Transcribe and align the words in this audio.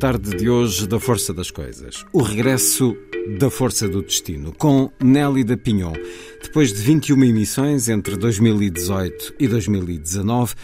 tarde 0.00 0.34
de 0.34 0.48
hoje, 0.48 0.86
da 0.86 0.98
Força 0.98 1.34
das 1.34 1.50
Coisas. 1.50 2.06
O 2.10 2.22
regresso 2.22 2.96
da 3.38 3.50
Força 3.50 3.86
do 3.86 4.00
Destino, 4.00 4.50
com 4.56 4.90
Nelly 4.98 5.44
da 5.44 5.58
Pinhon. 5.58 5.92
Depois 6.42 6.72
de 6.72 6.80
21 6.80 7.22
emissões 7.22 7.86
entre 7.86 8.16
2018 8.16 9.34
e 9.38 9.46
2019, 9.46 10.54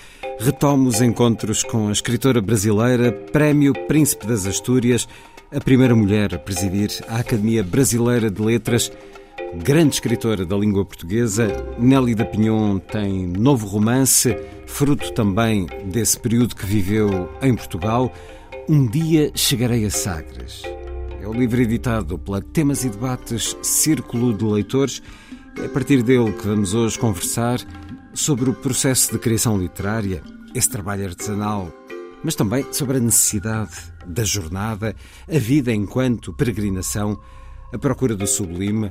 retoma 0.40 0.88
os 0.88 1.02
encontros 1.02 1.62
com 1.62 1.88
a 1.88 1.92
escritora 1.92 2.40
brasileira, 2.40 3.12
Prémio 3.12 3.74
Príncipe 3.86 4.26
das 4.26 4.46
Astúrias, 4.46 5.06
a 5.54 5.60
primeira 5.60 5.94
mulher 5.94 6.34
a 6.34 6.38
presidir 6.38 6.88
a 7.06 7.18
Academia 7.18 7.62
Brasileira 7.62 8.30
de 8.30 8.40
Letras. 8.40 8.90
Grande 9.62 9.96
escritora 9.96 10.46
da 10.46 10.56
língua 10.56 10.82
portuguesa, 10.82 11.48
Nelly 11.78 12.14
da 12.14 12.24
Pinhon 12.24 12.78
tem 12.78 13.26
novo 13.26 13.66
romance, 13.66 14.34
fruto 14.64 15.12
também 15.12 15.66
desse 15.84 16.18
período 16.18 16.56
que 16.56 16.64
viveu 16.64 17.28
em 17.42 17.54
Portugal. 17.54 18.10
Um 18.68 18.84
dia 18.84 19.30
chegarei 19.32 19.84
a 19.84 19.90
Sagres. 19.90 20.62
É 21.20 21.28
o 21.28 21.32
livro 21.32 21.60
editado 21.60 22.18
pela 22.18 22.42
Temas 22.42 22.82
e 22.82 22.88
Debates 22.88 23.56
Círculo 23.62 24.36
de 24.36 24.44
Leitores. 24.44 25.00
É 25.56 25.66
a 25.66 25.68
partir 25.68 26.02
dele 26.02 26.32
que 26.32 26.48
vamos 26.48 26.74
hoje 26.74 26.98
conversar 26.98 27.60
sobre 28.12 28.50
o 28.50 28.54
processo 28.54 29.12
de 29.12 29.20
criação 29.20 29.56
literária, 29.56 30.20
esse 30.52 30.68
trabalho 30.68 31.06
artesanal, 31.06 31.72
mas 32.24 32.34
também 32.34 32.66
sobre 32.72 32.96
a 32.96 33.00
necessidade 33.00 33.76
da 34.04 34.24
jornada, 34.24 34.96
a 35.32 35.38
vida 35.38 35.72
enquanto 35.72 36.32
peregrinação, 36.32 37.20
a 37.72 37.78
procura 37.78 38.16
do 38.16 38.26
sublime 38.26 38.88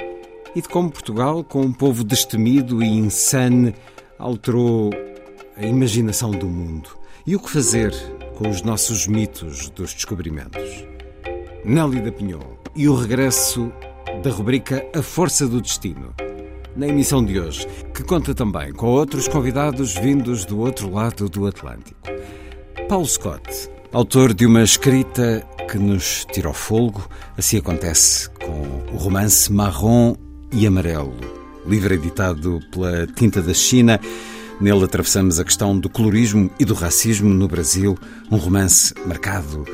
e 0.55 0.61
de 0.61 0.69
como 0.69 0.89
Portugal, 0.89 1.43
com 1.43 1.61
um 1.61 1.73
povo 1.73 2.05
destemido 2.05 2.81
e 2.81 2.87
insane, 2.87 3.75
alterou 4.17 4.89
a 5.57 5.65
imaginação 5.65 6.31
do 6.31 6.47
mundo. 6.47 6.91
E 7.27 7.35
o 7.35 7.41
que 7.41 7.51
fazer 7.51 7.93
com 8.35 8.49
os 8.49 8.61
nossos 8.61 9.07
mitos 9.07 9.69
dos 9.69 9.93
descobrimentos. 9.93 10.85
Nelly 11.63 12.01
da 12.01 12.11
Pinhon 12.11 12.57
e 12.75 12.87
o 12.87 12.95
regresso 12.95 13.71
da 14.23 14.29
rubrica 14.29 14.85
A 14.93 15.01
Força 15.01 15.47
do 15.47 15.61
Destino. 15.61 16.13
Na 16.75 16.87
emissão 16.87 17.23
de 17.23 17.39
hoje, 17.39 17.65
que 17.93 18.03
conta 18.03 18.35
também 18.35 18.73
com 18.73 18.87
outros 18.87 19.27
convidados 19.27 19.95
vindos 19.95 20.43
do 20.43 20.59
outro 20.59 20.93
lado 20.93 21.29
do 21.29 21.47
Atlântico. 21.47 21.97
Paulo 22.89 23.05
Scott, 23.05 23.69
autor 23.93 24.33
de 24.33 24.45
uma 24.45 24.61
escrita 24.61 25.41
que 25.71 25.77
nos 25.77 26.25
tira 26.31 26.49
o 26.49 26.53
fogo, 26.53 27.07
assim 27.37 27.57
acontece 27.57 28.29
com 28.31 28.93
o 28.93 28.97
romance 28.97 29.51
Marrom 29.51 30.15
e 30.51 30.67
Amarelo, 30.67 31.15
livro 31.65 31.93
editado 31.93 32.59
pela 32.71 33.07
Tinta 33.07 33.41
da 33.41 33.53
China 33.53 33.99
Nele 34.59 34.85
atravessamos 34.85 35.39
a 35.39 35.43
questão 35.43 35.77
do 35.77 35.89
colorismo 35.89 36.49
e 36.57 36.63
do 36.63 36.73
racismo 36.73 37.29
no 37.29 37.47
Brasil, 37.47 37.97
um 38.31 38.37
romance 38.37 38.93
marcado 39.05 39.65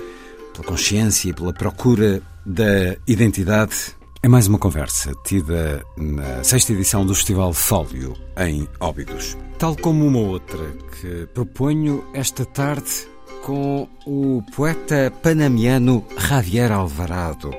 pela 0.53 0.65
consciência 0.65 1.29
e 1.29 1.33
pela 1.33 1.53
procura 1.53 2.21
da 2.45 2.97
identidade. 3.07 3.95
É 4.23 4.27
mais 4.27 4.47
uma 4.47 4.57
conversa 4.57 5.13
tida 5.23 5.83
na 5.95 6.43
sexta 6.43 6.73
edição 6.73 7.05
do 7.05 7.13
Festival 7.13 7.53
Fólio, 7.53 8.15
em 8.37 8.67
Óbidos. 8.79 9.37
Tal 9.59 9.75
como 9.75 10.05
uma 10.05 10.19
outra 10.19 10.59
que 10.99 11.27
proponho 11.33 12.03
esta 12.13 12.43
tarde 12.43 13.07
com 13.43 13.87
o 14.05 14.43
poeta 14.55 15.11
panamiano 15.21 16.05
Javier 16.17 16.71
Alvarado 16.71 17.51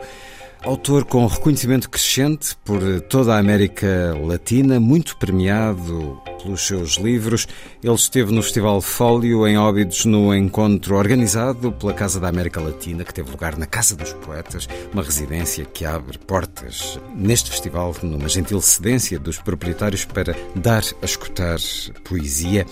autor 0.65 1.05
com 1.05 1.27
reconhecimento 1.27 1.91
crescente 1.91 2.57
por 2.65 2.81
toda 3.03 3.35
a 3.35 3.39
América 3.39 4.17
Latina, 4.25 4.79
muito 4.79 5.17
premiado 5.17 6.21
pelos 6.43 6.67
seus 6.67 6.97
livros. 6.97 7.47
Ele 7.83 7.95
esteve 7.95 8.33
no 8.33 8.43
Festival 8.43 8.81
Fólio, 8.81 9.47
em 9.47 9.59
Óbidos, 9.59 10.05
no 10.05 10.35
encontro 10.35 10.97
organizado 10.97 11.73
pela 11.73 11.93
Casa 11.93 12.21
da 12.21 12.29
América 12.29 12.61
Latina, 12.61 13.05
que 13.05 13.15
teve 13.15 13.31
lugar 13.31 13.57
na 13.57 13.67
Casa 13.67 13.97
dos 13.97 14.13
Poetas, 14.13 14.69
uma 14.93 15.03
residência 15.03 15.65
que 15.65 15.85
abre 15.85 16.19
portas 16.19 16.99
neste 17.15 17.51
festival, 17.51 17.95
numa 18.03 18.29
gentil 18.29 18.61
cedência 18.61 19.19
dos 19.19 19.39
proprietários 19.39 20.05
para 20.05 20.37
dar 20.55 20.85
a 21.03 21.05
escutar 21.05 21.59
poesia. 22.05 22.67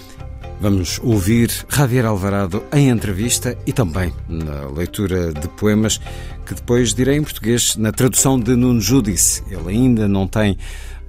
Vamos 0.60 1.00
ouvir 1.02 1.50
Javier 1.70 2.04
Alvarado 2.04 2.62
em 2.70 2.90
entrevista 2.90 3.56
e 3.66 3.72
também 3.72 4.12
na 4.28 4.68
leitura 4.68 5.32
de 5.32 5.48
poemas 5.48 5.98
que 6.44 6.52
depois 6.52 6.92
direi 6.92 7.16
em 7.16 7.22
português 7.22 7.76
na 7.76 7.90
tradução 7.90 8.38
de 8.38 8.54
Nuno 8.54 8.78
Judice. 8.78 9.42
Ele 9.50 9.70
ainda 9.70 10.06
não 10.06 10.28
tem 10.28 10.58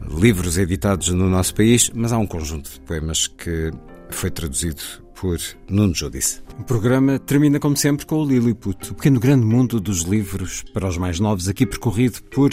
livros 0.10 0.58
editados 0.58 1.10
no 1.10 1.30
nosso 1.30 1.54
país, 1.54 1.92
mas 1.94 2.14
há 2.14 2.18
um 2.18 2.26
conjunto 2.26 2.72
de 2.72 2.80
poemas 2.80 3.28
que 3.28 3.72
foi 4.10 4.32
traduzido 4.32 4.82
por 5.14 5.38
Nuno 5.70 5.94
Judice. 5.94 6.42
O 6.58 6.64
programa 6.64 7.20
termina, 7.20 7.60
como 7.60 7.76
sempre, 7.76 8.06
com 8.06 8.24
o 8.24 8.26
Lilliput, 8.26 8.92
o 8.92 8.96
pequeno 8.96 9.20
grande 9.20 9.46
mundo 9.46 9.82
dos 9.82 10.04
livros 10.04 10.64
para 10.74 10.88
os 10.88 10.98
mais 10.98 11.20
novos, 11.20 11.50
aqui 11.50 11.66
percorrido 11.66 12.24
por 12.24 12.52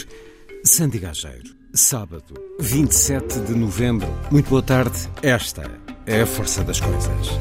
Sandy 0.65 0.99
Gageiro. 0.99 1.57
Sábado, 1.73 2.35
27 2.59 3.39
de 3.43 3.55
novembro. 3.55 4.09
Muito 4.33 4.51
boa 4.51 4.63
tarde. 4.63 5.09
Esta 5.23 5.63
é 5.63 5.98
a 6.09 6.27
força 6.27 6.65
das 6.65 6.81
coisas. 6.81 7.39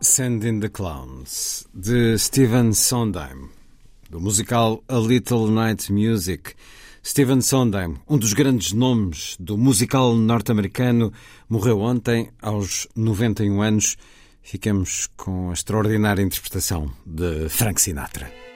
Send 0.00 0.44
in 0.44 0.60
the 0.60 0.68
Clowns, 0.68 1.66
de 1.74 2.18
Stephen 2.18 2.72
Sondheim, 2.72 3.50
do 4.10 4.18
musical 4.18 4.82
A 4.88 4.98
Little 4.98 5.48
Night 5.48 5.90
Music. 5.92 6.56
Stephen 7.04 7.40
Sondheim, 7.40 7.96
um 8.08 8.18
dos 8.18 8.34
grandes 8.34 8.72
nomes 8.72 9.36
do 9.40 9.56
musical 9.56 10.14
norte-americano, 10.14 11.12
morreu 11.48 11.80
ontem 11.80 12.30
aos 12.42 12.86
91 12.94 13.62
anos. 13.62 13.96
Ficamos 14.42 15.08
com 15.16 15.50
a 15.50 15.52
extraordinária 15.52 16.22
interpretação 16.22 16.90
de 17.06 17.48
Frank 17.48 17.80
Sinatra. 17.80 18.49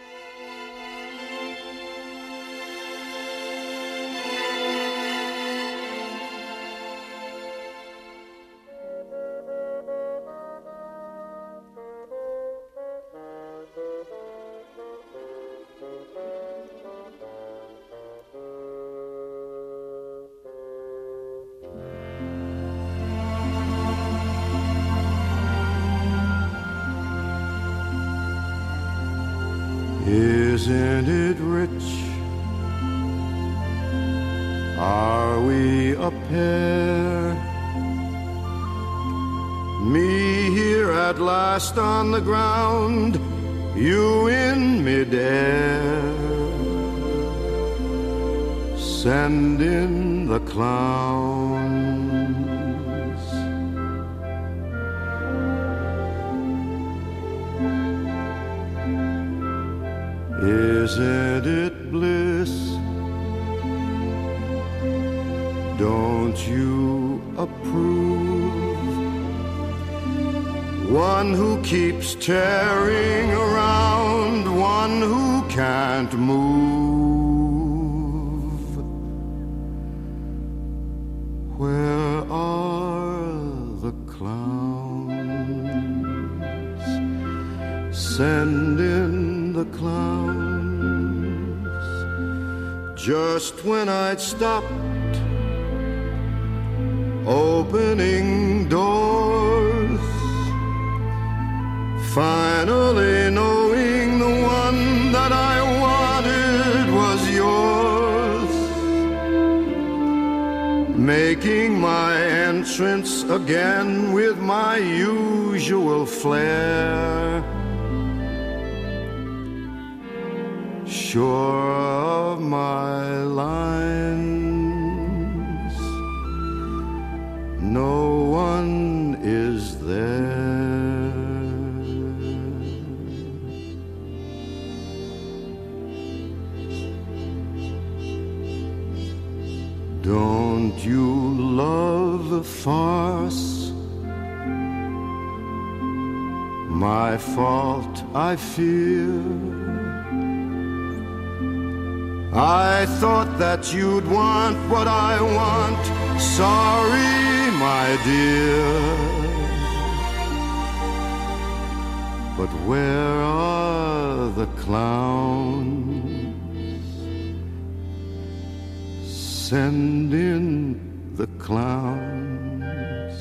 Send 169.51 170.15
in 170.15 171.15
the 171.17 171.27
clowns. 171.39 173.19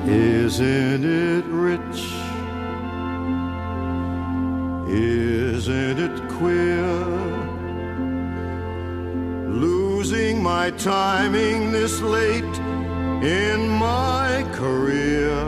Isn't 0.08 1.04
it 1.04 1.44
rich? 1.68 2.00
Isn't 4.88 5.98
it 5.98 6.28
queer? 6.30 6.69
My 10.60 10.70
timing 10.72 11.72
this 11.72 12.02
late 12.02 12.56
in 13.22 13.60
my 13.88 14.46
career. 14.52 15.40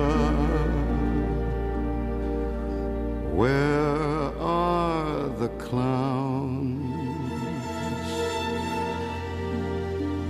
Where 3.41 4.33
are 4.41 5.29
the 5.43 5.51
clowns? 5.67 6.83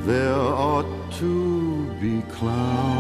There 0.05 0.47
ought 0.69 0.93
to 1.21 1.33
be 2.01 2.23
clowns. 2.23 2.92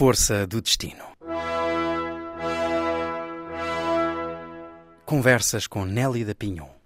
Força 0.00 0.46
do 0.46 0.62
destino. 0.62 1.04
Conversas 5.04 5.66
com 5.66 5.84
Nelly 5.84 6.24
da 6.24 6.34
Pinhon. 6.34 6.79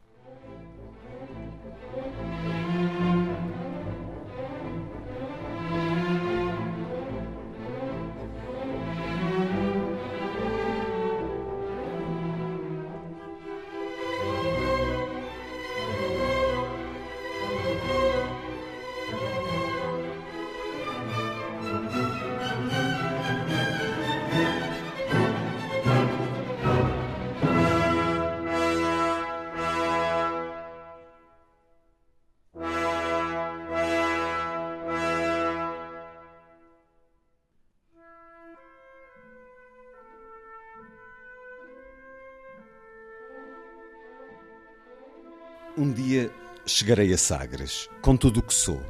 Chegarei 46.77 47.15
a 47.15 47.17
Sagres, 47.17 47.89
com 48.03 48.17
tudo 48.17 48.41
o 48.41 48.43
que 48.43 48.53
sou. 48.53 48.85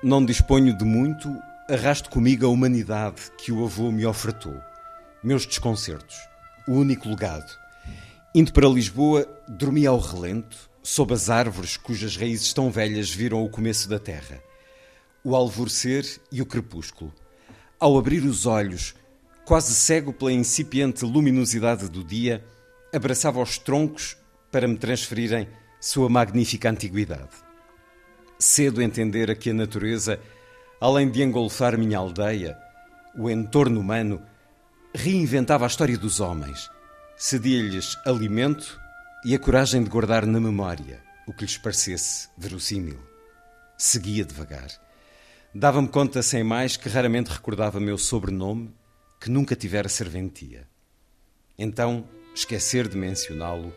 Não 0.00 0.24
disponho 0.24 0.72
de 0.78 0.84
muito, 0.84 1.28
arrasto 1.68 2.08
comigo 2.08 2.46
a 2.46 2.48
humanidade 2.48 3.32
que 3.36 3.50
o 3.50 3.64
avô 3.64 3.90
me 3.90 4.06
ofertou. 4.06 4.54
Meus 5.20 5.44
desconcertos, 5.44 6.16
o 6.68 6.74
único 6.74 7.08
legado. 7.08 7.58
Indo 8.32 8.52
para 8.52 8.68
Lisboa, 8.68 9.26
dormi 9.48 9.84
ao 9.84 9.98
relento, 9.98 10.70
sob 10.80 11.12
as 11.12 11.28
árvores 11.28 11.76
cujas 11.76 12.16
raízes 12.16 12.52
tão 12.52 12.70
velhas 12.70 13.10
viram 13.10 13.44
o 13.44 13.50
começo 13.50 13.88
da 13.88 13.98
terra. 13.98 14.40
O 15.24 15.34
alvorecer 15.34 16.20
e 16.30 16.40
o 16.40 16.46
crepúsculo. 16.46 17.12
Ao 17.80 17.98
abrir 17.98 18.22
os 18.22 18.46
olhos, 18.46 18.94
quase 19.44 19.74
cego 19.74 20.12
pela 20.12 20.32
incipiente 20.32 21.04
luminosidade 21.04 21.88
do 21.88 22.04
dia, 22.04 22.44
abraçava 22.94 23.42
os 23.42 23.58
troncos 23.58 24.16
para 24.52 24.68
me 24.68 24.78
transferirem 24.78 25.48
sua 25.80 26.08
magnífica 26.08 26.70
antiguidade. 26.70 27.28
Cedo 28.38 28.82
entendera 28.82 29.34
que 29.34 29.50
a 29.50 29.54
natureza, 29.54 30.20
além 30.80 31.10
de 31.10 31.22
engolfar 31.22 31.78
minha 31.78 31.98
aldeia, 31.98 32.56
o 33.16 33.28
entorno 33.28 33.80
humano, 33.80 34.22
reinventava 34.94 35.64
a 35.64 35.68
história 35.68 35.98
dos 35.98 36.20
homens, 36.20 36.70
cedia-lhes 37.16 37.96
alimento 38.06 38.80
e 39.24 39.34
a 39.34 39.38
coragem 39.38 39.82
de 39.82 39.90
guardar 39.90 40.24
na 40.26 40.40
memória 40.40 41.02
o 41.26 41.32
que 41.32 41.44
lhes 41.44 41.58
parecesse 41.58 42.28
verossímil. 42.38 42.98
Seguia 43.76 44.24
devagar. 44.24 44.68
Dava-me 45.54 45.88
conta 45.88 46.22
sem 46.22 46.42
mais 46.42 46.76
que 46.76 46.88
raramente 46.88 47.30
recordava 47.30 47.80
meu 47.80 47.98
sobrenome, 47.98 48.74
que 49.20 49.30
nunca 49.30 49.56
tivera 49.56 49.88
serventia. 49.88 50.66
Então, 51.58 52.08
esquecer 52.34 52.88
de 52.88 52.96
mencioná-lo, 52.96 53.74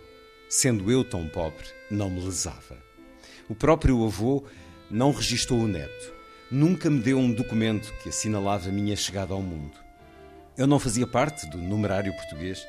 sendo 0.50 0.92
eu 0.92 1.04
tão 1.04 1.28
pobre, 1.28 1.66
não 1.92 2.10
me 2.10 2.22
lesava. 2.22 2.78
O 3.50 3.56
próprio 3.56 4.04
avô 4.06 4.44
não 4.90 5.12
registou 5.12 5.60
o 5.60 5.68
neto. 5.68 6.14
Nunca 6.50 6.90
me 6.90 7.02
deu 7.02 7.18
um 7.18 7.32
documento 7.32 7.94
que 8.02 8.10
assinalava 8.10 8.70
a 8.70 8.72
minha 8.72 8.96
chegada 8.96 9.34
ao 9.34 9.42
mundo. 9.42 9.78
Eu 10.58 10.68
não 10.68 10.80
fazia 10.80 11.08
parte 11.08 11.50
do 11.50 11.58
numerário 11.58 12.14
português. 12.14 12.66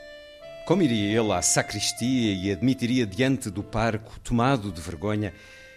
Como 0.66 0.82
iria 0.82 1.20
ele 1.20 1.32
à 1.32 1.42
sacristia 1.42 2.32
e 2.32 2.50
admitiria 2.50 3.04
diante 3.04 3.50
do 3.50 3.62
parco, 3.62 4.18
tomado 4.20 4.70
de 4.70 4.80
vergonha, 4.80 5.34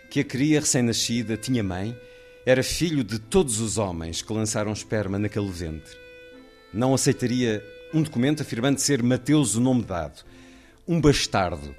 que 0.10 0.20
a 0.20 0.24
cria 0.24 0.60
recém-nascida 0.60 1.36
tinha 1.36 1.64
mãe, 1.64 1.98
era 2.46 2.62
filho 2.62 3.04
de 3.04 3.18
todos 3.18 3.60
os 3.60 3.80
homens 3.80 4.22
que 4.22 4.32
lançaram 4.32 4.72
esperma 4.72 5.18
naquele 5.18 5.50
ventre? 5.50 5.98
Não 6.72 6.94
aceitaria 6.94 7.64
um 7.92 8.04
documento 8.04 8.44
afirmando 8.44 8.80
ser 8.80 9.02
Mateus 9.02 9.56
o 9.56 9.62
nome 9.62 9.84
dado, 9.84 10.24
um 10.88 11.02
bastardo, 11.02 11.75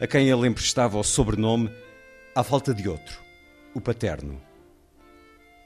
a 0.00 0.06
quem 0.06 0.28
ele 0.28 0.46
emprestava 0.46 0.98
o 0.98 1.02
sobrenome 1.02 1.70
à 2.34 2.44
falta 2.44 2.72
de 2.72 2.88
outro, 2.88 3.20
o 3.74 3.80
paterno. 3.80 4.40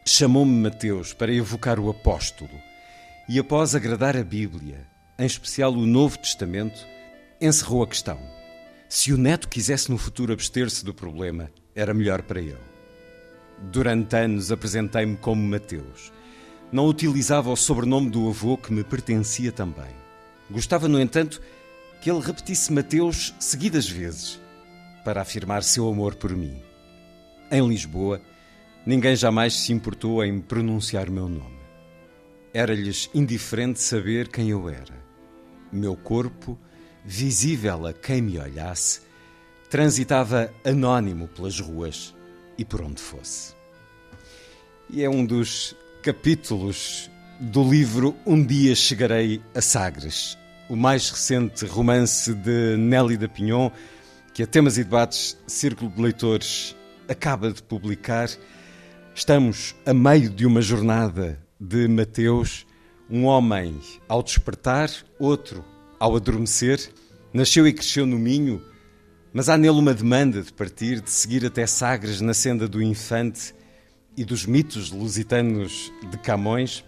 Chamou-me 0.07 0.53
Mateus 0.53 1.13
para 1.13 1.33
evocar 1.33 1.79
o 1.79 1.91
apóstolo 1.91 2.51
e, 3.29 3.39
após 3.39 3.75
agradar 3.75 4.17
a 4.17 4.25
Bíblia, 4.25 4.87
em 5.19 5.27
especial 5.27 5.73
o 5.73 5.87
Novo 5.87 6.19
Testamento, 6.19 6.87
encerrou 7.41 7.83
a 7.83 7.87
questão. 7.87 8.19
Se 8.89 9.13
o 9.13 9.19
neto 9.19 9.49
quisesse 9.49 9.91
no 9.91 9.99
futuro 9.99 10.33
abster-se 10.33 10.85
do 10.85 10.93
problema, 10.93 11.51
era 11.75 11.95
melhor 11.95 12.23
para 12.23 12.41
ele. 12.41 12.59
Durante 13.59 14.17
anos 14.17 14.51
apresentei-me 14.51 15.17
como 15.17 15.43
Mateus. 15.43 16.13
Não 16.73 16.87
utilizava 16.87 17.51
o 17.51 17.57
sobrenome 17.57 18.11
do 18.11 18.29
avô 18.29 18.57
que 18.57 18.73
me 18.73 18.83
pertencia 18.83 19.53
também. 19.53 19.95
Gostava, 20.51 20.89
no 20.89 21.01
entanto, 21.01 21.41
que 22.03 22.11
ele 22.11 22.21
repetisse 22.21 22.73
Mateus 22.73 23.33
seguidas 23.39 23.89
vezes 23.89 24.41
para 25.05 25.23
afirmar 25.23 25.63
seu 25.63 25.89
amor 25.89 26.17
por 26.17 26.37
mim. 26.37 26.61
Em 27.49 27.67
Lisboa, 27.67 28.21
ninguém 28.85 29.15
jamais 29.15 29.55
se 29.55 29.73
importou 29.73 30.25
em 30.25 30.41
pronunciar 30.41 31.09
meu 31.09 31.29
nome. 31.29 31.61
Era-lhes 32.53 33.09
indiferente 33.15 33.81
saber 33.81 34.27
quem 34.27 34.51
eu 34.51 34.69
era. 34.69 35.01
Meu 35.71 35.97
corpo, 35.97 36.59
visível 37.05 37.87
a 37.87 37.93
quem 37.93 38.21
me 38.21 38.37
olhasse, 38.37 39.01
transitava 39.71 40.53
anónimo 40.65 41.29
pelas 41.29 41.61
ruas 41.61 42.13
e 42.59 42.65
por 42.65 42.83
onde 42.83 43.01
fosse. 43.01 43.55
E 44.91 45.05
é 45.05 45.09
um 45.09 45.25
dos 45.25 45.77
capítulos 46.03 47.09
do 47.39 47.63
livro 47.63 48.17
Um 48.27 48.45
Dia 48.45 48.75
Chegarei 48.75 49.41
a 49.55 49.61
Sagres, 49.61 50.37
o 50.73 50.77
mais 50.77 51.11
recente 51.11 51.67
romance 51.67 52.33
de 52.33 52.79
Nelly 52.79 53.19
da 53.19 53.29
Pinhon, 53.29 53.71
que 54.33 54.43
a 54.43 54.47
Temas 54.47 54.79
e 54.79 54.85
Debates 54.85 55.37
Círculo 55.47 55.91
de 55.91 56.01
Leitores 56.01 56.75
acaba 57.07 57.53
de 57.53 57.63
publicar. 57.63 58.31
Estamos 59.15 59.75
a 59.85 59.93
meio 59.93 60.31
de 60.31 60.47
uma 60.47 60.63
jornada 60.63 61.39
de 61.61 61.87
Mateus, 61.89 62.67
um 63.11 63.27
homem 63.27 63.79
ao 64.09 64.23
despertar, 64.23 64.89
outro 65.19 65.63
ao 66.01 66.17
adormecer. 66.17 66.91
Nasceu 67.35 67.67
e 67.67 67.73
cresceu 67.75 68.07
no 68.07 68.19
Minho, 68.19 68.63
mas 69.31 69.51
há 69.51 69.59
nele 69.59 69.79
uma 69.79 69.93
demanda 69.93 70.41
de 70.41 70.55
partir, 70.55 71.03
de 71.03 71.11
seguir 71.11 71.45
até 71.45 71.67
Sagres 71.67 72.23
na 72.23 72.33
senda 72.33 72.67
do 72.67 72.83
infante 72.83 73.55
e 74.17 74.25
dos 74.25 74.47
mitos 74.47 74.91
lusitanos 74.91 75.93
de 76.11 76.17
Camões. 76.17 76.83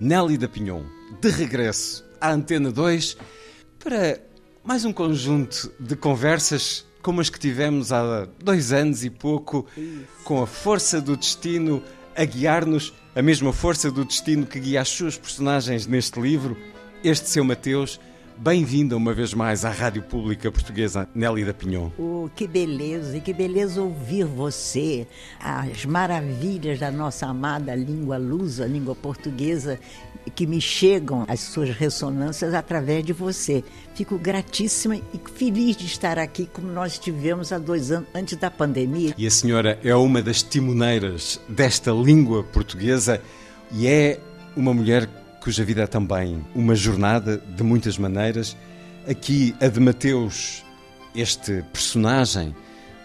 Nelly 0.00 0.36
da 0.36 0.48
Pinhon, 0.48 0.82
de 1.20 1.30
regresso 1.30 2.05
à 2.20 2.32
Antena 2.32 2.70
2, 2.70 3.16
para 3.78 4.20
mais 4.64 4.84
um 4.84 4.92
conjunto 4.92 5.72
de 5.78 5.94
conversas 5.94 6.84
como 7.06 7.20
as 7.20 7.30
que 7.30 7.38
tivemos 7.38 7.92
há 7.92 8.26
dois 8.42 8.72
anos 8.72 9.04
e 9.04 9.10
pouco, 9.10 9.64
com 10.24 10.42
a 10.42 10.46
força 10.46 11.00
do 11.00 11.16
destino 11.16 11.80
a 12.16 12.24
guiar-nos, 12.24 12.92
a 13.14 13.22
mesma 13.22 13.52
força 13.52 13.92
do 13.92 14.04
destino 14.04 14.44
que 14.44 14.58
guia 14.58 14.80
as 14.80 14.88
suas 14.88 15.16
personagens 15.16 15.86
neste 15.86 16.20
livro, 16.20 16.56
este 17.04 17.28
seu 17.28 17.44
Mateus. 17.44 18.00
Bem-vinda 18.38 18.96
uma 18.96 19.14
vez 19.14 19.32
mais 19.32 19.64
à 19.64 19.70
Rádio 19.70 20.02
Pública 20.02 20.52
Portuguesa, 20.52 21.08
Nelly 21.14 21.44
da 21.44 21.54
Pinhon. 21.54 21.90
Oh, 21.96 22.28
que 22.34 22.46
beleza, 22.46 23.18
que 23.18 23.32
beleza 23.32 23.80
ouvir 23.80 24.24
você, 24.24 25.06
as 25.40 25.86
maravilhas 25.86 26.78
da 26.78 26.90
nossa 26.90 27.26
amada 27.26 27.74
língua 27.74 28.18
lusa, 28.18 28.66
língua 28.66 28.94
portuguesa, 28.94 29.80
que 30.34 30.46
me 30.46 30.60
chegam 30.60 31.24
as 31.28 31.40
suas 31.40 31.70
ressonâncias 31.70 32.54
através 32.54 33.04
de 33.04 33.12
você. 33.12 33.62
Fico 33.94 34.18
gratíssima 34.18 34.96
e 34.96 35.20
feliz 35.34 35.76
de 35.76 35.86
estar 35.86 36.18
aqui 36.18 36.48
como 36.52 36.70
nós 36.70 36.92
estivemos 36.92 37.52
há 37.52 37.58
dois 37.58 37.90
anos 37.90 38.08
antes 38.14 38.36
da 38.36 38.50
pandemia. 38.50 39.14
E 39.16 39.26
a 39.26 39.30
senhora 39.30 39.78
é 39.82 39.94
uma 39.94 40.22
das 40.22 40.42
timoneiras 40.42 41.40
desta 41.48 41.90
língua 41.90 42.42
portuguesa 42.44 43.20
e 43.72 43.86
é 43.86 44.20
uma 44.56 44.72
mulher 44.72 45.08
cuja 45.40 45.64
vida 45.64 45.82
é 45.82 45.86
também 45.86 46.44
uma 46.54 46.74
jornada 46.74 47.38
de 47.38 47.62
muitas 47.62 47.96
maneiras. 47.98 48.56
Aqui, 49.08 49.54
a 49.60 49.68
de 49.68 49.78
Mateus, 49.78 50.64
este 51.14 51.62
personagem, 51.72 52.54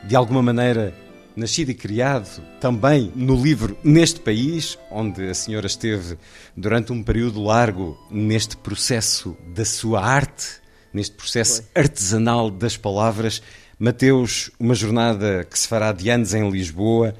de 0.03 0.15
alguma 0.15 0.41
maneira 0.41 0.93
nascido 1.35 1.69
e 1.69 1.73
criado 1.73 2.41
também 2.59 3.11
no 3.15 3.41
livro 3.41 3.77
Neste 3.83 4.19
País, 4.19 4.77
onde 4.89 5.29
a 5.29 5.33
senhora 5.33 5.67
esteve 5.67 6.17
durante 6.55 6.91
um 6.91 7.03
período 7.03 7.41
largo 7.41 7.97
neste 8.09 8.57
processo 8.57 9.37
da 9.53 9.65
sua 9.65 10.03
arte, 10.03 10.47
neste 10.93 11.15
processo 11.15 11.63
Foi. 11.63 11.81
artesanal 11.81 12.49
das 12.49 12.77
palavras. 12.77 13.41
Mateus, 13.79 14.51
uma 14.59 14.75
jornada 14.75 15.43
que 15.49 15.57
se 15.57 15.67
fará 15.67 15.91
de 15.91 16.09
anos 16.09 16.33
em 16.33 16.49
Lisboa 16.49 17.15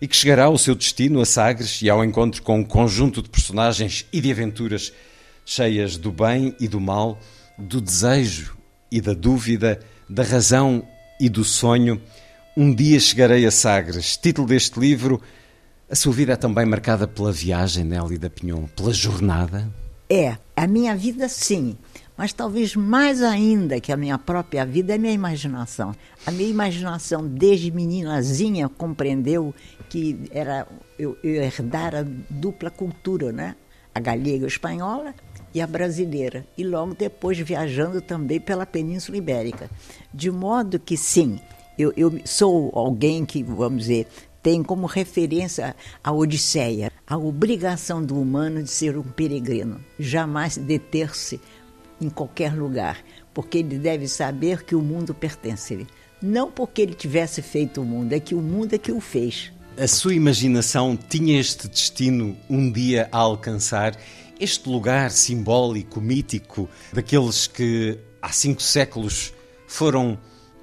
e 0.00 0.06
que 0.06 0.16
chegará 0.16 0.44
ao 0.44 0.56
seu 0.56 0.74
destino 0.74 1.20
a 1.20 1.26
Sagres 1.26 1.82
e 1.82 1.90
ao 1.90 2.04
encontro 2.04 2.42
com 2.42 2.60
um 2.60 2.64
conjunto 2.64 3.22
de 3.22 3.28
personagens 3.28 4.06
e 4.12 4.20
de 4.20 4.30
aventuras 4.30 4.92
cheias 5.44 5.96
do 5.96 6.12
bem 6.12 6.54
e 6.60 6.68
do 6.68 6.80
mal, 6.80 7.18
do 7.58 7.80
desejo 7.80 8.56
e 8.90 9.00
da 9.00 9.12
dúvida, 9.12 9.80
da 10.08 10.22
razão 10.22 10.86
e 11.20 11.28
do 11.28 11.44
sonho. 11.44 12.00
Um 12.60 12.74
dia 12.74 12.98
chegarei 12.98 13.46
a 13.46 13.52
Sagres. 13.52 14.16
Título 14.16 14.48
deste 14.48 14.80
livro. 14.80 15.22
A 15.88 15.94
sua 15.94 16.12
vida 16.12 16.32
é 16.32 16.36
também 16.36 16.66
marcada 16.66 17.06
pela 17.06 17.30
viagem, 17.30 17.84
Nelly 17.84 18.18
da 18.18 18.28
Pinhon, 18.28 18.64
pela 18.74 18.92
jornada? 18.92 19.72
É, 20.10 20.36
a 20.56 20.66
minha 20.66 20.96
vida 20.96 21.28
sim. 21.28 21.78
Mas 22.16 22.32
talvez 22.32 22.74
mais 22.74 23.22
ainda 23.22 23.80
que 23.80 23.92
a 23.92 23.96
minha 23.96 24.18
própria 24.18 24.66
vida 24.66 24.92
é 24.92 24.96
a 24.96 24.98
minha 24.98 25.12
imaginação. 25.12 25.94
A 26.26 26.32
minha 26.32 26.50
imaginação, 26.50 27.28
desde 27.28 27.70
meninazinha, 27.70 28.68
compreendeu 28.68 29.54
que 29.88 30.18
era 30.32 30.66
eu, 30.98 31.16
eu 31.22 31.40
herdar 31.40 31.94
a 31.94 32.04
dupla 32.28 32.72
cultura, 32.72 33.30
né? 33.30 33.54
A 33.94 34.00
galega 34.00 34.46
a 34.46 34.48
espanhola 34.48 35.14
e 35.54 35.60
a 35.60 35.66
brasileira. 35.66 36.44
E 36.58 36.64
logo 36.64 36.96
depois 36.96 37.38
viajando 37.38 38.00
também 38.00 38.40
pela 38.40 38.66
Península 38.66 39.16
Ibérica. 39.16 39.70
De 40.12 40.28
modo 40.28 40.80
que, 40.80 40.96
sim, 40.96 41.38
eu, 41.78 41.92
eu 41.96 42.20
sou 42.24 42.72
alguém 42.74 43.24
que, 43.24 43.42
vamos 43.42 43.82
dizer, 43.82 44.06
tem 44.42 44.62
como 44.62 44.86
referência 44.86 45.76
a 46.02 46.12
Odisseia, 46.12 46.92
a 47.06 47.16
obrigação 47.16 48.02
do 48.02 48.20
humano 48.20 48.62
de 48.62 48.70
ser 48.70 48.96
um 48.96 49.02
peregrino, 49.02 49.80
jamais 49.98 50.56
deter-se 50.56 51.40
em 52.00 52.08
qualquer 52.08 52.54
lugar, 52.54 52.98
porque 53.32 53.58
ele 53.58 53.78
deve 53.78 54.08
saber 54.08 54.64
que 54.64 54.74
o 54.74 54.82
mundo 54.82 55.14
pertence 55.14 55.72
a 55.72 55.76
ele. 55.76 55.86
Não 56.20 56.50
porque 56.50 56.82
ele 56.82 56.94
tivesse 56.94 57.42
feito 57.42 57.80
o 57.80 57.84
mundo, 57.84 58.12
é 58.12 58.20
que 58.20 58.34
o 58.34 58.40
mundo 58.40 58.74
é 58.74 58.78
que 58.78 58.90
o 58.90 59.00
fez. 59.00 59.52
A 59.76 59.86
sua 59.86 60.14
imaginação 60.14 60.96
tinha 60.96 61.38
este 61.38 61.68
destino 61.68 62.36
um 62.50 62.70
dia 62.72 63.08
a 63.12 63.18
alcançar, 63.18 63.96
este 64.40 64.68
lugar 64.68 65.10
simbólico, 65.12 66.00
mítico, 66.00 66.68
daqueles 66.92 67.46
que 67.46 67.98
há 68.20 68.32
cinco 68.32 68.62
séculos 68.62 69.32
foram 69.66 70.18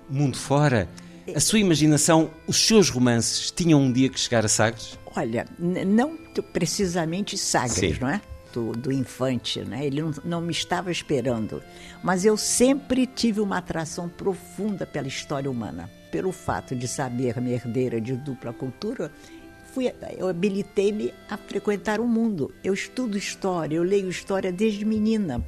mundo 0.09 0.37
fora. 0.37 0.89
A 1.33 1.39
sua 1.39 1.59
imaginação, 1.59 2.29
os 2.45 2.57
seus 2.67 2.89
romances 2.89 3.49
tinham 3.51 3.81
um 3.81 3.91
dia 3.91 4.09
que 4.09 4.19
chegar 4.19 4.45
a 4.45 4.47
Sagres? 4.47 4.99
Olha, 5.15 5.47
não 5.57 6.17
precisamente 6.51 7.37
Sagres, 7.37 7.95
Sim. 7.95 7.97
não 7.99 8.09
é? 8.09 8.21
gesto 8.55 8.71
do 8.71 8.91
infante, 8.91 9.61
né? 9.61 9.85
ele 9.85 10.01
não, 10.01 10.13
não 10.23 10.41
me 10.41 10.51
estava 10.51 10.91
esperando. 10.91 11.61
Mas 12.03 12.25
eu 12.25 12.37
sempre 12.37 13.05
tive 13.05 13.41
uma 13.41 13.57
atração 13.57 14.07
profunda 14.07 14.85
pela 14.85 15.07
história 15.07 15.51
humana. 15.51 15.89
Pelo 16.11 16.31
fato 16.31 16.75
de 16.75 16.87
saber-me 16.87 17.51
herdeira 17.51 17.99
de 17.99 18.15
dupla 18.15 18.53
cultura, 18.53 19.11
fui, 19.73 19.91
eu 20.17 20.27
habilitei-me 20.27 21.13
a 21.29 21.35
frequentar 21.37 21.99
o 21.99 22.07
mundo. 22.07 22.53
Eu 22.63 22.73
estudo 22.73 23.17
história, 23.17 23.75
eu 23.75 23.83
leio 23.83 24.09
história 24.09 24.51
desde 24.51 24.85
menina. 24.85 25.43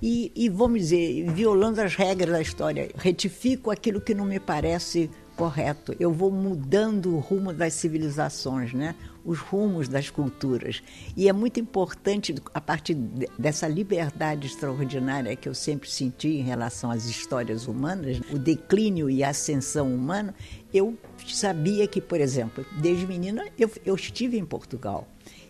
E, 0.00 0.32
e, 0.34 0.48
vamos 0.48 0.80
dizer, 0.80 1.30
violando 1.32 1.80
as 1.80 1.94
regras 1.94 2.30
da 2.30 2.40
história, 2.40 2.90
retifico 2.96 3.70
aquilo 3.70 4.00
que 4.00 4.14
não 4.14 4.24
me 4.24 4.38
parece 4.38 5.10
correto. 5.36 5.94
Eu 6.00 6.12
vou 6.12 6.30
mudando 6.30 7.14
o 7.14 7.18
rumo 7.18 7.52
das 7.52 7.74
civilizações, 7.74 8.72
né? 8.72 8.94
os 9.28 9.40
rumos 9.40 9.88
das 9.88 10.08
culturas. 10.08 10.82
E 11.14 11.28
é 11.28 11.32
muito 11.34 11.60
importante, 11.60 12.34
a 12.54 12.60
partir 12.60 12.94
dessa 13.38 13.68
liberdade 13.68 14.46
extraordinária 14.46 15.36
que 15.36 15.48
eu 15.48 15.54
sempre 15.54 15.90
senti 15.90 16.28
em 16.28 16.42
relação 16.42 16.90
às 16.90 17.04
histórias 17.04 17.68
humanas, 17.68 18.20
o 18.32 18.38
declínio 18.38 19.10
e 19.10 19.22
a 19.22 19.28
ascensão 19.28 19.94
humana, 19.94 20.34
eu 20.72 20.96
sabia 21.26 21.86
que, 21.86 22.00
por 22.00 22.20
exemplo, 22.20 22.64
desde 22.80 23.06
menina 23.06 23.44
eu, 23.58 23.70
eu 23.84 23.94
estive 23.94 24.38
em 24.38 24.46
Portugal. 24.46 25.06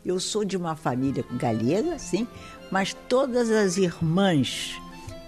Eu 0.09 0.19
sou 0.19 0.43
de 0.43 0.57
uma 0.57 0.75
família 0.75 1.23
galega, 1.33 1.99
sim, 1.99 2.27
mas 2.71 2.97
todas 3.11 3.51
as 3.51 3.77
irmãs 3.77 4.75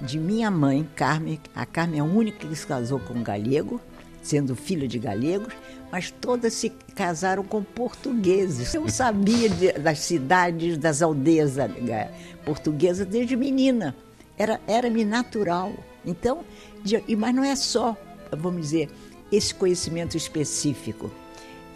de 0.01 0.19
minha 0.19 0.51
mãe, 0.51 0.89
Carmen, 0.97 1.39
a 1.55 1.67
Carmen 1.67 1.99
é 1.99 2.01
a 2.01 2.05
única 2.05 2.49
que 2.49 2.57
se 2.57 2.67
casou 2.67 2.99
com 2.99 3.13
um 3.13 3.23
galego, 3.23 3.79
sendo 4.23 4.57
filha 4.57 4.89
de 4.89 4.99
galegos, 4.99 5.53
mas 5.93 6.11
todas 6.11 6.55
se 6.55 6.71
casaram 6.95 7.45
com 7.45 7.63
portugueses. 7.63 8.73
Eu 8.73 8.89
sabia 8.89 9.51
de, 9.51 9.73
das 9.73 9.99
cidades, 9.99 10.79
das 10.79 11.03
aldeias 11.03 11.59
eh, 11.59 12.11
portuguesas 12.47 13.07
desde 13.07 13.37
menina. 13.37 13.95
Era, 14.39 14.63
era-me 14.67 15.05
natural. 15.05 15.75
Então, 16.07 16.43
de, 16.83 17.05
mas 17.17 17.35
não 17.35 17.45
é 17.45 17.55
só, 17.55 17.95
vamos 18.33 18.63
dizer, 18.63 18.89
esse 19.31 19.55
conhecimento 19.55 20.17
específico. 20.17 21.11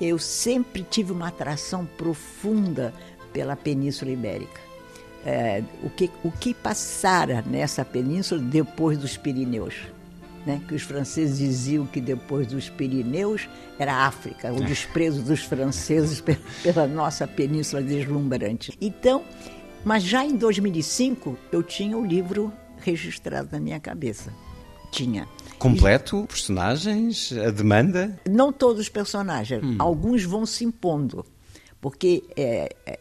Eu 0.00 0.18
sempre 0.18 0.82
tive 0.82 1.12
uma 1.12 1.28
atração 1.28 1.86
profunda 1.86 2.92
pela 3.32 3.56
Península 3.56 4.10
Ibérica. 4.10 4.60
É, 5.24 5.62
o, 5.82 5.88
que, 5.88 6.10
o 6.22 6.30
que 6.30 6.52
passara 6.52 7.42
nessa 7.46 7.84
península 7.84 8.40
depois 8.40 8.98
dos 8.98 9.16
Pirineus 9.16 9.74
né, 10.46 10.60
que 10.68 10.74
os 10.74 10.82
franceses 10.82 11.38
diziam 11.38 11.86
que 11.86 12.00
depois 12.00 12.46
dos 12.46 12.68
Pirineus 12.68 13.48
era 13.78 14.06
África, 14.06 14.52
o 14.52 14.62
desprezo 14.62 15.22
dos 15.22 15.42
franceses 15.42 16.22
pela 16.62 16.86
nossa 16.86 17.26
península 17.26 17.82
deslumbrante. 17.82 18.76
Então, 18.80 19.24
mas 19.84 20.02
já 20.02 20.24
em 20.24 20.36
2005 20.36 21.38
eu 21.50 21.62
tinha 21.62 21.96
o 21.96 22.04
livro 22.04 22.52
registrado 22.80 23.48
na 23.52 23.60
minha 23.60 23.80
cabeça. 23.80 24.32
Tinha. 24.90 25.26
Completo, 25.58 26.26
personagens, 26.28 27.32
a 27.32 27.50
demanda? 27.50 28.20
Não 28.28 28.52
todos 28.52 28.82
os 28.82 28.88
personagens, 28.88 29.62
hum. 29.62 29.76
alguns 29.78 30.24
vão 30.24 30.44
se 30.44 30.64
impondo, 30.64 31.24
porque 31.80 32.22
é, 32.36 32.74
é, 32.86 32.98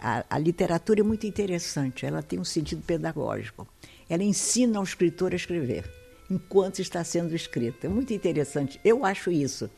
a, 0.00 0.24
a 0.28 0.38
literatura 0.38 1.00
é 1.00 1.02
muito 1.02 1.26
interessante, 1.26 2.04
ela 2.04 2.22
tem 2.22 2.38
um 2.38 2.44
sentido 2.44 2.82
pedagógico. 2.82 3.66
Ela 4.08 4.22
ensina 4.22 4.78
ao 4.78 4.84
escritor 4.84 5.32
a 5.32 5.36
escrever 5.36 5.88
enquanto 6.30 6.80
está 6.80 7.04
sendo 7.04 7.34
escrita. 7.34 7.86
É 7.86 7.90
muito 7.90 8.12
interessante. 8.12 8.80
Eu 8.84 9.04
acho 9.04 9.30
isso. 9.30 9.70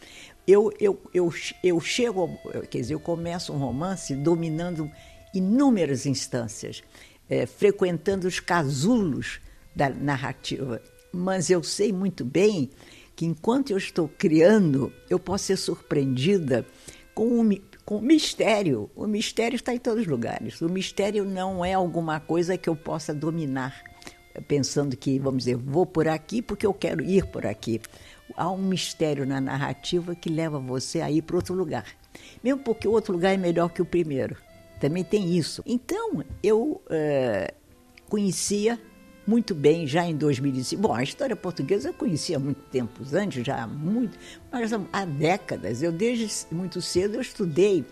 Eu, 0.46 0.72
eu, 0.78 1.00
eu, 1.12 1.32
eu 1.62 1.80
chego, 1.80 2.38
quer 2.70 2.80
dizer, 2.80 2.94
eu 2.94 3.00
começo 3.00 3.52
um 3.52 3.58
romance 3.58 4.14
dominando 4.14 4.90
inúmeras 5.34 6.06
instâncias, 6.06 6.82
é, 7.28 7.46
frequentando 7.46 8.28
os 8.28 8.38
casulos 8.38 9.40
da 9.74 9.90
narrativa. 9.90 10.80
Mas 11.14 11.50
eu 11.50 11.62
sei 11.62 11.92
muito 11.92 12.24
bem 12.24 12.70
que 13.14 13.24
enquanto 13.24 13.70
eu 13.70 13.78
estou 13.78 14.08
criando, 14.08 14.92
eu 15.08 15.18
posso 15.18 15.44
ser 15.44 15.56
surpreendida 15.56 16.66
com 17.14 17.40
um, 17.40 17.50
com 17.84 18.00
mistério. 18.00 18.90
O 18.96 19.06
mistério 19.06 19.56
está 19.56 19.72
em 19.74 19.78
todos 19.78 20.02
os 20.02 20.06
lugares. 20.06 20.60
O 20.60 20.68
mistério 20.68 21.24
não 21.24 21.64
é 21.64 21.74
alguma 21.74 22.18
coisa 22.18 22.58
que 22.58 22.68
eu 22.68 22.74
possa 22.74 23.14
dominar 23.14 23.82
pensando 24.48 24.96
que, 24.96 25.18
vamos 25.18 25.44
dizer, 25.44 25.56
vou 25.56 25.86
por 25.86 26.08
aqui 26.08 26.42
porque 26.42 26.66
eu 26.66 26.74
quero 26.74 27.04
ir 27.04 27.26
por 27.26 27.46
aqui. 27.46 27.80
Há 28.36 28.50
um 28.50 28.58
mistério 28.58 29.26
na 29.26 29.40
narrativa 29.40 30.14
que 30.14 30.28
leva 30.28 30.58
você 30.58 31.00
a 31.00 31.10
ir 31.10 31.22
para 31.22 31.36
outro 31.36 31.54
lugar. 31.54 31.86
Mesmo 32.42 32.62
porque 32.62 32.88
o 32.88 32.92
outro 32.92 33.12
lugar 33.12 33.32
é 33.32 33.36
melhor 33.36 33.68
que 33.68 33.82
o 33.82 33.84
primeiro. 33.84 34.36
Também 34.80 35.04
tem 35.04 35.36
isso. 35.36 35.62
Então, 35.64 36.24
eu 36.42 36.82
é, 36.90 37.54
conhecia 38.08 38.80
muito 39.26 39.54
bem 39.54 39.86
já 39.86 40.04
em 40.04 40.16
2005. 40.16 40.80
Bom, 40.80 40.92
a 40.92 41.02
história 41.02 41.34
portuguesa 41.34 41.88
eu 41.88 41.94
conhecia 41.94 42.36
há 42.36 42.40
muito 42.40 42.60
tempo 42.70 43.02
antes, 43.12 43.44
já 43.44 43.62
há 43.62 43.66
muito, 43.66 44.18
mas 44.50 44.70
há 44.92 45.04
décadas. 45.04 45.82
Eu 45.82 45.92
desde 45.92 46.28
muito 46.52 46.80
cedo 46.82 47.14
eu 47.14 47.20
estudei 47.20 47.84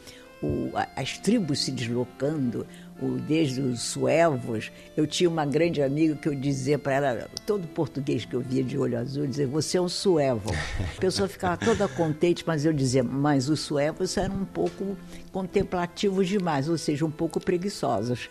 o, 0.42 0.71
as 0.97 1.18
tribos 1.18 1.64
se 1.64 1.71
deslocando, 1.71 2.66
o, 3.03 3.19
desde 3.19 3.61
os 3.61 3.83
suevos. 3.83 4.71
Eu 4.97 5.07
tinha 5.07 5.29
uma 5.29 5.45
grande 5.45 5.83
amiga 5.83 6.15
que 6.15 6.29
eu 6.29 6.35
dizia 6.35 6.79
para 6.79 6.95
ela, 6.95 7.29
todo 7.47 7.67
português 7.69 8.25
que 8.25 8.35
eu 8.35 8.41
via 8.41 8.62
de 8.62 8.79
olho 8.79 8.99
azul, 8.99 9.27
dizia, 9.27 9.47
você 9.47 9.79
é 9.79 9.81
um 9.81 9.88
suevo. 9.88 10.51
A 10.97 11.01
pessoa 11.01 11.29
ficava 11.29 11.57
toda 11.57 11.88
contente, 11.88 12.45
mas 12.47 12.65
eu 12.65 12.73
dizia, 12.73 13.03
mas 13.03 13.49
os 13.49 13.61
suevos 13.61 14.17
eram 14.17 14.37
um 14.37 14.45
pouco 14.45 14.97
contemplativos 15.33 16.29
demais, 16.29 16.69
ou 16.69 16.77
seja, 16.77 17.05
um 17.05 17.11
pouco 17.11 17.41
preguiçosos. 17.41 18.29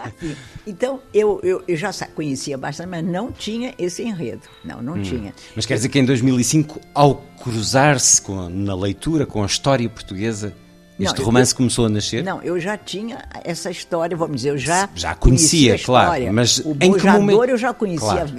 então, 0.66 1.00
eu, 1.12 1.40
eu, 1.42 1.62
eu, 1.66 1.76
já 1.76 1.92
conhecia 2.14 2.56
bastante, 2.56 2.88
mas 2.88 3.04
não 3.04 3.32
tinha 3.32 3.74
esse 3.78 4.02
enredo. 4.02 4.42
Não, 4.64 4.80
não 4.80 4.94
hum. 4.94 5.02
tinha. 5.02 5.34
Mas 5.54 5.66
quer 5.66 5.74
dizer 5.74 5.88
que 5.88 5.98
em 5.98 6.04
2005, 6.04 6.80
ao 6.94 7.16
cruzar-se 7.42 8.22
na 8.50 8.74
leitura 8.74 9.26
com 9.26 9.42
a 9.42 9.46
história 9.46 9.88
portuguesa, 9.88 10.54
este 10.98 11.18
não, 11.18 11.24
romance 11.26 11.52
eu, 11.52 11.56
começou 11.56 11.86
a 11.86 11.88
nascer? 11.88 12.24
Não, 12.24 12.42
eu 12.42 12.58
já 12.58 12.76
tinha 12.76 13.24
essa 13.44 13.70
história, 13.70 14.16
vamos 14.16 14.36
dizer, 14.36 14.50
eu 14.50 14.58
já 14.58 14.88
já 14.94 15.14
conhecia, 15.14 15.70
conhecia 15.70 15.86
claro, 15.86 16.32
mas 16.32 16.58
o 16.58 16.76
em 16.80 16.92
que 16.92 17.06
momento? 17.06 17.44
eu 17.44 17.56
já 17.56 17.72
conhecia, 17.72 18.08
claro. 18.08 18.30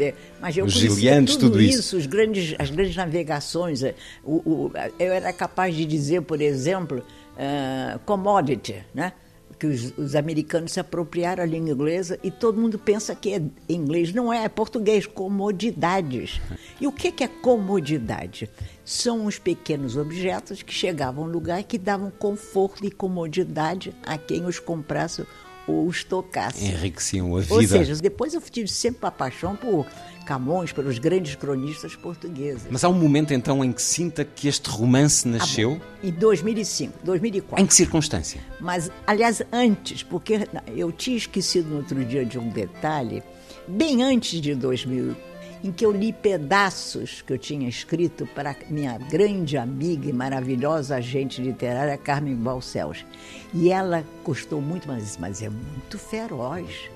mas 0.41 0.57
eu 0.57 0.65
os 0.65 0.73
conhecia 0.73 0.95
Gilianos, 0.95 1.35
tudo, 1.35 1.51
tudo 1.51 1.61
isso, 1.61 1.79
isso, 1.79 1.97
os 1.97 2.05
grandes, 2.05 2.55
as 2.59 2.69
grandes 2.69 2.95
navegações. 2.95 3.81
Eh, 3.83 3.95
o, 4.23 4.35
o, 4.35 4.71
eu 4.99 5.13
era 5.13 5.31
capaz 5.31 5.73
de 5.75 5.85
dizer, 5.85 6.21
por 6.21 6.41
exemplo, 6.41 6.99
uh, 6.99 7.99
commodity, 7.99 8.83
né? 8.93 9.13
Que 9.59 9.67
os, 9.67 9.97
os, 9.97 10.15
americanos 10.15 10.71
se 10.71 10.79
apropriaram 10.79 11.43
a 11.43 11.45
língua 11.45 11.71
inglesa 11.71 12.17
e 12.23 12.31
todo 12.31 12.59
mundo 12.59 12.79
pensa 12.79 13.13
que 13.13 13.33
é 13.33 13.41
inglês. 13.67 14.13
Não 14.13 14.31
é, 14.31 14.45
é 14.45 14.49
português, 14.49 15.05
comodidades. 15.05 16.39
E 16.79 16.87
o 16.87 16.91
que 16.91 17.23
é 17.23 17.27
comodidade? 17.27 18.49
São 18.85 19.25
os 19.25 19.37
pequenos 19.37 19.97
objetos 19.97 20.63
que 20.63 20.73
chegavam 20.73 21.25
ao 21.25 21.29
lugar 21.29 21.61
que 21.63 21.77
davam 21.77 22.09
conforto 22.09 22.85
e 22.85 22.89
comodidade 22.89 23.93
a 24.03 24.17
quem 24.17 24.45
os 24.45 24.59
comprasse 24.59 25.25
ou 25.69 25.87
os 25.87 26.03
tocasse. 26.03 26.65
Enriqueciam 26.65 27.35
a 27.35 27.41
vida. 27.41 27.53
Ou 27.53 27.63
seja, 27.63 27.95
depois 27.95 28.33
eu 28.33 28.41
tive 28.41 28.67
sempre 28.67 29.05
a 29.05 29.11
paixão 29.11 29.55
por 29.55 29.85
Camões, 30.25 30.71
pelos 30.71 30.99
grandes 30.99 31.33
cronistas 31.33 31.95
portugueses. 31.95 32.61
Mas 32.69 32.83
há 32.83 32.89
um 32.89 32.93
momento 32.93 33.33
então 33.33 33.65
em 33.65 33.71
que 33.71 33.81
sinta 33.81 34.23
que 34.23 34.47
este 34.47 34.69
romance 34.69 35.27
ah, 35.27 35.31
nasceu? 35.31 35.81
Ah, 35.81 36.07
em 36.07 36.11
2005, 36.11 36.99
2004. 37.03 37.63
Em 37.63 37.65
que 37.65 37.73
circunstância? 37.73 38.39
Mas, 38.59 38.91
aliás, 39.07 39.41
antes, 39.51 40.03
porque 40.03 40.47
eu 40.75 40.91
tinha 40.91 41.17
esquecido 41.17 41.69
no 41.69 41.77
outro 41.77 42.05
dia 42.05 42.23
de 42.23 42.37
um 42.37 42.47
detalhe, 42.47 43.23
bem 43.67 44.03
antes 44.03 44.39
de 44.39 44.53
2000, 44.53 45.15
em 45.63 45.71
que 45.71 45.85
eu 45.85 45.91
li 45.91 46.13
pedaços 46.13 47.21
que 47.21 47.33
eu 47.33 47.37
tinha 47.37 47.67
escrito 47.67 48.25
para 48.27 48.55
minha 48.69 48.97
grande 48.97 49.57
amiga 49.57 50.09
e 50.09 50.13
maravilhosa 50.13 50.95
agente 50.95 51.41
literária, 51.41 51.97
Carmen 51.97 52.35
Balcells. 52.35 53.05
E 53.53 53.71
ela 53.71 54.03
gostou 54.23 54.61
muito, 54.61 54.87
mas, 54.87 55.17
mas 55.17 55.41
é 55.41 55.49
muito 55.49 55.97
feroz 55.97 56.89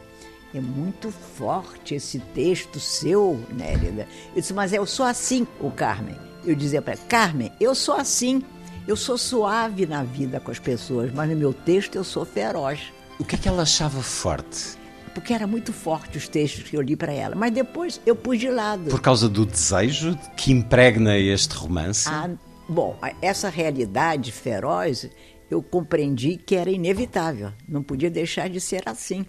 é 0.54 0.62
muito 0.62 1.12
forte 1.12 1.95
esse 1.95 2.19
texto 2.19 2.80
seu, 2.80 3.43
Nélida. 3.49 4.08
Eu 4.36 4.41
disse, 4.41 4.54
mas 4.54 4.71
eu 4.71 4.86
sou 4.86 5.06
assim, 5.06 5.47
o 5.60 5.71
Carmen. 5.71 6.15
Eu 6.45 6.56
dizia 6.56 6.82
para 6.82 6.95
Carmen, 6.95 7.52
eu 7.60 7.73
sou 7.73 7.95
assim. 7.95 8.43
Eu 8.86 8.97
sou 8.97 9.17
suave 9.17 9.86
na 9.86 10.04
vida 10.04 10.41
com 10.41 10.52
as 10.52 10.60
pessoas, 10.60 11.12
mas 11.13 11.30
no 11.30 11.36
meu 11.36 11.54
texto 11.54 11.95
eu 11.95 12.04
sou 12.04 12.26
feroz. 12.26 12.91
O 13.17 13.23
que 13.23 13.36
é 13.36 13.38
que 13.38 13.47
ela 13.47 13.63
achava 13.63 14.02
forte? 14.02 14.78
Porque 15.13 15.34
era 15.34 15.45
muito 15.45 15.71
forte 15.71 16.17
os 16.17 16.28
textos 16.28 16.69
que 16.69 16.76
eu 16.76 16.82
li 16.82 16.95
para 16.95 17.13
ela. 17.13 17.36
Mas 17.36 17.52
depois 17.52 18.02
eu 18.06 18.15
pus 18.15 18.39
de 18.39 18.49
lado. 18.49 18.89
Por 18.89 19.02
causa 19.02 19.30
do 19.30 19.45
desejo 19.45 20.17
que 20.36 20.52
impregna 20.52 21.17
este 21.17 21.56
romance? 21.56 22.10
Ah, 22.10 22.30
bom, 22.67 22.97
essa 23.21 23.49
realidade 23.49 24.32
feroz 24.32 25.10
eu 25.52 25.62
compreendi 25.62 26.38
que 26.38 26.56
era 26.56 26.71
inevitável. 26.71 27.52
Não 27.67 27.84
podia 27.84 28.10
deixar 28.10 28.49
de 28.49 28.60
ser 28.60 28.84
assim. 28.88 29.26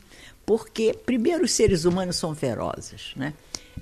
Porque, 0.46 0.94
primeiro, 1.06 1.44
os 1.44 1.52
seres 1.52 1.84
humanos 1.84 2.16
são 2.16 2.34
ferozes, 2.34 3.12
né? 3.16 3.32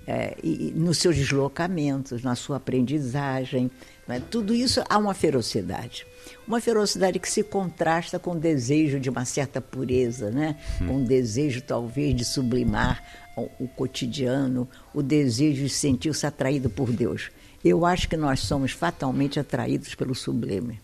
é, 0.06 0.36
e, 0.42 0.72
nos 0.74 0.98
seus 0.98 1.16
deslocamentos, 1.16 2.22
na 2.22 2.34
sua 2.34 2.56
aprendizagem. 2.56 3.70
Né? 4.06 4.22
Tudo 4.30 4.54
isso 4.54 4.82
há 4.88 4.98
uma 4.98 5.14
ferocidade. 5.14 6.06
Uma 6.46 6.60
ferocidade 6.60 7.18
que 7.18 7.30
se 7.30 7.42
contrasta 7.42 8.18
com 8.18 8.32
o 8.32 8.38
desejo 8.38 8.98
de 8.98 9.10
uma 9.10 9.24
certa 9.24 9.60
pureza, 9.60 10.30
né? 10.30 10.56
Hum. 10.80 10.86
com 10.86 10.96
o 11.02 11.04
desejo 11.04 11.62
talvez 11.62 12.14
de 12.14 12.24
sublimar 12.24 13.02
o, 13.36 13.48
o 13.60 13.68
cotidiano, 13.68 14.68
o 14.94 15.02
desejo 15.02 15.62
de 15.62 15.68
sentir-se 15.70 16.26
atraído 16.26 16.68
por 16.68 16.92
Deus. 16.92 17.30
Eu 17.64 17.86
acho 17.86 18.08
que 18.08 18.16
nós 18.16 18.40
somos 18.40 18.72
fatalmente 18.72 19.38
atraídos 19.38 19.94
pelo 19.94 20.14
sublime. 20.14 20.80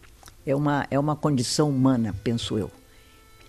É 0.46 0.55
uma, 0.55 0.87
é 0.90 0.98
uma 0.98 1.16
condição 1.16 1.68
humana, 1.68 2.14
penso 2.22 2.57
eu. 2.57 2.70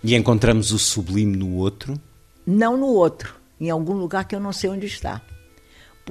E 0.02 0.14
encontramos 0.14 0.72
o 0.72 0.78
sublime 0.78 1.36
no 1.36 1.54
outro? 1.54 1.98
Não 2.46 2.76
no 2.76 2.86
outro, 2.86 3.34
em 3.60 3.70
algum 3.70 3.94
lugar 3.94 4.24
que 4.24 4.34
eu 4.34 4.40
não 4.40 4.52
sei 4.52 4.70
onde 4.70 4.86
está. 4.86 5.22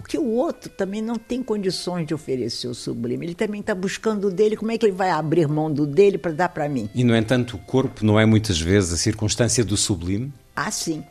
Porque 0.02 0.18
o 0.18 0.28
outro 0.28 0.70
também 0.70 1.02
não 1.02 1.16
tem 1.16 1.44
condições 1.44 2.08
de 2.08 2.14
oferecer 2.14 2.68
o 2.68 2.74
sublime. 2.74 3.26
Ele 3.26 3.36
também 3.36 3.62
está 3.62 3.76
buscando 3.76 4.28
o 4.28 4.32
dele. 4.32 4.56
Como 4.56 4.72
é 4.72 4.78
que 4.78 4.86
ele 4.86 4.96
vai 4.96 5.10
abrir 5.10 5.48
mão 5.48 5.72
do 5.72 5.86
dele 5.86 6.18
para 6.18 6.32
dar 6.32 6.50
para 6.50 6.70
mim? 6.70 6.90
E, 6.94 7.04
no 7.04 7.16
entanto, 7.16 7.56
o 7.56 7.60
corpo 7.60 8.06
não 8.06 8.20
é 8.20 8.26
muitas 8.26 8.60
vezes 8.60 8.94
a 8.94 8.98
circunstância 8.98 9.64
do 9.64 9.76
sublime? 9.78 10.34
Ah, 10.56 10.72
sim. 10.72 11.04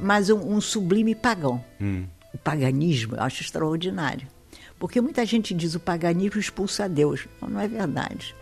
Mas 0.00 0.30
um, 0.30 0.38
um 0.38 0.60
sublime 0.60 1.14
pagão. 1.14 1.62
Hum. 1.80 2.04
O 2.32 2.38
paganismo 2.38 3.16
eu 3.16 3.22
acho 3.22 3.42
extraordinário. 3.42 4.26
Porque 4.78 5.00
muita 5.00 5.24
gente 5.24 5.54
diz 5.54 5.74
o 5.74 5.80
paganismo 5.80 6.40
expulsa 6.40 6.88
Deus. 6.88 7.26
Não, 7.40 7.48
não 7.48 7.60
é 7.60 7.68
verdade. 7.68 8.34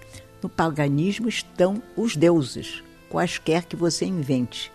No 0.43 0.49
paganismo 0.49 1.29
estão 1.29 1.81
os 1.97 2.17
deuses, 2.17 2.83
quaisquer 3.09 3.65
que 3.65 3.77
você 3.77 4.05
invente 4.05 4.73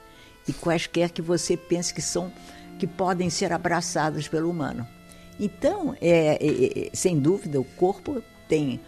e 0.47 0.53
quaisquer 0.53 1.09
que 1.09 1.21
você 1.21 1.57
pense 1.57 1.93
que 1.93 2.01
são 2.01 2.31
que 2.79 2.87
podem 2.87 3.29
ser 3.29 3.51
abraçados 3.51 4.27
pelo 4.27 4.49
humano. 4.49 4.87
Então, 5.39 5.95
é, 6.01 6.37
é, 6.43 6.87
é, 6.87 6.89
sem 6.93 7.19
dúvida, 7.19 7.59
o 7.59 7.63
corpo 7.63 8.23
tem, 8.47 8.79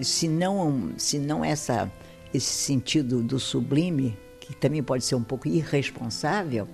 se 0.00 0.26
não, 0.26 0.92
se 0.96 1.18
não 1.18 1.44
essa, 1.44 1.90
esse 2.34 2.52
sentido 2.52 3.22
do 3.22 3.38
sublime, 3.38 4.16
que 4.40 4.54
também 4.54 4.82
pode 4.82 5.04
ser 5.04 5.14
um 5.14 5.22
pouco 5.22 5.48
irresponsável, 5.48 6.68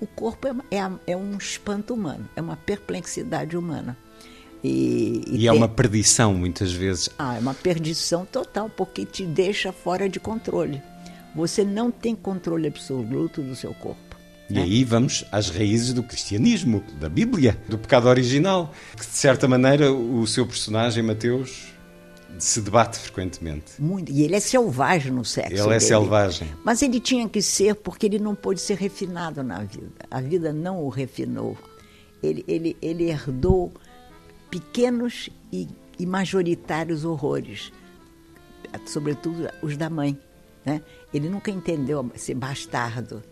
o 0.00 0.06
corpo 0.06 0.48
é, 0.48 0.76
é, 0.76 1.12
é 1.12 1.16
um 1.16 1.36
espanto 1.36 1.94
humano, 1.94 2.28
é 2.36 2.40
uma 2.40 2.56
perplexidade 2.56 3.56
humana. 3.56 3.96
E, 4.62 5.22
e, 5.26 5.36
e 5.42 5.48
é 5.48 5.50
tem... 5.50 5.58
uma 5.58 5.68
perdição, 5.68 6.34
muitas 6.34 6.72
vezes. 6.72 7.08
Ah, 7.18 7.36
é 7.36 7.38
uma 7.38 7.54
perdição 7.54 8.24
total, 8.24 8.68
porque 8.68 9.04
te 9.04 9.24
deixa 9.24 9.72
fora 9.72 10.08
de 10.08 10.18
controle. 10.18 10.82
Você 11.34 11.64
não 11.64 11.90
tem 11.90 12.14
controle 12.14 12.66
absoluto 12.66 13.42
do 13.42 13.54
seu 13.54 13.74
corpo. 13.74 14.05
E 14.48 14.58
aí 14.58 14.84
vamos 14.84 15.24
às 15.32 15.50
raízes 15.50 15.92
do 15.92 16.02
cristianismo, 16.02 16.82
da 17.00 17.08
Bíblia, 17.08 17.58
do 17.68 17.76
pecado 17.76 18.08
original, 18.08 18.72
que 18.96 19.04
de 19.04 19.12
certa 19.16 19.48
maneira 19.48 19.92
o 19.92 20.24
seu 20.26 20.46
personagem, 20.46 21.02
Mateus, 21.02 21.66
se 22.38 22.60
debate 22.60 22.98
frequentemente. 22.98 23.80
Muito. 23.80 24.12
E 24.12 24.22
ele 24.22 24.36
é 24.36 24.40
selvagem 24.40 25.10
no 25.10 25.24
sexo. 25.24 25.52
Ele 25.52 25.60
é 25.60 25.66
dele. 25.66 25.80
selvagem. 25.80 26.48
Mas 26.64 26.80
ele 26.82 27.00
tinha 27.00 27.28
que 27.28 27.42
ser 27.42 27.74
porque 27.74 28.06
ele 28.06 28.18
não 28.18 28.34
pôde 28.34 28.60
ser 28.60 28.76
refinado 28.76 29.42
na 29.42 29.60
vida. 29.60 29.90
A 30.10 30.20
vida 30.20 30.52
não 30.52 30.84
o 30.84 30.88
refinou. 30.88 31.58
Ele, 32.22 32.44
ele, 32.46 32.76
ele 32.80 33.10
herdou 33.10 33.72
pequenos 34.50 35.28
e, 35.52 35.68
e 35.98 36.06
majoritários 36.06 37.04
horrores, 37.04 37.72
sobretudo 38.86 39.48
os 39.60 39.76
da 39.76 39.90
mãe. 39.90 40.18
Né? 40.64 40.82
Ele 41.12 41.28
nunca 41.28 41.50
entendeu 41.50 42.10
ser 42.14 42.34
bastardo 42.34 43.22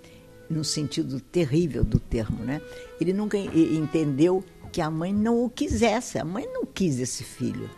no 0.48 0.64
sentido 0.64 1.20
terrível 1.20 1.84
do 1.84 1.98
termo, 1.98 2.44
né? 2.44 2.60
Ele 3.00 3.12
nunca 3.12 3.36
entendeu 3.36 4.44
que 4.74 4.80
a 4.80 4.90
mãe 4.90 5.12
não 5.12 5.44
o 5.44 5.48
quisesse. 5.48 6.18
A 6.18 6.24
mãe 6.24 6.48
não 6.52 6.66
quis 6.66 6.98
esse 6.98 7.22
filho. 7.22 7.70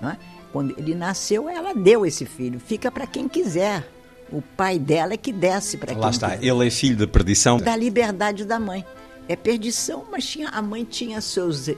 Né? 0.00 0.18
Quando 0.52 0.78
ele 0.78 0.94
nasceu, 0.94 1.48
ela 1.48 1.74
deu 1.74 2.04
esse 2.04 2.26
filho. 2.26 2.60
Fica 2.60 2.90
para 2.90 3.06
quem 3.06 3.26
quiser. 3.28 3.88
O 4.30 4.42
pai 4.42 4.78
dela 4.78 5.14
é 5.14 5.16
que 5.16 5.32
desce 5.32 5.76
para 5.76 5.92
quem 5.92 6.02
Lá 6.02 6.10
está. 6.10 6.30
Quiser. 6.30 6.44
Ele 6.44 6.66
é 6.66 6.70
filho 6.70 6.96
da 6.96 7.06
perdição. 7.06 7.56
Da 7.56 7.74
liberdade 7.74 8.44
da 8.44 8.60
mãe. 8.60 8.84
É 9.26 9.34
perdição, 9.36 10.04
mas 10.10 10.26
tinha, 10.26 10.48
a 10.50 10.60
mãe 10.60 10.84
tinha 10.84 11.20
seus. 11.20 11.70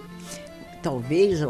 Talvez 0.82 1.40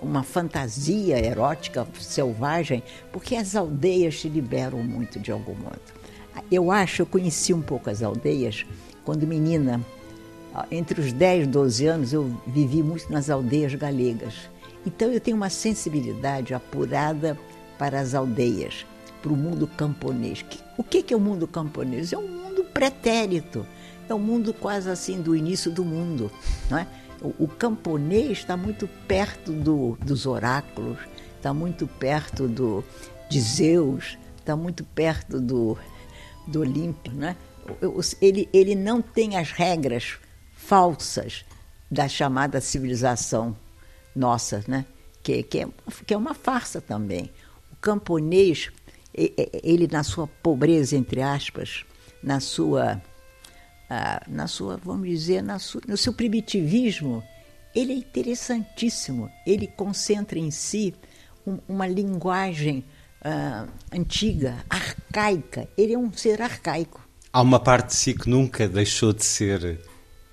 uma 0.00 0.22
fantasia 0.22 1.18
erótica 1.18 1.86
selvagem, 2.00 2.82
porque 3.12 3.36
as 3.36 3.54
aldeias 3.54 4.18
te 4.20 4.28
liberam 4.28 4.82
muito 4.82 5.18
de 5.18 5.30
algum 5.30 5.54
modo. 5.54 5.80
Eu 6.50 6.70
acho, 6.70 7.02
eu 7.02 7.06
conheci 7.06 7.52
um 7.52 7.62
pouco 7.62 7.90
as 7.90 8.02
aldeias 8.02 8.64
quando 9.04 9.26
menina. 9.26 9.80
Entre 10.70 11.00
os 11.00 11.12
10 11.12 11.44
e 11.44 11.46
12 11.48 11.86
anos 11.86 12.12
eu 12.12 12.30
vivi 12.46 12.82
muito 12.82 13.10
nas 13.10 13.28
aldeias 13.28 13.74
galegas. 13.74 14.34
Então 14.86 15.10
eu 15.10 15.20
tenho 15.20 15.36
uma 15.36 15.50
sensibilidade 15.50 16.54
apurada 16.54 17.38
para 17.76 18.00
as 18.00 18.14
aldeias, 18.14 18.86
para 19.20 19.32
o 19.32 19.36
mundo 19.36 19.66
camponês. 19.66 20.44
O 20.78 20.84
que 20.84 21.12
é 21.12 21.16
o 21.16 21.20
mundo 21.20 21.48
camponês? 21.48 22.12
É 22.12 22.18
um 22.18 22.28
mundo 22.28 22.64
pretérito, 22.64 23.66
é 24.08 24.14
um 24.14 24.18
mundo 24.18 24.54
quase 24.54 24.88
assim 24.88 25.20
do 25.20 25.34
início 25.34 25.72
do 25.72 25.84
mundo. 25.84 26.30
Não 26.70 26.78
é? 26.78 26.86
o, 27.24 27.44
o 27.44 27.48
camponês 27.48 28.38
está 28.38 28.56
muito 28.56 28.86
perto 29.08 29.52
do, 29.52 29.96
dos 30.04 30.26
oráculos, 30.26 30.98
está 31.36 31.54
muito 31.54 31.86
perto 31.86 32.46
do, 32.46 32.84
de 33.28 33.40
Zeus, 33.40 34.18
está 34.38 34.54
muito 34.54 34.84
perto 34.84 35.40
do, 35.40 35.78
do 36.46 36.60
Olímpio, 36.60 37.12
né? 37.12 37.36
ele, 38.20 38.48
ele 38.52 38.74
não 38.74 39.00
tem 39.00 39.36
as 39.36 39.50
regras 39.50 40.18
falsas 40.52 41.44
da 41.90 42.08
chamada 42.08 42.60
civilização 42.60 43.56
nossa, 44.14 44.64
né? 44.68 44.84
que, 45.22 45.42
que, 45.42 45.60
é, 45.60 45.68
que 46.06 46.14
é 46.14 46.16
uma 46.16 46.34
farsa 46.34 46.80
também. 46.80 47.30
O 47.72 47.76
camponês, 47.76 48.70
ele 49.14 49.88
na 49.90 50.02
sua 50.02 50.26
pobreza, 50.26 50.96
entre 50.96 51.22
aspas, 51.22 51.84
na 52.22 52.40
sua, 52.40 53.02
na 54.28 54.46
sua 54.46 54.76
vamos 54.76 55.08
dizer, 55.08 55.42
na 55.42 55.58
sua, 55.58 55.80
no 55.86 55.96
seu 55.96 56.12
primitivismo, 56.12 57.22
ele 57.74 57.92
é 57.92 57.96
interessantíssimo. 57.96 59.30
Ele 59.46 59.66
concentra 59.66 60.38
em 60.38 60.50
si 60.50 60.94
uma 61.68 61.86
linguagem 61.86 62.84
uh, 63.24 63.68
antiga, 63.92 64.56
arcaica. 64.68 65.68
Ele 65.76 65.94
é 65.94 65.98
um 65.98 66.12
ser 66.12 66.42
arcaico. 66.42 67.00
Há 67.32 67.40
uma 67.40 67.58
parte 67.58 67.88
de 67.88 67.94
si 67.94 68.14
que 68.14 68.28
nunca 68.28 68.68
deixou 68.68 69.12
de 69.12 69.24
ser 69.24 69.80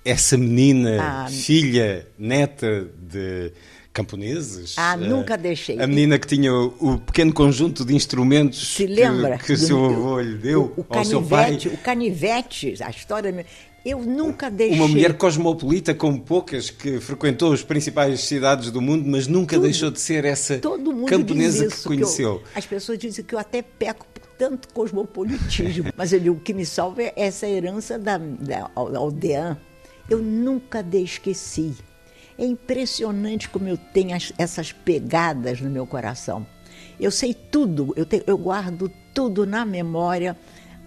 essa 0.04 0.36
menina, 0.36 0.98
ah, 1.00 1.28
filha, 1.28 2.06
neta 2.18 2.88
de 2.96 3.52
camponeses. 3.92 4.76
Ah, 4.78 4.96
nunca 4.96 5.36
deixei. 5.36 5.80
A 5.80 5.86
menina 5.86 6.18
que 6.18 6.26
tinha 6.26 6.52
o 6.52 6.98
pequeno 6.98 7.32
conjunto 7.32 7.84
de 7.84 7.94
instrumentos 7.94 8.74
Se 8.74 8.86
lembra 8.86 9.36
que, 9.38 9.46
que 9.46 9.52
o 9.52 9.58
seu 9.58 9.84
avô 9.84 10.20
lhe 10.20 10.38
deu 10.38 10.74
o, 10.76 10.80
o 10.80 10.86
ao 10.88 11.04
canivete, 11.04 11.08
seu 11.08 11.22
pai. 11.22 11.58
O 11.74 11.78
canivete, 11.78 12.74
a 12.80 12.90
história... 12.90 13.46
Eu 13.84 14.00
nunca 14.00 14.48
deixei. 14.48 14.78
Uma 14.78 14.86
mulher 14.86 15.16
cosmopolita 15.16 15.92
como 15.92 16.20
poucas 16.20 16.70
que 16.70 17.00
frequentou 17.00 17.52
as 17.52 17.62
principais 17.62 18.20
cidades 18.20 18.70
do 18.70 18.80
mundo, 18.80 19.08
mas 19.08 19.26
nunca 19.26 19.56
Tudo, 19.56 19.64
deixou 19.64 19.90
de 19.90 20.00
ser 20.00 20.24
essa 20.24 20.60
camponesa 21.08 21.66
que 21.66 21.82
conheceu. 21.82 22.38
Que 22.38 22.44
eu, 22.44 22.48
as 22.54 22.66
pessoas 22.66 22.98
dizem 22.98 23.24
que 23.24 23.34
eu 23.34 23.38
até 23.38 23.60
peco 23.60 24.06
por 24.06 24.24
tanto 24.38 24.68
cosmopolitismo, 24.72 25.92
mas 25.96 26.12
eu 26.12 26.20
digo, 26.20 26.36
o 26.36 26.40
que 26.40 26.54
me 26.54 26.64
salva 26.64 27.02
é 27.02 27.12
essa 27.16 27.46
herança 27.46 27.98
da, 27.98 28.18
da 28.18 28.70
aldeã. 28.74 29.58
Eu 30.08 30.18
nunca 30.18 30.84
esqueci. 30.92 31.74
É 32.38 32.44
impressionante 32.44 33.48
como 33.48 33.68
eu 33.68 33.76
tenho 33.76 34.14
as, 34.14 34.32
essas 34.38 34.72
pegadas 34.72 35.60
no 35.60 35.70
meu 35.70 35.86
coração. 35.86 36.46
Eu 37.00 37.10
sei 37.10 37.34
tudo, 37.34 37.92
eu, 37.96 38.06
te, 38.06 38.22
eu 38.26 38.38
guardo 38.38 38.90
tudo 39.12 39.44
na 39.44 39.64
memória, 39.64 40.36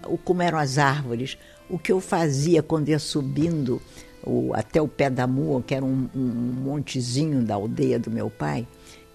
o, 0.06 0.18
como 0.18 0.42
eram 0.42 0.58
as 0.58 0.78
árvores, 0.78 1.38
o 1.70 1.80
que 1.80 1.92
eu 1.92 2.00
fazia 2.00 2.62
quando 2.62 2.90
ia 2.90 3.00
subindo 3.00 3.82
o, 4.26 4.52
até 4.54 4.82
o 4.82 4.88
pé 4.88 5.10
da 5.10 5.28
Mua, 5.28 5.62
que 5.62 5.76
era 5.76 5.86
um, 5.86 6.10
um, 6.16 6.20
montezinho 6.20 7.44
da 7.44 7.56
aldeia 7.56 8.00
do 8.00 8.10
meu 8.10 8.30
pai, 8.30 8.68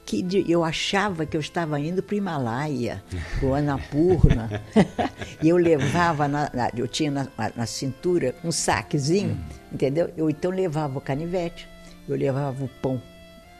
que 0.06 0.22
de, 0.22 0.50
eu 0.50 0.64
achava 0.64 1.26
que 1.26 1.36
eu 1.36 1.40
estava 1.40 1.78
indo 1.78 2.02
para 2.02 2.14
o 2.14 2.18
Himalaia, 2.18 3.02
para 3.38 3.48
o 3.48 3.54
Annapurna. 3.54 4.62
e 5.42 5.48
eu 5.48 5.56
levava, 5.56 6.26
na, 6.28 6.50
na, 6.52 6.70
eu 6.76 6.86
tinha 6.88 7.10
na, 7.10 7.28
na, 7.54 7.66
cintura 7.66 8.34
um 8.44 8.52
saquezinho, 8.52 9.38
entendeu? 9.72 10.10
Eu 10.16 10.30
então 10.30 10.50
levava 10.50 10.98
o 10.98 11.00
canivete, 11.00 11.68
eu 12.08 12.16
levava 12.16 12.64
o 12.64 12.68
pão 12.80 13.00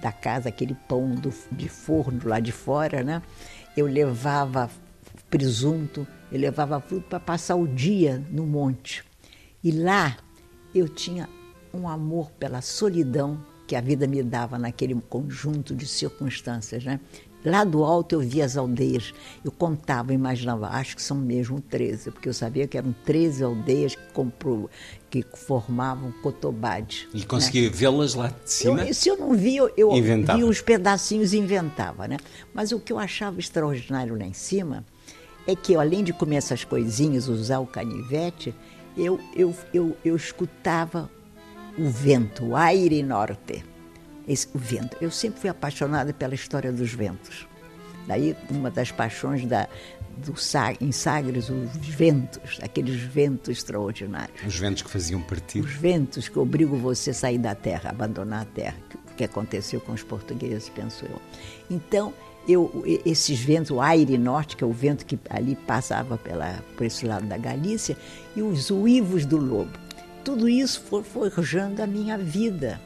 da 0.01 0.13
casa, 0.13 0.49
aquele 0.49 0.75
pão 0.89 1.11
do, 1.11 1.33
de 1.53 1.69
forno 1.69 2.21
lá 2.25 2.41
de 2.41 2.53
fora, 2.53 3.03
né? 3.03 3.23
Eu 3.77 3.87
levava 3.87 4.71
presunto, 5.29 6.07
eu 6.31 6.39
levava 6.39 6.81
fruto 6.81 7.07
para 7.09 7.21
passar 7.21 7.57
o 7.57 7.67
dia 7.67 8.25
no 8.31 8.47
monte. 8.47 9.05
E 9.63 9.71
lá 9.71 10.17
eu 10.75 10.89
tinha 10.89 11.29
um 11.73 11.89
amor 11.89 12.31
pela 12.33 12.61
solidão 12.61 13.41
que 13.67 13.77
a 13.77 13.81
vida 13.81 14.07
me 14.07 14.23
dava 14.23 14.59
naquele 14.59 14.95
conjunto 15.09 15.75
de 15.75 15.87
circunstâncias, 15.87 16.85
né? 16.85 16.99
lá 17.45 17.65
do 17.65 17.85
alto 17.85 18.15
eu 18.15 18.21
via 18.21 18.45
as 18.45 18.57
aldeias. 18.57 19.15
Eu 19.45 19.51
contava, 19.51 20.13
imaginava, 20.13 20.69
acho 20.69 20.97
que 20.97 21.03
são 21.03 21.17
mesmo 21.17 21.61
13, 21.61 22.11
porque 22.11 22.29
eu 22.29 22.35
sabia 22.35 22.67
que 22.67 22.77
eram 22.77 22.95
13 23.05 23.45
aldeias 23.45 23.95
que, 23.95 24.13
comprou, 24.13 24.69
que 25.09 25.25
formavam 25.35 26.13
Cotobade. 26.23 27.09
E 27.15 27.25
conseguia 27.25 27.69
né? 27.69 27.71
vê-las 27.75 28.15
lá 28.15 28.29
de 28.29 28.51
cima? 28.51 28.85
Eu, 28.85 28.95
se 28.95 29.09
eu 29.09 29.17
não 29.17 29.35
via, 29.35 29.61
eu, 29.61 29.73
eu 29.77 30.03
via 30.03 30.47
os 30.47 30.61
pedacinhos 30.61 31.33
e 31.33 31.39
inventava. 31.39 32.07
Né? 32.07 32.17
Mas 32.53 32.73
o 32.73 32.81
que 32.81 32.93
eu 32.93 32.99
achava 32.99 33.41
extraordinário 33.41 34.19
lá 34.19 34.25
em 34.25 34.35
cima 34.35 34.85
é 35.47 35.57
que, 35.57 35.75
além 35.75 36.05
de 36.05 36.13
comer 36.13 36.37
essas 36.37 36.65
coisinhas, 36.65 37.29
usar 37.29 37.59
o 37.61 37.67
canivete, 37.67 38.55
eu, 38.97 39.21
eu, 39.35 39.55
eu, 39.73 39.97
eu 40.05 40.17
escutava 40.17 41.11
o 41.79 41.89
vento, 41.89 42.45
o 42.45 42.57
aire 42.57 43.03
norte. 43.03 43.65
Esse, 44.29 44.49
o 44.55 44.59
vento. 44.59 44.97
Eu 45.01 45.11
sempre 45.11 45.41
fui 45.41 45.51
apaixonada 45.51 46.13
pela 46.13 46.35
história 46.35 46.73
dos 46.73 46.93
ventos. 46.93 47.49
Daí, 48.07 48.37
uma 48.51 48.71
das 48.71 48.91
paixões 48.91 49.45
da, 49.47 49.69
do, 50.17 50.35
em 50.81 50.93
Sagres, 50.93 51.49
os 51.49 51.71
ventos, 51.77 52.59
aqueles 52.63 53.01
ventos 53.01 53.59
extraordinários. 53.59 54.43
Os 54.47 54.59
ventos 54.59 54.83
que 54.83 54.91
faziam 54.91 55.23
partir. 55.23 55.61
Os 55.61 55.73
ventos 55.73 56.29
que 56.29 56.39
obrigam 56.39 56.79
você 56.79 57.11
a 57.11 57.15
sair 57.15 57.39
da 57.39 57.55
terra, 57.55 57.91
abandonar 57.91 58.43
a 58.43 58.45
terra, 58.45 58.77
o 59.11 59.15
que 59.15 59.25
aconteceu 59.25 59.81
com 59.81 59.93
os 59.93 60.03
portugueses, 60.03 60.69
penso 60.69 61.05
eu. 61.05 61.21
Então, 61.71 62.13
eu, 62.51 62.83
esses 63.05 63.39
ventos, 63.39 63.71
o 63.71 63.81
aire 63.81 64.17
norte, 64.19 64.57
que 64.57 64.65
é 64.65 64.67
o 64.67 64.73
vento 64.73 65.07
que 65.07 65.19
ali 65.29 65.55
passava 65.55 66.17
pela, 66.19 66.63
por 66.77 66.85
esse 66.85 67.07
lado 67.07 67.27
da 67.27 67.37
Galícia, 67.37 67.97
e 68.35 68.43
os 68.43 68.71
uivos 68.71 69.25
do 69.25 69.37
lobo. 69.37 69.73
Tudo 70.25 70.49
isso 70.49 70.81
foi 70.83 71.03
forjando 71.03 71.83
a 71.83 71.87
minha 71.87 72.19
vida. 72.19 72.81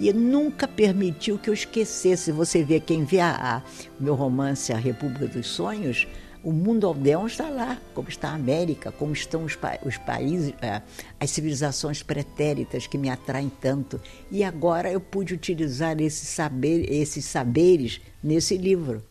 E 0.00 0.12
nunca 0.12 0.68
permitiu 0.68 1.38
que 1.38 1.50
eu 1.50 1.54
esquecesse. 1.54 2.30
Você 2.30 2.62
vê, 2.62 2.78
quem 2.78 3.04
vê 3.04 3.20
a, 3.20 3.62
o 3.98 4.04
meu 4.04 4.14
romance 4.14 4.72
A 4.72 4.76
República 4.76 5.26
dos 5.26 5.48
Sonhos, 5.48 6.06
o 6.42 6.52
mundo 6.52 6.86
aldeão 6.86 7.26
está 7.26 7.48
lá, 7.48 7.78
como 7.94 8.08
está 8.08 8.30
a 8.30 8.34
América, 8.34 8.92
como 8.92 9.12
estão 9.12 9.44
os, 9.44 9.56
pa 9.56 9.78
os 9.84 9.96
países, 9.96 10.54
é, 10.62 10.82
as 11.18 11.30
civilizações 11.30 12.02
pretéritas 12.02 12.86
que 12.86 12.96
me 12.96 13.10
atraem 13.10 13.50
tanto. 13.60 14.00
E 14.30 14.44
agora 14.44 14.90
eu 14.90 15.00
pude 15.00 15.34
utilizar 15.34 16.00
esse 16.00 16.26
saber, 16.26 16.90
esses 16.90 17.24
saberes 17.24 18.00
nesse 18.22 18.56
livro. 18.56 19.02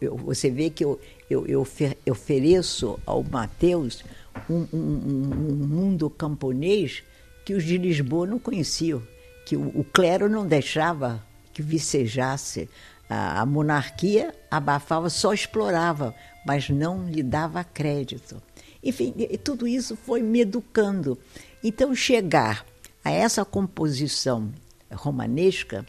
Eu, 0.00 0.16
você 0.16 0.50
vê 0.50 0.70
que 0.70 0.84
eu, 0.84 0.98
eu, 1.28 1.46
eu, 1.46 1.66
ofereço 2.10 2.98
ao 3.04 3.22
Mateus 3.22 4.02
um, 4.48 4.66
um, 4.72 4.78
um, 4.78 5.66
mundo 5.66 6.08
camponês 6.08 7.02
que 7.44 7.52
os 7.54 7.64
de 7.64 7.76
Lisboa 7.76 8.26
não 8.26 8.38
conheciam, 8.38 9.02
que 9.44 9.56
o, 9.56 9.80
o 9.80 9.84
clero 9.84 10.28
não 10.28 10.46
deixava 10.46 11.22
que 11.52 11.60
vicejasse, 11.60 12.68
a, 13.08 13.40
a 13.40 13.46
monarquia 13.46 14.34
abafava, 14.50 15.10
só 15.10 15.34
explorava, 15.34 16.14
mas 16.46 16.68
não 16.68 17.08
lhe 17.08 17.22
dava 17.22 17.64
crédito. 17.64 18.42
Enfim, 18.82 19.14
tudo 19.44 19.66
isso 19.66 19.96
foi 19.96 20.22
me 20.22 20.40
educando. 20.40 21.18
Então, 21.62 21.94
chegar 21.94 22.66
a 23.04 23.10
essa 23.10 23.44
composição 23.44 24.52
romanesca 24.90 25.86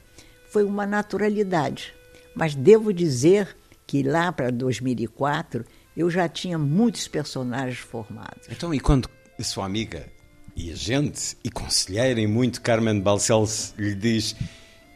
foi 0.49 0.63
uma 0.63 0.85
naturalidade. 0.85 1.93
Mas 2.35 2.53
devo 2.53 2.93
dizer 2.93 3.55
que 3.85 4.03
lá 4.03 4.31
para 4.31 4.51
2004 4.51 5.65
eu 5.95 6.09
já 6.09 6.27
tinha 6.27 6.57
muitos 6.57 7.07
personagens 7.07 7.79
formados. 7.79 8.47
Então, 8.49 8.73
e 8.73 8.79
quando 8.79 9.09
sua 9.39 9.65
amiga 9.65 10.07
e 10.55 10.71
a 10.71 10.75
gente 10.75 11.35
e 11.43 11.49
conselheira 11.49 12.19
e 12.19 12.27
muito 12.27 12.61
Carmen 12.61 12.99
Balcells 12.99 13.73
lhe 13.77 13.95
diz 13.95 14.35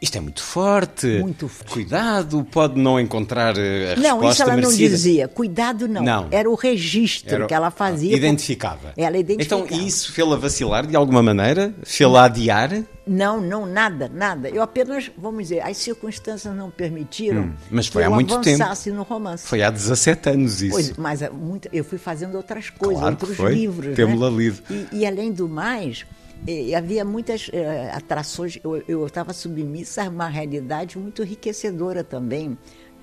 isto 0.00 0.16
é 0.16 0.20
muito 0.20 0.42
forte. 0.42 1.06
Muito 1.20 1.48
forte. 1.48 1.72
Cuidado, 1.72 2.46
pode 2.50 2.80
não 2.80 3.00
encontrar 3.00 3.56
eh, 3.58 3.92
a 3.92 3.94
resposta 3.94 4.08
Não, 4.08 4.30
isso 4.30 4.42
ela 4.42 4.54
merecida. 4.54 4.82
não 4.82 4.90
dizia. 4.90 5.28
Cuidado 5.28 5.88
não. 5.88 6.02
não. 6.02 6.28
Era 6.30 6.48
o 6.48 6.54
registro 6.54 7.34
Era... 7.34 7.46
que 7.46 7.54
ela 7.54 7.70
fazia. 7.70 8.14
Identificava. 8.14 8.92
Ela 8.96 9.18
identificava. 9.18 9.64
Então, 9.64 9.78
isso 9.86 10.12
fê-la 10.12 10.36
vacilar 10.36 10.86
de 10.86 10.94
alguma 10.94 11.22
maneira? 11.22 11.74
Fê-la 11.82 12.24
adiar? 12.24 12.84
Não, 13.08 13.40
não, 13.40 13.64
nada, 13.64 14.08
nada. 14.12 14.48
Eu 14.50 14.62
apenas, 14.62 15.10
vamos 15.16 15.44
dizer, 15.44 15.60
as 15.60 15.78
circunstâncias 15.78 16.54
não 16.54 16.70
permitiram 16.70 17.42
hum, 17.42 17.52
mas 17.70 17.86
foi 17.86 18.02
que 18.02 18.06
há 18.06 18.10
eu 18.10 18.14
muito 18.14 18.34
avançasse 18.34 18.84
tempo. 18.84 18.96
no 18.98 19.02
romance. 19.02 19.46
Foi 19.46 19.62
há 19.62 19.70
17 19.70 20.28
anos 20.28 20.62
isso. 20.62 20.72
Pois, 20.72 20.92
mas 20.96 21.22
é 21.22 21.30
muito, 21.30 21.68
eu 21.72 21.82
fui 21.82 21.96
fazendo 21.96 22.36
outras 22.36 22.68
coisas, 22.68 22.98
claro 22.98 23.14
outros 23.14 23.36
foi. 23.36 23.54
livros. 23.54 23.96
Temos-la 23.96 24.30
né? 24.30 24.36
lido. 24.36 24.62
E, 24.70 24.98
e, 24.98 25.06
além 25.06 25.32
do 25.32 25.48
mais, 25.48 26.04
e 26.46 26.74
havia 26.74 27.04
muitas 27.04 27.50
eh, 27.52 27.90
atrações, 27.92 28.58
eu 28.86 29.06
estava 29.06 29.32
submissa 29.32 30.04
a 30.04 30.08
uma 30.08 30.28
realidade 30.28 30.96
muito 30.98 31.22
enriquecedora 31.22 32.02
também, 32.02 32.56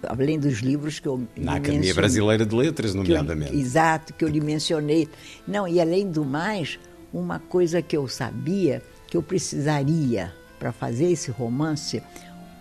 além 0.08 0.40
dos 0.40 0.60
livros 0.60 1.00
que 1.00 1.08
eu 1.08 1.28
Na 1.36 1.56
Academia 1.56 1.94
Brasileira 1.94 2.46
de 2.46 2.56
Letras, 2.56 2.94
nomeadamente. 2.94 3.52
Que 3.52 3.58
eu, 3.58 3.62
exato, 3.62 4.14
que 4.14 4.24
eu 4.24 4.30
lhe 4.30 4.42
mencionei. 4.42 5.08
Não, 5.48 5.68
e 5.68 5.80
além 5.80 6.10
do 6.10 6.24
mais, 6.24 6.80
uma 7.14 7.40
coisa 7.40 7.82
que 7.82 7.96
eu 7.96 8.08
sabia 8.08 8.82
que 9.08 9.18
eu 9.18 9.24
precisaria 9.24 10.34
para 10.60 10.72
fazer 10.72 11.12
esse 11.12 11.32
romance, 11.32 12.02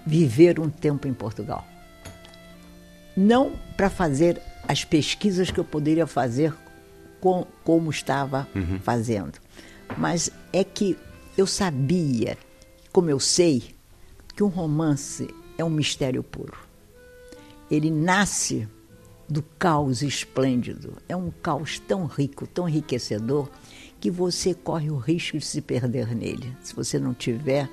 viver 0.06 0.60
um 0.60 0.68
tempo 0.68 1.08
em 1.08 1.14
Portugal. 1.14 1.66
Não 3.16 3.52
para 3.76 3.88
fazer 3.88 4.40
as 4.68 4.84
pesquisas 4.84 5.50
que 5.50 5.58
eu 5.58 5.64
poderia 5.64 6.06
fazer 6.06 6.54
com, 7.20 7.46
como 7.62 7.90
estava 7.90 8.46
uhum. 8.54 8.78
fazendo, 8.80 9.38
mas 9.98 10.30
é 10.52 10.62
que 10.64 10.96
eu 11.36 11.46
sabia, 11.46 12.38
como 12.92 13.10
eu 13.10 13.18
sei, 13.18 13.74
que 14.34 14.42
um 14.42 14.48
romance 14.48 15.28
é 15.56 15.64
um 15.64 15.70
mistério 15.70 16.22
puro. 16.22 16.58
Ele 17.70 17.90
nasce 17.90 18.68
do 19.28 19.42
caos 19.58 20.02
esplêndido. 20.02 20.94
É 21.08 21.16
um 21.16 21.30
caos 21.30 21.78
tão 21.78 22.06
rico, 22.06 22.46
tão 22.46 22.68
enriquecedor, 22.68 23.48
que 24.00 24.10
você 24.10 24.52
corre 24.52 24.90
o 24.90 24.96
risco 24.96 25.38
de 25.38 25.46
se 25.46 25.62
perder 25.62 26.14
nele, 26.14 26.54
se 26.62 26.74
você 26.74 26.98
não 26.98 27.14
tiver 27.14 27.68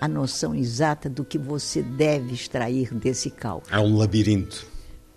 a 0.00 0.08
noção 0.08 0.54
exata 0.54 1.08
do 1.08 1.24
que 1.24 1.38
você 1.38 1.82
deve 1.82 2.34
extrair 2.34 2.92
desse 2.94 3.30
caos. 3.30 3.64
É 3.70 3.78
um 3.78 3.96
labirinto. 3.96 4.66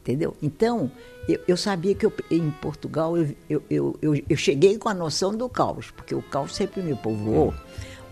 Entendeu? 0.02 0.36
Então, 0.42 0.92
eu, 1.28 1.40
eu 1.48 1.58
sabia 1.58 1.94
que 1.94 2.06
eu, 2.06 2.14
em 2.32 2.50
Portugal 2.50 3.18
eu, 3.18 3.36
eu, 3.50 3.64
eu, 4.02 4.24
eu, 4.28 4.38
cheguei 4.38 4.78
com 4.78 4.90
a 4.90 4.94
noção 4.94 5.36
do 5.36 5.48
caos, 5.50 5.92
porque 5.92 6.16
o 6.16 6.22
caos 6.22 6.56
sempre 6.56 6.82
me 6.82 6.96
povoou, 6.96 7.54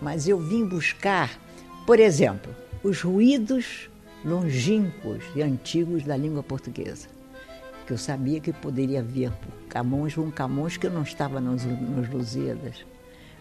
mas 0.00 0.28
eu 0.28 0.38
vim 0.38 0.64
buscar, 0.64 1.38
por 1.86 1.98
exemplo, 1.98 2.54
os 2.84 3.00
ruídos 3.00 3.88
longínquos 4.24 5.24
e 5.34 5.42
antigos 5.42 6.04
da 6.04 6.16
língua 6.16 6.42
portuguesa, 6.42 7.08
que 7.86 7.92
eu 7.92 7.98
sabia 7.98 8.38
que 8.38 8.52
poderia 8.52 9.02
vir 9.02 9.30
por 9.32 9.52
Camões, 9.68 10.16
um 10.18 10.30
Camões 10.30 10.76
que 10.76 10.88
não 10.88 11.02
estava 11.02 11.40
nos, 11.40 11.64
nos 11.64 12.08
Lusíadas, 12.08 12.84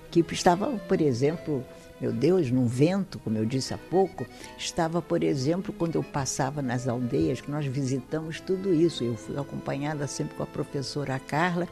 que 0.09 0.21
estava, 0.31 0.67
por 0.87 1.01
exemplo, 1.01 1.63
meu 1.99 2.11
Deus, 2.11 2.51
num 2.51 2.67
vento, 2.67 3.19
como 3.19 3.37
eu 3.37 3.45
disse 3.45 3.73
há 3.73 3.77
pouco, 3.77 4.25
estava, 4.57 5.01
por 5.01 5.23
exemplo, 5.23 5.73
quando 5.73 5.95
eu 5.95 6.03
passava 6.03 6.61
nas 6.61 6.87
aldeias, 6.87 7.41
que 7.41 7.49
nós 7.49 7.65
visitamos 7.65 8.39
tudo 8.39 8.73
isso. 8.73 9.03
Eu 9.03 9.15
fui 9.15 9.37
acompanhada 9.37 10.05
sempre 10.07 10.35
com 10.35 10.43
a 10.43 10.47
professora 10.47 11.19
Carla 11.19 11.67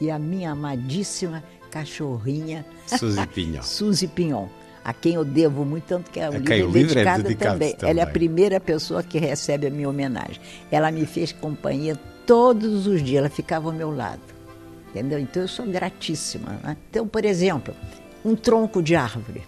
e 0.00 0.10
a 0.10 0.18
minha 0.18 0.50
amadíssima 0.50 1.42
cachorrinha 1.70 2.66
Suzy 2.86 3.26
Pinhon. 3.26 3.62
Suzy 3.62 4.08
Pinhon 4.08 4.48
a 4.82 4.94
quem 4.94 5.14
eu 5.14 5.24
devo 5.24 5.62
muito, 5.64 5.84
tanto 5.84 6.10
que 6.10 6.18
é 6.18 6.28
o, 6.28 6.32
livro, 6.32 6.54
é 6.54 6.64
o 6.64 6.70
livro 6.70 6.98
é 6.98 7.04
dedicado 7.04 7.22
também. 7.36 7.74
também. 7.74 7.90
Ela 7.90 8.00
é 8.00 8.02
a 8.02 8.06
primeira 8.06 8.58
pessoa 8.58 9.02
que 9.02 9.18
recebe 9.18 9.66
a 9.66 9.70
minha 9.70 9.88
homenagem. 9.88 10.40
Ela 10.70 10.90
me 10.90 11.04
fez 11.04 11.32
companhia 11.32 11.98
todos 12.26 12.86
os 12.86 13.02
dias, 13.02 13.18
ela 13.18 13.28
ficava 13.28 13.68
ao 13.68 13.74
meu 13.74 13.94
lado. 13.94 14.22
Entendeu? 14.88 15.18
Então 15.18 15.42
eu 15.42 15.48
sou 15.48 15.66
gratíssima. 15.66 16.58
Né? 16.64 16.76
Então, 16.88 17.06
por 17.06 17.24
exemplo, 17.24 17.74
um 18.24 18.34
tronco 18.34 18.82
de 18.82 18.96
árvore 18.96 19.42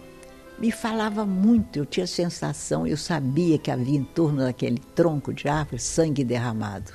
me 0.59 0.71
falava 0.71 1.25
muito, 1.25 1.77
eu 1.77 1.85
tinha 1.85 2.07
sensação, 2.07 2.85
eu 2.87 2.97
sabia 2.97 3.57
que 3.57 3.71
havia 3.71 3.97
em 3.97 4.03
torno 4.03 4.39
daquele 4.39 4.77
tronco 4.77 5.33
de 5.33 5.47
árvore 5.47 5.79
sangue 5.79 6.23
derramado. 6.23 6.91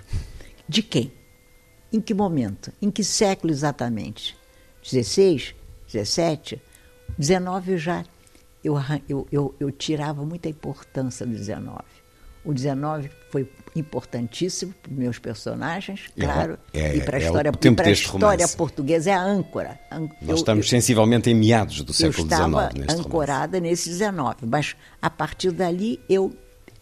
De 0.68 0.83
quem? 0.83 1.12
Em 1.92 2.01
que 2.01 2.14
momento? 2.14 2.73
Em 2.81 2.90
que 2.90 3.03
século 3.03 3.53
exatamente? 3.53 4.37
16? 4.83 5.55
17? 5.87 6.61
19 7.18 7.73
eu 7.73 7.79
já 7.79 8.05
eu, 8.62 8.77
eu, 9.09 9.29
eu, 9.31 9.55
eu 9.59 9.71
tirava 9.71 10.25
muita 10.25 10.49
importância 10.49 11.25
do 11.25 11.33
19. 11.33 11.79
O 12.48 12.54
19 12.54 13.11
foi 13.30 13.46
importantíssimo 13.76 14.72
para 14.82 14.90
os 14.90 14.96
meus 14.96 15.18
personagens, 15.18 16.06
claro, 16.18 16.58
é, 16.72 16.96
e 16.96 17.02
para 17.02 17.18
a 17.18 17.20
é 17.20 17.22
história, 17.22 17.50
e 17.50 17.74
para 17.74 17.88
a 17.88 17.90
história 17.90 18.48
portuguesa, 18.48 19.11
é 19.11 19.12
a 19.12 19.22
âncora. 19.22 19.78
Nós 19.92 20.11
eu, 20.26 20.34
estamos 20.34 20.64
eu, 20.64 20.70
sensivelmente 20.70 21.28
em 21.28 21.34
meados 21.34 21.82
do 21.82 21.92
século 21.92 22.26
XIX. 22.26 22.40
Eu 22.40 22.46
estava 22.80 23.00
ancorada 23.02 23.58
romance. 23.58 23.70
nesse 23.70 23.90
19, 23.90 24.46
mas 24.46 24.74
a 25.02 25.11
partir 25.11 25.50
dali 25.50 26.00
eu 26.08 26.34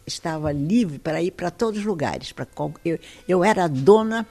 estava 0.07 0.53
livre 0.53 1.01
para 1.01 1.21
ir 1.21 1.33
para 1.33 1.51
todos 1.51 1.81
os 1.81 1.85
lugares. 1.85 2.31
Para 2.31 2.47
eu, 2.85 2.97
eu 3.27 3.43
era 3.43 3.67
dona 3.67 4.25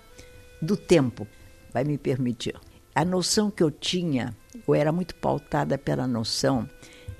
do 0.61 0.77
tempo, 0.77 1.27
vai 1.73 1.83
me 1.83 1.97
permitir. 1.97 2.55
A 2.95 3.03
noção 3.03 3.51
que 3.51 3.61
eu 3.61 3.69
tinha, 3.69 4.33
eu 4.65 4.73
era 4.73 4.89
muito 4.89 5.13
pautada 5.15 5.77
pela 5.77 6.07
noção 6.07 6.65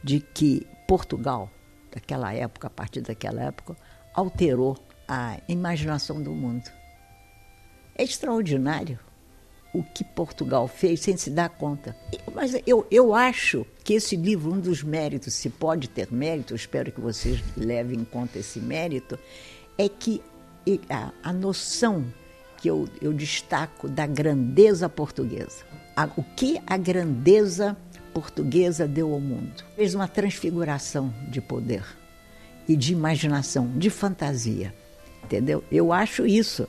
de 0.02 0.22
que 0.22 0.66
Portugal, 0.88 1.52
daquela 1.94 2.34
época, 2.34 2.68
a 2.68 2.70
partir 2.70 3.02
daquela 3.02 3.44
época, 3.44 3.76
alterou 4.16 4.78
a 5.08 5.38
imaginação 5.48 6.22
do 6.22 6.32
mundo. 6.32 6.70
É 7.96 8.04
extraordinário 8.04 9.00
o 9.74 9.84
que 9.84 10.04
Portugal 10.04 10.68
fez 10.70 11.02
sem 11.02 11.18
se 11.18 11.30
dar 11.30 11.50
conta. 11.50 11.96
Mas 12.34 12.56
eu, 12.66 12.88
eu 12.90 13.14
acho 13.14 13.66
que 13.84 13.94
esse 13.94 14.16
livro, 14.16 14.54
um 14.54 14.60
dos 14.60 14.82
méritos, 14.82 15.34
se 15.34 15.50
pode 15.50 15.90
ter 15.90 16.12
mérito, 16.12 16.56
espero 16.56 16.92
que 16.92 17.02
vocês 17.02 17.44
levem 17.58 18.00
em 18.00 18.06
conta 18.06 18.40
esse 18.40 18.60
mérito, 18.60 19.20
é 19.78 19.90
que 19.90 20.22
a, 20.90 21.12
a 21.22 21.34
noção 21.34 22.06
que 22.58 22.70
eu, 22.70 22.88
eu 23.02 23.12
destaco 23.12 23.90
da 23.90 24.08
grandeza 24.08 24.88
portuguesa. 24.88 25.66
A, 25.96 26.06
o 26.16 26.24
que 26.24 26.60
a 26.66 26.78
grandeza 26.78 27.76
portuguesa 28.14 28.88
deu 28.88 29.14
ao 29.14 29.20
mundo? 29.20 29.64
Fez 29.76 29.94
uma 29.94 30.08
transfiguração 30.08 31.14
de 31.30 31.42
poder 31.42 31.84
e 32.68 32.76
de 32.76 32.94
imaginação, 32.94 33.72
de 33.76 33.90
fantasia. 33.90 34.74
Entendeu? 35.24 35.64
Eu 35.72 35.92
acho 35.92 36.26
isso. 36.26 36.68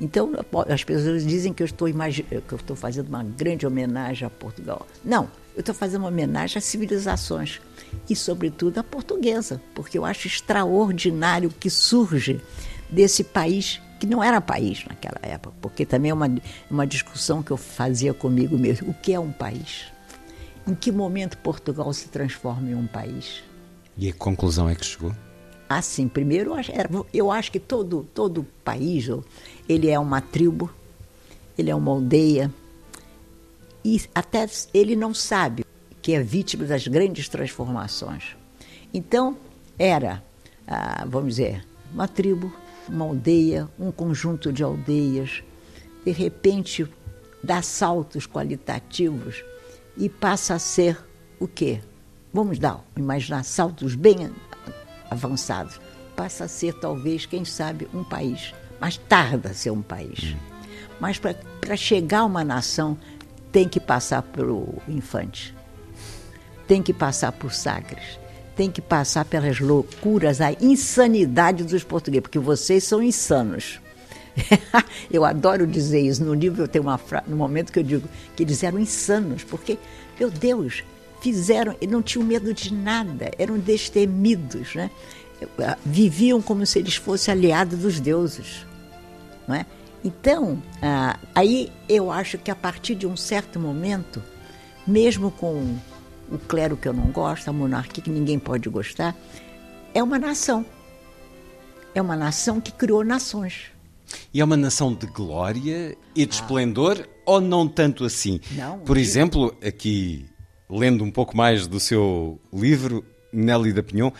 Então, 0.00 0.32
as 0.68 0.82
pessoas 0.82 1.24
dizem 1.24 1.52
que 1.52 1.62
eu 1.62 1.66
estou, 1.66 1.86
que 1.88 2.52
eu 2.52 2.56
estou 2.56 2.74
fazendo 2.74 3.08
uma 3.08 3.22
grande 3.22 3.64
homenagem 3.64 4.26
a 4.26 4.30
Portugal. 4.30 4.86
Não, 5.04 5.30
eu 5.54 5.60
estou 5.60 5.74
fazendo 5.74 6.00
uma 6.02 6.08
homenagem 6.08 6.58
às 6.58 6.64
civilizações 6.64 7.60
e, 8.10 8.16
sobretudo, 8.16 8.78
à 8.78 8.82
portuguesa, 8.82 9.60
porque 9.74 9.96
eu 9.96 10.04
acho 10.04 10.26
extraordinário 10.26 11.50
que 11.50 11.70
surge 11.70 12.40
desse 12.90 13.22
país 13.22 13.80
que 14.00 14.06
não 14.06 14.20
era 14.20 14.40
país 14.40 14.84
naquela 14.84 15.20
época, 15.22 15.54
porque 15.60 15.86
também 15.86 16.10
é 16.10 16.14
uma, 16.14 16.28
uma 16.68 16.84
discussão 16.84 17.40
que 17.40 17.52
eu 17.52 17.56
fazia 17.56 18.12
comigo 18.12 18.58
mesmo. 18.58 18.90
O 18.90 18.94
que 18.94 19.12
é 19.12 19.20
um 19.20 19.30
país? 19.30 19.84
Em 20.66 20.74
que 20.74 20.90
momento 20.90 21.38
Portugal 21.38 21.92
se 21.92 22.08
transforma 22.08 22.68
em 22.68 22.74
um 22.74 22.88
país? 22.88 23.44
E 23.96 24.08
a 24.08 24.12
conclusão 24.12 24.68
é 24.68 24.74
que 24.74 24.84
chegou? 24.84 25.14
Assim, 25.76 26.06
primeiro, 26.08 26.52
eu 27.12 27.30
acho 27.30 27.50
que 27.50 27.58
todo, 27.58 28.06
todo 28.14 28.46
país, 28.62 29.08
ele 29.68 29.88
é 29.88 29.98
uma 29.98 30.20
tribo, 30.20 30.70
ele 31.56 31.70
é 31.70 31.74
uma 31.74 31.90
aldeia, 31.90 32.52
e 33.84 34.00
até 34.14 34.48
ele 34.72 34.94
não 34.94 35.12
sabe 35.14 35.64
que 36.00 36.12
é 36.12 36.22
vítima 36.22 36.64
das 36.64 36.86
grandes 36.86 37.28
transformações. 37.28 38.36
Então, 38.92 39.36
era, 39.78 40.22
ah, 40.66 41.04
vamos 41.08 41.36
dizer, 41.36 41.64
uma 41.92 42.06
tribo, 42.06 42.52
uma 42.88 43.04
aldeia, 43.06 43.68
um 43.78 43.90
conjunto 43.90 44.52
de 44.52 44.62
aldeias, 44.62 45.42
de 46.04 46.10
repente 46.10 46.86
dá 47.42 47.62
saltos 47.62 48.26
qualitativos 48.26 49.42
e 49.96 50.08
passa 50.08 50.54
a 50.54 50.58
ser 50.58 50.98
o 51.40 51.48
quê? 51.48 51.80
Vamos 52.32 52.58
dar, 52.58 52.84
imaginar 52.96 53.44
saltos 53.44 53.94
bem 53.94 54.30
avançados, 55.12 55.80
passa 56.16 56.44
a 56.44 56.48
ser 56.48 56.74
talvez, 56.74 57.26
quem 57.26 57.44
sabe, 57.44 57.88
um 57.94 58.04
país. 58.04 58.54
Mas 58.80 58.96
tarda 58.96 59.50
a 59.50 59.54
ser 59.54 59.70
um 59.70 59.82
país. 59.82 60.34
Mas 61.00 61.18
para 61.18 61.76
chegar 61.76 62.20
a 62.20 62.24
uma 62.24 62.44
nação, 62.44 62.98
tem 63.50 63.68
que 63.68 63.78
passar 63.78 64.22
pelo 64.22 64.74
infante, 64.88 65.54
tem 66.66 66.82
que 66.82 66.92
passar 66.92 67.32
por 67.32 67.52
Sagres, 67.52 68.18
tem 68.56 68.70
que 68.70 68.80
passar 68.80 69.24
pelas 69.24 69.60
loucuras, 69.60 70.40
a 70.40 70.52
insanidade 70.52 71.64
dos 71.64 71.84
portugueses, 71.84 72.22
porque 72.22 72.38
vocês 72.38 72.84
são 72.84 73.02
insanos. 73.02 73.80
eu 75.10 75.24
adoro 75.24 75.66
dizer 75.66 76.00
isso. 76.00 76.24
No 76.24 76.32
livro 76.32 76.62
eu 76.62 76.68
tenho 76.68 76.84
uma 76.84 76.98
frase, 76.98 77.28
no 77.28 77.36
momento 77.36 77.72
que 77.72 77.78
eu 77.78 77.82
digo 77.82 78.08
que 78.34 78.42
eles 78.42 78.62
eram 78.62 78.78
insanos, 78.78 79.44
porque, 79.44 79.78
meu 80.18 80.30
Deus, 80.30 80.82
fizeram, 81.22 81.76
não 81.88 82.02
tinham 82.02 82.26
medo 82.26 82.52
de 82.52 82.74
nada, 82.74 83.30
eram 83.38 83.56
destemidos, 83.56 84.74
né? 84.74 84.90
Viviam 85.86 86.42
como 86.42 86.66
se 86.66 86.80
eles 86.80 86.96
fossem 86.96 87.32
aliados 87.32 87.78
dos 87.78 88.00
deuses, 88.00 88.66
não 89.46 89.54
é? 89.54 89.64
Então, 90.04 90.60
ah, 90.82 91.16
aí 91.32 91.70
eu 91.88 92.10
acho 92.10 92.38
que 92.38 92.50
a 92.50 92.56
partir 92.56 92.96
de 92.96 93.06
um 93.06 93.16
certo 93.16 93.60
momento, 93.60 94.20
mesmo 94.84 95.30
com 95.30 95.76
o 96.28 96.38
clero 96.38 96.76
que 96.76 96.88
eu 96.88 96.92
não 96.92 97.06
gosto, 97.06 97.48
a 97.48 97.52
monarquia 97.52 98.02
que 98.02 98.10
ninguém 98.10 98.38
pode 98.38 98.68
gostar, 98.68 99.16
é 99.94 100.02
uma 100.02 100.18
nação. 100.18 100.66
É 101.94 102.02
uma 102.02 102.16
nação 102.16 102.60
que 102.60 102.72
criou 102.72 103.04
nações. 103.04 103.70
E 104.34 104.40
é 104.40 104.44
uma 104.44 104.56
nação 104.56 104.92
de 104.92 105.06
glória 105.06 105.96
e 106.16 106.26
de 106.26 106.32
ah. 106.32 106.34
esplendor, 106.34 107.08
ou 107.24 107.40
não 107.40 107.68
tanto 107.68 108.04
assim? 108.04 108.40
Não, 108.52 108.80
Por 108.80 108.96
exemplo, 108.96 109.56
aqui 109.64 110.26
lendo 110.72 111.04
um 111.04 111.10
pouco 111.10 111.36
mais 111.36 111.66
do 111.66 111.78
seu 111.78 112.40
livro, 112.52 113.04
Nelly 113.32 113.72
da 113.72 113.82
Pinhon, 113.82 114.10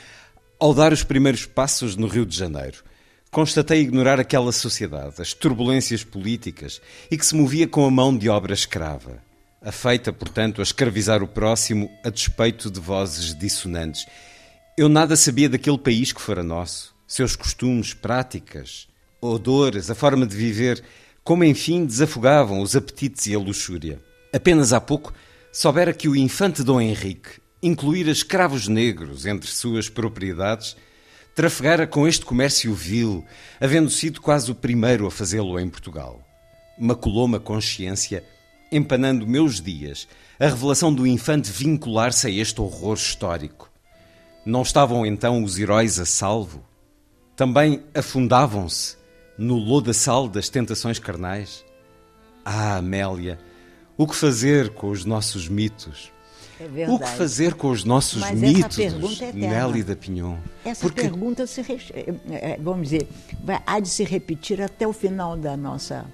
ao 0.60 0.74
dar 0.74 0.92
os 0.92 1.02
primeiros 1.02 1.46
passos 1.46 1.96
no 1.96 2.06
Rio 2.06 2.26
de 2.26 2.36
Janeiro, 2.36 2.84
constatei 3.30 3.80
ignorar 3.80 4.20
aquela 4.20 4.52
sociedade, 4.52 5.14
as 5.20 5.32
turbulências 5.32 6.04
políticas 6.04 6.80
e 7.10 7.16
que 7.16 7.24
se 7.24 7.34
movia 7.34 7.66
com 7.66 7.86
a 7.86 7.90
mão 7.90 8.16
de 8.16 8.28
obra 8.28 8.52
escrava, 8.52 9.22
afeita, 9.62 10.12
portanto, 10.12 10.60
a 10.60 10.62
escravizar 10.62 11.22
o 11.22 11.26
próximo 11.26 11.90
a 12.04 12.10
despeito 12.10 12.70
de 12.70 12.78
vozes 12.78 13.34
dissonantes. 13.34 14.06
Eu 14.76 14.88
nada 14.88 15.16
sabia 15.16 15.48
daquele 15.48 15.78
país 15.78 16.12
que 16.12 16.20
fora 16.20 16.42
nosso, 16.42 16.94
seus 17.08 17.34
costumes, 17.34 17.94
práticas, 17.94 18.86
odores, 19.20 19.90
a 19.90 19.94
forma 19.94 20.26
de 20.26 20.36
viver, 20.36 20.82
como 21.24 21.44
enfim 21.44 21.86
desafogavam 21.86 22.60
os 22.60 22.76
apetites 22.76 23.26
e 23.26 23.34
a 23.34 23.38
luxúria. 23.38 23.98
Apenas 24.32 24.72
há 24.72 24.80
pouco 24.80 25.12
soubera 25.52 25.92
que 25.92 26.08
o 26.08 26.16
infante 26.16 26.62
Dom 26.62 26.80
Henrique 26.80 27.42
incluíra 27.62 28.10
escravos 28.10 28.66
negros 28.66 29.26
entre 29.26 29.50
suas 29.50 29.88
propriedades, 29.88 30.74
trafegara 31.34 31.86
com 31.86 32.08
este 32.08 32.24
comércio 32.24 32.74
vil, 32.74 33.24
havendo 33.60 33.90
sido 33.90 34.20
quase 34.20 34.50
o 34.50 34.54
primeiro 34.54 35.06
a 35.06 35.10
fazê-lo 35.10 35.60
em 35.60 35.68
Portugal. 35.68 36.20
Maculou-me 36.78 37.36
a 37.36 37.40
consciência, 37.40 38.24
empanando 38.72 39.26
meus 39.26 39.60
dias, 39.60 40.08
a 40.40 40.46
revelação 40.46 40.92
do 40.92 41.06
infante 41.06 41.52
vincular-se 41.52 42.26
a 42.26 42.30
este 42.30 42.60
horror 42.60 42.94
histórico. 42.94 43.70
Não 44.44 44.62
estavam 44.62 45.04
então 45.04 45.44
os 45.44 45.58
heróis 45.58 46.00
a 46.00 46.06
salvo? 46.06 46.64
Também 47.36 47.82
afundavam-se 47.94 48.96
no 49.36 49.56
lodaçal 49.56 50.28
das 50.28 50.48
tentações 50.48 50.98
carnais? 50.98 51.64
Ah, 52.44 52.76
Amélia! 52.78 53.38
O 53.96 54.07
que 54.07 54.16
fazer 54.16 54.70
com 54.70 54.90
os 54.90 55.05
nossos 55.05 55.48
mitos? 55.48 56.11
É. 56.61 56.88
O 56.88 56.98
que 56.98 57.09
fazer 57.09 57.55
com 57.55 57.70
os 57.70 57.83
nossos 57.83 58.20
Mas 58.20 58.38
mitos, 58.38 58.78
é 58.78 59.33
Nelly 59.33 59.83
da 59.83 59.96
Pinhon? 59.96 60.37
Essa 60.64 60.83
Porque... 60.83 61.02
pergunta, 61.02 61.46
se, 61.46 61.61
eh, 61.61 62.14
eh, 62.31 62.59
vamos 62.61 62.88
dizer, 62.88 63.09
vai, 63.42 63.61
há 63.66 63.81
de 63.81 63.88
se 63.88 64.05
repetir 64.05 64.62
até 64.62 64.87
o 64.87 64.92
final 64.92 65.37
da 65.37 65.57
nossa 65.57 66.07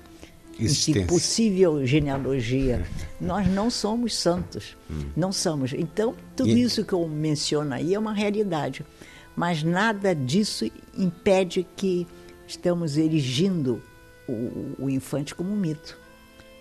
possível 1.06 1.86
genealogia. 1.86 2.84
Nós 3.20 3.46
não 3.46 3.70
somos 3.70 4.16
santos, 4.16 4.76
hum. 4.90 5.10
não 5.16 5.30
somos. 5.30 5.72
Então, 5.72 6.14
tudo 6.34 6.50
e... 6.50 6.62
isso 6.62 6.84
que 6.84 6.92
eu 6.92 7.06
menciono 7.06 7.74
aí 7.74 7.94
é 7.94 7.98
uma 7.98 8.12
realidade. 8.12 8.84
Mas 9.36 9.62
nada 9.62 10.14
disso 10.14 10.68
impede 10.96 11.64
que 11.76 12.06
estamos 12.46 12.96
erigindo 12.96 13.80
o, 14.28 14.74
o 14.78 14.90
infante 14.90 15.34
como 15.34 15.52
um 15.52 15.56
mito. 15.56 15.96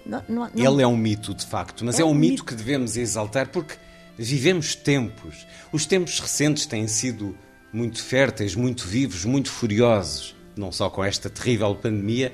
Não, 0.07 0.23
não, 0.27 0.49
não... 0.53 0.73
Ele 0.73 0.81
é 0.81 0.87
um 0.87 0.95
mito, 0.95 1.33
de 1.33 1.45
facto, 1.45 1.83
mas 1.83 1.99
é, 1.99 2.01
é 2.01 2.05
um, 2.05 2.13
mito, 2.13 2.31
mito 2.31 2.45
que 2.45 2.55
devemos 2.55 2.95
exaltar 2.95 3.49
porque 3.49 3.75
vivemos 4.17 4.73
tempos. 4.73 5.45
Os 5.71 5.85
tempos 5.85 6.19
recentes 6.19 6.65
têm 6.65 6.87
sido 6.87 7.37
muito 7.71 8.01
férteis, 8.01 8.55
muito 8.55 8.87
vivos, 8.87 9.25
muito 9.25 9.51
furiosos, 9.51 10.35
não 10.55 10.71
só 10.71 10.89
com 10.89 11.03
esta 11.03 11.29
terrível 11.29 11.75
pandemia, 11.75 12.31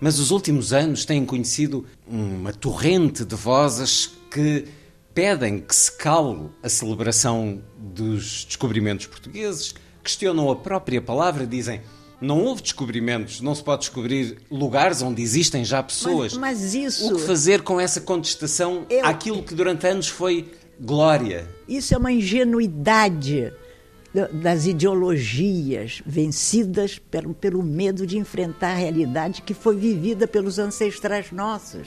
mas 0.00 0.20
os 0.20 0.30
últimos 0.30 0.72
anos 0.72 1.04
têm 1.04 1.26
conhecido 1.26 1.84
uma 2.06 2.52
torrente 2.52 3.24
de 3.24 3.34
vozes 3.34 4.10
que 4.30 4.66
pedem 5.12 5.60
que 5.60 5.74
se 5.74 5.90
cale 5.90 6.48
a 6.62 6.68
celebração 6.68 7.60
dos 7.76 8.44
descobrimentos 8.44 9.06
portugueses, 9.06 9.74
questionam 10.04 10.48
a 10.50 10.54
própria 10.54 11.02
palavra, 11.02 11.44
dizem 11.44 11.80
não 12.20 12.42
houve 12.42 12.62
descobrimentos, 12.62 13.40
não 13.40 13.54
se 13.54 13.62
pode 13.62 13.80
descobrir 13.80 14.38
lugares 14.50 15.02
onde 15.02 15.22
existem 15.22 15.64
já 15.64 15.82
pessoas. 15.82 16.34
Mas, 16.34 16.60
mas 16.60 16.74
isso. 16.74 17.14
O 17.14 17.16
que 17.16 17.22
fazer 17.22 17.62
com 17.62 17.80
essa 17.80 18.00
contestação 18.00 18.84
eu... 18.90 19.04
àquilo 19.04 19.42
que 19.42 19.54
durante 19.54 19.86
anos 19.86 20.08
foi 20.08 20.50
glória? 20.80 21.48
Isso 21.68 21.94
é 21.94 21.96
uma 21.96 22.12
ingenuidade 22.12 23.52
das 24.32 24.66
ideologias 24.66 26.02
vencidas 26.04 26.98
pelo, 26.98 27.34
pelo 27.34 27.62
medo 27.62 28.06
de 28.06 28.18
enfrentar 28.18 28.72
a 28.72 28.74
realidade 28.74 29.42
que 29.42 29.54
foi 29.54 29.76
vivida 29.76 30.26
pelos 30.26 30.58
ancestrais 30.58 31.30
nossos. 31.30 31.86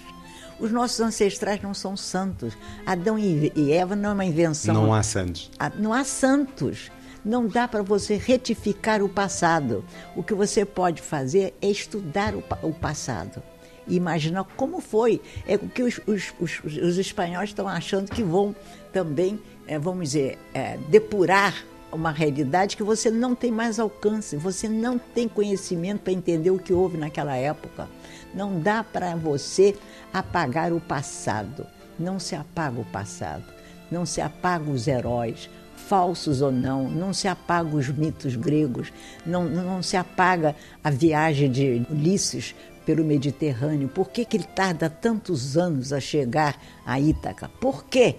Os 0.60 0.72
nossos 0.72 1.00
ancestrais 1.00 1.62
não 1.62 1.74
são 1.74 1.98
santos. 1.98 2.54
Adão 2.86 3.18
e 3.18 3.72
Eva 3.72 3.96
não 3.96 4.12
é 4.12 4.14
uma 4.14 4.26
invenção. 4.26 4.76
Não 4.76 4.94
há 4.94 5.02
santos. 5.02 5.50
Não 5.80 5.92
há 5.92 6.04
santos. 6.04 6.92
Não 7.24 7.48
dá 7.48 7.68
para 7.68 7.84
você 7.84 8.16
retificar 8.16 9.04
o 9.04 9.10
passado. 9.10 9.86
O 10.16 10.24
que 10.24 10.34
você 10.34 10.66
pode 10.66 11.02
fazer 11.02 11.54
é 11.62 11.68
estudar 11.68 12.34
o, 12.36 12.44
o 12.64 12.74
passado 12.74 13.42
imaginar 13.88 14.44
como 14.56 14.80
foi. 14.80 15.22
É 15.48 15.56
o 15.56 15.68
que 15.68 15.84
os, 15.84 16.00
os, 16.08 16.34
os, 16.40 16.64
os 16.64 16.98
espanhóis 16.98 17.50
estão 17.50 17.68
achando 17.68 18.12
que 18.12 18.24
vão 18.24 18.56
também, 18.94 19.40
é, 19.68 19.78
vamos 19.78 20.12
dizer, 20.12 20.38
é, 20.54 20.78
depurar 20.90 21.66
uma 21.92 22.12
realidade 22.12 22.78
que 22.78 22.84
você 22.84 23.12
não 23.12 23.36
tem 23.36 23.52
mais 23.52 23.80
alcance, 23.80 24.38
você 24.38 24.70
não 24.70 24.98
tem 24.98 25.28
conhecimento 25.28 26.02
para 26.02 26.14
entender 26.14 26.50
o 26.50 26.60
que 26.60 26.72
houve 26.72 26.98
naquela 26.98 27.36
época. 27.36 27.90
Não 28.34 28.60
dá 28.60 28.84
para 28.84 29.16
você 29.16 29.76
apagar 30.14 30.72
o 30.72 30.80
passado. 30.80 31.68
Não 32.00 32.18
se 32.18 32.34
apaga 32.34 32.80
o 32.80 32.86
passado. 32.86 33.44
Não 33.92 34.06
se 34.06 34.22
apaga 34.22 34.72
os 34.72 34.88
heróis, 34.88 35.50
falsos 35.92 36.42
ou 36.42 36.54
não. 36.54 36.90
Não 36.90 37.14
se 37.14 37.28
apaga 37.28 37.76
os 37.76 37.90
mitos 37.90 38.38
gregos. 38.38 38.94
Não, 39.26 39.44
não 39.44 39.84
se 39.84 39.98
apaga 39.98 40.56
a 40.82 40.90
viagem 40.90 41.52
de 41.52 41.86
Ulisses 41.90 42.56
pelo 42.86 43.04
Mediterrâneo. 43.04 43.90
Por 43.90 44.10
que, 44.10 44.24
que 44.24 44.38
ele 44.38 44.46
tarda 44.46 44.90
tantos 44.90 45.58
anos 45.58 45.92
a 45.92 46.00
chegar 46.00 46.58
a 46.86 46.98
Ítaca? 46.98 47.50
Por 47.60 47.84
quê? 47.88 48.16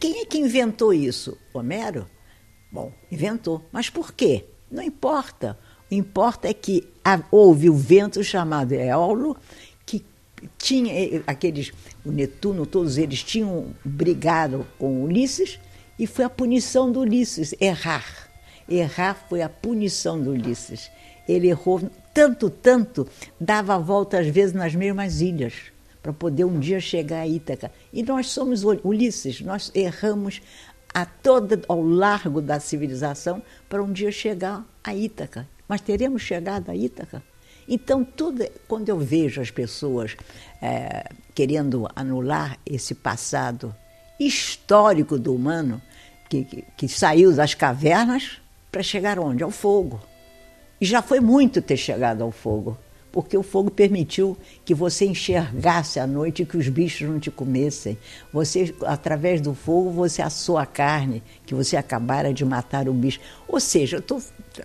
Quem 0.00 0.22
é 0.22 0.24
que 0.24 0.38
inventou 0.38 0.94
isso? 0.94 1.36
Homero? 1.52 2.06
Bom, 2.72 2.90
inventou. 3.12 3.62
Mas 3.70 3.90
por 3.90 4.14
quê? 4.14 4.46
Não 4.70 4.82
importa. 4.82 5.58
O 5.90 5.94
importa 5.94 6.48
é 6.48 6.54
que 6.54 6.88
houve 7.30 7.68
o 7.68 7.74
vento 7.74 8.24
chamado 8.24 8.72
Éolo, 8.72 9.36
que 9.84 10.02
tinha 10.56 10.94
eh, 10.94 11.22
aqueles, 11.26 11.74
o 12.06 12.10
Netuno, 12.10 12.64
todos 12.64 12.96
eles 12.96 13.22
tinham 13.22 13.74
brigado 13.84 14.66
com 14.78 15.04
Ulisses, 15.04 15.60
e 15.98 16.06
foi 16.06 16.24
a 16.24 16.30
punição 16.30 16.90
do 16.90 17.00
Ulisses, 17.00 17.54
errar. 17.60 18.28
Errar 18.68 19.14
foi 19.28 19.42
a 19.42 19.48
punição 19.48 20.20
do 20.20 20.30
Ulisses. 20.30 20.90
Ele 21.28 21.48
errou 21.48 21.90
tanto, 22.12 22.50
tanto, 22.50 23.06
dava 23.40 23.74
a 23.74 23.78
volta 23.78 24.18
às 24.18 24.28
vezes 24.28 24.54
nas 24.54 24.74
mesmas 24.74 25.20
ilhas, 25.20 25.54
para 26.02 26.12
poder 26.12 26.44
um 26.44 26.58
dia 26.58 26.80
chegar 26.80 27.20
a 27.20 27.26
Ítaca. 27.26 27.70
E 27.92 28.02
nós 28.02 28.28
somos 28.28 28.62
Ulisses, 28.64 29.40
nós 29.40 29.70
erramos 29.74 30.40
a 30.94 31.04
toda, 31.04 31.60
ao 31.68 31.82
largo 31.82 32.40
da 32.40 32.58
civilização 32.60 33.42
para 33.68 33.82
um 33.82 33.92
dia 33.92 34.10
chegar 34.12 34.64
a 34.82 34.94
Ítaca. 34.94 35.48
Mas 35.68 35.80
teremos 35.80 36.22
chegado 36.22 36.70
a 36.70 36.76
Ítaca? 36.76 37.22
Então, 37.68 38.04
tudo, 38.04 38.46
quando 38.68 38.88
eu 38.88 38.98
vejo 38.98 39.40
as 39.40 39.50
pessoas 39.50 40.16
é, 40.62 41.10
querendo 41.34 41.88
anular 41.96 42.58
esse 42.64 42.94
passado 42.94 43.74
histórico 44.18 45.18
do 45.18 45.34
humano, 45.34 45.80
que, 46.28 46.44
que, 46.44 46.64
que 46.76 46.88
saiu 46.88 47.32
das 47.34 47.54
cavernas 47.54 48.40
para 48.70 48.82
chegar 48.82 49.18
onde? 49.18 49.42
Ao 49.42 49.50
fogo. 49.50 50.00
E 50.80 50.84
já 50.84 51.00
foi 51.00 51.20
muito 51.20 51.62
ter 51.62 51.76
chegado 51.76 52.22
ao 52.22 52.30
fogo 52.30 52.76
porque 53.16 53.34
o 53.34 53.42
fogo 53.42 53.70
permitiu 53.70 54.36
que 54.62 54.74
você 54.74 55.06
enxergasse 55.06 55.98
à 55.98 56.06
noite 56.06 56.44
que 56.44 56.58
os 56.58 56.68
bichos 56.68 57.08
não 57.08 57.18
te 57.18 57.30
comessem. 57.30 57.96
Você, 58.30 58.74
através 58.84 59.40
do 59.40 59.54
fogo, 59.54 59.90
você 59.90 60.20
assou 60.20 60.58
a 60.58 60.66
carne 60.66 61.22
que 61.46 61.54
você 61.54 61.78
acabara 61.78 62.30
de 62.30 62.44
matar 62.44 62.90
o 62.90 62.92
bicho. 62.92 63.18
Ou 63.48 63.58
seja, 63.58 63.96
eu 63.96 64.02
tô, 64.02 64.20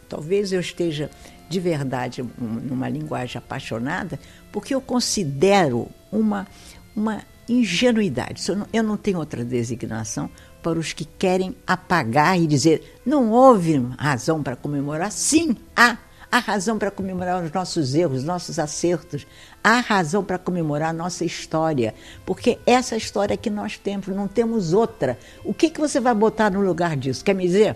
talvez 0.09 0.51
eu 0.51 0.59
esteja 0.59 1.09
de 1.47 1.61
verdade 1.61 2.25
numa 2.37 2.89
linguagem 2.89 3.37
apaixonada, 3.37 4.19
porque 4.51 4.75
eu 4.75 4.81
considero 4.81 5.87
uma, 6.11 6.45
uma 6.93 7.23
ingenuidade. 7.47 8.43
Eu 8.71 8.83
não, 8.83 8.97
tenho 8.97 9.19
outra 9.19 9.43
designação 9.43 10.29
para 10.61 10.77
os 10.77 10.93
que 10.93 11.05
querem 11.05 11.55
apagar 11.65 12.39
e 12.39 12.45
dizer 12.47 13.01
não 13.05 13.31
houve 13.31 13.77
razão 13.97 14.41
para 14.43 14.55
comemorar. 14.55 15.11
Sim, 15.11 15.55
há 15.75 15.97
Há 16.31 16.39
razão 16.39 16.79
para 16.79 16.89
comemorar 16.89 17.43
os 17.43 17.51
nossos 17.51 17.93
erros, 17.93 18.23
nossos 18.23 18.57
acertos. 18.57 19.27
Há 19.61 19.81
razão 19.81 20.23
para 20.23 20.37
comemorar 20.37 20.91
a 20.91 20.93
nossa 20.93 21.25
história, 21.25 21.93
porque 22.25 22.57
essa 22.65 22.95
história 22.95 23.35
que 23.35 23.49
nós 23.49 23.77
temos, 23.77 24.07
não 24.07 24.29
temos 24.29 24.71
outra. 24.71 25.19
O 25.43 25.53
que, 25.53 25.69
que 25.69 25.81
você 25.81 25.99
vai 25.99 26.15
botar 26.15 26.49
no 26.49 26.61
lugar 26.61 26.95
disso? 26.95 27.21
Quer 27.21 27.35
me 27.35 27.45
dizer? 27.45 27.75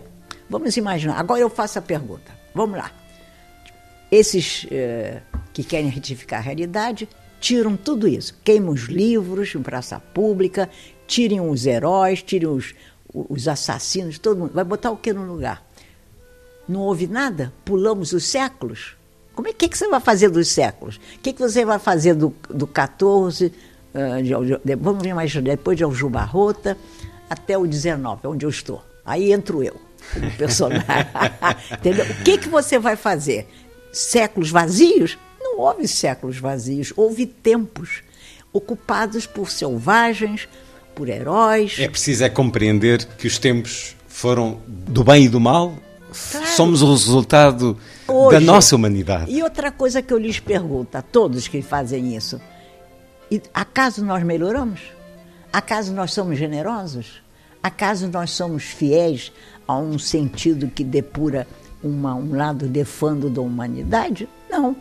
Vamos 0.49 0.77
imaginar. 0.77 1.19
Agora 1.19 1.41
eu 1.41 1.49
faço 1.49 1.79
a 1.79 1.81
pergunta. 1.81 2.31
Vamos 2.53 2.77
lá. 2.77 2.91
Esses 4.09 4.65
eh, 4.71 5.21
que 5.51 5.61
querem 5.61 5.89
retificar 5.89 6.39
a 6.39 6.43
realidade 6.43 7.09
tiram 7.45 7.77
tudo 7.77 8.07
isso. 8.07 8.35
Queimam 8.43 8.71
os 8.71 8.85
livros 8.85 9.53
em 9.53 9.61
praça 9.61 9.99
pública, 9.99 10.67
tirem 11.05 11.39
os 11.39 11.67
heróis, 11.67 12.23
tirem 12.23 12.47
os, 12.47 12.73
os 13.13 13.47
assassinos, 13.47 14.17
todo 14.17 14.39
mundo. 14.39 14.51
Vai 14.51 14.63
botar 14.63 14.89
o 14.89 14.97
que 14.97 15.13
no 15.13 15.23
lugar? 15.23 15.63
não 16.67 16.79
houve 16.79 17.05
nada? 17.05 17.53
Pulamos 17.63 18.11
os 18.13 18.25
séculos? 18.25 18.97
Como 19.35 19.47
é 19.47 19.53
que, 19.53 19.69
que 19.69 19.77
você 19.77 19.87
vai 19.87 19.99
fazer 19.99 20.29
dos 20.29 20.47
séculos? 20.47 20.95
O 20.95 21.19
que, 21.19 21.33
que 21.33 21.39
você 21.39 21.63
vai 21.63 21.77
fazer 21.77 22.15
do, 22.15 22.33
do 22.49 22.65
14, 22.65 23.53
uh, 23.93 24.23
de, 24.23 24.59
de, 24.65 24.75
vamos 24.75 25.05
imaginar, 25.05 25.43
depois 25.43 25.77
de 25.77 25.83
Aljubarrota 25.83 26.75
até 27.29 27.55
o 27.55 27.67
19, 27.67 28.25
onde 28.25 28.43
eu 28.43 28.49
estou. 28.49 28.81
Aí 29.05 29.31
entro 29.31 29.61
eu, 29.61 29.79
como 30.11 30.31
personagem. 30.35 30.83
Entendeu? 31.77 32.05
O 32.05 32.23
que, 32.23 32.39
que 32.39 32.49
você 32.49 32.79
vai 32.79 32.95
fazer? 32.95 33.47
Séculos 33.93 34.49
vazios? 34.49 35.19
Não 35.45 35.59
houve 35.59 35.87
séculos 35.87 36.37
vazios, 36.39 36.91
houve 36.97 37.27
tempos 37.27 38.01
ocupados 38.51 39.27
por 39.27 39.51
selvagens, 39.51 40.49
por 40.95 41.07
heróis. 41.07 41.77
É 41.77 41.87
preciso 41.87 42.23
é 42.23 42.29
compreender 42.29 43.05
que 43.05 43.27
os 43.27 43.37
tempos 43.37 43.95
foram 44.07 44.59
do 44.67 45.03
bem 45.03 45.25
e 45.25 45.29
do 45.29 45.39
mal 45.39 45.75
Claro. 46.31 46.47
Somos 46.47 46.81
o 46.81 46.91
resultado 46.91 47.77
Hoje, 48.07 48.39
da 48.39 48.39
nossa 48.39 48.75
humanidade. 48.75 49.31
E 49.31 49.43
outra 49.43 49.71
coisa 49.71 50.01
que 50.01 50.13
eu 50.13 50.17
lhes 50.17 50.39
pergunto 50.39 50.97
a 50.97 51.01
todos 51.01 51.47
que 51.47 51.61
fazem 51.61 52.15
isso: 52.15 52.39
e, 53.29 53.41
acaso 53.53 54.03
nós 54.03 54.23
melhoramos? 54.23 54.79
Acaso 55.51 55.93
nós 55.93 56.13
somos 56.13 56.37
generosos? 56.37 57.21
Acaso 57.61 58.07
nós 58.07 58.31
somos 58.31 58.63
fiéis 58.63 59.31
a 59.67 59.77
um 59.77 59.99
sentido 59.99 60.69
que 60.69 60.83
depura 60.83 61.47
uma, 61.83 62.15
um 62.15 62.33
lado 62.33 62.67
defando 62.67 63.29
da 63.29 63.41
humanidade? 63.41 64.29
Não 64.49 64.75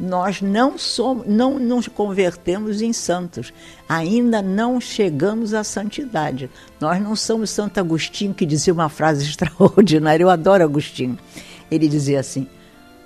nós 0.00 0.40
não 0.40 0.78
somos, 0.78 1.26
não 1.26 1.58
nos 1.58 1.86
convertemos 1.86 2.80
em 2.80 2.90
santos. 2.90 3.52
Ainda 3.86 4.40
não 4.40 4.80
chegamos 4.80 5.52
à 5.52 5.62
santidade. 5.62 6.48
Nós 6.80 7.02
não 7.02 7.14
somos 7.14 7.50
Santo 7.50 7.78
Agostinho 7.78 8.32
que 8.32 8.46
dizia 8.46 8.72
uma 8.72 8.88
frase 8.88 9.26
extraordinária. 9.28 10.24
Eu 10.24 10.30
adoro 10.30 10.64
Agostinho. 10.64 11.18
Ele 11.70 11.86
dizia 11.86 12.18
assim: 12.18 12.46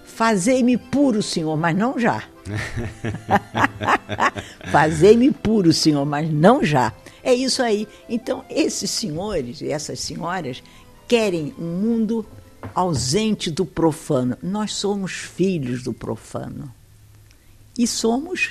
Fazei-me 0.05 0.77
puro, 0.77 1.21
Senhor, 1.21 1.57
mas 1.57 1.77
não 1.77 1.99
já. 1.99 2.23
Fazei-me 4.71 5.33
puro, 5.33 5.73
Senhor, 5.73 6.07
mas 6.07 6.31
não 6.31 6.63
já. 6.63 6.93
É 7.25 7.35
isso 7.35 7.61
aí. 7.61 7.89
Então, 8.09 8.45
esses 8.49 8.89
senhores 8.89 9.61
e 9.61 9.69
essas 9.69 9.99
senhoras 9.99 10.63
querem 11.09 11.53
um 11.59 11.65
mundo 11.65 12.25
ausente 12.73 13.51
do 13.51 13.67
profano. 13.67 14.39
Nós 14.41 14.75
somos 14.75 15.13
filhos 15.13 15.83
do 15.83 15.93
profano. 15.93 16.73
E 17.79 17.87
somos 17.87 18.51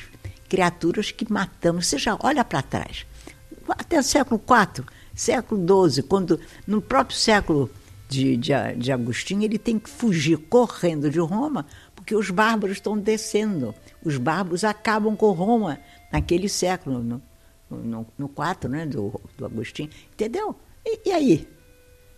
criaturas 0.49 1.11
que 1.11 1.31
matamos. 1.31 1.87
Você 1.87 1.97
já 1.97 2.17
olha 2.21 2.43
para 2.43 2.61
trás. 2.61 3.05
Até 3.67 3.99
o 3.99 4.03
século 4.03 4.39
IV, 4.39 4.85
século 5.15 5.89
XII, 5.89 6.03
quando 6.03 6.39
no 6.67 6.81
próprio 6.81 7.17
século 7.17 7.69
de, 8.09 8.37
de, 8.37 8.51
de 8.77 8.91
Agostinho, 8.91 9.43
ele 9.43 9.57
tem 9.57 9.79
que 9.79 9.89
fugir 9.89 10.37
correndo 10.37 11.09
de 11.09 11.19
Roma, 11.19 11.65
porque 11.95 12.15
os 12.15 12.29
bárbaros 12.29 12.77
estão 12.77 12.97
descendo. 12.97 13.73
Os 14.03 14.17
bárbaros 14.17 14.63
acabam 14.63 15.15
com 15.15 15.31
Roma 15.31 15.79
naquele 16.11 16.47
século, 16.47 16.99
no, 17.01 17.21
no, 17.69 18.07
no 18.17 18.29
4 18.29 18.69
né, 18.69 18.85
do, 18.85 19.19
do 19.37 19.45
Agostinho. 19.45 19.89
Entendeu? 20.11 20.55
E, 20.85 21.09
e 21.09 21.11
aí? 21.11 21.47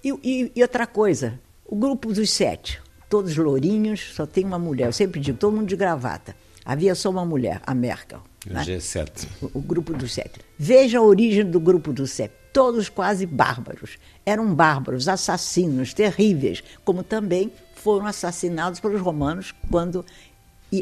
E, 0.04 0.10
e, 0.24 0.52
e, 0.56 0.62
outra 0.62 0.86
coisa, 0.86 1.40
o 1.66 1.76
grupo 1.76 2.12
dos 2.14 2.30
sete, 2.30 2.82
todos 3.10 3.36
lourinhos, 3.38 4.14
só 4.14 4.26
tem 4.26 4.44
uma 4.44 4.60
mulher. 4.60 4.88
Eu 4.88 4.94
sempre 4.94 5.20
digo, 5.20 5.38
todo 5.38 5.56
mundo 5.56 5.68
de 5.68 5.76
gravata. 5.76 6.36
Havia 6.66 6.96
só 6.96 7.10
uma 7.10 7.24
mulher, 7.24 7.62
a 7.66 7.76
Merkel. 7.76 8.22
O 8.50 8.54
né? 8.54 8.64
G7. 8.64 9.28
O, 9.42 9.60
o, 9.60 9.62
grupo 9.62 9.94
dos 9.94 10.14
sete. 10.14 10.40
Veja 10.58 11.00
a 11.00 11.02
origem 11.02 11.46
do 11.46 11.60
grupo 11.60 11.94
dos 11.94 12.12
sete. 12.12 12.34
Todos 12.52 12.90
quase 12.90 13.26
bárbaros. 13.26 13.98
Eram 14.26 14.54
bárbaros, 14.54 15.08
assassinos, 15.08 15.94
terríveis, 15.94 16.64
como 16.84 17.04
também 17.04 17.52
foram 17.76 18.08
assassinados 18.08 18.80
pelos 18.80 19.00
romanos 19.00 19.54
quando 19.70 20.04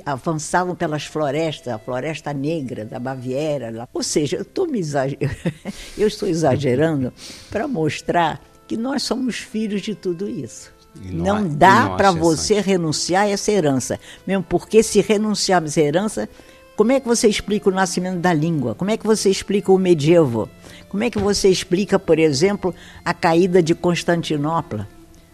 avançavam 0.06 0.76
pelas 0.76 1.06
florestas, 1.06 1.74
a 1.74 1.78
floresta 1.78 2.34
negra 2.34 2.86
da 2.86 3.00
Baviera. 3.00 3.88
Ou 3.94 4.02
seja, 4.02 4.38
eu, 4.38 4.76
exager... 4.76 5.18
eu 5.98 6.08
estou 6.08 6.28
exagerando 6.28 7.14
para 7.50 7.68
mostrar 7.68 8.42
que 8.68 8.78
nós 8.78 9.04
somos 9.04 9.38
filhos 9.38 9.82
de 9.82 9.94
tudo 9.94 10.30
isso. 10.30 10.72
Não, 10.96 11.41
não, 11.41 11.48
dá 11.48 11.89
para 11.91 12.12
você 12.12 12.62
renunciar 12.62 13.24
a 13.24 13.30
essa 13.30 13.52
herança. 13.52 14.00
Mesmo 14.26 14.44
porque 14.44 14.84
se 14.84 15.02
renunciar 15.02 15.62
a 15.62 15.66
essa 15.66 15.82
herança, 15.82 16.30
como 16.76 16.91
é 16.91 17.00
que 17.00 17.08
você 17.08 17.28
explica 17.28 17.70
o 17.70 17.74
nascimento 17.74 18.20
da 18.20 18.34
língua? 18.34 18.76
Como 18.76 18.91
é 18.91 18.98
que 18.98 19.06
você 19.06 19.30
explica 19.30 19.72
o 19.72 19.78
medievo? 19.78 20.50
Como 20.89 21.04
é 21.04 21.10
que 21.10 21.20
você 21.20 21.50
explica, 21.50 22.00
por 22.00 22.20
exemplo, 22.20 22.74
a 23.04 23.14
caída 23.14 23.62
de 23.62 23.76
Constantinopla? 23.76 24.88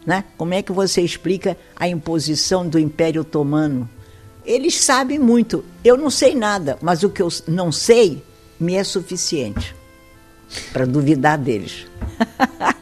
Né? 0.06 0.24
Como 0.38 0.54
é 0.54 0.62
que 0.62 0.72
você 0.72 1.02
explica 1.02 1.58
a 1.76 1.88
imposição 1.88 2.68
do 2.68 2.80
Império 2.80 3.22
Otomano? 3.22 3.90
Eles 4.46 4.76
sabem 4.82 5.20
muito. 5.20 5.64
Eu 5.84 5.96
não 5.96 6.10
sei 6.10 6.34
nada, 6.36 6.78
mas 6.82 7.04
o 7.04 7.10
que 7.10 7.22
eu 7.22 7.30
não 7.48 7.72
sei 7.72 8.24
me 8.60 8.76
é 8.76 8.84
suficiente 8.84 9.76
para 10.74 10.86
duvidar 10.86 11.38
deles. 11.38 11.86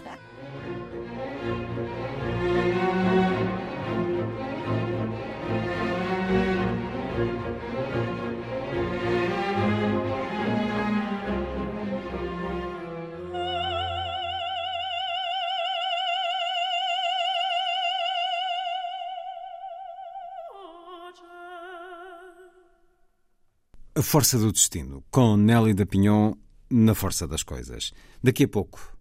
A 23.98 24.02
Força 24.04 24.38
do 24.38 24.52
Destino, 24.52 25.04
com 25.10 25.36
Nelly 25.36 25.74
da 25.74 25.84
Pinhon 25.84 26.36
na 26.70 26.94
Força 26.94 27.28
das 27.28 27.42
Coisas. 27.42 27.92
Daqui 28.22 28.44
a 28.44 28.48
pouco, 28.48 28.96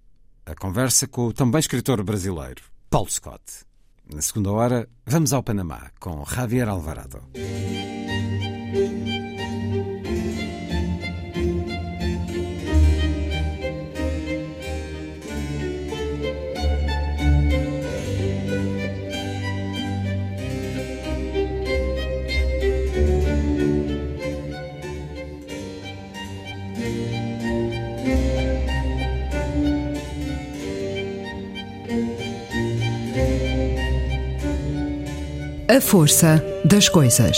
a 0.47 0.55
conversa 0.55 1.07
com 1.07 1.27
o 1.27 1.35
também 1.35 1.59
escritor 1.59 2.03
brasileiro, 2.03 2.63
Paulo 2.89 3.11
Scott. 3.11 3.43
Na 4.11 4.23
segunda 4.23 4.51
hora, 4.53 4.89
vamos 5.05 5.35
ao 5.35 5.43
Panamá, 5.43 5.91
com 6.01 6.25
Javier 6.25 6.67
Alvarado. 6.67 7.21
A 35.77 35.81
força 35.81 36.43
das 36.65 36.89
coisas. 36.89 37.37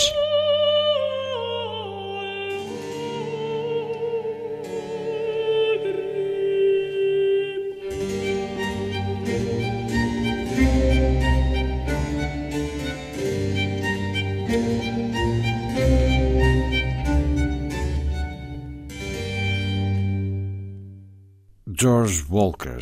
George 21.67 22.23
Walker, 22.29 22.79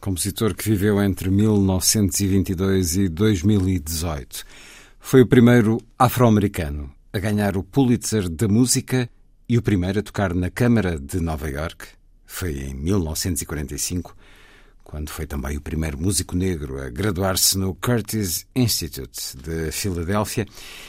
compositor 0.00 0.54
que 0.54 0.62
viveu 0.70 1.02
entre 1.02 1.30
1922 1.30 2.96
e 2.96 3.08
2018. 3.08 4.44
Foi 5.06 5.20
o 5.20 5.26
primeiro 5.26 5.78
afro-americano 5.98 6.90
a 7.12 7.18
ganhar 7.18 7.58
o 7.58 7.62
Pulitzer 7.62 8.26
da 8.26 8.48
Música 8.48 9.08
e 9.46 9.58
o 9.58 9.62
primeiro 9.62 10.00
a 10.00 10.02
tocar 10.02 10.34
na 10.34 10.48
Câmara 10.50 10.98
de 10.98 11.20
Nova 11.20 11.48
York. 11.48 11.88
Foi 12.24 12.58
em 12.58 12.74
1945, 12.74 14.16
quando 14.82 15.10
foi 15.10 15.26
também 15.26 15.58
o 15.58 15.60
primeiro 15.60 16.00
músico 16.00 16.34
negro 16.34 16.80
a 16.80 16.88
graduar-se 16.88 17.58
no 17.58 17.74
Curtis 17.74 18.46
Institute 18.56 19.36
de 19.36 19.70
Filadélfia 19.70 20.46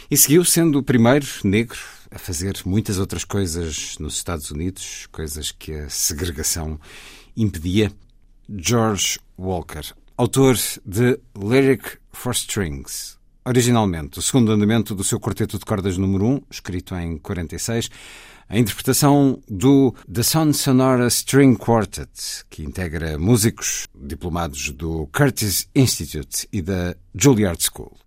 e 0.09 0.15
seguiu 0.15 0.45
sendo 0.45 0.79
o 0.79 0.83
primeiro 0.83 1.27
negro 1.43 1.77
a 2.09 2.17
fazer 2.17 2.57
muitas 2.65 2.97
outras 2.97 3.25
coisas 3.25 3.97
nos 3.99 4.15
Estados 4.15 4.49
Unidos, 4.49 5.07
coisas 5.11 5.51
que 5.51 5.73
a 5.73 5.89
segregação 5.89 6.79
impedia. 7.35 7.91
George 8.49 9.19
Walker, 9.37 9.83
autor 10.15 10.55
de 10.85 11.19
Lyric 11.37 11.97
for 12.13 12.31
Strings, 12.33 13.17
originalmente 13.45 14.17
o 14.17 14.21
segundo 14.21 14.51
andamento 14.51 14.95
do 14.95 15.03
seu 15.03 15.19
quarteto 15.19 15.59
de 15.59 15.65
cordas 15.65 15.97
número 15.97 16.25
1, 16.25 16.41
escrito 16.49 16.95
em 16.95 17.17
46, 17.17 17.89
a 18.49 18.57
interpretação 18.57 19.39
do 19.47 19.93
The 20.11 20.23
Sun 20.23 20.53
Sonora 20.53 21.07
String 21.07 21.55
Quartet, 21.55 22.43
que 22.49 22.63
integra 22.63 23.17
músicos 23.17 23.87
diplomados 23.95 24.71
do 24.71 25.07
Curtis 25.07 25.67
Institute 25.75 26.47
e 26.51 26.61
da 26.61 26.95
Juilliard 27.13 27.61
School. 27.63 28.04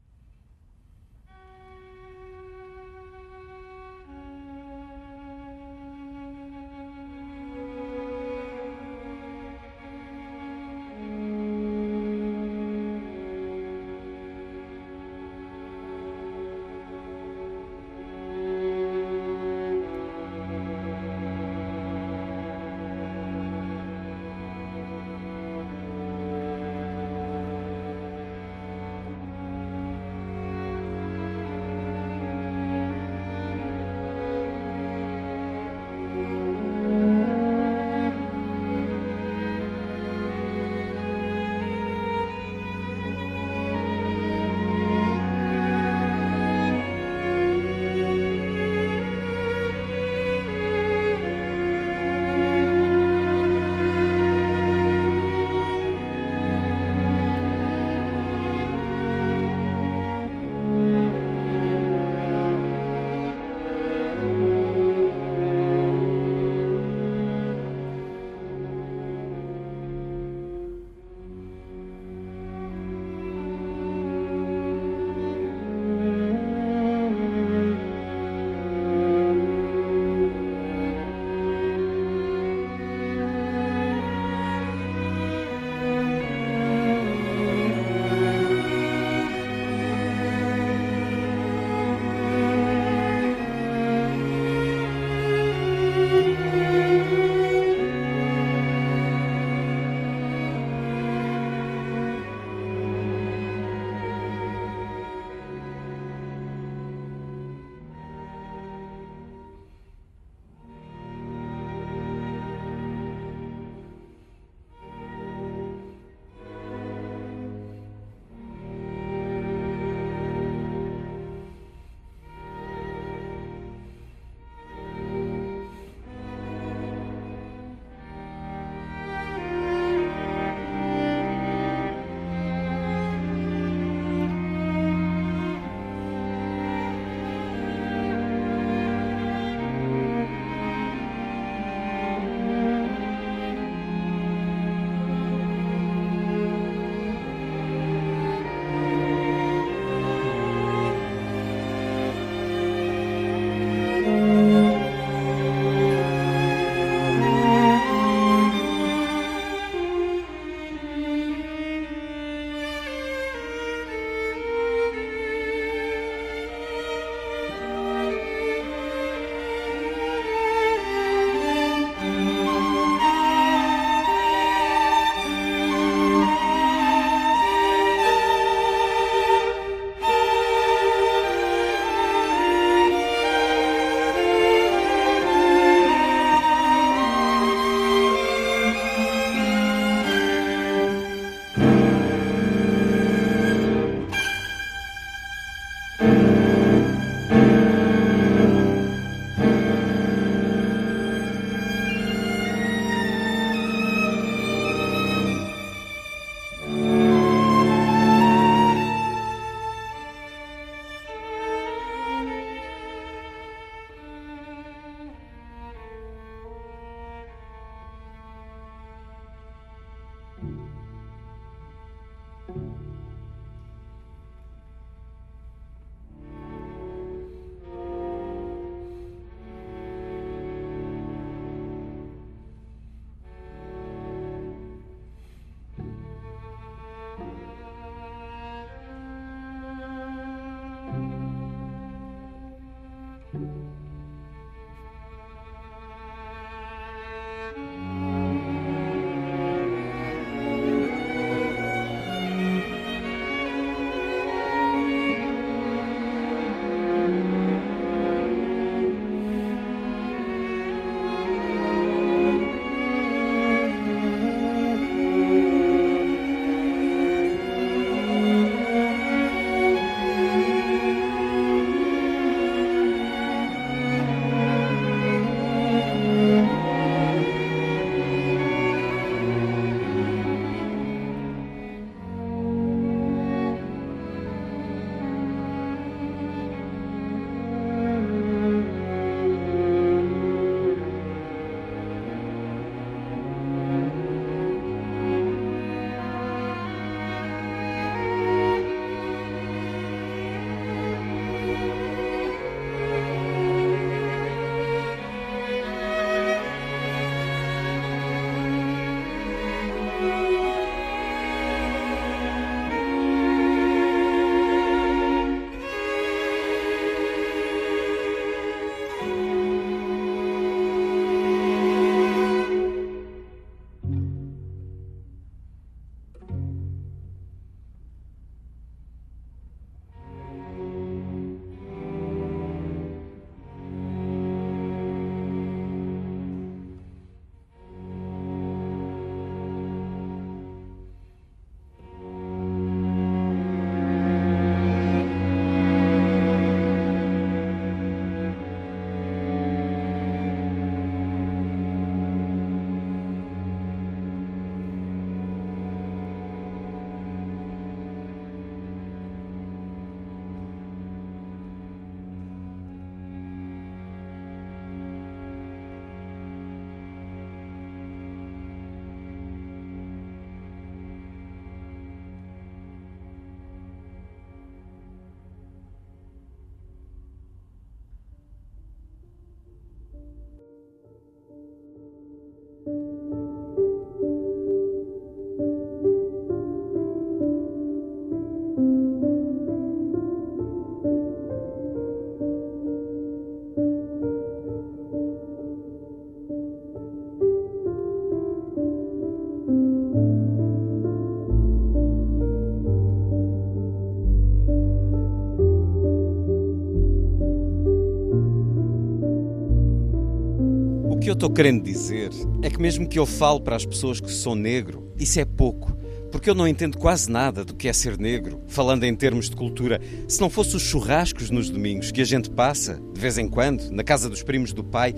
Que 411.08 411.12
eu 411.12 411.14
estou 411.14 411.30
querendo 411.30 411.64
dizer 411.64 412.10
é 412.42 412.50
que, 412.50 412.60
mesmo 412.60 412.86
que 412.86 412.98
eu 412.98 413.06
fale 413.06 413.40
para 413.40 413.56
as 413.56 413.64
pessoas 413.64 413.98
que 413.98 414.10
sou 414.10 414.34
negro, 414.34 414.92
isso 414.98 415.18
é 415.18 415.24
pouco. 415.24 415.74
Porque 416.12 416.28
eu 416.28 416.34
não 416.34 416.46
entendo 416.46 416.76
quase 416.76 417.10
nada 417.10 417.46
do 417.46 417.54
que 417.54 417.66
é 417.66 417.72
ser 417.72 417.96
negro, 417.96 418.42
falando 418.46 418.84
em 418.84 418.94
termos 418.94 419.30
de 419.30 419.34
cultura. 419.34 419.80
Se 420.06 420.20
não 420.20 420.28
fosse 420.28 420.54
os 420.54 420.62
churrascos 420.62 421.30
nos 421.30 421.48
domingos 421.48 421.90
que 421.90 422.02
a 422.02 422.04
gente 422.04 422.28
passa, 422.28 422.78
de 422.92 423.00
vez 423.00 423.16
em 423.16 423.26
quando, 423.26 423.70
na 423.70 423.82
casa 423.82 424.10
dos 424.10 424.22
primos 424.22 424.52
do 424.52 424.62
pai, 424.62 424.94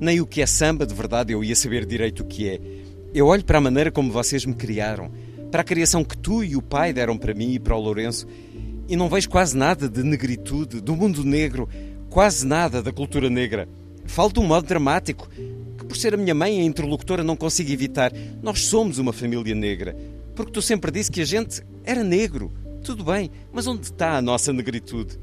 nem 0.00 0.20
o 0.20 0.26
que 0.26 0.42
é 0.42 0.46
samba 0.46 0.84
de 0.84 0.94
verdade 0.94 1.32
eu 1.32 1.44
ia 1.44 1.54
saber 1.54 1.86
direito 1.86 2.24
o 2.24 2.26
que 2.26 2.48
é. 2.48 2.60
Eu 3.14 3.28
olho 3.28 3.44
para 3.44 3.58
a 3.58 3.60
maneira 3.60 3.92
como 3.92 4.10
vocês 4.10 4.44
me 4.44 4.54
criaram, 4.54 5.12
para 5.52 5.60
a 5.60 5.64
criação 5.64 6.02
que 6.02 6.18
tu 6.18 6.42
e 6.42 6.56
o 6.56 6.62
pai 6.62 6.92
deram 6.92 7.16
para 7.16 7.34
mim 7.34 7.52
e 7.52 7.60
para 7.60 7.76
o 7.76 7.80
Lourenço, 7.80 8.26
e 8.88 8.96
não 8.96 9.08
vejo 9.08 9.30
quase 9.30 9.56
nada 9.56 9.88
de 9.88 10.02
negritude, 10.02 10.80
do 10.80 10.96
mundo 10.96 11.22
negro, 11.22 11.68
quase 12.10 12.44
nada 12.44 12.82
da 12.82 12.90
cultura 12.90 13.30
negra. 13.30 13.68
Falo 14.04 14.32
de 14.32 14.40
um 14.40 14.46
modo 14.46 14.66
dramático, 14.66 15.28
que 15.78 15.84
por 15.84 15.96
ser 15.96 16.14
a 16.14 16.16
minha 16.16 16.34
mãe 16.34 16.60
a 16.60 16.64
interlocutora 16.64 17.24
não 17.24 17.36
consigo 17.36 17.70
evitar. 17.70 18.12
Nós 18.42 18.60
somos 18.64 18.98
uma 18.98 19.12
família 19.12 19.54
negra. 19.54 19.96
Porque 20.34 20.52
tu 20.52 20.62
sempre 20.62 20.90
disse 20.90 21.10
que 21.10 21.20
a 21.20 21.24
gente 21.24 21.62
era 21.84 22.02
negro. 22.02 22.52
Tudo 22.82 23.04
bem, 23.04 23.30
mas 23.52 23.66
onde 23.66 23.84
está 23.84 24.16
a 24.16 24.22
nossa 24.22 24.52
negritude? 24.52 25.18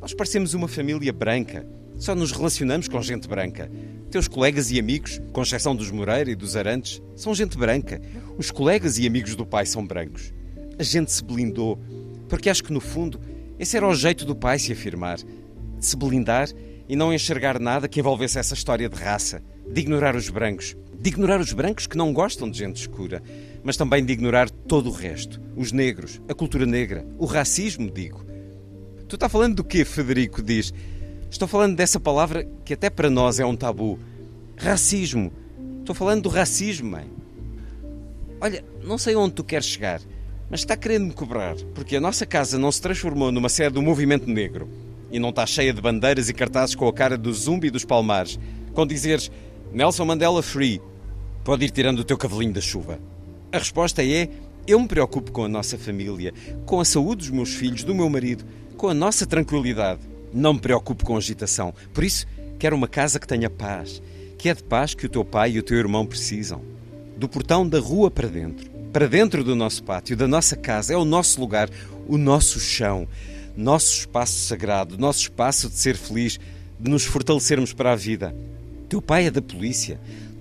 Nós 0.00 0.14
parecemos 0.14 0.54
uma 0.54 0.68
família 0.68 1.12
branca. 1.12 1.66
Só 1.96 2.14
nos 2.14 2.32
relacionamos 2.32 2.88
com 2.88 3.02
gente 3.02 3.28
branca. 3.28 3.70
Teus 4.10 4.26
colegas 4.26 4.70
e 4.70 4.78
amigos, 4.78 5.20
com 5.32 5.42
exceção 5.42 5.76
dos 5.76 5.90
Moreira 5.90 6.30
e 6.30 6.34
dos 6.34 6.56
Arantes, 6.56 7.02
são 7.14 7.34
gente 7.34 7.58
branca. 7.58 8.00
Os 8.38 8.50
colegas 8.50 8.98
e 8.98 9.06
amigos 9.06 9.36
do 9.36 9.44
pai 9.44 9.66
são 9.66 9.86
brancos. 9.86 10.32
A 10.78 10.82
gente 10.82 11.12
se 11.12 11.22
blindou, 11.22 11.78
porque 12.28 12.48
acho 12.48 12.64
que 12.64 12.72
no 12.72 12.80
fundo 12.80 13.20
esse 13.58 13.76
era 13.76 13.86
o 13.86 13.94
jeito 13.94 14.24
do 14.24 14.34
pai 14.34 14.58
se 14.58 14.72
afirmar. 14.72 15.18
Se 15.78 15.94
blindar 15.94 16.48
e 16.90 16.96
não 16.96 17.14
enxergar 17.14 17.60
nada 17.60 17.86
que 17.86 18.00
envolvesse 18.00 18.36
essa 18.36 18.52
história 18.52 18.88
de 18.88 18.96
raça, 18.96 19.40
de 19.64 19.80
ignorar 19.80 20.16
os 20.16 20.28
brancos, 20.28 20.76
de 20.92 21.08
ignorar 21.08 21.40
os 21.40 21.52
brancos 21.52 21.86
que 21.86 21.96
não 21.96 22.12
gostam 22.12 22.50
de 22.50 22.58
gente 22.58 22.80
escura, 22.80 23.22
mas 23.62 23.76
também 23.76 24.04
de 24.04 24.12
ignorar 24.12 24.50
todo 24.50 24.88
o 24.88 24.92
resto, 24.92 25.40
os 25.54 25.70
negros, 25.70 26.20
a 26.28 26.34
cultura 26.34 26.66
negra, 26.66 27.06
o 27.16 27.26
racismo, 27.26 27.88
digo. 27.88 28.26
Tu 29.06 29.14
está 29.14 29.28
falando 29.28 29.54
do 29.54 29.62
quê, 29.62 29.84
Federico? 29.84 30.42
Diz. 30.42 30.74
Estou 31.30 31.46
falando 31.46 31.76
dessa 31.76 32.00
palavra 32.00 32.44
que 32.64 32.74
até 32.74 32.90
para 32.90 33.08
nós 33.08 33.38
é 33.38 33.46
um 33.46 33.54
tabu. 33.54 33.96
Racismo. 34.56 35.32
Estou 35.78 35.94
falando 35.94 36.22
do 36.22 36.28
racismo, 36.28 36.90
mãe. 36.90 37.08
Olha, 38.40 38.64
não 38.82 38.98
sei 38.98 39.14
onde 39.14 39.34
tu 39.34 39.44
queres 39.44 39.66
chegar, 39.66 40.00
mas 40.50 40.58
está 40.58 40.76
querendo 40.76 41.06
me 41.06 41.12
cobrar, 41.12 41.54
porque 41.72 41.94
a 41.94 42.00
nossa 42.00 42.26
casa 42.26 42.58
não 42.58 42.72
se 42.72 42.82
transformou 42.82 43.30
numa 43.30 43.48
sede 43.48 43.74
do 43.74 43.82
movimento 43.82 44.28
negro 44.28 44.68
e 45.10 45.18
não 45.18 45.30
está 45.30 45.46
cheia 45.46 45.72
de 45.72 45.80
bandeiras 45.80 46.28
e 46.28 46.34
cartazes 46.34 46.74
com 46.74 46.86
a 46.86 46.92
cara 46.92 47.16
do 47.16 47.32
zumbi 47.32 47.70
dos 47.70 47.84
palmares, 47.84 48.38
com 48.72 48.86
dizeres 48.86 49.30
Nelson 49.72 50.04
Mandela 50.04 50.42
Free, 50.42 50.80
pode 51.44 51.64
ir 51.64 51.70
tirando 51.70 52.00
o 52.00 52.04
teu 52.04 52.16
cavalinho 52.16 52.52
da 52.52 52.60
chuva. 52.60 52.98
A 53.52 53.58
resposta 53.58 54.04
é: 54.04 54.28
eu 54.66 54.78
me 54.78 54.86
preocupo 54.86 55.32
com 55.32 55.44
a 55.44 55.48
nossa 55.48 55.76
família, 55.78 56.32
com 56.64 56.80
a 56.80 56.84
saúde 56.84 57.22
dos 57.22 57.30
meus 57.30 57.54
filhos, 57.54 57.82
do 57.82 57.94
meu 57.94 58.08
marido, 58.08 58.44
com 58.76 58.88
a 58.88 58.94
nossa 58.94 59.26
tranquilidade. 59.26 60.00
Não 60.32 60.54
me 60.54 60.60
preocupo 60.60 61.04
com 61.04 61.16
agitação. 61.16 61.74
Por 61.92 62.04
isso, 62.04 62.26
quero 62.58 62.76
uma 62.76 62.86
casa 62.86 63.18
que 63.18 63.26
tenha 63.26 63.50
paz, 63.50 64.00
que 64.38 64.48
é 64.48 64.54
de 64.54 64.62
paz 64.62 64.94
que 64.94 65.06
o 65.06 65.08
teu 65.08 65.24
pai 65.24 65.52
e 65.52 65.58
o 65.58 65.62
teu 65.62 65.76
irmão 65.76 66.06
precisam. 66.06 66.62
Do 67.16 67.28
portão 67.28 67.68
da 67.68 67.80
rua 67.80 68.10
para 68.10 68.28
dentro, 68.28 68.70
para 68.92 69.08
dentro 69.08 69.42
do 69.42 69.54
nosso 69.54 69.82
pátio, 69.82 70.16
da 70.16 70.28
nossa 70.28 70.56
casa, 70.56 70.94
é 70.94 70.96
o 70.96 71.04
nosso 71.04 71.40
lugar, 71.40 71.68
o 72.06 72.16
nosso 72.16 72.58
chão, 72.58 73.06
nosso 73.60 73.98
espaço 73.98 74.38
sagrado, 74.46 74.96
nosso 74.96 75.20
espaço 75.20 75.68
de 75.68 75.76
ser 75.76 75.96
feliz, 75.96 76.40
de 76.78 76.90
nos 76.90 77.04
fortalecermos 77.04 77.74
para 77.74 77.92
a 77.92 77.96
vida. 77.96 78.34
Teu 78.88 79.02
pai 79.02 79.26
é 79.26 79.30
da 79.30 79.42
polícia. 79.42 80.00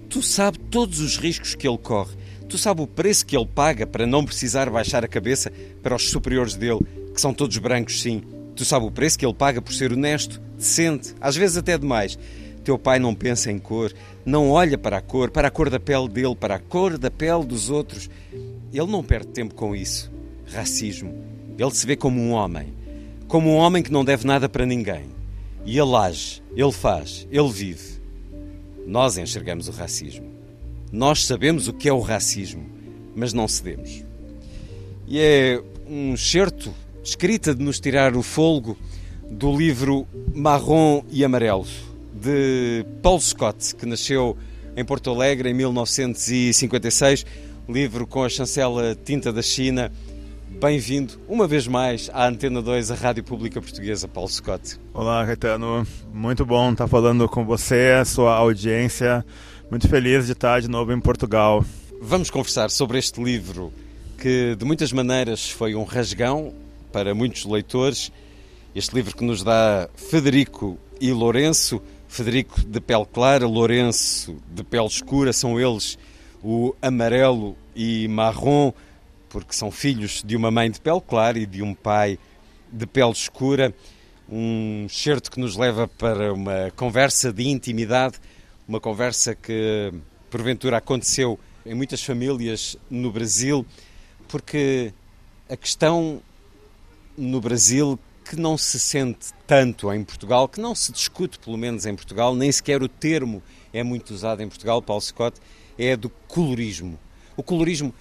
Tu 0.09 0.23
sabes 0.23 0.59
todos 0.71 0.99
os 1.01 1.17
riscos 1.17 1.53
que 1.53 1.67
ele 1.67 1.77
corre. 1.77 2.15
Tu 2.47 2.57
sabes 2.57 2.83
o 2.83 2.87
preço 2.87 3.25
que 3.25 3.35
ele 3.35 3.45
paga 3.45 3.85
para 3.85 4.07
não 4.07 4.23
precisar 4.23 4.69
baixar 4.69 5.03
a 5.03 5.07
cabeça 5.07 5.51
para 5.83 5.95
os 5.95 6.09
superiores 6.09 6.55
dele, 6.55 6.79
que 7.13 7.19
são 7.19 7.33
todos 7.33 7.57
brancos, 7.57 8.01
sim. 8.01 8.23
Tu 8.55 8.63
sabes 8.63 8.87
o 8.87 8.91
preço 8.91 9.19
que 9.19 9.25
ele 9.25 9.33
paga 9.33 9.61
por 9.61 9.73
ser 9.73 9.91
honesto, 9.91 10.41
decente, 10.57 11.13
às 11.19 11.35
vezes 11.35 11.57
até 11.57 11.77
demais. 11.77 12.17
Teu 12.63 12.79
pai 12.79 12.99
não 12.99 13.13
pensa 13.13 13.51
em 13.51 13.59
cor, 13.59 13.93
não 14.25 14.49
olha 14.49 14.77
para 14.77 14.97
a 14.97 15.01
cor, 15.01 15.29
para 15.29 15.49
a 15.49 15.51
cor 15.51 15.69
da 15.69 15.79
pele 15.79 16.07
dele, 16.07 16.35
para 16.35 16.55
a 16.55 16.59
cor 16.59 16.97
da 16.97 17.11
pele 17.11 17.45
dos 17.45 17.69
outros. 17.69 18.09
Ele 18.73 18.87
não 18.87 19.03
perde 19.03 19.27
tempo 19.27 19.53
com 19.53 19.75
isso. 19.75 20.09
Racismo. 20.47 21.13
Ele 21.57 21.71
se 21.71 21.85
vê 21.85 21.95
como 21.95 22.19
um 22.19 22.31
homem. 22.31 22.78
Como 23.29 23.51
um 23.51 23.55
homem 23.55 23.83
que 23.83 23.91
não 23.91 24.03
deve 24.03 24.25
nada 24.25 24.49
para 24.49 24.65
ninguém. 24.65 25.05
E 25.63 25.77
ele 25.77 25.95
age, 25.95 26.41
ele 26.55 26.71
faz, 26.71 27.27
ele 27.31 27.49
vive. 27.49 28.01
Nós 28.87 29.19
enxergamos 29.19 29.67
o 29.67 29.71
racismo. 29.71 30.29
Nós 30.91 31.25
sabemos 31.25 31.67
o 31.67 31.73
que 31.73 31.87
é 31.87 31.93
o 31.93 31.99
racismo, 31.99 32.65
mas 33.15 33.31
não 33.31 33.47
cedemos. 33.47 34.03
E 35.07 35.19
é 35.19 35.61
um 35.87 36.17
certo 36.17 36.73
escrita 37.03 37.53
de 37.53 37.63
nos 37.63 37.79
tirar 37.79 38.15
o 38.15 38.23
folgo 38.23 38.75
do 39.29 39.55
livro 39.55 40.07
Marrom 40.33 41.03
e 41.11 41.23
Amarelo, 41.23 41.67
de 42.11 42.83
Paul 43.03 43.19
Scott, 43.19 43.75
que 43.75 43.85
nasceu 43.85 44.35
em 44.75 44.83
Porto 44.83 45.11
Alegre 45.11 45.51
em 45.51 45.53
1956, 45.53 47.27
livro 47.67 48.07
com 48.07 48.23
a 48.23 48.29
chancela 48.29 48.95
tinta 48.95 49.31
da 49.31 49.43
China. 49.43 49.91
Bem-vindo 50.49 51.13
uma 51.27 51.47
vez 51.47 51.67
mais 51.67 52.09
à 52.13 52.27
Antena 52.27 52.61
2, 52.61 52.91
a 52.91 52.95
Rádio 52.95 53.23
Pública 53.23 53.61
Portuguesa, 53.61 54.07
Paulo 54.07 54.29
Scott. 54.29 54.77
Olá, 54.93 55.25
Caetano. 55.25 55.87
Muito 56.11 56.45
bom 56.45 56.71
estar 56.71 56.87
falando 56.87 57.29
com 57.29 57.45
você, 57.45 57.95
a 58.01 58.03
sua 58.03 58.33
audiência. 58.35 59.25
Muito 59.69 59.87
feliz 59.87 60.25
de 60.25 60.33
estar 60.33 60.59
de 60.59 60.67
novo 60.67 60.91
em 60.91 60.99
Portugal. 60.99 61.63
Vamos 62.01 62.29
conversar 62.29 62.69
sobre 62.71 62.97
este 62.97 63.23
livro 63.23 63.71
que, 64.17 64.55
de 64.55 64.65
muitas 64.65 64.91
maneiras, 64.91 65.49
foi 65.49 65.75
um 65.75 65.83
rasgão 65.83 66.53
para 66.91 67.15
muitos 67.15 67.45
leitores. 67.45 68.11
Este 68.75 68.93
livro 68.95 69.15
que 69.15 69.23
nos 69.23 69.43
dá 69.43 69.87
Federico 69.95 70.77
e 70.99 71.11
Lourenço. 71.13 71.81
Federico 72.07 72.59
de 72.65 72.81
pele 72.81 73.05
clara, 73.05 73.47
Lourenço 73.47 74.35
de 74.51 74.63
pele 74.63 74.87
escura, 74.87 75.31
são 75.31 75.59
eles 75.59 75.97
o 76.43 76.73
amarelo 76.81 77.55
e 77.75 78.07
marrom, 78.07 78.73
porque 79.29 79.53
são 79.53 79.71
filhos 79.71 80.23
de 80.25 80.35
uma 80.35 80.51
mãe 80.51 80.69
de 80.69 80.81
pele 80.81 81.01
clara 81.01 81.37
e 81.37 81.45
de 81.45 81.61
um 81.61 81.73
pai 81.73 82.19
de 82.71 82.85
pele 82.85 83.11
escura. 83.11 83.73
Um 84.27 84.87
certo 84.89 85.31
que 85.31 85.39
nos 85.39 85.55
leva 85.55 85.87
para 85.87 86.33
uma 86.33 86.71
conversa 86.75 87.33
de 87.33 87.47
intimidade 87.47 88.19
uma 88.69 88.79
conversa 88.79 89.33
que 89.33 89.91
porventura 90.29 90.77
aconteceu 90.77 91.39
em 91.65 91.73
muitas 91.73 92.03
famílias 92.03 92.77
no 92.87 93.11
Brasil, 93.11 93.65
porque 94.27 94.93
a 95.49 95.57
questão 95.57 96.21
no 97.17 97.41
Brasil 97.41 97.97
que 98.23 98.35
não 98.35 98.59
se 98.59 98.79
sente 98.79 99.33
tanto 99.47 99.91
em 99.91 100.03
Portugal, 100.03 100.47
que 100.47 100.61
não 100.61 100.75
se 100.75 100.91
discute 100.91 101.39
pelo 101.39 101.57
menos 101.57 101.87
em 101.87 101.95
Portugal, 101.95 102.35
nem 102.35 102.51
sequer 102.51 102.83
o 102.83 102.87
termo 102.87 103.41
é 103.73 103.81
muito 103.81 104.11
usado 104.13 104.43
em 104.43 104.47
Portugal, 104.47 104.83
Paulo 104.83 105.01
Scott, 105.01 105.41
é 105.75 105.93
a 105.93 105.95
do 105.95 106.09
colorismo. 106.27 106.99
O 107.35 107.41
colorismo 107.41 107.91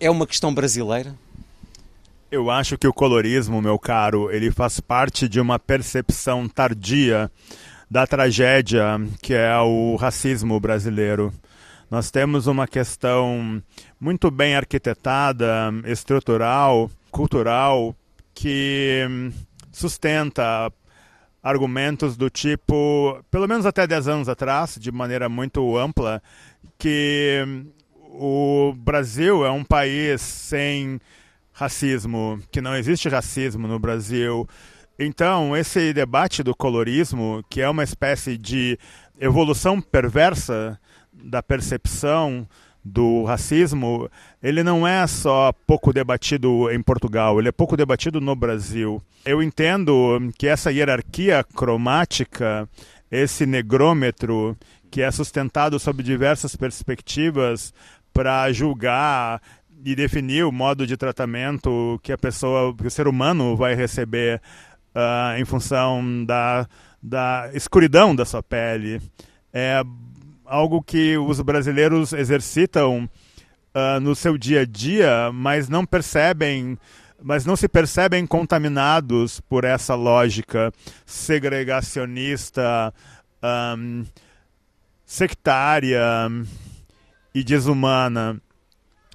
é 0.00 0.10
uma 0.10 0.26
questão 0.26 0.52
brasileira? 0.52 1.14
Eu 2.30 2.50
acho 2.50 2.78
que 2.78 2.88
o 2.88 2.92
colorismo, 2.92 3.60
meu 3.60 3.78
caro, 3.78 4.30
ele 4.30 4.50
faz 4.50 4.80
parte 4.80 5.28
de 5.28 5.40
uma 5.40 5.58
percepção 5.58 6.48
tardia 6.48 7.30
da 7.90 8.06
tragédia 8.06 9.00
que 9.20 9.34
é 9.34 9.56
o 9.58 9.96
racismo 9.96 10.58
brasileiro. 10.58 11.32
Nós 11.90 12.10
temos 12.10 12.46
uma 12.46 12.66
questão 12.66 13.62
muito 14.00 14.30
bem 14.30 14.54
arquitetada, 14.54 15.72
estrutural, 15.84 16.88
cultural, 17.10 17.94
que 18.32 19.02
sustenta 19.72 20.72
argumentos 21.42 22.16
do 22.16 22.30
tipo, 22.30 23.20
pelo 23.28 23.48
menos 23.48 23.66
até 23.66 23.86
10 23.88 24.06
anos 24.08 24.28
atrás, 24.28 24.76
de 24.78 24.92
maneira 24.92 25.28
muito 25.28 25.76
ampla, 25.76 26.22
que 26.78 27.44
o 28.12 28.74
Brasil 28.76 29.44
é 29.44 29.50
um 29.50 29.64
país 29.64 30.20
sem 30.20 31.00
racismo, 31.52 32.40
que 32.50 32.60
não 32.60 32.76
existe 32.76 33.08
racismo 33.08 33.68
no 33.68 33.78
Brasil, 33.78 34.48
então, 35.02 35.56
esse 35.56 35.94
debate 35.94 36.42
do 36.42 36.54
colorismo, 36.54 37.42
que 37.48 37.62
é 37.62 37.68
uma 37.70 37.82
espécie 37.82 38.36
de 38.36 38.78
evolução 39.18 39.80
perversa 39.80 40.78
da 41.10 41.42
percepção 41.42 42.46
do 42.84 43.24
racismo, 43.24 44.10
ele 44.42 44.62
não 44.62 44.86
é 44.86 45.06
só 45.06 45.54
pouco 45.66 45.90
debatido 45.90 46.70
em 46.70 46.82
Portugal, 46.82 47.38
ele 47.38 47.48
é 47.48 47.52
pouco 47.52 47.78
debatido 47.78 48.20
no 48.20 48.36
Brasil. 48.36 49.02
Eu 49.24 49.42
entendo 49.42 50.18
que 50.36 50.46
essa 50.46 50.70
hierarquia 50.70 51.42
cromática, 51.44 52.68
esse 53.10 53.46
negrômetro, 53.46 54.54
que 54.90 55.00
é 55.00 55.10
sustentado 55.10 55.78
sob 55.78 56.02
diversas 56.02 56.54
perspectivas 56.54 57.72
para 58.12 58.52
julgar 58.52 59.40
e 59.84 59.94
definir 59.94 60.44
o 60.44 60.52
modo 60.52 60.86
de 60.86 60.96
tratamento 60.96 61.98
que 62.02 62.12
a 62.12 62.18
pessoa, 62.18 62.74
que 62.76 62.86
o 62.86 62.90
ser 62.90 63.08
humano 63.08 63.56
vai 63.56 63.74
receber 63.74 64.40
uh, 64.94 65.38
em 65.38 65.44
função 65.44 66.24
da, 66.24 66.66
da 67.02 67.50
escuridão 67.54 68.14
da 68.14 68.24
sua 68.24 68.42
pele. 68.42 69.00
É 69.52 69.82
algo 70.44 70.82
que 70.82 71.16
os 71.16 71.40
brasileiros 71.40 72.12
exercitam 72.12 73.08
uh, 73.74 74.00
no 74.00 74.14
seu 74.14 74.36
dia 74.36 74.62
a 74.62 74.66
dia, 74.66 75.30
mas 75.32 75.68
não 75.68 75.84
percebem 75.86 76.78
mas 77.22 77.44
não 77.44 77.54
se 77.54 77.68
percebem 77.68 78.26
contaminados 78.26 79.40
por 79.42 79.64
essa 79.64 79.94
lógica 79.94 80.72
segregacionista, 81.04 82.94
um, 83.76 84.04
sectária 85.04 86.00
e 87.34 87.42
desumana. 87.44 88.40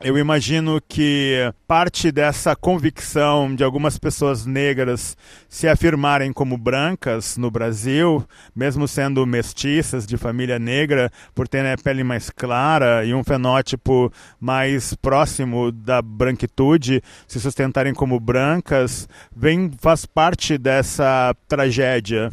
Eu 0.01 0.17
imagino 0.17 0.81
que 0.89 1.37
parte 1.65 2.11
dessa 2.11 2.53
convicção 2.53 3.55
de 3.55 3.63
algumas 3.63 3.97
pessoas 3.97 4.45
negras 4.45 5.15
se 5.47 5.69
afirmarem 5.69 6.33
como 6.33 6.57
brancas 6.57 7.37
no 7.37 7.49
Brasil, 7.49 8.21
mesmo 8.53 8.89
sendo 8.89 9.25
mestiças 9.25 10.05
de 10.05 10.17
família 10.17 10.59
negra, 10.59 11.09
por 11.33 11.47
terem 11.47 11.71
a 11.71 11.77
pele 11.77 12.03
mais 12.03 12.29
clara 12.29 13.05
e 13.05 13.13
um 13.13 13.23
fenótipo 13.23 14.11
mais 14.37 14.93
próximo 14.95 15.71
da 15.71 16.01
branquitude, 16.01 17.01
se 17.25 17.39
sustentarem 17.39 17.93
como 17.93 18.19
brancas, 18.19 19.07
vem 19.33 19.71
faz 19.79 20.05
parte 20.05 20.57
dessa 20.57 21.33
tragédia 21.47 22.29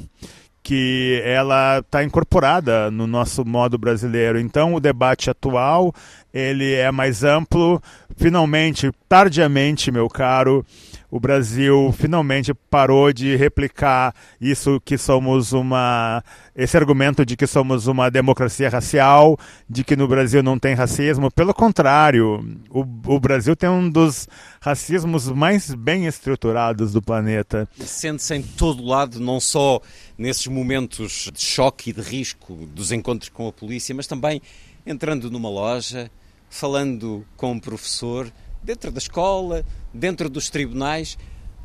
que 0.63 1.21
ela 1.25 1.79
está 1.79 2.05
incorporada 2.05 2.91
no 2.91 3.07
nosso 3.07 3.45
modo 3.45 3.77
brasileiro. 3.77 4.39
Então, 4.39 4.75
o 4.75 4.81
debate 4.81 5.29
atual 5.29 5.93
ele 6.33 6.73
é 6.73 6.91
mais 6.91 7.25
amplo. 7.25 7.83
Finalmente, 8.17 8.91
tardiamente, 9.09 9.91
meu 9.91 10.09
caro, 10.09 10.65
o 11.13 11.21
Brasil 11.21 11.93
finalmente 11.93 12.55
parou 12.55 13.13
de 13.13 13.37
replicar 13.37 14.15
isso 14.41 14.81
que 14.83 14.97
somos 14.97 15.53
uma 15.53 16.25
esse 16.57 16.75
argumento 16.75 17.27
de 17.27 17.37
que 17.37 17.47
somos 17.47 17.87
uma 17.87 18.11
democracia 18.11 18.71
racial, 18.71 19.39
de 19.69 19.85
que 19.85 19.95
no 19.95 20.09
Brasil 20.09 20.43
não 20.43 20.59
tem 20.59 20.75
racismo. 20.75 21.31
Pelo 21.31 21.53
contrário, 21.53 22.43
o, 22.71 22.81
o 23.15 23.21
Brasil 23.21 23.55
tem 23.55 23.69
um 23.69 23.91
dos 23.91 24.27
racismos 24.59 25.29
mais 25.29 25.75
bem 25.75 26.07
estruturados 26.07 26.95
do 26.95 27.03
planeta. 27.03 27.69
Sente-se 27.79 28.35
em 28.35 28.43
todo 28.43 28.83
lado, 28.83 29.21
não 29.21 29.39
só 29.39 29.83
nesses 30.17 30.47
momentos 30.47 31.31
de 31.31 31.43
choque 31.43 31.91
e 31.91 31.93
de 31.93 32.01
risco 32.01 32.55
dos 32.75 32.91
encontros 32.91 33.29
com 33.29 33.47
a 33.49 33.53
polícia, 33.53 33.95
mas 33.95 34.07
também 34.07 34.41
entrando 34.87 35.31
numa 35.31 35.51
loja, 35.51 36.11
falando 36.49 37.23
com 37.37 37.53
um 37.53 37.61
professor, 37.61 38.33
dentro 38.63 38.91
da 38.91 38.99
escola, 38.99 39.65
dentro 39.93 40.29
dos 40.29 40.51
tribunais. 40.51 41.19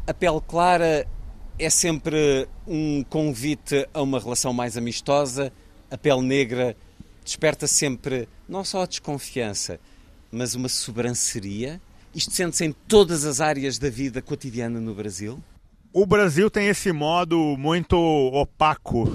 A 0.06 0.14
pele 0.14 0.42
clara 0.48 1.08
é 1.60 1.70
sempre 1.70 2.48
um 2.66 3.04
convite 3.04 3.88
a 3.94 4.02
uma 4.02 4.20
relação 4.20 4.54
mais 4.54 4.78
amistosa. 4.78 5.52
A 5.90 5.98
pele 5.98 6.22
negra 6.22 6.76
desperta 7.24 7.68
sempre 7.68 8.28
não 8.48 8.64
só 8.64 8.84
a 8.84 8.88
desconfiança, 8.88 9.80
mas 10.32 10.56
uma 10.56 10.70
sobranceria. 10.70 11.82
Isto 12.14 12.32
sente-se 12.32 12.66
em 12.66 12.72
todas 12.72 13.26
as 13.26 13.42
áreas 13.42 13.78
da 13.78 13.90
vida 13.90 14.22
cotidiana 14.22 14.80
no 14.80 14.94
Brasil? 14.94 15.42
O 15.94 16.06
Brasil 16.06 16.50
tem 16.50 16.68
esse 16.68 16.92
modo 16.92 17.56
muito 17.58 17.98
opaco 17.98 19.08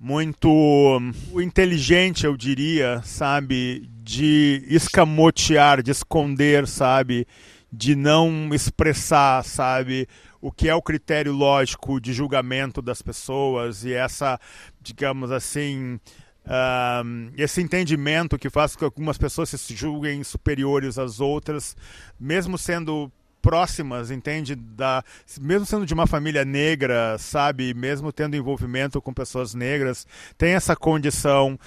muito 0.00 0.48
hum, 0.48 1.12
inteligente, 1.42 2.24
eu 2.24 2.34
diria, 2.34 3.02
sabe? 3.04 3.86
De 4.02 4.64
escamotear, 4.66 5.82
de 5.82 5.90
esconder, 5.90 6.66
sabe? 6.66 7.26
De 7.72 7.94
não 7.94 8.50
expressar, 8.52 9.44
sabe? 9.44 10.08
O 10.40 10.50
que 10.50 10.68
é 10.68 10.74
o 10.74 10.82
critério 10.82 11.32
lógico 11.32 12.00
de 12.00 12.12
julgamento 12.12 12.82
das 12.82 13.02
pessoas 13.02 13.84
e 13.84 13.92
essa, 13.92 14.38
digamos 14.80 15.30
assim, 15.30 15.98
Uh, 16.42 17.30
esse 17.36 17.60
entendimento 17.60 18.38
que 18.38 18.48
faz 18.48 18.72
com 18.72 18.78
que 18.78 18.84
algumas 18.84 19.18
pessoas 19.18 19.50
se 19.50 19.76
julguem 19.76 20.24
superiores 20.24 20.98
às 20.98 21.20
outras, 21.20 21.76
mesmo 22.18 22.56
sendo 22.56 23.12
próximas, 23.40 24.10
entende? 24.10 24.54
Da, 24.54 25.02
mesmo 25.40 25.66
sendo 25.66 25.86
de 25.86 25.94
uma 25.94 26.06
família 26.06 26.44
negra, 26.44 27.16
sabe? 27.18 27.74
Mesmo 27.74 28.12
tendo 28.12 28.36
envolvimento 28.36 29.00
com 29.00 29.12
pessoas 29.12 29.54
negras, 29.54 30.06
tem 30.36 30.52
essa 30.52 30.76
condição 30.76 31.58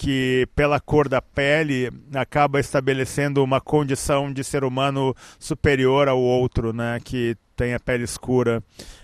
que, 0.00 0.48
pela 0.56 0.80
cor 0.80 1.10
da 1.10 1.20
pele, 1.20 1.90
acaba 2.14 2.58
estabelecendo 2.58 3.44
uma 3.44 3.60
condição 3.60 4.32
de 4.32 4.42
ser 4.42 4.64
humano 4.64 5.14
superior 5.38 6.08
ao 6.08 6.18
outro, 6.18 6.72
né? 6.72 6.98
Que 7.04 7.36
tem 7.54 7.74
a 7.74 7.78
pele 7.78 8.04
escura. 8.04 8.62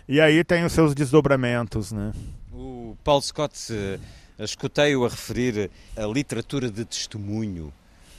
E 0.08 0.22
aí 0.22 0.42
tem 0.42 0.64
os 0.64 0.72
seus 0.72 0.94
desdobramentos, 0.94 1.92
né? 1.92 2.14
O 2.50 2.96
Paul 3.04 3.20
Scott, 3.20 3.54
eh, 3.70 3.98
escutei-o 4.38 5.04
a 5.04 5.10
referir 5.10 5.70
a 5.94 6.06
literatura 6.06 6.70
de 6.70 6.86
testemunho 6.86 7.70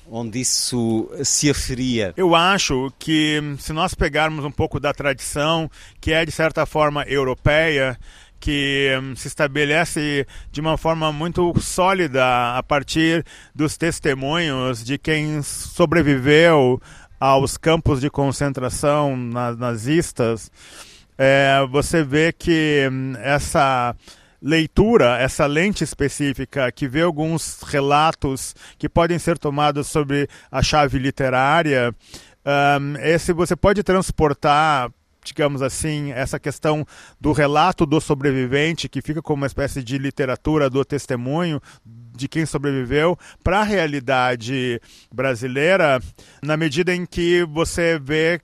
onde 0.09 0.39
isso 0.39 1.09
se 1.23 1.49
aferia? 1.49 2.13
Eu 2.15 2.33
acho 2.33 2.91
que 2.97 3.41
se 3.59 3.73
nós 3.73 3.93
pegarmos 3.93 4.45
um 4.45 4.51
pouco 4.51 4.79
da 4.79 4.93
tradição, 4.93 5.69
que 5.99 6.13
é 6.13 6.25
de 6.25 6.31
certa 6.31 6.65
forma 6.65 7.03
europeia, 7.03 7.99
que 8.39 8.97
hum, 9.01 9.15
se 9.15 9.27
estabelece 9.27 10.25
de 10.51 10.61
uma 10.61 10.77
forma 10.77 11.11
muito 11.11 11.53
sólida 11.59 12.57
a 12.57 12.63
partir 12.63 13.25
dos 13.53 13.77
testemunhos 13.77 14.83
de 14.83 14.97
quem 14.97 15.41
sobreviveu 15.41 16.81
aos 17.19 17.57
campos 17.57 17.99
de 17.99 18.09
concentração 18.09 19.15
nazistas, 19.57 20.51
é, 21.17 21.65
você 21.69 22.03
vê 22.03 22.31
que 22.31 22.87
hum, 22.91 23.13
essa 23.19 23.95
leitura, 24.41 25.17
essa 25.17 25.45
lente 25.45 25.83
específica 25.83 26.71
que 26.71 26.87
vê 26.87 27.01
alguns 27.01 27.61
relatos 27.63 28.55
que 28.77 28.87
podem 28.87 29.17
ser 29.17 29.37
tomados 29.37 29.87
sobre 29.87 30.29
a 30.51 30.61
chave 30.61 30.99
literária, 30.99 31.93
um, 32.79 32.97
esse 32.99 33.33
você 33.33 33.55
pode 33.55 33.83
transportar 33.83 34.89
digamos 35.27 35.61
assim, 35.61 36.11
essa 36.11 36.39
questão 36.39 36.85
do 37.19 37.31
relato 37.31 37.85
do 37.85 37.99
sobrevivente, 37.99 38.89
que 38.89 39.01
fica 39.01 39.21
como 39.21 39.41
uma 39.41 39.47
espécie 39.47 39.83
de 39.83 39.97
literatura 39.97 40.69
do 40.69 40.83
testemunho 40.83 41.61
de 41.85 42.27
quem 42.27 42.45
sobreviveu, 42.45 43.17
para 43.43 43.59
a 43.59 43.63
realidade 43.63 44.81
brasileira, 45.13 46.01
na 46.41 46.57
medida 46.57 46.95
em 46.95 47.05
que 47.05 47.43
você 47.43 47.99
vê 47.99 48.41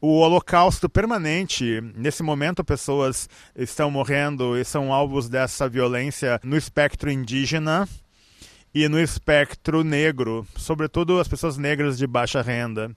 o 0.00 0.18
holocausto 0.18 0.88
permanente. 0.88 1.80
Nesse 1.94 2.22
momento, 2.22 2.64
pessoas 2.64 3.28
estão 3.54 3.90
morrendo 3.90 4.58
e 4.58 4.64
são 4.64 4.92
alvos 4.92 5.28
dessa 5.28 5.68
violência 5.68 6.40
no 6.42 6.56
espectro 6.56 7.10
indígena 7.10 7.88
e 8.74 8.88
no 8.88 8.98
espectro 8.98 9.84
negro, 9.84 10.46
sobretudo 10.56 11.20
as 11.20 11.28
pessoas 11.28 11.58
negras 11.58 11.98
de 11.98 12.06
baixa 12.06 12.40
renda. 12.40 12.90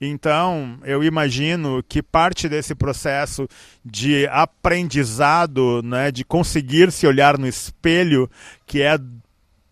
Então, 0.00 0.78
eu 0.84 1.02
imagino 1.02 1.82
que 1.88 2.02
parte 2.02 2.48
desse 2.48 2.74
processo 2.74 3.48
de 3.84 4.26
aprendizado, 4.28 5.82
né, 5.82 6.10
de 6.10 6.24
conseguir 6.24 6.92
se 6.92 7.06
olhar 7.06 7.38
no 7.38 7.46
espelho, 7.46 8.30
que 8.66 8.82
é 8.82 8.98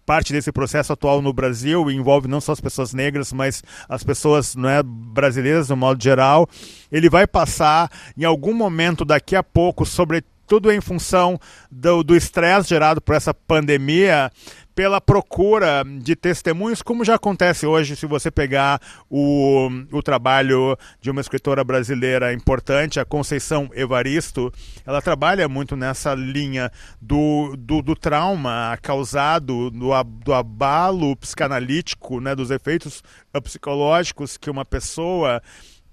parte 0.05 0.33
desse 0.33 0.53
processo 0.53 0.93
atual 0.93 1.23
no 1.23 1.33
Brasil 1.33 1.91
envolve 1.91 2.29
não 2.29 2.41
só 2.41 2.53
as 2.53 2.61
pessoas 2.61 2.93
negras, 2.93 3.33
mas 3.33 3.63
as 3.89 4.05
pessoas 4.05 4.55
não 4.55 4.69
é, 4.69 4.83
brasileiras 4.83 5.69
no 5.69 5.77
modo 5.77 6.03
geral. 6.03 6.49
Ele 6.93 7.09
vai 7.09 7.27
passar 7.27 7.91
em 8.17 8.25
algum 8.25 8.55
momento 8.55 9.05
daqui 9.05 9.35
a 9.35 9.43
pouco, 9.43 9.87
sobretudo 9.87 10.71
em 10.71 10.81
função 10.81 11.41
do 11.71 12.15
estresse 12.15 12.69
gerado 12.69 13.01
por 13.01 13.15
essa 13.15 13.33
pandemia, 13.33 14.31
pela 14.75 15.01
procura 15.01 15.85
de 16.03 16.17
testemunhos, 16.17 16.83
como 16.83 17.05
já 17.05 17.15
acontece 17.15 17.67
hoje, 17.67 17.95
se 17.95 18.07
você 18.07 18.31
pegar 18.31 18.81
o, 19.09 19.69
o 19.93 20.03
trabalho 20.03 20.77
de 21.01 21.11
uma 21.11 21.21
escritora 21.21 21.63
brasileira 21.63 22.33
importante, 22.33 22.99
a 22.99 23.05
Conceição 23.05 23.71
Evaristo, 23.73 24.53
ela 24.85 25.01
trabalha 25.01 25.49
muito 25.49 25.77
nessa 25.77 26.15
linha 26.15 26.71
do, 27.01 27.55
do, 27.57 27.81
do 27.83 27.95
trauma 27.95 28.77
causado, 28.83 29.71
do, 29.71 29.91
do 30.03 30.35
abalo 30.35 31.15
psicanalítico, 31.17 32.21
né, 32.21 32.35
dos 32.35 32.51
efeitos 32.51 33.03
psicológicos 33.43 34.37
que 34.37 34.51
uma 34.51 34.65
pessoa 34.65 35.41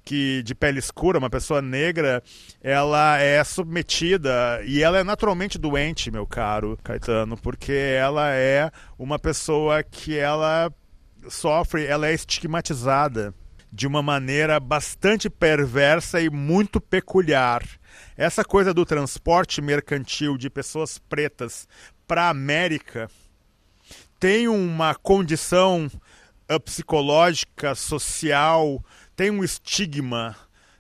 que 0.04 0.42
de 0.44 0.56
pele 0.56 0.80
escura, 0.80 1.20
uma 1.20 1.30
pessoa 1.30 1.62
negra, 1.62 2.24
ela 2.62 3.18
é 3.20 3.44
submetida 3.44 4.62
e 4.66 4.82
ela 4.82 5.00
é 5.00 5.04
naturalmente 5.04 5.58
doente, 5.58 6.12
meu 6.12 6.26
caro 6.26 6.78
Caetano, 6.84 7.38
porque 7.38 7.72
ela 7.72 8.32
é 8.34 8.72
uma 8.98 9.20
pessoa 9.20 9.84
que 9.84 10.18
ela 10.18 10.72
sofre, 11.30 11.86
ela 11.86 12.08
é 12.08 12.14
estigmatizada 12.14 13.34
de 13.72 13.88
uma 13.88 14.02
maneira 14.02 14.60
bastante 14.60 15.30
perversa 15.30 16.20
e 16.20 16.30
muito 16.30 16.82
peculiar. 16.82 17.64
Essa 18.18 18.44
coisa 18.44 18.74
do 18.74 18.86
transporte 18.86 19.62
mercantil 19.62 20.38
de 20.38 20.50
pessoas 20.50 20.98
pretas 20.98 21.68
para 22.06 22.24
a 22.24 22.30
América 22.30 23.10
tem 24.20 24.48
uma 24.48 24.94
condição 24.94 25.90
uh, 26.52 26.60
psicológica, 26.60 27.74
social, 27.74 28.84
tem 29.22 29.30
um 29.30 29.44
estigma, 29.44 30.36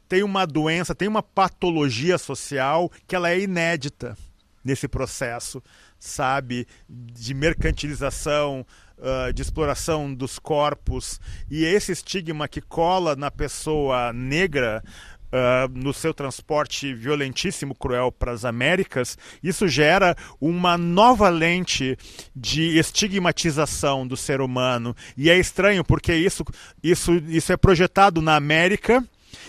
tem 0.10 0.24
uma 0.24 0.48
doença, 0.48 0.96
tem 0.96 1.08
uma 1.08 1.22
patologia 1.22 2.18
social 2.18 2.92
que 3.08 3.16
ela 3.16 3.30
é 3.30 3.40
inédita. 3.40 4.18
nesse 4.64 4.88
processo, 4.88 5.62
sabe, 6.00 6.68
de 6.90 7.36
mercantilização, 7.36 8.66
uh, 8.98 9.32
de 9.32 9.44
exploração 9.44 10.12
dos 10.12 10.40
corpos 10.40 11.20
e 11.52 11.64
esse 11.64 11.92
estigma 11.92 12.48
que 12.48 12.62
cola 12.62 13.16
na 13.16 13.30
pessoa 13.30 14.12
negra 14.12 14.84
Uh, 15.32 15.72
no 15.74 15.94
seu 15.94 16.14
transporte 16.14 16.94
violentíssimo, 16.94 17.74
cruel 17.74 18.12
para 18.12 18.34
as 18.34 18.44
Américas, 18.44 19.18
isso 19.42 19.66
gera 19.66 20.14
uma 20.42 20.78
nova 20.78 21.30
lente 21.30 21.98
de 22.36 22.78
estigmatização 22.78 24.06
do 24.06 24.18
ser 24.18 24.42
humano. 24.42 24.94
E 25.16 25.30
é 25.30 25.40
estranho 25.40 25.86
porque 25.86 26.14
isso, 26.14 26.44
isso, 26.84 27.14
isso 27.30 27.54
é 27.54 27.56
projetado 27.56 28.22
na 28.22 28.36
América 28.36 29.02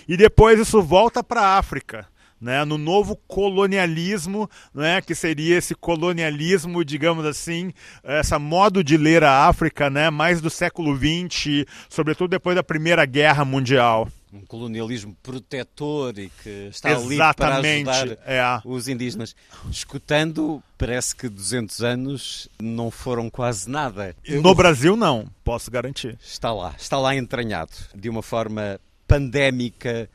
e 0.07 0.16
depois 0.16 0.61
isso 0.61 0.80
volta 0.80 1.22
para 1.24 1.41
a 1.41 1.59
África 1.59 2.12
né, 2.43 2.64
no 2.64 2.76
novo 2.76 3.14
colonialismo, 3.28 4.51
né, 4.74 5.01
que 5.01 5.14
seria 5.14 5.57
esse 5.57 5.76
colonialismo, 5.76 6.84
digamos 6.84 7.24
assim, 7.24 7.72
essa 8.03 8.36
modo 8.36 8.82
de 8.82 8.97
ler 8.97 9.22
a 9.22 9.47
África, 9.47 9.88
né, 9.88 10.11
mais 10.11 10.40
do 10.40 10.51
século 10.51 10.97
XX, 10.97 11.64
sobretudo 11.88 12.30
depois 12.30 12.57
da 12.57 12.62
Primeira 12.62 13.07
Guerra 13.07 13.45
Mundial. 13.45 14.09
Um 14.32 14.40
colonialismo 14.40 15.14
protetor 15.22 16.18
e 16.18 16.30
que 16.43 16.68
está 16.70 16.90
Exatamente, 16.90 17.11
ali 17.11 17.84
para 17.84 17.95
ajudar 17.97 18.18
é. 18.26 18.61
os 18.64 18.88
indígenas. 18.88 19.36
Escutando, 19.70 20.62
parece 20.78 21.14
que 21.14 21.28
200 21.28 21.82
anos 21.82 22.49
não 22.61 22.90
foram 22.90 23.28
quase 23.28 23.68
nada. 23.68 24.16
No 24.26 24.55
Brasil, 24.55 24.97
não, 24.97 25.28
posso 25.45 25.70
garantir. 25.70 26.18
Está 26.20 26.51
lá, 26.51 26.74
está 26.78 26.99
lá 26.99 27.14
entranhado, 27.14 27.72
de 27.95 28.09
uma 28.09 28.22
forma 28.22 28.80
pandémica 29.07 30.09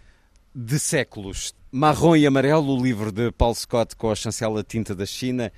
de 0.60 0.80
séculos. 0.80 1.54
Marrom 1.72 2.16
e 2.16 2.26
Amarelo, 2.26 2.76
o 2.76 2.84
livro 2.84 3.12
de 3.12 3.32
Paul 3.32 3.54
Scott 3.54 3.96
com 3.96 4.10
a 4.10 4.16
chancela 4.16 4.64
tinta 4.64 4.96
da 4.96 5.06
China. 5.06 5.52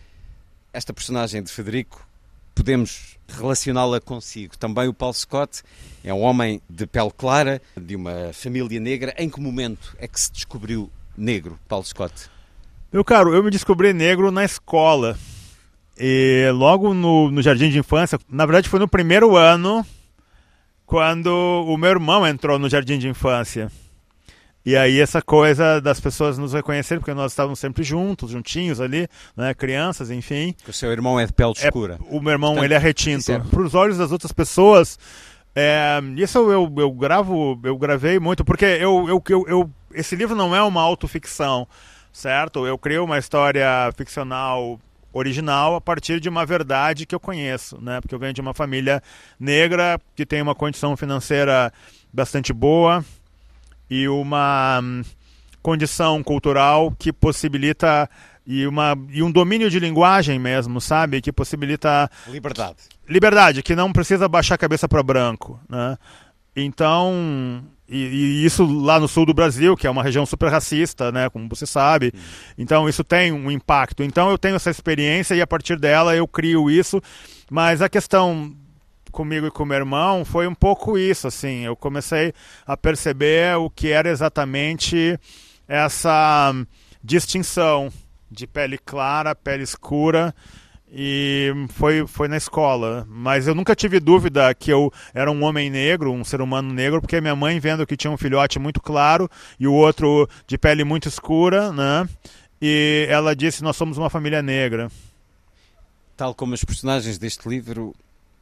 Esta 0.74 0.92
personagem 0.92 1.42
de 1.42 1.50
Federico, 1.50 2.06
podemos 2.54 3.18
relacioná-la 3.30 4.02
consigo. 4.02 4.58
Também 4.58 4.90
o 4.90 4.94
Paul 4.94 5.14
Scott 5.14 5.64
é 6.04 6.14
um 6.14 6.20
homem 6.20 6.62
de 6.70 6.86
pele 6.86 7.12
clara, 7.18 7.62
de 7.80 7.96
uma 7.96 8.34
família 8.34 8.78
negra. 8.78 9.16
Em 9.18 9.30
que 9.30 9.40
momento 9.40 9.96
é 10.00 10.06
que 10.06 10.20
se 10.20 10.34
descobriu 10.34 10.92
negro, 11.18 11.58
Paul 11.66 11.84
Scott? 11.86 12.30
Meu 12.92 13.06
caro, 13.06 13.34
eu 13.34 13.42
me 13.42 13.50
descobri 13.50 13.94
negro 13.94 14.32
na 14.32 14.44
escola. 14.44 15.18
E 15.98 16.52
logo 16.54 16.94
no, 16.94 17.32
no 17.32 17.42
jardim 17.42 17.70
de 17.70 17.80
infância, 17.80 18.20
na 18.28 18.46
verdade 18.46 18.68
foi 18.68 18.82
no 18.82 18.88
primeiro 18.88 19.38
ano, 19.38 19.86
quando 20.86 21.30
o 21.30 21.78
meu 21.78 21.90
irmão 21.92 22.28
entrou 22.28 22.60
no 22.60 22.68
jardim 22.68 23.00
de 23.00 23.08
infância. 23.08 23.72
E 24.70 24.78
aí 24.78 25.00
essa 25.00 25.20
coisa 25.20 25.82
das 25.82 26.00
pessoas 26.00 26.38
nos 26.38 26.54
reconhecerem, 26.54 27.00
porque 27.00 27.12
nós 27.16 27.32
estávamos 27.32 27.58
sempre 27.58 27.84
juntos, 27.84 28.30
juntinhos 28.30 28.80
ali, 28.80 29.08
né, 29.36 29.52
crianças, 29.56 30.12
enfim. 30.12 30.54
O 30.68 30.72
seu 30.72 30.92
irmão 30.92 31.20
é 31.20 31.26
pele 31.26 31.54
escura. 31.54 31.96
É, 31.96 32.16
o 32.16 32.22
meu 32.22 32.34
irmão, 32.34 32.52
Portanto, 32.52 32.66
ele 32.66 32.76
é 32.76 32.78
retinto. 32.78 33.32
É... 33.32 33.40
Para 33.40 33.64
os 33.64 33.74
olhos 33.74 33.98
das 33.98 34.12
outras 34.12 34.32
pessoas, 34.32 35.00
é, 35.56 36.00
isso 36.18 36.38
eu, 36.52 36.72
eu 36.78 36.92
gravo, 36.92 37.60
eu 37.64 37.76
gravei 37.80 38.20
muito, 38.20 38.46
porque 38.46 38.64
eu, 38.64 39.10
eu, 39.10 39.24
eu, 39.28 39.46
eu, 39.48 39.72
esse 39.92 40.16
livro 40.16 40.36
não 40.36 40.56
é 40.56 40.62
uma 40.62 40.84
autoficção, 40.84 41.68
certo? 42.14 42.68
Eu 42.68 42.78
criei 42.78 43.00
uma 43.00 43.18
história 43.18 43.92
ficcional 43.98 44.80
original 45.12 45.78
a 45.78 45.82
partir 45.82 46.20
de 46.20 46.30
uma 46.30 46.46
verdade 46.46 47.08
que 47.08 47.16
eu 47.16 47.20
conheço, 47.20 47.82
né? 47.82 48.00
Porque 48.02 48.14
eu 48.14 48.20
venho 48.20 48.34
de 48.34 48.42
uma 48.42 48.54
família 48.54 49.02
negra 49.40 50.00
que 50.16 50.28
tem 50.28 50.44
uma 50.44 50.54
condição 50.54 50.96
financeira 50.96 51.74
bastante 52.14 52.54
boa, 52.54 53.04
e 53.90 54.08
uma 54.08 54.80
hum, 54.82 55.02
condição 55.62 56.22
cultural 56.24 56.94
que 56.98 57.12
possibilita 57.12 58.10
e, 58.46 58.66
uma, 58.66 58.98
e 59.10 59.22
um 59.22 59.32
domínio 59.32 59.70
de 59.70 59.80
linguagem 59.80 60.40
mesmo, 60.40 60.82
sabe? 60.82 61.22
Que 61.22 61.32
possibilita. 61.32 62.10
Liberdade. 62.28 62.78
Liberdade, 63.08 63.62
que 63.62 63.76
não 63.76 63.92
precisa 63.94 64.28
baixar 64.28 64.56
a 64.56 64.58
cabeça 64.58 64.88
para 64.88 65.04
branco. 65.04 65.60
Né? 65.70 65.96
Então. 66.56 67.64
E, 67.88 67.98
e, 67.98 68.46
isso 68.46 68.66
lá 68.66 69.00
no 69.00 69.08
sul 69.08 69.26
do 69.26 69.34
Brasil, 69.34 69.76
que 69.76 69.88
é 69.88 69.90
uma 69.90 70.04
região 70.04 70.26
super 70.26 70.52
racista, 70.52 71.12
né? 71.12 71.30
Como 71.30 71.48
você 71.48 71.66
sabe. 71.66 72.12
Então 72.58 72.90
isso 72.90 73.04
tem 73.04 73.32
um 73.32 73.52
impacto. 73.52 74.04
Então 74.04 74.30
eu 74.30 74.38
tenho 74.38 74.56
essa 74.56 74.70
experiência 74.70 75.36
e 75.36 75.42
a 75.42 75.48
partir 75.48 75.78
dela 75.80 76.16
eu 76.16 76.28
crio 76.28 76.70
isso. 76.70 77.02
Mas 77.52 77.82
a 77.82 77.90
questão 77.90 78.52
comigo 79.20 79.48
e 79.48 79.52
com 79.52 79.66
meu 79.66 79.76
irmão 79.76 80.24
foi 80.24 80.48
um 80.48 80.56
pouco 80.56 80.98
isso, 80.98 81.28
assim. 81.28 81.66
Eu 81.66 81.76
comecei 81.76 82.34
a 82.66 82.78
perceber 82.78 83.58
o 83.58 83.70
que 83.70 83.90
era 83.90 84.10
exatamente 84.10 85.20
essa 85.68 86.54
distinção 87.04 87.92
de 88.32 88.48
pele 88.48 88.78
clara, 88.78 89.36
pele 89.36 89.64
escura 89.64 90.34
e 90.90 91.52
foi, 91.72 92.08
foi 92.08 92.30
na 92.30 92.38
escola. 92.38 93.06
Mas 93.10 93.46
eu 93.46 93.54
nunca 93.54 93.76
tive 93.76 94.00
dúvida 94.00 94.54
que 94.54 94.72
eu 94.72 94.90
era 95.14 95.30
um 95.30 95.44
homem 95.44 95.70
negro, 95.70 96.14
um 96.14 96.24
ser 96.24 96.40
humano 96.40 96.72
negro, 96.74 97.02
porque 97.02 97.20
minha 97.20 97.36
mãe 97.36 97.60
vendo 97.60 97.86
que 97.86 97.98
tinha 97.98 98.12
um 98.12 98.18
filhote 98.18 98.58
muito 98.58 98.80
claro 98.80 99.30
e 99.60 99.68
o 99.68 99.74
outro 99.74 100.30
de 100.48 100.58
pele 100.58 100.86
muito 100.86 101.10
escura, 101.10 101.74
né? 101.74 102.08
E 102.62 103.06
ela 103.10 103.36
disse: 103.36 103.62
Nós 103.64 103.76
somos 103.76 103.98
uma 103.98 104.10
família 104.10 104.42
negra. 104.42 104.90
Tal 106.16 106.34
como 106.34 106.54
os 106.54 106.64
personagens 106.64 107.18
deste 107.18 107.50
livro, 107.50 107.94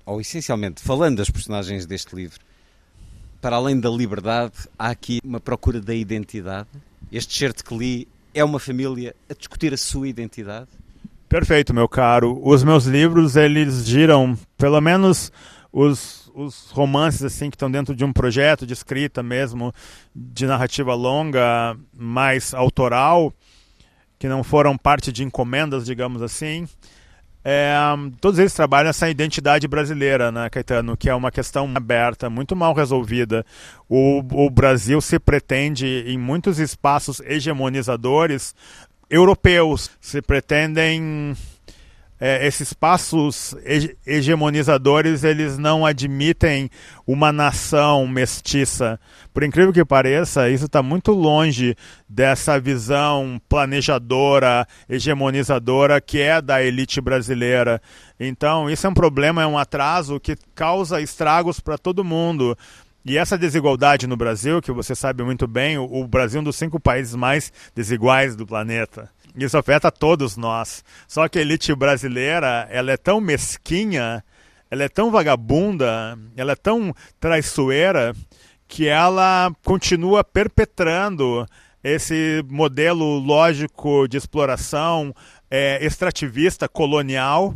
ou 0.08 0.22
essencialmente 0.22 0.82
falando 0.82 1.18
das 1.18 1.30
personagens 1.30 1.86
deste 1.86 2.16
livro, 2.16 2.40
para 3.42 3.58
além 3.58 3.80
da 3.80 3.90
liberdade, 3.90 4.54
há 4.80 4.90
aqui 4.90 5.20
uma 5.24 5.40
procura 5.40 5.82
da 5.82 5.94
identidade. 5.94 6.70
Este 7.12 7.38
certo 7.38 7.64
que 7.64 7.78
li 7.78 8.08
é 8.34 8.44
uma 8.44 8.58
família 8.58 9.14
a 9.30 9.34
discutir 9.34 9.74
a 9.74 9.78
sua 9.78 10.08
identidade. 10.08 10.70
Perfeito, 11.30 11.74
meu 11.74 11.90
caro. 11.90 12.40
Os 12.42 12.64
meus 12.64 12.86
livros, 12.86 13.36
eles 13.36 13.86
giram, 13.86 14.38
pelo 14.58 14.80
menos 14.80 15.32
os, 15.72 16.32
os 16.34 16.72
romances 16.72 17.24
assim 17.24 17.50
que 17.50 17.56
estão 17.56 17.70
dentro 17.70 17.94
de 17.94 18.06
um 18.06 18.14
projeto 18.14 18.66
de 18.66 18.74
escrita 18.74 19.22
mesmo, 19.22 19.74
de 20.16 20.46
narrativa 20.46 20.96
longa, 20.96 21.78
mais 21.96 22.54
autoral, 22.54 23.34
que 24.18 24.28
não 24.28 24.42
foram 24.42 24.78
parte 24.78 25.12
de 25.12 25.24
encomendas, 25.24 25.86
digamos 25.86 26.22
assim. 26.22 26.66
É, 27.50 27.78
todos 28.20 28.40
eles 28.40 28.54
trabalham 28.54 28.90
essa 28.90 29.10
identidade 29.10 29.70
brasileira, 29.70 30.34
né, 30.34 30.50
Caetano, 30.50 30.98
que 30.98 31.10
é 31.10 31.16
uma 31.16 31.32
questão 31.32 31.72
aberta, 31.74 32.30
muito 32.30 32.58
mal 32.58 32.74
resolvida. 32.74 33.46
O, 33.88 34.20
o 34.20 34.50
Brasil 34.50 35.00
se 35.00 35.18
pretende, 35.18 36.04
em 36.06 36.18
muitos 36.18 36.60
espaços 36.60 37.22
hegemonizadores 37.22 38.54
europeus, 39.10 39.90
se 40.02 40.22
pretendem 40.22 41.38
é, 42.20 42.46
esses 42.48 42.74
passos 42.74 43.56
hegemonizadores 44.06 45.24
eles 45.24 45.58
não 45.58 45.86
admitem 45.86 46.70
uma 47.06 47.32
nação 47.32 48.08
mestiça. 48.08 49.00
Por 49.34 49.44
incrível 49.44 49.72
que 49.72 49.86
pareça, 49.86 50.50
isso 50.50 50.66
está 50.66 50.82
muito 50.82 51.12
longe 51.12 51.76
dessa 52.10 52.60
visão 52.60 53.40
planejadora, 53.48 54.68
hegemonizadora 54.90 56.02
que 56.02 56.20
é 56.20 56.42
da 56.42 56.64
elite 56.64 57.00
brasileira. 57.00 57.82
Então, 58.20 58.70
isso 58.70 58.88
é 58.88 58.90
um 58.90 58.96
problema, 58.96 59.44
é 59.44 59.48
um 59.48 59.58
atraso 59.58 60.20
que 60.20 60.36
causa 60.56 61.00
estragos 61.00 61.60
para 61.60 61.78
todo 61.78 62.04
mundo. 62.04 62.58
E 63.06 63.18
essa 63.18 63.38
desigualdade 63.38 64.06
no 64.06 64.18
Brasil, 64.18 64.62
que 64.62 64.70
você 64.70 64.94
sabe 64.94 65.24
muito 65.24 65.48
bem, 65.48 65.78
o 65.78 66.06
Brasil 66.06 66.40
é 66.40 66.42
um 66.42 66.44
dos 66.44 66.58
cinco 66.58 66.78
países 66.78 67.16
mais 67.16 67.54
desiguais 67.74 68.36
do 68.36 68.46
planeta. 68.46 69.10
Isso 69.38 69.58
afeta 69.58 69.92
todos 69.92 70.36
nós. 70.36 70.84
Só 71.08 71.28
que 71.28 71.38
a 71.38 71.42
elite 71.42 71.74
brasileira, 71.76 72.68
ela 72.72 72.92
é 72.92 72.98
tão 72.98 73.22
mesquinha, 73.22 74.24
ela 74.70 74.84
é 74.84 74.90
tão 74.90 75.12
vagabunda, 75.12 76.18
ela 76.36 76.54
é 76.54 76.56
tão 76.56 76.94
traiçoeira 77.20 78.16
que 78.68 78.88
ela 78.88 79.52
continua 79.64 80.24
perpetrando 80.24 81.46
esse 81.84 82.44
modelo 82.50 83.20
lógico 83.20 84.08
de 84.08 84.18
exploração 84.18 85.14
é, 85.50 85.86
extrativista 85.86 86.68
colonial 86.68 87.56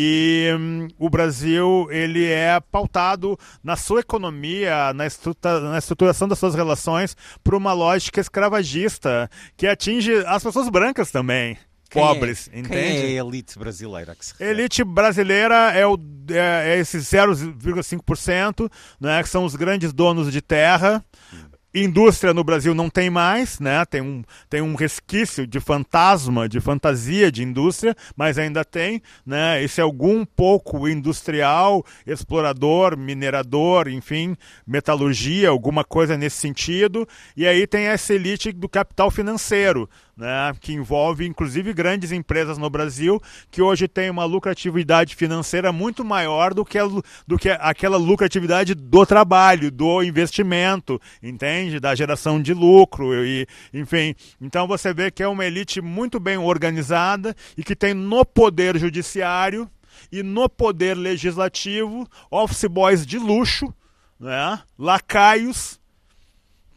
e 0.00 0.56
hum, 0.56 0.86
o 0.96 1.10
Brasil 1.10 1.88
ele 1.90 2.24
é 2.24 2.60
pautado 2.60 3.36
na 3.64 3.74
sua 3.74 3.98
economia, 3.98 4.92
na, 4.94 5.04
estrutura, 5.04 5.58
na 5.58 5.76
estruturação 5.76 6.28
das 6.28 6.38
suas 6.38 6.54
relações 6.54 7.16
por 7.42 7.52
uma 7.52 7.72
lógica 7.72 8.20
escravagista 8.20 9.28
que 9.56 9.66
atinge 9.66 10.12
as 10.24 10.44
pessoas 10.44 10.68
brancas 10.68 11.10
também. 11.10 11.58
Quem 11.90 12.00
pobres, 12.00 12.48
é, 12.52 12.60
entende? 12.60 12.68
Quem 12.68 13.16
é 13.16 13.20
a 13.20 13.24
elite 13.24 13.58
brasileira 13.58 14.14
que 14.14 14.24
se 14.24 14.32
refere? 14.34 14.50
Elite 14.50 14.84
brasileira 14.84 15.72
é, 15.72 15.84
o, 15.84 15.98
é, 16.30 16.76
é 16.76 16.78
esse 16.78 16.98
0,5%, 16.98 18.70
né, 19.00 19.20
que 19.20 19.28
são 19.28 19.44
os 19.44 19.56
grandes 19.56 19.92
donos 19.92 20.30
de 20.30 20.40
terra, 20.40 21.04
hum. 21.34 21.57
Indústria 21.74 22.32
no 22.32 22.42
Brasil 22.42 22.74
não 22.74 22.88
tem 22.88 23.10
mais, 23.10 23.60
né? 23.60 23.84
Tem 23.84 24.00
um, 24.00 24.24
tem 24.48 24.62
um 24.62 24.74
resquício 24.74 25.46
de 25.46 25.60
fantasma, 25.60 26.48
de 26.48 26.60
fantasia 26.60 27.30
de 27.30 27.42
indústria, 27.42 27.94
mas 28.16 28.38
ainda 28.38 28.64
tem, 28.64 29.02
né? 29.24 29.62
Esse 29.62 29.78
algum 29.78 30.24
pouco 30.24 30.88
industrial, 30.88 31.84
explorador, 32.06 32.96
minerador, 32.96 33.86
enfim, 33.86 34.34
metalurgia, 34.66 35.50
alguma 35.50 35.84
coisa 35.84 36.16
nesse 36.16 36.38
sentido. 36.38 37.06
E 37.36 37.46
aí 37.46 37.66
tem 37.66 37.84
essa 37.84 38.14
elite 38.14 38.50
do 38.50 38.68
capital 38.68 39.10
financeiro, 39.10 39.88
né, 40.16 40.52
que 40.60 40.72
envolve 40.72 41.24
inclusive 41.24 41.72
grandes 41.72 42.10
empresas 42.10 42.58
no 42.58 42.68
Brasil, 42.68 43.22
que 43.52 43.62
hoje 43.62 43.86
têm 43.86 44.10
uma 44.10 44.24
lucratividade 44.24 45.14
financeira 45.14 45.70
muito 45.70 46.04
maior 46.04 46.52
do 46.52 46.64
que, 46.64 46.76
a, 46.76 46.88
do 47.26 47.38
que 47.38 47.48
aquela 47.50 47.96
lucratividade 47.96 48.74
do 48.74 49.06
trabalho, 49.06 49.70
do 49.70 50.02
investimento, 50.02 51.00
entende? 51.22 51.57
Da 51.80 51.94
geração 51.94 52.40
de 52.40 52.52
lucro 52.54 53.24
e, 53.24 53.46
enfim. 53.72 54.14
Então 54.40 54.66
você 54.66 54.92
vê 54.92 55.10
que 55.10 55.22
é 55.22 55.28
uma 55.28 55.44
elite 55.44 55.80
muito 55.80 56.18
bem 56.18 56.36
organizada 56.36 57.34
e 57.56 57.62
que 57.62 57.76
tem 57.76 57.94
no 57.94 58.24
poder 58.24 58.78
judiciário 58.78 59.68
e 60.12 60.22
no 60.22 60.48
poder 60.48 60.94
legislativo 60.94 62.08
office 62.30 62.64
boys 62.64 63.06
de 63.06 63.18
luxo, 63.18 63.72
né? 64.18 64.60
lacaios 64.78 65.77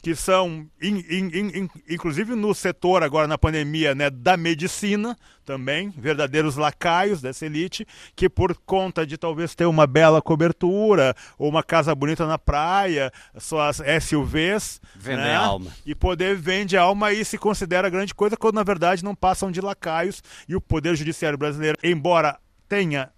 que 0.02 0.16
são, 0.16 0.68
in, 0.82 0.98
in, 1.10 1.32
in, 1.34 1.70
inclusive 1.88 2.34
no 2.36 2.56
setor 2.56 3.04
agora 3.04 3.28
na 3.28 3.38
pandemia, 3.38 3.94
né, 3.94 4.10
da 4.10 4.36
medicina 4.36 5.16
também, 5.46 5.94
verdadeiros 5.96 6.56
lacaios 6.56 7.22
dessa 7.22 7.46
elite, 7.46 7.86
que 8.16 8.28
por 8.28 8.56
conta 8.66 9.06
de 9.06 9.18
talvez 9.18 9.54
ter 9.54 9.66
uma 9.66 9.86
bela 9.86 10.22
cobertura 10.22 11.16
ou 11.38 11.50
uma 11.50 11.62
casa 11.62 11.94
bonita 11.94 12.26
na 12.26 12.40
praia, 12.40 13.12
suas 13.38 13.78
SUVs, 14.02 14.82
vende 14.96 15.22
né, 15.22 15.36
alma. 15.36 15.72
E 15.86 15.94
poder 15.94 16.36
vende 16.36 16.76
alma 16.76 17.12
e 17.14 17.24
se 17.24 17.38
considera 17.38 17.90
grande 17.90 18.16
coisa, 18.16 18.36
quando 18.36 18.56
na 18.56 18.64
verdade 18.64 19.04
não 19.04 19.14
passam 19.14 19.52
de 19.52 19.62
lacaios 19.62 20.24
e 20.48 20.56
o 20.56 20.62
poder 20.62 20.96
judiciário 20.96 21.38
brasileiro, 21.38 21.78
embora 21.84 22.40
tenha 22.68 23.12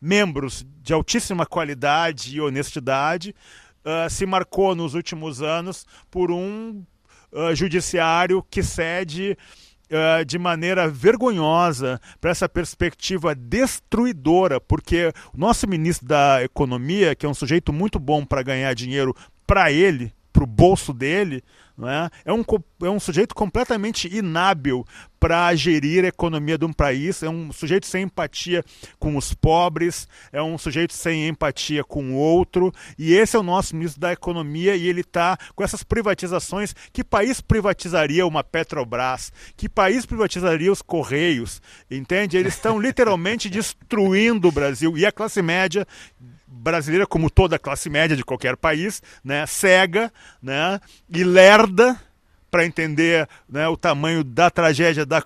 membros 0.00 0.66
de 0.82 0.92
altíssima 0.92 1.44
qualidade 1.44 2.34
e 2.34 2.40
honestidade, 2.40 3.34
uh, 3.90 4.08
se 4.08 4.24
marcou 4.26 4.74
nos 4.74 4.94
últimos 4.94 5.42
anos 5.42 5.86
por 6.10 6.30
um 6.30 6.82
uh, 7.32 7.54
judiciário 7.54 8.44
que 8.48 8.62
cede 8.62 9.36
uh, 9.90 10.24
de 10.24 10.38
maneira 10.38 10.88
vergonhosa 10.88 12.00
para 12.20 12.30
essa 12.30 12.48
perspectiva 12.48 13.34
destruidora, 13.34 14.60
porque 14.60 15.12
o 15.34 15.38
nosso 15.38 15.68
ministro 15.68 16.06
da 16.06 16.42
Economia, 16.42 17.14
que 17.14 17.26
é 17.26 17.28
um 17.28 17.34
sujeito 17.34 17.72
muito 17.72 17.98
bom 17.98 18.24
para 18.24 18.42
ganhar 18.42 18.72
dinheiro 18.74 19.14
para 19.46 19.72
ele, 19.72 20.12
para 20.32 20.44
o 20.44 20.46
bolso 20.46 20.92
dele, 20.92 21.42
é? 21.88 22.10
É, 22.24 22.32
um, 22.32 22.42
é 22.82 22.90
um 22.90 23.00
sujeito 23.00 23.34
completamente 23.34 24.08
inábil 24.14 24.84
para 25.20 25.54
gerir 25.54 26.04
a 26.04 26.08
economia 26.08 26.56
de 26.56 26.64
um 26.64 26.72
país, 26.72 27.22
é 27.22 27.28
um 27.28 27.52
sujeito 27.52 27.86
sem 27.86 28.04
empatia 28.04 28.64
com 28.98 29.16
os 29.16 29.34
pobres, 29.34 30.08
é 30.32 30.42
um 30.42 30.56
sujeito 30.56 30.94
sem 30.94 31.28
empatia 31.28 31.84
com 31.84 32.12
o 32.12 32.14
outro, 32.14 32.72
e 32.98 33.12
esse 33.12 33.36
é 33.36 33.38
o 33.38 33.42
nosso 33.42 33.76
ministro 33.76 34.00
da 34.00 34.12
Economia, 34.12 34.74
e 34.74 34.88
ele 34.88 35.02
está 35.02 35.36
com 35.54 35.62
essas 35.62 35.82
privatizações. 35.82 36.74
Que 36.90 37.04
país 37.04 37.42
privatizaria 37.42 38.26
uma 38.26 38.42
Petrobras? 38.42 39.30
Que 39.56 39.68
país 39.68 40.06
privatizaria 40.06 40.72
os 40.72 40.80
Correios? 40.80 41.60
Entende? 41.90 42.38
Eles 42.38 42.54
estão 42.54 42.80
literalmente 42.80 43.48
destruindo 43.50 44.48
o 44.48 44.52
Brasil, 44.52 44.96
e 44.96 45.04
a 45.04 45.12
classe 45.12 45.42
média 45.42 45.86
brasileira, 46.50 47.06
como 47.06 47.30
toda 47.30 47.56
a 47.56 47.58
classe 47.58 47.88
média 47.88 48.16
de 48.16 48.24
qualquer 48.24 48.56
país, 48.56 49.00
né, 49.22 49.46
cega 49.46 50.12
né, 50.42 50.80
e 51.08 51.22
lerda 51.22 51.98
para 52.50 52.66
entender 52.66 53.28
né, 53.48 53.68
o 53.68 53.76
tamanho 53.76 54.24
da 54.24 54.50
tragédia 54.50 55.06
da, 55.06 55.22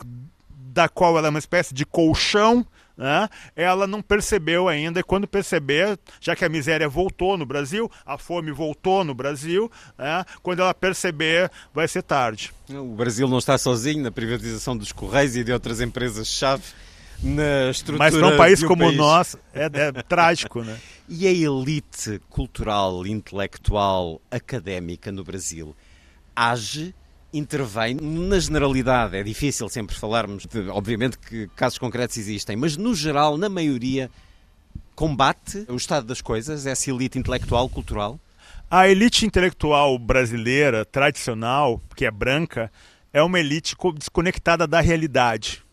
da 0.46 0.88
qual 0.88 1.16
ela 1.16 1.28
é 1.28 1.30
uma 1.30 1.38
espécie 1.38 1.72
de 1.72 1.86
colchão, 1.86 2.64
né, 2.96 3.28
ela 3.56 3.86
não 3.86 4.02
percebeu 4.02 4.68
ainda, 4.68 5.00
e 5.00 5.02
quando 5.02 5.26
perceber, 5.26 5.98
já 6.20 6.36
que 6.36 6.44
a 6.44 6.48
miséria 6.48 6.88
voltou 6.88 7.38
no 7.38 7.46
Brasil, 7.46 7.90
a 8.04 8.18
fome 8.18 8.52
voltou 8.52 9.02
no 9.02 9.14
Brasil, 9.14 9.72
né, 9.96 10.24
quando 10.42 10.60
ela 10.60 10.74
perceber, 10.74 11.50
vai 11.72 11.88
ser 11.88 12.02
tarde. 12.02 12.52
O 12.68 12.94
Brasil 12.94 13.26
não 13.26 13.38
está 13.38 13.56
sozinho 13.56 14.02
na 14.02 14.10
privatização 14.10 14.76
dos 14.76 14.92
Correios 14.92 15.34
e 15.36 15.42
de 15.42 15.52
outras 15.52 15.80
empresas-chave 15.80 16.64
na 17.24 17.70
estrutura. 17.70 17.98
Mas 17.98 18.16
para 18.16 18.28
um 18.28 18.36
país 18.36 18.62
um 18.62 18.68
como 18.68 18.84
o 18.84 18.92
nosso 18.92 19.38
é, 19.52 19.64
é 19.64 19.92
trágico, 20.02 20.62
né? 20.62 20.78
E 21.08 21.26
a 21.26 21.30
elite 21.30 22.20
cultural, 22.30 23.06
intelectual, 23.06 24.20
académica 24.30 25.10
no 25.10 25.24
Brasil 25.24 25.74
age, 26.34 26.94
intervém 27.32 27.94
na 27.94 28.38
generalidade. 28.38 29.16
É 29.16 29.22
difícil 29.22 29.68
sempre 29.68 29.96
falarmos, 29.96 30.46
de, 30.46 30.68
obviamente 30.68 31.18
que 31.18 31.48
casos 31.56 31.78
concretos 31.78 32.16
existem, 32.16 32.56
mas 32.56 32.76
no 32.76 32.94
geral, 32.94 33.36
na 33.36 33.48
maioria, 33.48 34.10
combate 34.94 35.64
o 35.68 35.76
estado 35.76 36.06
das 36.06 36.20
coisas, 36.20 36.66
essa 36.66 36.90
elite 36.90 37.18
intelectual, 37.18 37.68
cultural? 37.68 38.18
A 38.70 38.88
elite 38.88 39.26
intelectual 39.26 39.98
brasileira, 39.98 40.84
tradicional, 40.84 41.80
que 41.94 42.04
é 42.04 42.10
branca, 42.10 42.72
é 43.12 43.22
uma 43.22 43.38
elite 43.38 43.76
desconectada 43.96 44.66
da 44.66 44.80
realidade. 44.80 45.63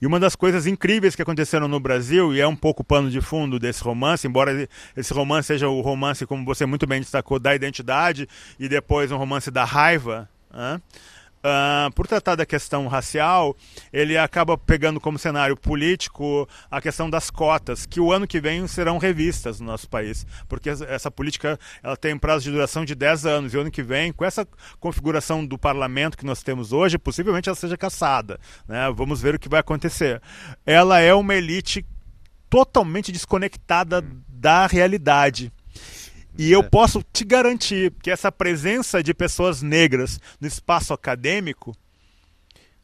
E 0.00 0.06
uma 0.06 0.20
das 0.20 0.36
coisas 0.36 0.66
incríveis 0.66 1.16
que 1.16 1.22
aconteceram 1.22 1.66
no 1.66 1.80
Brasil, 1.80 2.32
e 2.32 2.40
é 2.40 2.46
um 2.46 2.54
pouco 2.54 2.84
pano 2.84 3.10
de 3.10 3.20
fundo 3.20 3.58
desse 3.58 3.82
romance, 3.82 4.26
embora 4.26 4.68
esse 4.96 5.12
romance 5.12 5.48
seja 5.48 5.68
o 5.68 5.80
romance, 5.80 6.24
como 6.24 6.44
você 6.44 6.64
muito 6.64 6.86
bem 6.86 7.00
destacou, 7.00 7.38
da 7.38 7.54
identidade 7.54 8.28
e 8.58 8.68
depois 8.68 9.10
um 9.10 9.16
romance 9.16 9.50
da 9.50 9.64
raiva. 9.64 10.28
Uh, 11.48 11.90
por 11.94 12.06
tratar 12.06 12.34
da 12.34 12.44
questão 12.44 12.86
racial, 12.88 13.56
ele 13.90 14.18
acaba 14.18 14.58
pegando 14.58 15.00
como 15.00 15.18
cenário 15.18 15.56
político 15.56 16.46
a 16.70 16.78
questão 16.78 17.08
das 17.08 17.30
cotas, 17.30 17.86
que 17.86 18.00
o 18.00 18.12
ano 18.12 18.26
que 18.26 18.38
vem 18.38 18.66
serão 18.66 18.98
revistas 18.98 19.58
no 19.58 19.66
nosso 19.66 19.88
país, 19.88 20.26
porque 20.46 20.68
essa 20.68 21.10
política 21.10 21.58
ela 21.82 21.96
tem 21.96 22.18
prazo 22.18 22.44
de 22.44 22.50
duração 22.50 22.84
de 22.84 22.94
10 22.94 23.24
anos, 23.24 23.54
e 23.54 23.56
o 23.56 23.62
ano 23.62 23.70
que 23.70 23.82
vem, 23.82 24.12
com 24.12 24.24
essa 24.24 24.46
configuração 24.78 25.46
do 25.46 25.56
parlamento 25.56 26.18
que 26.18 26.26
nós 26.26 26.42
temos 26.42 26.72
hoje, 26.72 26.98
possivelmente 26.98 27.48
ela 27.48 27.56
seja 27.56 27.78
caçada. 27.78 28.38
Né? 28.66 28.92
Vamos 28.94 29.22
ver 29.22 29.36
o 29.36 29.38
que 29.38 29.48
vai 29.48 29.60
acontecer. 29.60 30.20
Ela 30.66 31.00
é 31.00 31.14
uma 31.14 31.34
elite 31.34 31.86
totalmente 32.50 33.10
desconectada 33.10 34.04
da 34.28 34.66
realidade. 34.66 35.50
E 36.38 36.52
eu 36.52 36.60
é. 36.60 36.62
posso 36.62 37.04
te 37.12 37.24
garantir 37.24 37.92
que 38.00 38.12
essa 38.12 38.30
presença 38.30 39.02
de 39.02 39.12
pessoas 39.12 39.60
negras 39.60 40.20
no 40.40 40.46
espaço 40.46 40.94
acadêmico 40.94 41.76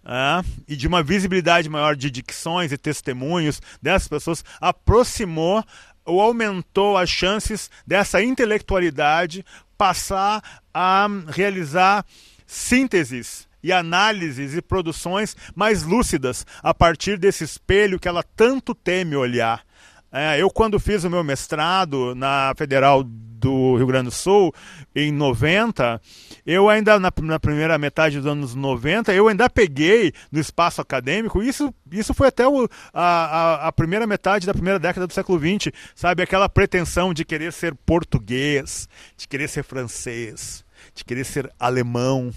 ah, 0.04 0.42
e 0.66 0.74
de 0.74 0.88
uma 0.88 1.04
visibilidade 1.04 1.68
maior 1.68 1.94
de 1.94 2.10
dicções 2.10 2.72
e 2.72 2.76
testemunhos 2.76 3.62
dessas 3.80 4.08
pessoas 4.08 4.44
aproximou 4.60 5.64
ou 6.04 6.20
aumentou 6.20 6.98
as 6.98 7.08
chances 7.08 7.70
dessa 7.86 8.20
intelectualidade 8.20 9.44
passar 9.78 10.42
a 10.74 11.06
realizar 11.28 12.04
sínteses 12.44 13.48
e 13.62 13.72
análises 13.72 14.54
e 14.54 14.60
produções 14.60 15.36
mais 15.54 15.84
lúcidas 15.84 16.44
a 16.62 16.74
partir 16.74 17.18
desse 17.18 17.44
espelho 17.44 18.00
que 18.00 18.08
ela 18.08 18.22
tanto 18.22 18.74
teme 18.74 19.16
olhar. 19.16 19.64
É, 20.12 20.40
eu, 20.40 20.50
quando 20.50 20.78
fiz 20.78 21.02
o 21.02 21.10
meu 21.10 21.24
mestrado 21.24 22.14
na 22.14 22.52
Federal 22.56 23.02
do 23.44 23.76
Rio 23.76 23.86
Grande 23.86 24.06
do 24.06 24.10
Sul, 24.10 24.54
em 24.94 25.12
90, 25.12 26.00
eu 26.46 26.68
ainda, 26.70 26.98
na, 26.98 27.12
na, 27.22 27.38
primeira 27.38 27.76
metade 27.76 28.16
dos 28.16 28.26
anos 28.26 28.54
90, 28.54 29.12
eu 29.12 29.28
ainda 29.28 29.50
peguei 29.50 30.12
no 30.32 30.40
espaço 30.40 30.80
acadêmico, 30.80 31.42
isso, 31.42 31.72
isso 31.92 32.14
foi 32.14 32.28
até 32.28 32.48
o, 32.48 32.66
a, 32.92 33.02
a, 33.02 33.68
a, 33.68 33.72
primeira 33.72 34.06
metade 34.06 34.46
da 34.46 34.54
primeira 34.54 34.78
década 34.78 35.06
do 35.06 35.12
século 35.12 35.38
XX, 35.38 35.70
sabe? 35.94 36.22
Aquela 36.22 36.48
pretensão 36.48 37.12
de 37.12 37.22
querer 37.22 37.52
ser 37.52 37.74
português, 37.74 38.88
de 39.14 39.28
querer 39.28 39.48
ser 39.48 39.62
francês, 39.62 40.64
de 40.94 41.04
querer 41.04 41.24
ser 41.24 41.52
alemão, 41.60 42.32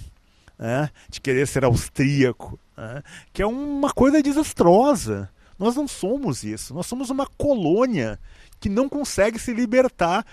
né? 0.60 0.90
de 1.08 1.22
querer 1.22 1.48
ser 1.48 1.64
austríaco, 1.64 2.60
né? 2.76 3.02
que 3.32 3.42
é 3.42 3.48
uma 3.48 3.94
coisa 3.94 4.22
desastrosa. 4.22 5.30
Nós 5.58 5.76
não 5.76 5.88
somos 5.88 6.44
isso. 6.44 6.74
Nós 6.74 6.86
somos 6.86 7.10
uma 7.10 7.26
colônia 7.26 8.20
que 8.60 8.70
não 8.70 8.90
consegue 8.90 9.40
se 9.40 9.54
libertar 9.54 10.26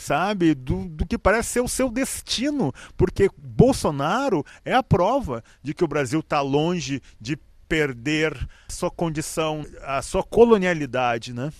sabe, 0.00 0.54
do, 0.54 0.88
do 0.88 1.06
que 1.06 1.18
parece 1.18 1.50
ser 1.50 1.60
o 1.60 1.68
seu 1.68 1.90
destino, 1.90 2.72
porque 2.96 3.28
Bolsonaro 3.36 4.44
é 4.64 4.74
a 4.74 4.82
prova 4.82 5.42
de 5.62 5.74
que 5.74 5.84
o 5.84 5.88
Brasil 5.88 6.20
está 6.20 6.40
longe 6.40 7.00
de 7.20 7.38
perder 7.68 8.36
sua 8.68 8.90
condição, 8.90 9.64
a 9.82 10.02
sua 10.02 10.24
colonialidade, 10.24 11.32
né? 11.32 11.52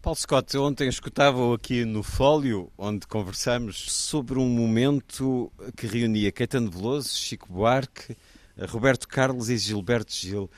Paulo 0.00 0.16
Scott, 0.16 0.56
ontem 0.56 0.88
escutava 0.88 1.54
aqui 1.54 1.84
no 1.84 2.02
Fólio, 2.02 2.72
onde 2.78 3.06
conversamos 3.06 3.92
sobre 3.92 4.38
um 4.38 4.48
momento 4.48 5.52
que 5.76 5.86
reunia 5.86 6.32
Caetano 6.32 6.70
Veloso, 6.70 7.10
Chico 7.10 7.52
Buarque, 7.52 8.16
Roberto 8.68 9.06
Carlos 9.06 9.50
e 9.50 9.58
Gilberto 9.58 10.12
Gil. 10.12 10.50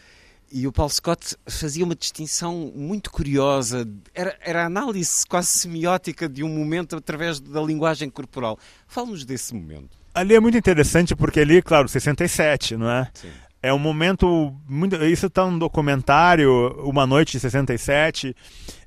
E 0.52 0.66
o 0.66 0.72
Paulo 0.72 0.90
Scott 0.90 1.36
fazia 1.46 1.84
uma 1.84 1.94
distinção 1.94 2.72
muito 2.74 3.10
curiosa. 3.10 3.88
Era, 4.12 4.36
era 4.40 4.62
a 4.64 4.66
análise 4.66 5.24
quase 5.26 5.48
semiótica 5.48 6.28
de 6.28 6.42
um 6.42 6.48
momento 6.48 6.96
através 6.96 7.38
da 7.38 7.60
linguagem 7.60 8.10
corporal. 8.10 8.58
Fala-nos 8.86 9.24
desse 9.24 9.54
momento. 9.54 9.90
Ali 10.12 10.34
é 10.34 10.40
muito 10.40 10.58
interessante 10.58 11.14
porque 11.14 11.40
ali, 11.40 11.62
claro, 11.62 11.88
67, 11.88 12.76
não 12.76 12.90
é? 12.90 13.08
Sim. 13.14 13.28
É 13.62 13.72
um 13.72 13.78
momento 13.78 14.56
muito. 14.68 14.96
Isso 15.04 15.26
está 15.26 15.48
no 15.48 15.58
documentário 15.58 16.50
Uma 16.82 17.06
Noite 17.06 17.32
de 17.32 17.40
67. 17.40 18.34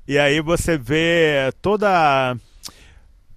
E 0.06 0.18
aí 0.18 0.40
você 0.40 0.76
vê 0.76 1.52
toda. 1.62 2.36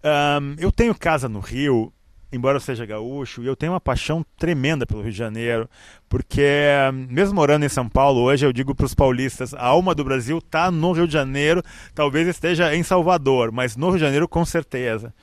Um, 0.03 0.55
eu 0.57 0.71
tenho 0.71 0.93
casa 0.95 1.29
no 1.29 1.39
Rio 1.39 1.93
embora 2.31 2.57
eu 2.57 2.61
seja 2.61 2.85
gaúcho, 2.85 3.43
eu 3.43 3.55
tenho 3.55 3.73
uma 3.73 3.79
paixão 3.79 4.25
tremenda 4.37 4.85
pelo 4.85 5.01
Rio 5.01 5.11
de 5.11 5.17
Janeiro, 5.17 5.69
porque 6.09 6.43
mesmo 7.09 7.35
morando 7.35 7.65
em 7.65 7.69
São 7.69 7.87
Paulo, 7.87 8.21
hoje 8.21 8.45
eu 8.45 8.53
digo 8.53 8.75
para 8.75 8.85
os 8.85 8.93
paulistas, 8.93 9.53
a 9.53 9.63
alma 9.63 9.95
do 9.95 10.03
Brasil 10.03 10.39
está 10.39 10.69
no 10.69 10.91
Rio 10.91 11.07
de 11.07 11.13
Janeiro, 11.13 11.63
talvez 11.93 12.27
esteja 12.27 12.75
em 12.75 12.83
Salvador, 12.83 13.51
mas 13.51 13.75
no 13.75 13.87
Rio 13.89 13.97
de 13.97 14.05
Janeiro 14.05 14.27
com 14.27 14.45
certeza. 14.45 15.13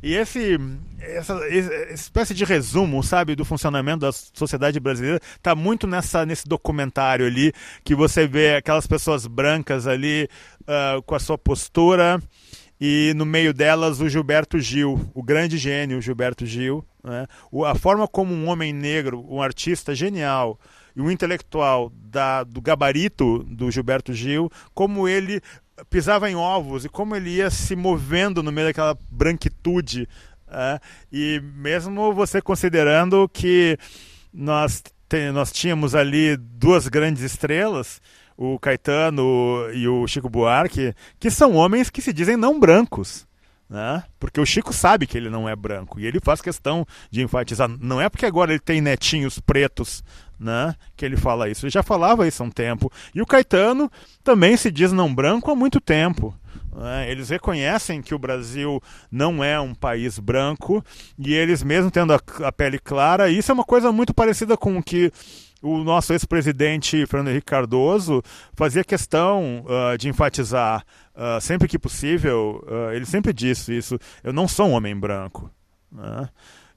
E 0.00 0.14
esse, 0.14 0.56
essa, 1.00 1.34
essa, 1.48 1.92
espécie 1.92 2.32
de 2.32 2.44
resumo, 2.44 3.02
sabe, 3.02 3.34
do 3.34 3.44
funcionamento 3.44 3.98
da 3.98 4.12
sociedade 4.12 4.78
brasileira 4.78 5.20
está 5.36 5.56
muito 5.56 5.88
nessa, 5.88 6.24
nesse 6.24 6.46
documentário 6.46 7.26
ali, 7.26 7.52
que 7.82 7.96
você 7.96 8.24
vê 8.26 8.54
aquelas 8.54 8.86
pessoas 8.86 9.26
brancas 9.26 9.88
ali 9.88 10.28
uh, 10.62 11.02
com 11.02 11.16
a 11.16 11.18
sua 11.18 11.36
postura 11.36 12.22
e 12.80 13.12
no 13.16 13.26
meio 13.26 13.52
delas 13.52 14.00
o 14.00 14.08
Gilberto 14.08 14.58
Gil, 14.60 15.10
o 15.14 15.22
grande 15.22 15.58
gênio 15.58 16.00
Gilberto 16.00 16.46
Gil, 16.46 16.84
né? 17.02 17.26
a 17.66 17.74
forma 17.74 18.06
como 18.06 18.32
um 18.32 18.48
homem 18.48 18.72
negro, 18.72 19.24
um 19.28 19.42
artista 19.42 19.94
genial 19.94 20.58
e 20.94 21.00
um 21.00 21.10
intelectual 21.10 21.92
da, 21.94 22.44
do 22.44 22.60
gabarito 22.60 23.44
do 23.44 23.70
Gilberto 23.70 24.12
Gil, 24.12 24.50
como 24.74 25.08
ele 25.08 25.40
pisava 25.90 26.30
em 26.30 26.34
ovos 26.34 26.84
e 26.84 26.88
como 26.88 27.14
ele 27.14 27.30
ia 27.30 27.50
se 27.50 27.76
movendo 27.76 28.42
no 28.42 28.52
meio 28.52 28.68
daquela 28.68 28.96
branquitude. 29.10 30.08
É, 30.50 30.80
e 31.12 31.40
mesmo 31.54 32.12
você 32.12 32.40
considerando 32.40 33.28
que 33.28 33.76
nós, 34.32 34.82
nós 35.32 35.52
tínhamos 35.52 35.94
ali 35.94 36.36
duas 36.36 36.88
grandes 36.88 37.22
estrelas, 37.22 38.00
o 38.38 38.56
Caetano 38.56 39.68
e 39.74 39.88
o 39.88 40.06
Chico 40.06 40.30
Buarque, 40.30 40.94
que 41.18 41.28
são 41.28 41.56
homens 41.56 41.90
que 41.90 42.00
se 42.00 42.12
dizem 42.12 42.36
não 42.36 42.60
brancos. 42.60 43.26
Né? 43.68 44.02
Porque 44.18 44.40
o 44.40 44.46
Chico 44.46 44.72
sabe 44.72 45.06
que 45.06 45.18
ele 45.18 45.28
não 45.28 45.46
é 45.46 45.54
branco 45.54 45.98
e 46.00 46.06
ele 46.06 46.20
faz 46.22 46.40
questão 46.40 46.86
de 47.10 47.20
enfatizar. 47.20 47.68
Não 47.68 48.00
é 48.00 48.08
porque 48.08 48.24
agora 48.24 48.52
ele 48.52 48.60
tem 48.60 48.80
netinhos 48.80 49.40
pretos 49.40 50.02
né, 50.38 50.74
que 50.96 51.04
ele 51.04 51.16
fala 51.16 51.50
isso. 51.50 51.66
Ele 51.66 51.72
já 51.72 51.82
falava 51.82 52.28
isso 52.28 52.42
há 52.42 52.46
um 52.46 52.50
tempo. 52.50 52.90
E 53.12 53.20
o 53.20 53.26
Caetano 53.26 53.90
também 54.22 54.56
se 54.56 54.70
diz 54.70 54.92
não 54.92 55.12
branco 55.12 55.50
há 55.50 55.56
muito 55.56 55.80
tempo. 55.80 56.32
Né? 56.74 57.10
Eles 57.10 57.28
reconhecem 57.28 58.00
que 58.00 58.14
o 58.14 58.18
Brasil 58.18 58.80
não 59.10 59.42
é 59.42 59.60
um 59.60 59.74
país 59.74 60.18
branco 60.18 60.82
e 61.18 61.34
eles, 61.34 61.62
mesmo 61.62 61.90
tendo 61.90 62.14
a, 62.14 62.20
a 62.44 62.52
pele 62.52 62.78
clara, 62.78 63.28
isso 63.28 63.50
é 63.50 63.54
uma 63.54 63.64
coisa 63.64 63.90
muito 63.90 64.14
parecida 64.14 64.56
com 64.56 64.78
o 64.78 64.82
que 64.82 65.12
o 65.62 65.78
nosso 65.78 66.12
ex-presidente 66.12 67.06
Fernando 67.06 67.28
Henrique 67.28 67.46
Cardoso 67.46 68.22
fazia 68.54 68.84
questão 68.84 69.64
uh, 69.64 69.98
de 69.98 70.08
enfatizar, 70.08 70.84
uh, 71.14 71.40
sempre 71.40 71.66
que 71.68 71.78
possível, 71.78 72.64
uh, 72.66 72.92
ele 72.92 73.06
sempre 73.06 73.32
disse 73.32 73.76
isso: 73.76 73.98
eu 74.22 74.32
não 74.32 74.46
sou 74.46 74.68
um 74.68 74.72
homem 74.72 74.96
branco. 74.96 75.50
Né? 75.90 76.28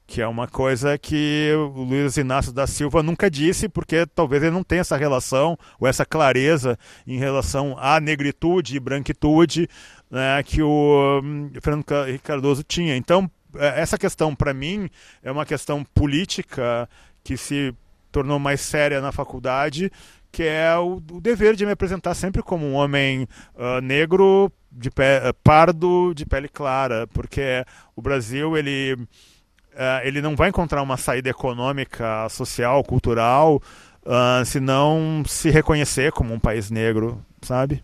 que 0.04 0.20
é 0.20 0.26
uma 0.26 0.46
coisa 0.46 0.98
que 0.98 1.50
o 1.56 1.84
Luiz 1.84 2.18
Inácio 2.18 2.52
da 2.52 2.66
Silva 2.66 3.02
nunca 3.02 3.30
disse, 3.30 3.66
porque 3.66 4.04
talvez 4.04 4.42
ele 4.42 4.52
não 4.52 4.62
tenha 4.62 4.82
essa 4.82 4.96
relação 4.96 5.56
ou 5.80 5.88
essa 5.88 6.04
clareza 6.04 6.78
em 7.06 7.16
relação 7.16 7.76
à 7.78 7.98
negritude 7.98 8.76
e 8.76 8.80
branquitude 8.80 9.66
né, 10.10 10.42
que 10.42 10.62
o 10.62 11.20
hum, 11.24 11.50
Fernando 11.62 11.86
Cardoso 12.22 12.62
tinha. 12.62 12.94
Então, 12.94 13.30
é, 13.56 13.80
essa 13.80 13.96
questão, 13.96 14.34
para 14.34 14.52
mim, 14.52 14.90
é 15.22 15.32
uma 15.32 15.46
questão 15.46 15.82
política 15.94 16.86
que 17.24 17.36
se 17.36 17.74
tornou 18.12 18.38
mais 18.38 18.60
séria 18.60 19.00
na 19.00 19.10
faculdade, 19.10 19.90
que 20.30 20.44
é 20.44 20.76
o, 20.76 21.02
o 21.10 21.20
dever 21.20 21.56
de 21.56 21.66
me 21.66 21.72
apresentar 21.72 22.14
sempre 22.14 22.42
como 22.42 22.66
um 22.66 22.74
homem 22.74 23.26
uh, 23.54 23.80
negro, 23.82 24.52
de 24.70 24.90
pé, 24.90 25.32
pardo, 25.42 26.14
de 26.14 26.24
pele 26.24 26.48
clara, 26.48 27.06
porque 27.08 27.64
o 27.96 28.00
Brasil, 28.00 28.56
ele 28.56 28.94
uh, 28.94 30.04
ele 30.04 30.22
não 30.22 30.36
vai 30.36 30.48
encontrar 30.48 30.82
uma 30.82 30.96
saída 30.96 31.28
econômica, 31.28 32.28
social, 32.28 32.82
cultural, 32.84 33.60
uh, 34.04 34.44
se 34.44 34.60
não 34.60 35.22
se 35.26 35.50
reconhecer 35.50 36.12
como 36.12 36.32
um 36.32 36.38
país 36.38 36.70
negro, 36.70 37.20
sabe? 37.42 37.82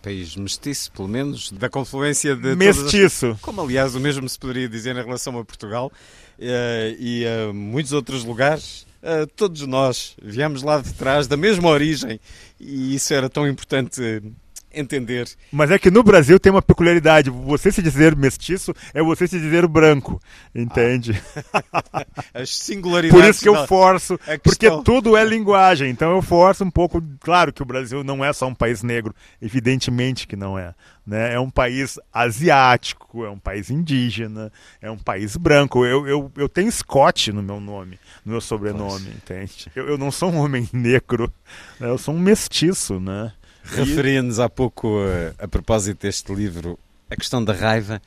país 0.00 0.36
mestiço, 0.36 0.92
pelo 0.92 1.08
menos, 1.08 1.50
da 1.52 1.68
confluência 1.68 2.34
de. 2.34 2.54
Mestiço. 2.54 3.32
As... 3.32 3.40
Como, 3.40 3.60
aliás, 3.60 3.94
o 3.94 4.00
mesmo 4.00 4.28
se 4.28 4.38
poderia 4.38 4.68
dizer 4.68 4.96
em 4.96 5.02
relação 5.02 5.38
a 5.38 5.44
Portugal 5.44 5.92
uh, 6.38 6.96
e 6.98 7.26
a 7.26 7.52
muitos 7.52 7.92
outros 7.92 8.24
lugares. 8.24 8.86
Uh, 9.00 9.26
todos 9.36 9.64
nós 9.66 10.16
viemos 10.20 10.62
lá 10.62 10.80
de 10.80 10.92
trás, 10.92 11.26
da 11.28 11.36
mesma 11.36 11.68
origem, 11.68 12.18
e 12.58 12.94
isso 12.94 13.14
era 13.14 13.28
tão 13.28 13.46
importante 13.46 14.22
entender. 14.78 15.28
Mas 15.52 15.70
é 15.70 15.78
que 15.78 15.90
no 15.90 16.02
Brasil 16.02 16.38
tem 16.38 16.52
uma 16.52 16.62
peculiaridade. 16.62 17.30
Você 17.30 17.72
se 17.72 17.82
dizer 17.82 18.16
mestiço 18.16 18.72
é 18.94 19.02
você 19.02 19.26
se 19.26 19.38
dizer 19.38 19.66
branco. 19.66 20.20
Entende? 20.54 21.20
Ah. 21.52 22.04
As 22.34 22.50
singularidades. 22.50 23.20
Por 23.20 23.28
isso 23.28 23.40
que 23.40 23.48
eu 23.48 23.66
forço. 23.66 24.18
Porque 24.42 24.70
tudo 24.82 25.16
é 25.16 25.24
linguagem. 25.24 25.90
Então 25.90 26.10
eu 26.14 26.22
forço 26.22 26.64
um 26.64 26.70
pouco. 26.70 27.02
Claro 27.20 27.52
que 27.52 27.62
o 27.62 27.66
Brasil 27.66 28.04
não 28.04 28.24
é 28.24 28.32
só 28.32 28.46
um 28.46 28.54
país 28.54 28.82
negro. 28.82 29.14
Evidentemente 29.40 30.26
que 30.26 30.36
não 30.36 30.58
é. 30.58 30.74
Né? 31.08 31.32
É 31.32 31.40
um 31.40 31.48
país 31.48 31.98
asiático, 32.12 33.24
é 33.24 33.30
um 33.30 33.38
país 33.38 33.70
indígena, 33.70 34.52
é 34.78 34.90
um 34.90 34.98
país 34.98 35.38
branco. 35.38 35.86
Eu, 35.86 36.06
eu, 36.06 36.30
eu 36.36 36.50
tenho 36.50 36.70
Scott 36.70 37.32
no 37.32 37.42
meu 37.42 37.58
nome, 37.58 37.98
no 38.26 38.32
meu 38.32 38.42
sobrenome, 38.42 39.08
entende? 39.08 39.72
Eu, 39.74 39.88
eu 39.88 39.96
não 39.96 40.10
sou 40.10 40.30
um 40.30 40.36
homem 40.36 40.68
negro, 40.72 41.32
né? 41.80 41.88
eu 41.88 41.96
sou 41.96 42.14
um 42.14 42.18
mestiço, 42.18 43.00
né? 43.00 43.32
Referia-nos 43.76 44.40
há 44.40 44.48
pouco, 44.48 44.98
a, 45.38 45.44
a, 45.44 45.48
propósito 45.48 46.02
deste 46.02 46.34
livro, 46.34 46.78
a 47.10 47.16
questão 47.16 47.44
da 47.44 47.52
raiva. 47.52 48.00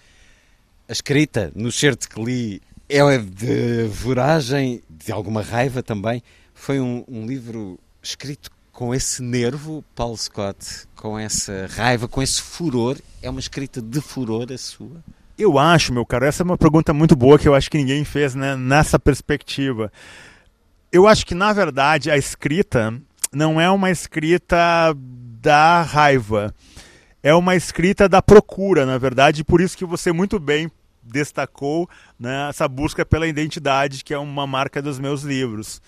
A 0.87 0.91
escrita, 0.91 1.51
no 1.55 1.71
certo 1.71 2.09
que 2.09 2.21
li, 2.21 2.61
é 2.89 3.17
de 3.17 3.85
voragem, 3.87 4.81
de 4.89 5.11
alguma 5.11 5.41
raiva 5.41 5.81
também. 5.81 6.21
Foi 6.53 6.79
um, 6.79 7.03
um 7.07 7.25
livro 7.25 7.79
escrito 8.01 8.49
com 8.71 8.93
esse 8.93 9.21
nervo, 9.21 9.83
Paulo 9.95 10.17
Scott, 10.17 10.87
com 10.95 11.17
essa 11.17 11.67
raiva, 11.75 12.07
com 12.07 12.21
esse 12.21 12.41
furor. 12.41 12.97
É 13.21 13.29
uma 13.29 13.39
escrita 13.39 13.81
de 13.81 14.01
furor 14.01 14.51
a 14.51 14.57
sua? 14.57 15.03
Eu 15.37 15.57
acho, 15.57 15.93
meu 15.93 16.05
caro, 16.05 16.25
essa 16.25 16.43
é 16.43 16.45
uma 16.45 16.57
pergunta 16.57 16.93
muito 16.93 17.15
boa 17.15 17.39
que 17.39 17.47
eu 17.47 17.55
acho 17.55 17.69
que 17.69 17.77
ninguém 17.77 18.03
fez 18.03 18.35
né, 18.35 18.55
nessa 18.55 18.99
perspectiva. 18.99 19.91
Eu 20.91 21.07
acho 21.07 21.25
que, 21.25 21.33
na 21.33 21.53
verdade, 21.53 22.11
a 22.11 22.17
escrita 22.17 22.93
não 23.31 23.59
é 23.59 23.69
uma 23.69 23.89
escrita 23.89 24.93
da 25.41 25.81
raiva. 25.81 26.53
É 27.23 27.33
uma 27.33 27.55
escrita 27.55 28.07
da 28.07 28.21
procura, 28.21 28.85
na 28.85 28.97
verdade, 28.97 29.43
por 29.43 29.59
isso 29.59 29.77
que 29.77 29.85
você 29.85 30.11
muito 30.11 30.39
bem 30.39 30.71
destacou 31.03 31.89
né, 32.19 32.47
essa 32.49 32.67
busca 32.67 33.03
pela 33.03 33.27
identidade, 33.27 34.03
que 34.03 34.13
é 34.13 34.17
uma 34.17 34.45
marca 34.45 34.81
dos 34.81 34.99
meus 34.99 35.23
livros. 35.23 35.81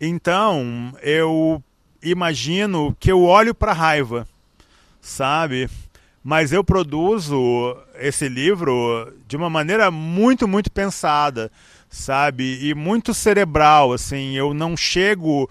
Então, 0.00 0.92
eu 1.02 1.62
imagino 2.02 2.94
que 2.98 3.10
eu 3.10 3.22
olho 3.22 3.54
para 3.54 3.70
a 3.70 3.74
raiva, 3.74 4.26
sabe? 5.00 5.70
Mas 6.22 6.52
eu 6.52 6.64
produzo 6.64 7.76
esse 7.94 8.28
livro 8.28 9.14
de 9.28 9.36
uma 9.36 9.48
maneira 9.48 9.90
muito, 9.90 10.48
muito 10.48 10.70
pensada, 10.70 11.50
sabe? 11.88 12.58
E 12.68 12.74
muito 12.74 13.14
cerebral, 13.14 13.92
assim. 13.92 14.36
Eu 14.36 14.52
não 14.52 14.76
chego. 14.76 15.48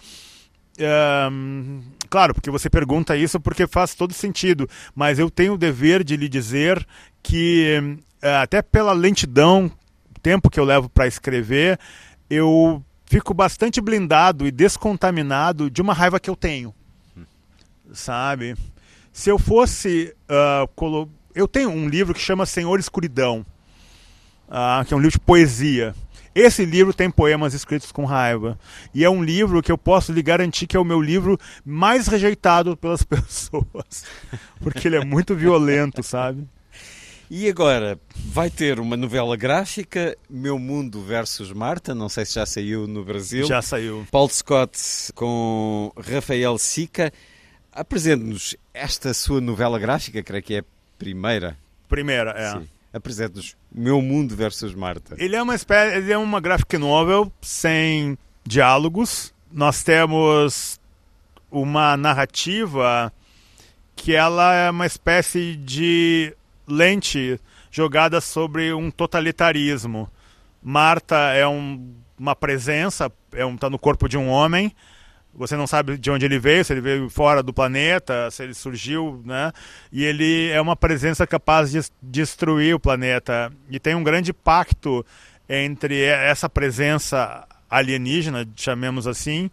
Claro, 2.16 2.34
porque 2.34 2.50
você 2.50 2.70
pergunta 2.70 3.18
isso 3.18 3.42
porque 3.42 3.68
faz 3.68 3.94
todo 3.94 4.14
sentido, 4.14 4.70
mas 4.96 5.20
eu 5.20 5.30
tenho 5.30 5.56
o 5.56 5.58
dever 5.58 6.02
de 6.02 6.16
lhe 6.16 6.30
dizer 6.30 6.88
que, 7.22 8.00
eh, 8.22 8.38
até 8.38 8.62
pela 8.62 8.94
lentidão, 8.94 9.70
tempo 10.22 10.50
que 10.50 10.58
eu 10.58 10.64
levo 10.64 10.88
para 10.88 11.08
escrever, 11.08 11.78
eu 12.30 12.82
fico 13.06 13.34
bastante 13.34 13.82
blindado 13.82 14.48
e 14.48 14.52
descontaminado 14.52 15.70
de 15.70 15.82
uma 15.82 15.92
raiva 15.92 16.18
que 16.18 16.30
eu 16.30 16.38
tenho. 16.38 16.74
Sabe? 17.92 18.56
Se 19.12 19.30
eu 19.30 19.38
fosse. 19.38 20.16
Uh, 20.30 20.70
colo... 20.74 21.10
Eu 21.36 21.50
tenho 21.50 21.70
um 21.70 21.90
livro 21.90 22.14
que 22.14 22.22
chama 22.22 22.46
Senhor 22.46 22.80
Escuridão, 22.80 23.46
uh, 24.48 24.86
que 24.86 24.94
é 24.94 24.96
um 24.96 25.02
livro 25.02 25.20
de 25.20 25.26
poesia. 25.26 25.94
Esse 26.36 26.66
livro 26.66 26.94
tem 26.94 27.10
poemas 27.10 27.54
escritos 27.54 27.94
com 27.94 28.04
raiva. 28.04 28.60
E 28.94 29.06
é 29.06 29.10
um 29.10 29.24
livro 29.24 29.64
que 29.64 29.72
eu 29.72 29.78
posso 29.78 30.12
lhe 30.12 30.22
garantir 30.22 30.68
que 30.68 30.76
é 30.76 30.80
o 30.80 30.84
meu 30.84 31.02
livro 31.02 31.40
mais 31.64 32.08
rejeitado 32.08 32.76
pelas 32.76 33.02
pessoas. 33.08 34.04
Porque 34.60 34.86
ele 34.86 34.98
é 34.98 35.06
muito 35.06 35.34
violento, 35.34 36.04
sabe? 36.04 36.46
E 37.32 37.48
agora 37.48 37.98
vai 38.14 38.50
ter 38.50 38.82
uma 38.82 38.98
novela 38.98 39.38
gráfica, 39.38 40.16
Meu 40.30 40.60
Mundo 40.60 41.02
versus 41.02 41.52
Marta, 41.54 41.96
não 41.96 42.10
sei 42.10 42.26
se 42.26 42.36
já 42.36 42.46
saiu 42.46 42.86
no 42.86 43.04
Brasil. 43.04 43.48
Já 43.48 43.62
saiu. 43.62 44.06
Paul 44.12 44.30
Scott 44.30 44.78
com 45.16 45.92
Rafael 45.98 46.58
Sica. 46.58 47.14
Apresente-nos 47.72 48.56
esta 48.74 49.14
sua 49.14 49.40
novela 49.40 49.80
gráfica, 49.80 50.22
creio 50.22 50.44
que 50.44 50.56
é 50.56 50.60
a 50.60 50.66
primeira. 51.00 51.58
Primeira, 51.88 52.32
é. 52.32 52.52
Sim 52.52 52.75
apresenta-nos 52.96 53.56
Meu 53.72 54.02
Mundo 54.02 54.36
versus 54.36 54.74
Marta. 54.74 55.16
Ele 55.18 55.36
é 55.36 55.44
uma 55.44 55.54
espécie, 55.54 55.98
ele 55.98 56.12
é 56.14 56.18
uma 56.18 56.40
graphic 56.40 56.78
novel 56.78 57.32
sem 57.42 58.18
diálogos. 58.46 59.34
Nós 59.52 59.84
temos 59.84 60.80
uma 61.52 61.98
narrativa 61.98 63.12
que 63.96 64.16
ela 64.16 64.54
é 64.54 64.70
uma 64.70 64.86
espécie 64.86 65.56
de 65.56 66.36
lente 66.68 67.40
jogada 67.72 68.22
sobre 68.22 68.74
um 68.74 68.90
totalitarismo, 68.90 70.10
Marta 70.64 71.16
é 71.34 71.46
um, 71.48 71.94
uma 72.18 72.36
presença, 72.36 73.12
é 73.32 73.46
um, 73.46 73.56
tá 73.56 73.70
no 73.70 73.78
corpo 73.78 74.10
de 74.10 74.18
um 74.18 74.30
homem. 74.30 74.74
Você 75.36 75.58
não 75.58 75.68
sabe 75.68 75.98
de 75.98 76.10
onde 76.10 76.26
ele 76.26 76.40
veio, 76.40 76.64
se 76.64 76.72
ele 76.72 76.82
veio 76.82 77.10
fora 77.10 77.44
do 77.44 77.54
planeta, 77.54 78.32
se 78.32 78.44
ele 78.44 78.54
surgiu, 78.54 79.22
né? 79.26 79.52
E 79.92 80.04
ele 80.04 80.50
é 80.50 80.62
uma 80.62 80.76
presença 80.76 81.28
capaz 81.28 81.72
de 81.72 81.82
destruir 82.02 82.74
o 82.74 82.80
planeta. 82.80 83.52
E 83.70 83.80
tem 83.80 83.96
um 83.96 84.04
grande 84.04 84.32
pacto 84.32 85.06
entre 85.50 86.02
essa 86.04 86.50
presença 86.50 87.46
alienígena, 87.70 88.48
chamemos 88.56 89.08
assim, 89.08 89.50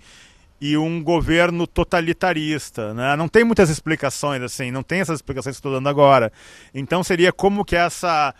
e 0.60 0.76
um 0.76 1.02
governo 1.02 1.66
totalitarista. 1.66 2.94
Né? 2.94 3.16
Não 3.16 3.26
tem 3.26 3.42
muitas 3.42 3.68
explicações, 3.68 4.40
assim, 4.42 4.70
não 4.70 4.84
tem 4.84 5.00
essas 5.00 5.18
explicações 5.18 5.56
que 5.56 5.58
estou 5.58 5.72
dando 5.72 5.88
agora. 5.88 6.32
Então 6.72 7.02
seria 7.02 7.32
como 7.32 7.64
que 7.64 7.74
essa 7.74 8.32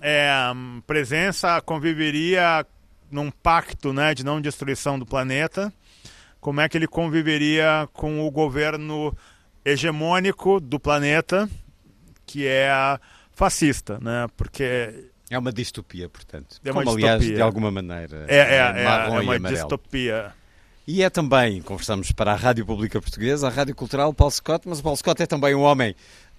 é, 0.00 0.32
presença 0.86 1.60
conviveria 1.60 2.66
num 3.10 3.30
pacto 3.30 3.92
né, 3.92 4.14
de 4.14 4.24
não 4.24 4.40
destruição 4.40 4.98
do 4.98 5.06
planeta, 5.06 5.72
como 6.42 6.60
é 6.60 6.68
que 6.68 6.76
ele 6.76 6.88
conviveria 6.88 7.88
com 7.92 8.26
o 8.26 8.30
governo 8.30 9.16
hegemônico 9.64 10.58
do 10.58 10.80
planeta, 10.80 11.48
que 12.26 12.48
é 12.48 12.68
fascista, 13.30 14.00
né? 14.02 14.26
Porque 14.36 15.06
é 15.30 15.38
uma 15.38 15.52
distopia, 15.52 16.08
portanto. 16.08 16.56
É 16.64 16.72
uma 16.72 16.82
Como, 16.82 16.96
distopia. 16.96 17.14
aliás, 17.14 17.36
de 17.36 17.40
alguma 17.40 17.70
maneira. 17.70 18.26
É, 18.26 18.38
é, 18.38 18.56
é, 18.56 18.84
marrom 18.84 19.20
é 19.20 19.36
e 19.36 19.38
uma 19.38 19.50
distopia. 19.50 20.34
E 20.84 21.04
é 21.04 21.08
também, 21.08 21.62
conversamos 21.62 22.10
para 22.10 22.32
a 22.32 22.34
Rádio 22.34 22.66
Pública 22.66 23.00
Portuguesa, 23.00 23.46
a 23.46 23.50
Rádio 23.50 23.76
Cultural 23.76 24.12
Paulo 24.12 24.32
Scott, 24.32 24.68
mas 24.68 24.80
o 24.80 24.82
Paulo 24.82 24.96
Scott 24.96 25.22
é 25.22 25.26
também 25.26 25.54
um 25.54 25.62
homem 25.62 25.94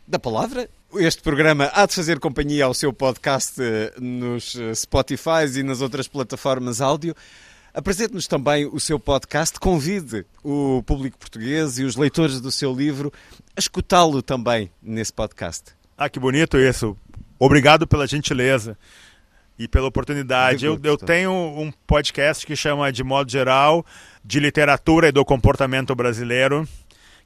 da 0.06 0.20
palavra. 0.20 0.70
Este 0.96 1.22
programa 1.22 1.72
há 1.74 1.86
de 1.86 1.96
fazer 1.96 2.20
companhia 2.20 2.66
ao 2.66 2.74
seu 2.74 2.92
podcast 2.92 3.56
eh, 3.62 3.94
nos 4.02 4.54
eh, 4.58 4.76
Spotify 4.76 5.48
e 5.56 5.64
nas 5.64 5.80
outras 5.80 6.10
plataformas 6.10 6.82
áudio. 6.82 7.16
Apresente-nos 7.74 8.28
também 8.28 8.68
o 8.68 8.80
seu 8.80 9.00
podcast, 9.00 9.60
convide 9.60 10.28
o 10.44 10.84
público 10.84 11.18
português 11.18 11.80
e 11.80 11.84
os 11.84 11.95
leitores 11.95 12.40
do 12.40 12.52
seu 12.52 12.72
livro 12.72 13.12
a 13.56 13.60
escutá-lo 13.60 14.22
também 14.22 14.70
nesse 14.80 15.12
podcast. 15.12 15.72
Ah, 15.98 16.08
que 16.08 16.20
bonito 16.20 16.60
isso. 16.60 16.95
Obrigado 17.40 17.88
pela 17.88 18.06
gentileza 18.06 18.78
e 19.58 19.68
pela 19.68 19.88
oportunidade. 19.88 20.60
De 20.60 20.66
Eu, 20.68 20.80
eu 20.84 20.98
tenho 20.98 21.32
um 21.32 21.72
podcast 21.88 22.45
que 22.45 22.56
chama, 22.56 22.91
de 22.91 23.04
modo 23.04 23.32
geral, 23.32 23.84
de 24.24 24.40
literatura 24.40 25.08
e 25.08 25.12
do 25.12 25.26
comportamento 25.26 25.95
brasileiro, 25.95 26.68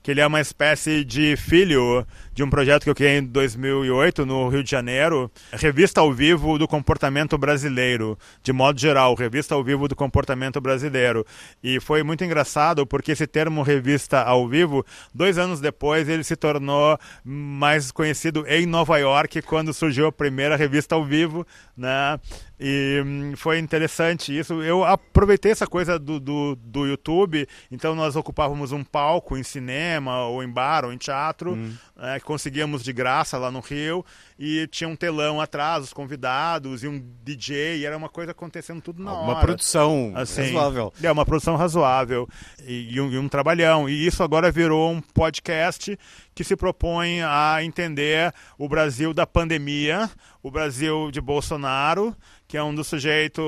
que 0.02 0.12
ele 0.12 0.22
é 0.22 0.28
uma 0.28 0.40
espécie 0.40 1.04
de 1.04 1.36
filho 1.36 2.06
de 2.34 2.44
um 2.44 2.50
projeto 2.50 2.84
que 2.84 2.90
eu 2.90 2.96
criei 2.96 3.18
em 3.18 3.26
2008 3.26 4.24
no 4.24 4.48
Rio 4.48 4.64
de 4.64 4.70
Janeiro, 4.70 5.32
revista 5.52 6.02
ao 6.02 6.14
vivo 6.14 6.60
do 6.60 6.68
comportamento 6.68 7.36
brasileiro, 7.36 8.18
de 8.44 8.54
modo 8.54 8.80
geral, 8.80 9.16
revista 9.16 9.56
ao 9.56 9.64
vivo 9.64 9.88
do 9.88 9.96
comportamento 9.96 10.62
brasileiro. 10.62 11.26
E 11.64 11.80
foi 11.80 12.04
muito 12.04 12.24
engraçado 12.24 12.86
porque 12.86 13.12
esse 13.12 13.26
termo 13.26 13.64
revista 13.64 14.22
ao 14.22 14.48
vivo, 14.48 14.86
dois 15.14 15.40
anos 15.40 15.60
depois, 15.60 16.08
ele 16.08 16.24
se 16.24 16.36
tornou 16.36 17.00
mais 17.24 17.92
conhecido 17.92 18.46
em 18.48 18.68
Nova 18.68 19.00
York 19.00 19.42
quando 19.42 19.74
surgiu 19.74 20.06
a 20.06 20.12
primeira 20.12 20.56
revista 20.56 20.94
ao 20.94 21.04
vivo, 21.04 21.46
né? 21.76 22.20
E 22.60 23.04
hum, 23.06 23.34
foi 23.36 23.60
interessante 23.60 24.38
isso. 24.38 24.62
Eu 24.64 24.84
aproveitei 24.84 25.52
essa 25.52 25.68
coisa 25.68 26.00
do, 26.00 26.20
do, 26.20 26.56
do 26.56 26.86
YouTube, 26.88 27.48
então 27.72 27.96
nós 27.96 28.16
ocupávamos 28.16 28.72
um 28.72 28.84
palco 28.84 29.38
em 29.38 29.44
cinema, 29.44 29.87
ou 30.30 30.44
em 30.44 30.50
bar, 30.50 30.86
ou 30.86 30.94
em 30.94 30.98
teatro, 30.98 31.56
né, 31.96 32.20
que 32.20 32.26
conseguíamos 32.26 32.84
de 32.84 32.92
graça 32.94 33.38
lá 33.38 33.50
no 33.52 33.60
Rio, 33.60 34.06
e 34.38 34.68
tinha 34.68 34.88
um 34.88 34.96
telão 34.96 35.42
atrás, 35.42 35.84
os 35.84 35.94
convidados, 35.94 36.84
e 36.84 36.88
um 36.88 37.04
DJ, 37.24 37.78
e 37.78 37.86
era 37.86 37.98
uma 37.98 38.10
coisa 38.10 38.32
acontecendo 38.32 38.82
tudo 38.82 39.04
na 39.04 39.14
Uma 39.14 39.34
hora. 39.34 39.46
produção 39.46 40.12
Assim, 40.16 40.44
razoável. 40.54 40.94
É, 41.02 41.12
uma 41.12 41.26
produção 41.26 41.56
razoável 41.56 42.28
e, 42.66 42.94
e 42.96 43.02
um, 43.02 43.12
e 43.12 43.18
um 43.18 43.28
trabalhão. 43.28 43.90
E 43.90 44.06
isso 44.06 44.22
agora 44.24 44.52
virou 44.52 44.92
um 44.92 45.02
podcast 45.02 45.98
que 46.36 46.44
se 46.44 46.56
propõe 46.56 47.22
a 47.24 47.64
entender 47.64 48.32
o 48.58 48.70
Brasil 48.70 49.14
da 49.14 49.26
pandemia, 49.26 50.10
o 50.44 50.52
Brasil 50.52 51.10
de 51.12 51.20
Bolsonaro, 51.20 52.16
que 52.48 52.56
é 52.58 52.64
um 52.64 52.74
dos 52.76 52.88
sujeitos, 52.88 53.44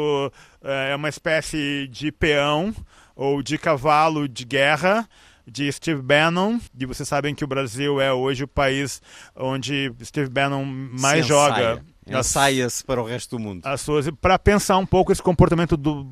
é 0.64 0.96
uma 0.96 1.08
espécie 1.10 1.88
de 1.88 2.12
peão 2.12 2.74
ou 3.16 3.44
de 3.44 3.58
cavalo 3.58 4.28
de 4.28 4.44
guerra 4.46 5.08
de 5.52 5.72
Steve 5.72 6.02
Bannon. 6.02 6.60
E 6.80 6.86
vocês 6.86 7.08
sabem 7.08 7.34
que 7.36 7.44
o 7.44 7.48
Brasil 7.48 8.00
é 8.00 8.12
hoje 8.14 8.44
o 8.44 8.48
país 8.48 9.02
onde 9.36 9.92
Steve 10.04 10.30
Bannon 10.30 10.64
mais 10.66 11.24
Se 11.24 11.30
joga. 11.30 11.84
ensaia. 12.08 12.20
Ensaia-se 12.20 12.84
para 12.84 13.02
o 13.02 13.06
resto 13.06 13.38
do 13.38 13.40
mundo. 13.40 13.66
as 13.66 13.82
suas 13.82 14.10
para 14.22 14.40
pensar 14.40 14.78
um 14.78 14.86
pouco 14.86 15.12
esse 15.12 15.22
comportamento 15.22 15.78
do 15.78 16.04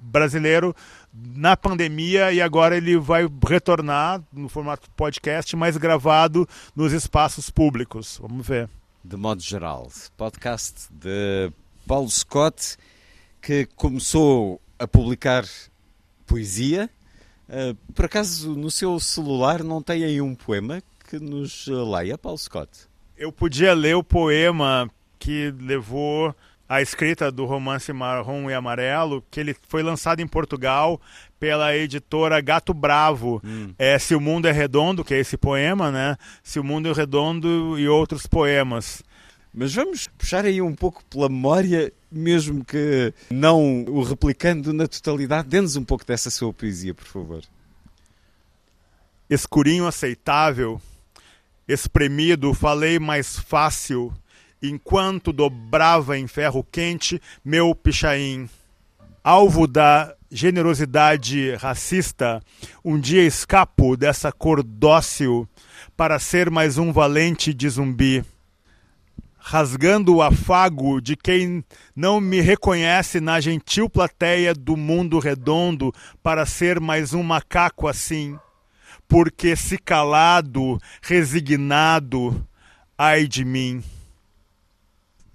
brasileiro 0.00 0.74
na 1.12 1.56
pandemia 1.56 2.32
e 2.32 2.40
agora 2.42 2.76
ele 2.76 2.98
vai 2.98 3.26
retornar 3.48 4.22
no 4.30 4.48
formato 4.48 4.90
podcast, 4.90 5.56
mas 5.56 5.76
gravado 5.78 6.46
nos 6.76 6.92
espaços 6.92 7.48
públicos. 7.48 8.18
Vamos 8.20 8.46
ver. 8.46 8.68
de 9.02 9.16
modo 9.16 9.40
geral. 9.42 9.90
Podcast 10.18 10.86
de 10.90 11.50
Paulo 11.86 12.10
Scott, 12.10 12.76
que 13.40 13.66
começou 13.74 14.60
a 14.78 14.86
publicar 14.86 15.44
poesia. 16.26 16.90
Uh, 17.52 17.74
por 17.92 18.06
acaso, 18.06 18.56
no 18.56 18.70
seu 18.70 18.98
celular 18.98 19.62
não 19.62 19.82
tem 19.82 20.04
aí 20.04 20.22
um 20.22 20.34
poema 20.34 20.82
que 21.08 21.18
nos 21.18 21.66
leia, 21.66 22.16
Paulo 22.16 22.38
Scott? 22.38 22.70
Eu 23.14 23.30
podia 23.30 23.74
ler 23.74 23.94
o 23.94 24.02
poema 24.02 24.90
que 25.18 25.54
levou 25.60 26.34
à 26.66 26.80
escrita 26.80 27.30
do 27.30 27.44
romance 27.44 27.92
Marrom 27.92 28.50
e 28.50 28.54
Amarelo, 28.54 29.22
que 29.30 29.38
ele 29.38 29.54
foi 29.68 29.82
lançado 29.82 30.20
em 30.20 30.26
Portugal 30.26 30.98
pela 31.38 31.76
editora 31.76 32.40
Gato 32.40 32.72
Bravo. 32.72 33.42
É 33.78 33.98
Se 33.98 34.14
o 34.14 34.20
Mundo 34.20 34.48
é 34.48 34.52
Redondo, 34.52 35.04
que 35.04 35.12
é 35.12 35.18
esse 35.18 35.36
poema, 35.36 35.90
né? 35.92 36.16
Se 36.42 36.58
o 36.58 36.64
Mundo 36.64 36.88
é 36.88 36.92
Redondo 36.94 37.78
e 37.78 37.86
outros 37.86 38.26
poemas. 38.26 39.02
Mas 39.52 39.74
vamos 39.74 40.08
puxar 40.16 40.46
aí 40.46 40.62
um 40.62 40.74
pouco 40.74 41.04
pela 41.04 41.28
memória, 41.28 41.92
mesmo 42.12 42.64
que 42.64 43.12
não 43.30 43.84
o 43.84 44.02
replicando 44.02 44.72
na 44.72 44.86
totalidade. 44.86 45.48
Dê-nos 45.48 45.76
um 45.76 45.84
pouco 45.84 46.04
dessa 46.04 46.30
sua 46.30 46.52
poesia, 46.52 46.94
por 46.94 47.06
favor. 47.06 47.42
escurinho 49.28 49.86
aceitável, 49.86 50.80
espremido, 51.66 52.52
falei 52.52 52.98
mais 52.98 53.38
fácil, 53.38 54.12
enquanto 54.62 55.32
dobrava 55.32 56.18
em 56.18 56.26
ferro 56.26 56.66
quente 56.70 57.20
meu 57.44 57.74
pichain. 57.74 58.48
Alvo 59.24 59.66
da 59.66 60.14
generosidade 60.30 61.54
racista, 61.56 62.42
um 62.84 62.98
dia 62.98 63.22
escapo 63.24 63.96
dessa 63.96 64.32
cor 64.32 64.62
dócil 64.62 65.48
para 65.96 66.18
ser 66.18 66.50
mais 66.50 66.78
um 66.78 66.92
valente 66.92 67.54
de 67.54 67.68
zumbi. 67.68 68.24
Rasgando 69.44 70.14
o 70.14 70.22
afago 70.22 71.00
de 71.00 71.16
quem 71.16 71.64
não 71.96 72.20
me 72.20 72.40
reconhece 72.40 73.20
na 73.20 73.40
gentil 73.40 73.90
plateia 73.90 74.54
do 74.54 74.76
mundo 74.76 75.18
redondo 75.18 75.92
para 76.22 76.46
ser 76.46 76.78
mais 76.78 77.12
um 77.12 77.22
macaco 77.22 77.88
assim 77.88 78.38
porque 79.12 79.54
se 79.54 79.76
calado, 79.76 80.78
resignado, 81.02 82.48
ai 82.96 83.28
de 83.28 83.44
mim. 83.44 83.84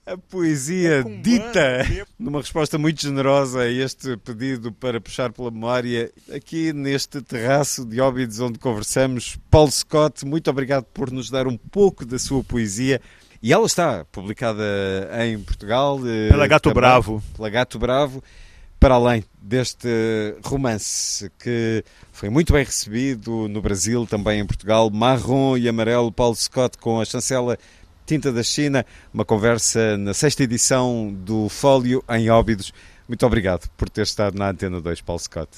A 0.03 0.17
poesia 0.17 1.03
com 1.03 1.21
dita 1.21 1.85
numa 2.17 2.39
resposta 2.39 2.79
muito 2.79 2.99
generosa 2.99 3.59
a 3.59 3.71
este 3.71 4.17
pedido 4.17 4.71
para 4.71 4.99
puxar 4.99 5.31
pela 5.31 5.51
memória 5.51 6.11
aqui 6.33 6.73
neste 6.73 7.21
terraço 7.21 7.85
de 7.85 8.01
Óbidos 8.01 8.39
onde 8.39 8.57
conversamos. 8.57 9.37
Paulo 9.51 9.71
Scott, 9.71 10.25
muito 10.25 10.49
obrigado 10.49 10.85
por 10.85 11.11
nos 11.11 11.29
dar 11.29 11.45
um 11.45 11.55
pouco 11.55 12.03
da 12.03 12.17
sua 12.17 12.43
poesia. 12.43 12.99
E 13.41 13.53
ela 13.53 13.65
está 13.65 14.05
publicada 14.11 14.63
em 15.25 15.39
Portugal. 15.39 15.99
eh, 16.05 16.29
Pela 16.29 16.47
Gato 16.47 16.63
também, 16.63 16.75
Bravo. 16.75 17.23
Pela 17.35 17.49
Gato 17.49 17.79
Bravo. 17.79 18.23
Para 18.79 18.93
além 18.93 19.23
deste 19.41 19.87
romance 20.45 21.31
que 21.39 21.83
foi 22.11 22.29
muito 22.29 22.53
bem 22.53 22.63
recebido 22.63 23.47
no 23.47 23.59
Brasil, 23.59 24.05
também 24.05 24.39
em 24.39 24.45
Portugal, 24.45 24.91
Marrom 24.91 25.57
e 25.57 25.67
Amarelo, 25.67 26.11
Paulo 26.11 26.35
Scott 26.35 26.77
com 26.77 27.01
a 27.01 27.05
chancela 27.05 27.57
Tinta 28.05 28.31
da 28.31 28.43
China, 28.43 28.85
uma 29.11 29.25
conversa 29.25 29.97
na 29.97 30.13
sexta 30.13 30.43
edição 30.43 31.11
do 31.11 31.49
Fólio 31.49 32.03
em 32.07 32.29
Óbidos. 32.29 32.71
Muito 33.07 33.25
obrigado 33.25 33.67
por 33.75 33.89
ter 33.89 34.03
estado 34.03 34.37
na 34.37 34.49
Antena 34.49 34.79
2, 34.79 35.01
Paulo 35.01 35.19
Scott. 35.21 35.49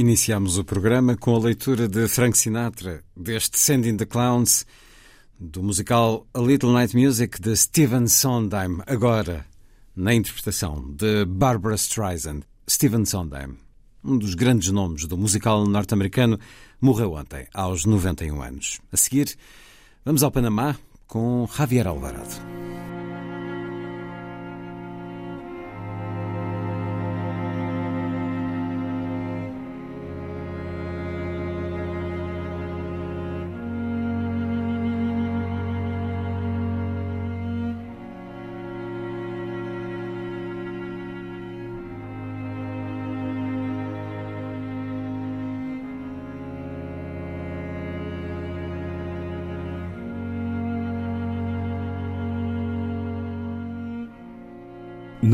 Iniciamos 0.00 0.56
o 0.56 0.64
programa 0.64 1.14
com 1.14 1.36
a 1.36 1.38
leitura 1.38 1.86
de 1.86 2.08
Frank 2.08 2.38
Sinatra, 2.38 3.04
deste 3.14 3.58
Sending 3.58 3.98
the 3.98 4.06
Clowns, 4.06 4.64
do 5.38 5.62
musical 5.62 6.26
A 6.32 6.40
Little 6.40 6.72
Night 6.72 6.96
Music 6.96 7.38
de 7.38 7.54
Stephen 7.54 8.06
Sondheim, 8.06 8.78
agora 8.86 9.44
na 9.94 10.14
interpretação 10.14 10.90
de 10.90 11.26
Barbara 11.26 11.74
Streisand. 11.74 12.44
Stephen 12.66 13.04
Sondheim, 13.04 13.58
um 14.02 14.16
dos 14.16 14.34
grandes 14.34 14.70
nomes 14.70 15.04
do 15.06 15.18
musical 15.18 15.66
norte-americano, 15.66 16.40
morreu 16.80 17.12
ontem, 17.12 17.46
aos 17.52 17.84
91 17.84 18.40
anos. 18.40 18.80
A 18.90 18.96
seguir, 18.96 19.36
vamos 20.02 20.22
ao 20.22 20.30
Panamá 20.30 20.76
com 21.06 21.46
Javier 21.54 21.86
Alvarado. 21.86 22.59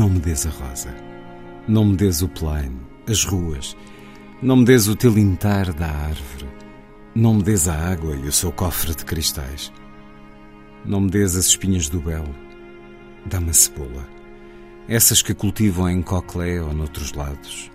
Não 0.07 0.13
me 0.13 0.21
des 0.21 0.45
a 0.45 0.49
rosa, 0.49 0.95
não 1.67 1.83
me 1.83 1.97
des 1.97 2.21
o 2.21 2.29
plano, 2.29 2.79
as 3.09 3.25
ruas, 3.25 3.75
não 4.41 4.55
me 4.55 4.63
des 4.63 4.87
o 4.87 4.95
tilintar 4.95 5.73
da 5.73 5.87
árvore, 5.87 6.47
não 7.13 7.33
me 7.33 7.43
des 7.43 7.67
a 7.67 7.75
água 7.75 8.15
e 8.15 8.25
o 8.25 8.31
seu 8.31 8.49
cofre 8.53 8.95
de 8.95 9.03
cristais, 9.03 9.69
não 10.85 11.01
me 11.01 11.09
des 11.09 11.35
as 11.35 11.47
espinhas 11.47 11.89
do 11.89 11.99
belo, 11.99 12.33
dá-me 13.25 13.49
a 13.49 13.53
cebola, 13.53 14.07
essas 14.87 15.21
que 15.21 15.33
cultivam 15.33 15.89
em 15.89 16.01
Coclé 16.01 16.61
ou 16.61 16.73
noutros 16.73 17.11
lados, 17.11 17.69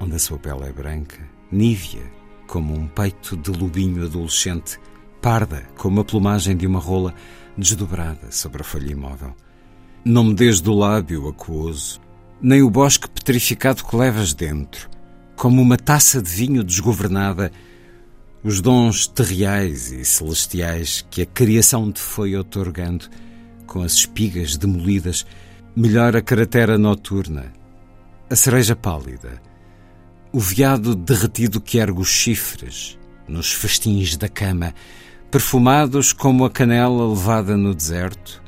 onde 0.00 0.14
a 0.14 0.18
sua 0.18 0.38
pele 0.38 0.64
é 0.64 0.72
branca, 0.72 1.20
nívea, 1.52 2.10
como 2.46 2.74
um 2.74 2.88
peito 2.88 3.36
de 3.36 3.50
lobinho 3.50 4.06
adolescente, 4.06 4.80
parda 5.20 5.68
como 5.76 6.00
a 6.00 6.04
plumagem 6.04 6.56
de 6.56 6.66
uma 6.66 6.80
rola 6.80 7.14
desdobrada 7.58 8.32
sobre 8.32 8.62
a 8.62 8.64
folha 8.64 8.90
imóvel. 8.90 9.36
Não 10.06 10.22
me 10.22 10.34
des 10.34 10.60
do 10.60 10.74
lábio 10.74 11.26
aquoso, 11.28 11.98
nem 12.38 12.60
o 12.60 12.68
bosque 12.68 13.08
petrificado 13.08 13.82
que 13.82 13.96
levas 13.96 14.34
dentro, 14.34 14.90
como 15.34 15.62
uma 15.62 15.78
taça 15.78 16.20
de 16.20 16.28
vinho 16.28 16.62
desgovernada, 16.62 17.50
os 18.42 18.60
dons 18.60 19.06
terriais 19.06 19.90
e 19.90 20.04
celestiais 20.04 21.06
que 21.10 21.22
a 21.22 21.26
criação 21.26 21.90
te 21.90 22.00
foi 22.00 22.36
otorgando, 22.36 23.06
com 23.66 23.80
as 23.80 23.94
espigas 23.94 24.58
demolidas, 24.58 25.24
melhor 25.74 26.14
a 26.14 26.20
cratera 26.20 26.76
noturna, 26.76 27.50
a 28.28 28.36
cereja 28.36 28.76
pálida, 28.76 29.40
o 30.30 30.38
veado 30.38 30.94
derretido 30.94 31.62
que 31.62 31.78
ergue 31.78 32.02
os 32.02 32.10
chifres 32.10 32.98
nos 33.26 33.50
festins 33.54 34.18
da 34.18 34.28
cama, 34.28 34.74
perfumados 35.30 36.12
como 36.12 36.44
a 36.44 36.50
canela 36.50 37.08
levada 37.08 37.56
no 37.56 37.74
deserto, 37.74 38.43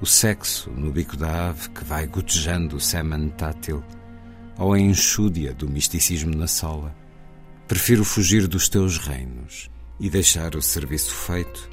o 0.00 0.06
sexo 0.06 0.70
no 0.70 0.90
bico 0.90 1.16
da 1.16 1.50
ave 1.50 1.68
que 1.70 1.84
vai 1.84 2.06
gotejando 2.06 2.76
o 2.76 2.80
sêmen 2.80 3.28
tátil, 3.30 3.84
ou 4.56 4.72
a 4.72 4.78
enxúdia 4.78 5.52
do 5.52 5.68
misticismo 5.68 6.34
na 6.34 6.46
sola. 6.46 6.94
Prefiro 7.68 8.04
fugir 8.04 8.48
dos 8.48 8.68
teus 8.68 8.98
reinos 8.98 9.70
e 9.98 10.08
deixar 10.08 10.56
o 10.56 10.62
serviço 10.62 11.14
feito, 11.14 11.68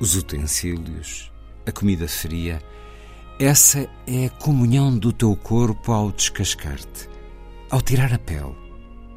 os 0.00 0.16
utensílios, 0.16 1.30
a 1.66 1.70
comida 1.70 2.08
fria. 2.08 2.62
Essa 3.38 3.88
é 4.06 4.26
a 4.26 4.30
comunhão 4.30 4.96
do 4.96 5.12
teu 5.12 5.36
corpo 5.36 5.92
ao 5.92 6.10
descascar-te, 6.10 7.08
ao 7.70 7.82
tirar 7.82 8.12
a 8.12 8.18
pele 8.18 8.56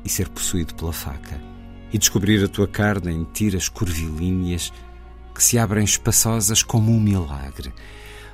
e 0.04 0.10
ser 0.10 0.28
possuído 0.28 0.76
pela 0.76 0.92
faca, 0.92 1.42
e 1.94 1.98
descobrir 1.98 2.44
a 2.44 2.50
tua 2.50 2.68
carne 2.68 3.12
em 3.14 3.24
tiras 3.24 3.70
curvilíneas 3.70 4.72
que 5.34 5.44
se 5.44 5.58
abrem 5.58 5.84
espaçosas 5.84 6.62
como 6.62 6.92
um 6.92 7.00
milagre. 7.00 7.74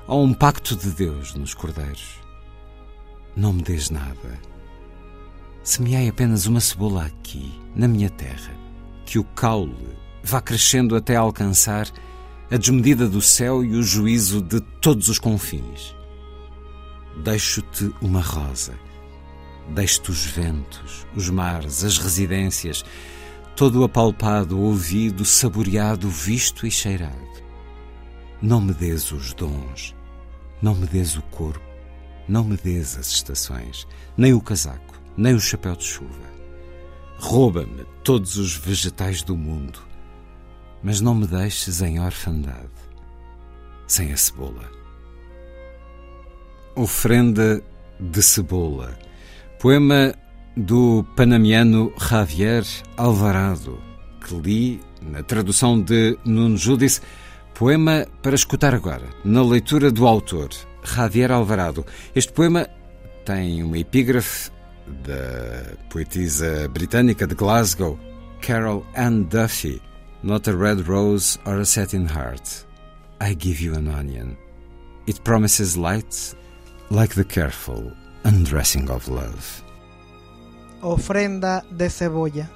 Há 0.10 0.16
um 0.16 0.34
pacto 0.34 0.76
de 0.76 0.90
Deus 0.90 1.36
nos 1.36 1.54
cordeiros. 1.54 2.20
Não 3.36 3.54
me 3.54 3.62
des 3.62 3.92
nada. 3.92 4.40
Semeai 5.64 6.08
apenas 6.08 6.48
uma 6.48 6.60
cebola 6.60 7.06
aqui, 7.06 7.54
na 7.76 7.88
minha 7.88 8.10
terra, 8.10 8.52
que 9.06 9.20
o 9.20 9.24
caule 9.24 9.96
vá 10.24 10.42
crescendo 10.42 10.96
até 10.96 11.16
alcançar 11.16 11.88
a 12.50 12.58
desmedida 12.58 13.08
do 13.08 13.22
céu 13.22 13.64
e 13.64 13.76
o 13.76 13.84
juízo 13.84 14.42
de 14.42 14.60
todos 14.82 15.10
os 15.10 15.20
confins. 15.20 15.96
Deixo-te 17.24 17.94
uma 18.02 18.22
rosa, 18.22 18.74
deixo-te 19.76 20.10
os 20.10 20.26
ventos, 20.26 21.06
os 21.16 21.30
mares, 21.30 21.84
as 21.84 22.00
residências, 22.00 22.84
todo 23.56 23.84
apalpado, 23.84 24.60
ouvido, 24.60 25.24
saboreado, 25.24 26.10
visto 26.10 26.66
e 26.66 26.72
cheirado. 26.72 27.30
Não 28.42 28.60
me 28.60 28.74
des 28.74 29.12
os 29.12 29.36
dons, 29.36 29.94
não 30.62 30.76
me 30.76 30.86
des 30.88 31.16
o 31.16 31.22
corpo, 31.24 31.62
não 32.28 32.44
me 32.44 32.58
des 32.58 32.98
as 32.98 33.08
estações, 33.08 33.88
nem 34.18 34.34
o 34.34 34.42
casaco, 34.42 34.96
nem 35.18 35.34
o 35.34 35.40
chapéu 35.40 35.76
de 35.76 35.84
chuva. 35.84 36.30
Rouba-me 37.18 37.86
todos 38.04 38.38
os 38.38 38.56
vegetais 38.56 39.22
do 39.24 39.36
mundo, 39.36 39.80
mas 40.82 41.02
não 41.02 41.14
me 41.14 41.28
deixes 41.28 41.82
em 41.82 42.00
orfandade, 42.00 42.70
sem 43.88 44.12
a 44.12 44.18
cebola. 44.18 44.70
Ofrenda 46.76 47.62
de 48.00 48.22
cebola, 48.22 48.98
poema 49.60 50.14
do 50.56 51.06
panamiano 51.16 51.94
Javier 51.98 52.66
Alvarado, 52.96 53.80
que 54.26 54.36
li 54.36 54.82
na 55.02 55.24
tradução 55.24 55.80
de 55.80 56.18
Nuno 56.26 56.58
Judice, 56.58 57.02
poema 57.60 58.08
para 58.22 58.36
escutar 58.36 58.74
agora, 58.74 59.04
na 59.22 59.44
leitura 59.44 59.92
do 59.92 60.08
autor, 60.08 60.48
Javier 60.82 61.30
Alvarado. 61.30 61.86
Este 62.16 62.32
poema 62.32 62.66
tem 63.26 63.62
uma 63.62 63.78
epígrafe 63.78 64.50
da 64.88 65.76
poetisa 65.90 66.70
britânica 66.70 67.28
de 67.28 67.36
Glasgow, 67.36 68.00
Carol 68.40 68.86
Ann 68.96 69.24
Duffy, 69.24 69.82
Not 70.24 70.50
a 70.50 70.54
red 70.54 70.88
rose 70.88 71.38
or 71.46 71.60
a 71.60 71.66
satin 71.66 72.06
heart. 72.06 72.66
I 73.20 73.36
give 73.36 73.62
you 73.62 73.76
an 73.76 73.90
onion. 73.90 74.38
It 75.06 75.22
promises 75.26 75.76
light 75.76 76.34
like 76.90 77.14
the 77.16 77.26
careful 77.26 77.92
undressing 78.24 78.90
of 78.90 79.10
love. 79.10 79.64
Ofrenda 80.82 81.66
de 81.70 81.90
cebolla. 81.90 82.50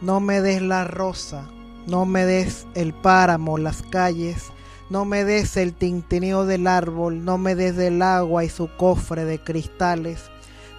No 0.00 0.20
me 0.20 0.40
des 0.40 0.60
la 0.60 0.84
rosa, 0.84 1.46
no 1.88 2.06
me 2.06 2.24
des 2.24 2.66
el 2.74 2.94
páramo, 2.94 3.58
las 3.58 3.82
calles, 3.82 4.52
no 4.90 5.04
me 5.04 5.24
des 5.24 5.56
el 5.56 5.74
tintineo 5.74 6.44
del 6.46 6.66
árbol, 6.66 7.24
no 7.24 7.38
me 7.38 7.54
des 7.54 7.76
el 7.78 8.02
agua 8.02 8.44
y 8.44 8.48
su 8.48 8.68
cofre 8.76 9.24
de 9.24 9.38
cristales, 9.42 10.30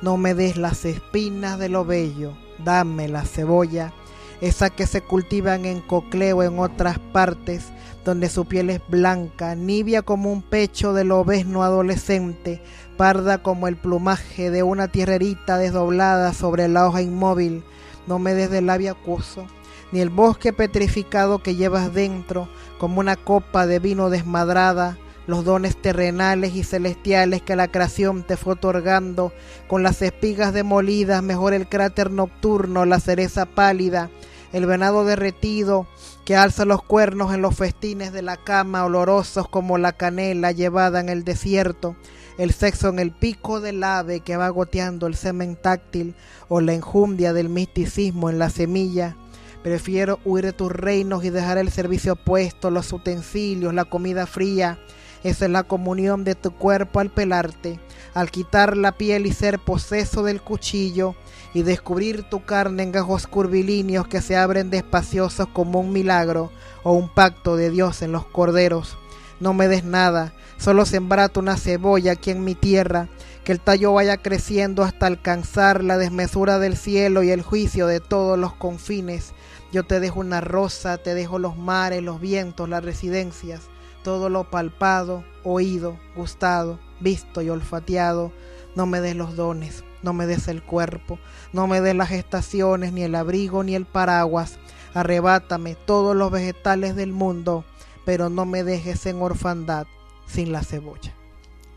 no 0.01 0.15
me 0.15 0.33
des 0.33 0.55
las 0.55 0.85
espinas 0.85 1.59
de 1.59 1.67
lo 1.67 1.83
bello, 1.83 2.37
dame 2.63 3.09
la 3.09 3.25
cebolla 3.25 3.93
esa 4.41 4.69
que 4.69 4.87
se 4.87 5.01
cultivan 5.01 5.65
en 5.65 5.81
Cocleo 5.81 6.43
en 6.43 6.59
otras 6.59 6.97
partes, 6.97 7.65
donde 8.05 8.29
su 8.29 8.45
piel 8.45 8.69
es 8.69 8.81
blanca, 8.87 9.55
nibia 9.55 10.01
como 10.01 10.31
un 10.31 10.41
pecho 10.41 10.93
del 10.93 11.11
obesno 11.11 11.63
adolescente, 11.63 12.61
parda 12.95 13.43
como 13.43 13.67
el 13.67 13.75
plumaje 13.75 14.49
de 14.49 14.63
una 14.63 14.87
tierrerita 14.87 15.57
desdoblada 15.57 16.33
sobre 16.33 16.67
la 16.69 16.87
hoja 16.87 17.01
inmóvil. 17.01 17.63
No 18.07 18.17
me 18.17 18.33
des 18.33 18.49
del 18.49 18.67
labio 18.67 18.93
acuoso, 18.93 19.45
ni 19.91 20.01
el 20.01 20.09
bosque 20.09 20.53
petrificado 20.53 21.39
que 21.39 21.55
llevas 21.55 21.93
dentro, 21.93 22.49
como 22.77 22.99
una 22.99 23.15
copa 23.15 23.67
de 23.67 23.79
vino 23.79 24.09
desmadrada, 24.09 24.97
los 25.27 25.45
dones 25.45 25.79
terrenales 25.79 26.55
y 26.55 26.63
celestiales 26.63 27.41
que 27.41 27.55
la 27.55 27.67
creación 27.67 28.23
te 28.23 28.35
fue 28.35 28.53
otorgando, 28.53 29.31
con 29.67 29.83
las 29.83 30.01
espigas 30.01 30.53
demolidas, 30.53 31.21
mejor 31.21 31.53
el 31.53 31.69
cráter 31.69 32.09
nocturno, 32.09 32.85
la 32.85 32.99
cereza 32.99 33.45
pálida, 33.45 34.09
el 34.53 34.65
venado 34.65 35.05
derretido 35.05 35.87
que 36.25 36.35
alza 36.35 36.65
los 36.65 36.81
cuernos 36.81 37.33
en 37.33 37.41
los 37.41 37.55
festines 37.55 38.11
de 38.11 38.21
la 38.21 38.37
cama, 38.37 38.85
olorosos 38.85 39.47
como 39.47 39.77
la 39.77 39.93
canela 39.93 40.51
llevada 40.51 40.99
en 40.99 41.09
el 41.09 41.23
desierto, 41.23 41.95
el 42.37 42.51
sexo 42.51 42.89
en 42.89 42.99
el 42.99 43.11
pico 43.11 43.59
del 43.61 43.83
ave 43.83 44.21
que 44.21 44.37
va 44.37 44.49
goteando 44.49 45.07
el 45.07 45.15
semen 45.15 45.55
táctil 45.55 46.15
o 46.47 46.61
la 46.61 46.73
enjundia 46.73 47.33
del 47.33 47.49
misticismo 47.49 48.29
en 48.29 48.39
la 48.39 48.49
semilla. 48.49 49.15
Prefiero 49.63 50.19
huir 50.23 50.45
de 50.45 50.53
tus 50.53 50.71
reinos 50.71 51.23
y 51.25 51.29
dejar 51.29 51.57
el 51.57 51.69
servicio 51.69 52.15
puesto, 52.15 52.71
los 52.71 52.93
utensilios, 52.93 53.73
la 53.73 53.85
comida 53.85 54.25
fría. 54.25 54.79
Esa 55.23 55.45
es 55.45 55.51
la 55.51 55.63
comunión 55.63 56.23
de 56.23 56.35
tu 56.35 56.51
cuerpo 56.51 57.01
al 57.01 57.09
pelarte, 57.09 57.77
al 58.13 58.31
quitar 58.31 58.77
la 58.77 58.93
piel 58.93 59.25
y 59.25 59.33
ser 59.33 59.59
poseso 59.59 60.23
del 60.23 60.41
cuchillo, 60.41 61.15
y 61.53 61.63
descubrir 61.63 62.23
tu 62.23 62.45
carne 62.45 62.83
en 62.83 62.93
gajos 62.93 63.27
curvilíneos 63.27 64.07
que 64.07 64.21
se 64.21 64.37
abren 64.37 64.69
despaciosos 64.69 65.47
como 65.49 65.81
un 65.81 65.91
milagro 65.91 66.51
o 66.83 66.93
un 66.93 67.09
pacto 67.09 67.57
de 67.57 67.69
Dios 67.69 68.01
en 68.01 68.13
los 68.13 68.25
corderos. 68.25 68.97
No 69.41 69.53
me 69.53 69.67
des 69.67 69.83
nada, 69.83 70.33
solo 70.57 70.85
sembrate 70.85 71.39
una 71.39 71.57
cebolla 71.57 72.13
aquí 72.13 72.31
en 72.31 72.45
mi 72.45 72.55
tierra, 72.55 73.09
que 73.43 73.51
el 73.51 73.59
tallo 73.59 73.93
vaya 73.93 74.17
creciendo 74.17 74.83
hasta 74.83 75.07
alcanzar 75.07 75.83
la 75.83 75.97
desmesura 75.97 76.59
del 76.59 76.77
cielo 76.77 77.23
y 77.23 77.31
el 77.31 77.41
juicio 77.41 77.87
de 77.87 77.99
todos 77.99 78.37
los 78.37 78.53
confines. 78.53 79.33
Yo 79.71 79.83
te 79.83 79.99
dejo 79.99 80.19
una 80.19 80.41
rosa, 80.41 80.97
te 80.97 81.13
dejo 81.13 81.37
los 81.37 81.55
mares, 81.57 82.01
los 82.01 82.19
vientos, 82.19 82.67
las 82.67 82.83
residencias, 82.83 83.69
todo 84.03 84.29
lo 84.29 84.49
palpado, 84.49 85.23
oído, 85.43 85.99
gustado, 86.15 86.79
visto 86.99 87.41
y 87.41 87.49
olfateado. 87.49 88.31
No 88.75 88.85
me 88.85 88.99
des 88.99 89.15
los 89.15 89.35
dones, 89.35 89.83
no 90.01 90.13
me 90.13 90.25
des 90.25 90.47
el 90.47 90.63
cuerpo, 90.63 91.19
no 91.53 91.67
me 91.67 91.81
des 91.81 91.95
las 91.95 92.11
estaciones, 92.11 92.93
ni 92.93 93.03
el 93.03 93.13
abrigo, 93.13 93.63
ni 93.63 93.75
el 93.75 93.85
paraguas. 93.85 94.57
Arrebátame 94.93 95.75
todos 95.75 96.15
los 96.15 96.31
vegetales 96.31 96.95
del 96.95 97.11
mundo, 97.11 97.63
pero 98.05 98.29
no 98.29 98.45
me 98.45 98.63
dejes 98.63 99.05
en 99.05 99.21
orfandad 99.21 99.85
sin 100.25 100.51
la 100.51 100.63
cebolla. 100.63 101.13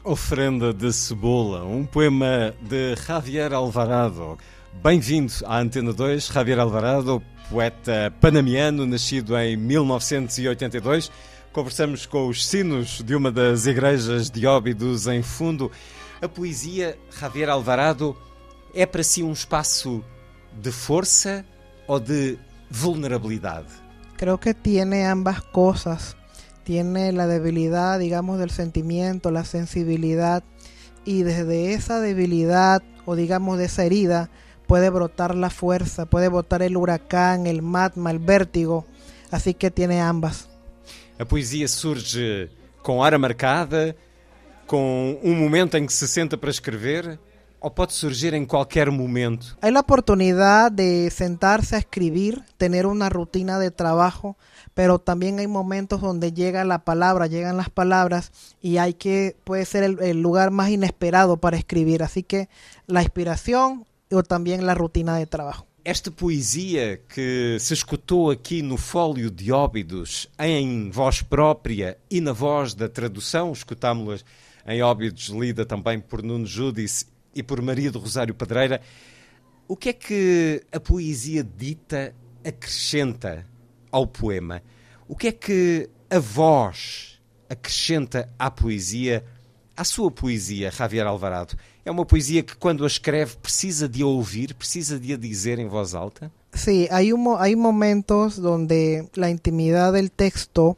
Ofrenda 0.05 0.73
de 0.73 0.93
Cebola, 0.93 1.63
um 1.63 1.87
poema 1.87 2.53
de 2.61 2.97
Javier 2.97 3.55
Alvarado. 3.55 4.37
Bem-vindo 4.83 5.33
Antena 5.47 5.93
2, 5.93 6.31
Javier 6.31 6.59
Alvarado, 6.59 7.23
poeta 7.51 8.13
panamiano, 8.21 8.87
nascido 8.87 9.37
em 9.37 9.57
1982. 9.57 11.11
Conversamos 11.53 12.07
com 12.07 12.29
os 12.29 12.47
sinos 12.47 13.03
de 13.03 13.15
uma 13.15 13.31
das 13.31 13.67
igrejas 13.67 14.31
de 14.31 14.47
Óbidos 14.47 15.07
em 15.07 15.23
fundo. 15.23 15.71
A 16.21 16.29
poesia, 16.29 16.99
Javier 17.19 17.49
Alvarado, 17.49 18.17
é 18.75 18.87
para 18.87 19.03
si 19.03 19.23
um 19.23 19.33
espaço 19.33 20.03
de 20.61 20.73
força 20.73 21.45
ou 21.87 22.01
de 22.01 22.39
vulnerabilidade? 22.71 23.69
Creo 24.17 24.39
que 24.39 24.55
tiene 24.55 25.07
ambas 25.07 25.41
cosas. 25.41 26.17
Tiene 26.65 27.13
la 27.13 27.27
debilidad, 27.27 27.99
digamos, 27.99 28.39
del 28.39 28.51
sentimiento, 28.51 29.31
la 29.31 29.45
sensibilidad, 29.45 30.45
y 31.05 31.23
desde 31.23 31.75
esa 31.75 32.01
debilidad 32.01 32.83
o 33.05 33.17
digamos 33.17 33.59
de 33.59 33.65
esa 33.65 33.85
herida 33.85 34.31
puede 34.67 34.91
brotar 34.91 35.35
la 35.35 35.51
fuerza, 35.51 36.07
puede 36.07 36.29
brotar 36.29 36.63
el 36.63 36.77
huracán, 36.77 37.47
el 37.47 37.63
magma, 37.63 38.11
el 38.11 38.19
vértigo. 38.19 38.85
Así 39.31 39.55
que 39.55 39.71
tiene 39.71 40.01
ambas. 40.01 40.49
A 41.19 41.25
poesia 41.25 41.69
surge 41.69 42.51
com 42.83 42.99
hora 42.99 43.19
marcada, 43.19 43.95
com 44.67 45.19
um 45.23 45.35
momento 45.35 45.77
em 45.77 45.87
que 45.87 45.93
se 45.93 46.09
senta 46.09 46.37
para 46.37 46.51
escrever, 46.51 47.19
ou 47.63 47.71
pode 47.71 47.93
surgir 47.93 48.35
em 48.35 48.45
qualquer 48.45 48.91
momento? 48.91 49.57
Hay 49.63 49.71
la 49.71 49.81
oportunidad 49.81 50.73
de 50.73 51.11
sentarse 51.11 51.77
a 51.77 51.79
escribir, 51.79 52.43
tener 52.57 52.87
una 52.87 53.09
rutina 53.09 53.59
de 53.61 53.71
trabajo, 53.71 54.37
pero 54.75 54.99
también 54.99 55.39
hay 55.39 55.47
momentos 55.47 56.01
donde 56.01 56.33
llega 56.33 56.65
la 56.65 56.81
palabra, 56.81 57.29
llegan 57.29 57.57
las 57.57 57.71
palabras 57.71 58.33
y 58.61 58.79
hay 58.79 58.95
que, 58.95 59.37
puede 59.45 59.65
ser 59.65 59.85
el 59.85 60.21
lugar 60.21 60.51
más 60.51 60.71
inesperado 60.71 61.37
para 61.37 61.57
escribir. 61.57 62.03
Así 62.03 62.25
que 62.25 62.49
la 62.89 63.03
inspiración 63.03 63.87
o 64.15 64.23
también 64.23 64.67
la 64.67 64.75
rutina 64.75 65.17
de 65.17 65.27
trabajo. 65.27 65.67
Esta 65.85 66.13
poesia 66.13 67.01
que 67.09 67.59
se 67.59 67.75
escutou 67.75 68.31
aqui 68.31 68.63
no 68.63 68.77
Fólio 68.77 69.31
de 69.31 69.51
Óbidos, 69.51 70.29
em 70.39 70.91
voz 70.91 71.23
própria 71.23 71.99
e 72.09 72.21
na 72.21 72.33
voz 72.33 72.73
da 72.73 72.89
tradução, 72.89 73.51
escutámos-la 73.53 74.25
em 74.67 74.81
Óbidos, 74.81 75.27
lida 75.29 75.67
também 75.67 75.99
por 75.99 76.23
Nuno 76.23 76.47
Júdice 76.47 77.07
e 77.35 77.43
por 77.43 77.61
Maria 77.61 77.91
do 77.91 77.99
Rosário 77.99 78.33
Pedreira. 78.33 78.81
O 79.67 79.77
que 79.77 79.89
é 79.89 79.93
que 79.93 80.63
a 80.71 80.79
poesia 80.79 81.43
dita 81.43 82.15
acrescenta 82.47 83.45
ao 83.91 84.07
poema? 84.07 84.63
O 85.09 85.17
que 85.17 85.29
é 85.29 85.33
que 85.33 85.91
a 86.09 86.19
voz 86.19 87.21
acrescenta 87.49 88.33
à 88.39 88.51
poesia, 88.51 89.25
à 89.77 89.83
sua 89.83 90.11
poesia, 90.11 90.71
Javier 90.71 91.07
Alvarado? 91.07 91.57
É 91.85 91.91
uma 91.91 92.07
poesia 92.07 92.43
que, 92.45 92.57
quando 92.57 92.85
a 92.85 92.87
escreve, 92.87 93.37
precisa 93.37 93.89
de 93.89 94.03
a 94.03 94.55
precisa 94.55 94.99
de 94.99 95.15
a 95.15 95.17
dizer 95.17 95.59
em 95.59 95.67
voz 95.67 95.95
alta? 95.95 96.31
Sí, 96.53 96.87
hay, 96.91 97.13
un, 97.13 97.37
hay 97.39 97.57
momentos 97.57 98.37
donde 98.37 99.09
la 99.15 99.31
intimidad 99.31 99.93
del 99.93 100.13
texto 100.13 100.77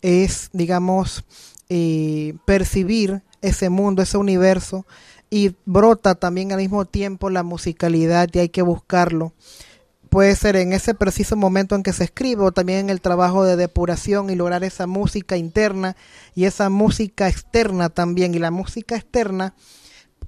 es, 0.00 0.48
digamos, 0.52 1.24
eh, 1.68 2.34
percibir 2.46 3.20
ese 3.42 3.68
mundo, 3.68 4.00
ese 4.00 4.16
universo, 4.16 4.86
y 5.28 5.54
brota 5.66 6.14
también 6.14 6.52
al 6.52 6.58
mismo 6.58 6.86
tiempo 6.86 7.28
la 7.28 7.42
musicalidad 7.42 8.28
y 8.32 8.38
hay 8.38 8.48
que 8.48 8.62
buscarlo. 8.62 9.34
Puede 10.08 10.34
ser 10.36 10.56
en 10.56 10.72
ese 10.72 10.94
preciso 10.94 11.36
momento 11.36 11.74
en 11.74 11.82
que 11.82 11.92
se 11.92 12.04
escribe 12.04 12.42
o 12.42 12.52
también 12.52 12.78
en 12.78 12.90
el 12.90 13.02
trabajo 13.02 13.44
de 13.44 13.56
depuración 13.56 14.30
y 14.30 14.36
lograr 14.36 14.64
esa 14.64 14.86
música 14.86 15.36
interna 15.36 15.96
y 16.34 16.44
esa 16.44 16.70
música 16.70 17.28
externa 17.28 17.90
también. 17.90 18.34
Y 18.34 18.38
la 18.38 18.50
música 18.50 18.96
externa 18.96 19.54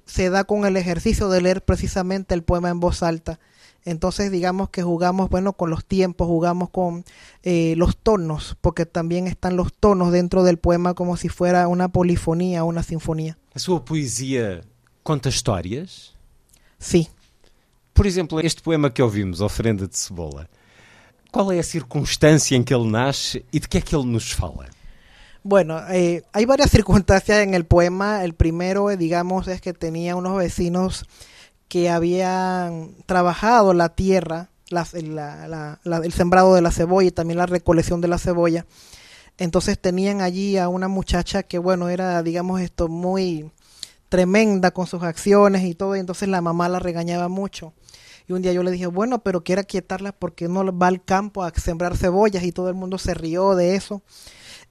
se 0.05 0.29
da 0.29 0.43
con 0.43 0.65
el 0.65 0.77
ejercicio 0.77 1.29
de 1.29 1.41
leer 1.41 1.63
precisamente 1.63 2.33
el 2.33 2.43
poema 2.43 2.69
en 2.69 2.79
voz 2.79 3.03
alta. 3.03 3.39
Entonces 3.83 4.31
digamos 4.31 4.69
que 4.69 4.83
jugamos, 4.83 5.29
bueno, 5.29 5.53
con 5.53 5.69
los 5.69 5.83
tiempos, 5.85 6.27
jugamos 6.27 6.69
con 6.69 7.03
eh, 7.43 7.73
los 7.77 7.97
tonos, 7.97 8.55
porque 8.61 8.85
también 8.85 9.27
están 9.27 9.55
los 9.55 9.73
tonos 9.73 10.11
dentro 10.11 10.43
del 10.43 10.57
poema 10.57 10.93
como 10.93 11.17
si 11.17 11.29
fuera 11.29 11.67
una 11.67 11.89
polifonía, 11.89 12.63
una 12.63 12.83
sinfonía. 12.83 13.37
A 13.55 13.59
sua 13.59 13.83
poesia 13.83 14.61
conta 15.03 15.29
histórias? 15.29 16.13
Sí. 16.77 17.09
Por 17.93 18.05
exemplo, 18.05 18.39
este 18.39 18.61
poema 18.61 18.93
que 18.93 19.01
ouvimos, 19.01 19.41
Oferenda 19.41 19.87
de 19.87 19.95
Cebola, 19.95 20.47
qual 21.31 21.51
é 21.51 21.59
a 21.59 21.63
circunstância 21.63 22.55
em 22.55 22.63
que 22.63 22.73
ele 22.73 22.89
nasce 22.89 23.43
e 23.51 23.59
de 23.59 23.67
que 23.67 23.77
é 23.77 23.81
que 23.81 23.95
ele 23.95 24.05
nos 24.05 24.31
fala? 24.31 24.69
Bueno, 25.43 25.81
eh, 25.89 26.23
hay 26.33 26.45
varias 26.45 26.69
circunstancias 26.71 27.39
en 27.39 27.53
el 27.53 27.65
poema. 27.65 28.23
El 28.23 28.33
primero, 28.33 28.91
eh, 28.91 28.97
digamos, 28.97 29.47
es 29.47 29.61
que 29.61 29.73
tenía 29.73 30.15
unos 30.15 30.37
vecinos 30.37 31.05
que 31.67 31.89
habían 31.89 32.95
trabajado 33.05 33.73
la 33.73 33.89
tierra, 33.95 34.49
la, 34.69 34.85
la, 34.93 35.79
la, 35.83 35.97
el 35.97 36.13
sembrado 36.13 36.53
de 36.53 36.61
la 36.61 36.71
cebolla 36.71 37.07
y 37.07 37.11
también 37.11 37.37
la 37.37 37.45
recolección 37.45 38.01
de 38.01 38.07
la 38.09 38.17
cebolla. 38.17 38.65
Entonces 39.37 39.79
tenían 39.79 40.21
allí 40.21 40.57
a 40.57 40.67
una 40.67 40.87
muchacha 40.87 41.43
que, 41.43 41.57
bueno, 41.57 41.89
era, 41.89 42.21
digamos, 42.23 42.61
esto 42.61 42.87
muy 42.89 43.49
tremenda 44.09 44.71
con 44.71 44.87
sus 44.87 45.03
acciones 45.03 45.63
y 45.63 45.73
todo, 45.73 45.95
y 45.95 45.99
entonces 45.99 46.27
la 46.27 46.41
mamá 46.41 46.67
la 46.67 46.79
regañaba 46.79 47.29
mucho. 47.29 47.73
Y 48.27 48.33
un 48.33 48.41
día 48.41 48.53
yo 48.53 48.61
le 48.63 48.71
dije, 48.71 48.87
bueno, 48.87 49.19
pero 49.23 49.43
quiera 49.43 49.63
quietarla 49.63 50.11
porque 50.11 50.47
no 50.49 50.77
va 50.77 50.87
al 50.87 51.03
campo 51.03 51.43
a 51.43 51.51
sembrar 51.51 51.97
cebollas 51.97 52.43
y 52.43 52.51
todo 52.51 52.67
el 52.67 52.75
mundo 52.75 52.97
se 52.97 53.13
rió 53.13 53.55
de 53.55 53.75
eso. 53.75 54.03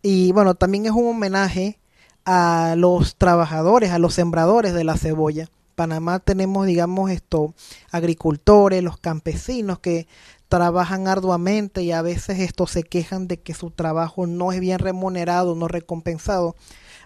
Y 0.02 0.32
bueno, 0.32 0.54
también 0.54 0.86
es 0.86 0.92
un 0.92 1.08
homenaje 1.08 1.78
a 2.24 2.74
los 2.76 3.16
trabajadores, 3.16 3.90
a 3.90 3.98
los 3.98 4.14
sembradores 4.14 4.72
de 4.72 4.84
la 4.84 4.96
cebolla. 4.96 5.48
Panamá 5.74 6.18
tenemos, 6.18 6.66
digamos, 6.66 7.10
esto, 7.10 7.54
agricultores, 7.90 8.82
los 8.82 8.98
campesinos 8.98 9.78
que 9.78 10.06
trabajan 10.48 11.06
arduamente 11.06 11.82
y 11.82 11.92
a 11.92 12.02
veces 12.02 12.40
estos 12.40 12.72
se 12.72 12.82
quejan 12.82 13.28
de 13.28 13.38
que 13.38 13.54
su 13.54 13.70
trabajo 13.70 14.26
no 14.26 14.52
es 14.52 14.60
bien 14.60 14.78
remunerado, 14.78 15.54
no 15.54 15.68
recompensado. 15.68 16.56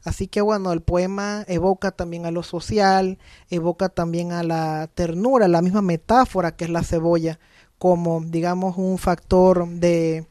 Así 0.03 0.29
que 0.29 0.41
bueno, 0.41 0.73
el 0.73 0.81
poema 0.81 1.45
evoca 1.47 1.91
también 1.91 2.27
a 2.27 2.31
lo 2.31 2.43
social, 2.43 3.19
evoca 3.51 3.89
también 3.91 4.33
a 4.33 4.43
la 4.43 4.89
ternura, 4.95 5.47
la 5.47 5.63
misma 5.63 5.83
metáfora 5.83 6.57
que 6.57 6.65
es 6.65 6.71
la 6.71 6.83
cebolla, 6.83 7.39
como 7.79 8.23
digamos 8.23 8.77
un 8.79 8.99
factor 8.99 9.69
de, 9.69 10.27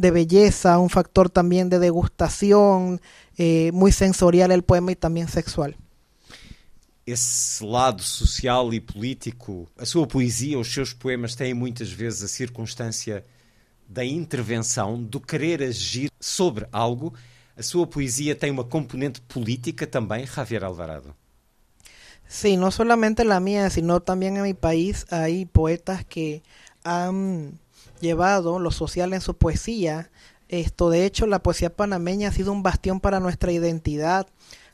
de 0.00 0.10
belleza, 0.10 0.78
un 0.78 0.88
factor 0.88 1.28
también 1.28 1.68
de 1.68 1.78
degustación, 1.78 3.00
eh, 3.36 3.70
muy 3.72 3.92
sensorial 3.92 4.50
el 4.50 4.62
poema 4.62 4.92
y 4.92 4.96
también 4.96 5.28
sexual. 5.28 5.76
Esse 7.06 7.64
lado 7.64 8.02
social 8.02 8.72
e 8.72 8.80
político, 8.80 9.66
a 9.76 9.84
sua 9.84 10.06
poesia, 10.06 10.58
os 10.58 10.72
seus 10.72 10.92
poemas 10.92 11.34
têm 11.34 11.54
muitas 11.54 11.90
vezes 11.90 12.22
a 12.22 12.28
circunstância 12.28 13.24
da 13.88 14.04
intervenção, 14.04 15.02
do 15.02 15.20
querer 15.20 15.62
agir 15.62 16.10
sobre 16.20 16.66
algo. 16.70 17.12
A 17.56 17.62
sua 17.62 17.86
poesia 17.86 18.36
tem 18.36 18.50
uma 18.50 18.64
componente 18.64 19.20
política 19.22 19.86
também, 19.86 20.24
Javier 20.24 20.62
Alvarado. 20.62 21.14
Sí, 22.28 22.56
no 22.56 22.70
solamente 22.70 23.24
la 23.24 23.40
mía, 23.40 23.68
sino 23.70 24.00
también 24.00 24.36
en 24.36 24.44
mi 24.44 24.54
país 24.54 25.04
hay 25.10 25.46
poetas 25.46 26.04
que 26.04 26.44
han 26.84 27.58
llevado 28.00 28.58
lo 28.58 28.70
social 28.70 29.12
en 29.12 29.20
su 29.20 29.36
poesía. 29.36 30.10
Esto, 30.48 30.90
de 30.90 31.06
hecho, 31.06 31.26
la 31.26 31.42
poesía 31.42 31.74
panameña 31.74 32.28
ha 32.28 32.32
sido 32.32 32.52
un 32.52 32.62
bastión 32.62 33.00
para 33.00 33.20
nuestra 33.20 33.52
identidad. 33.52 34.26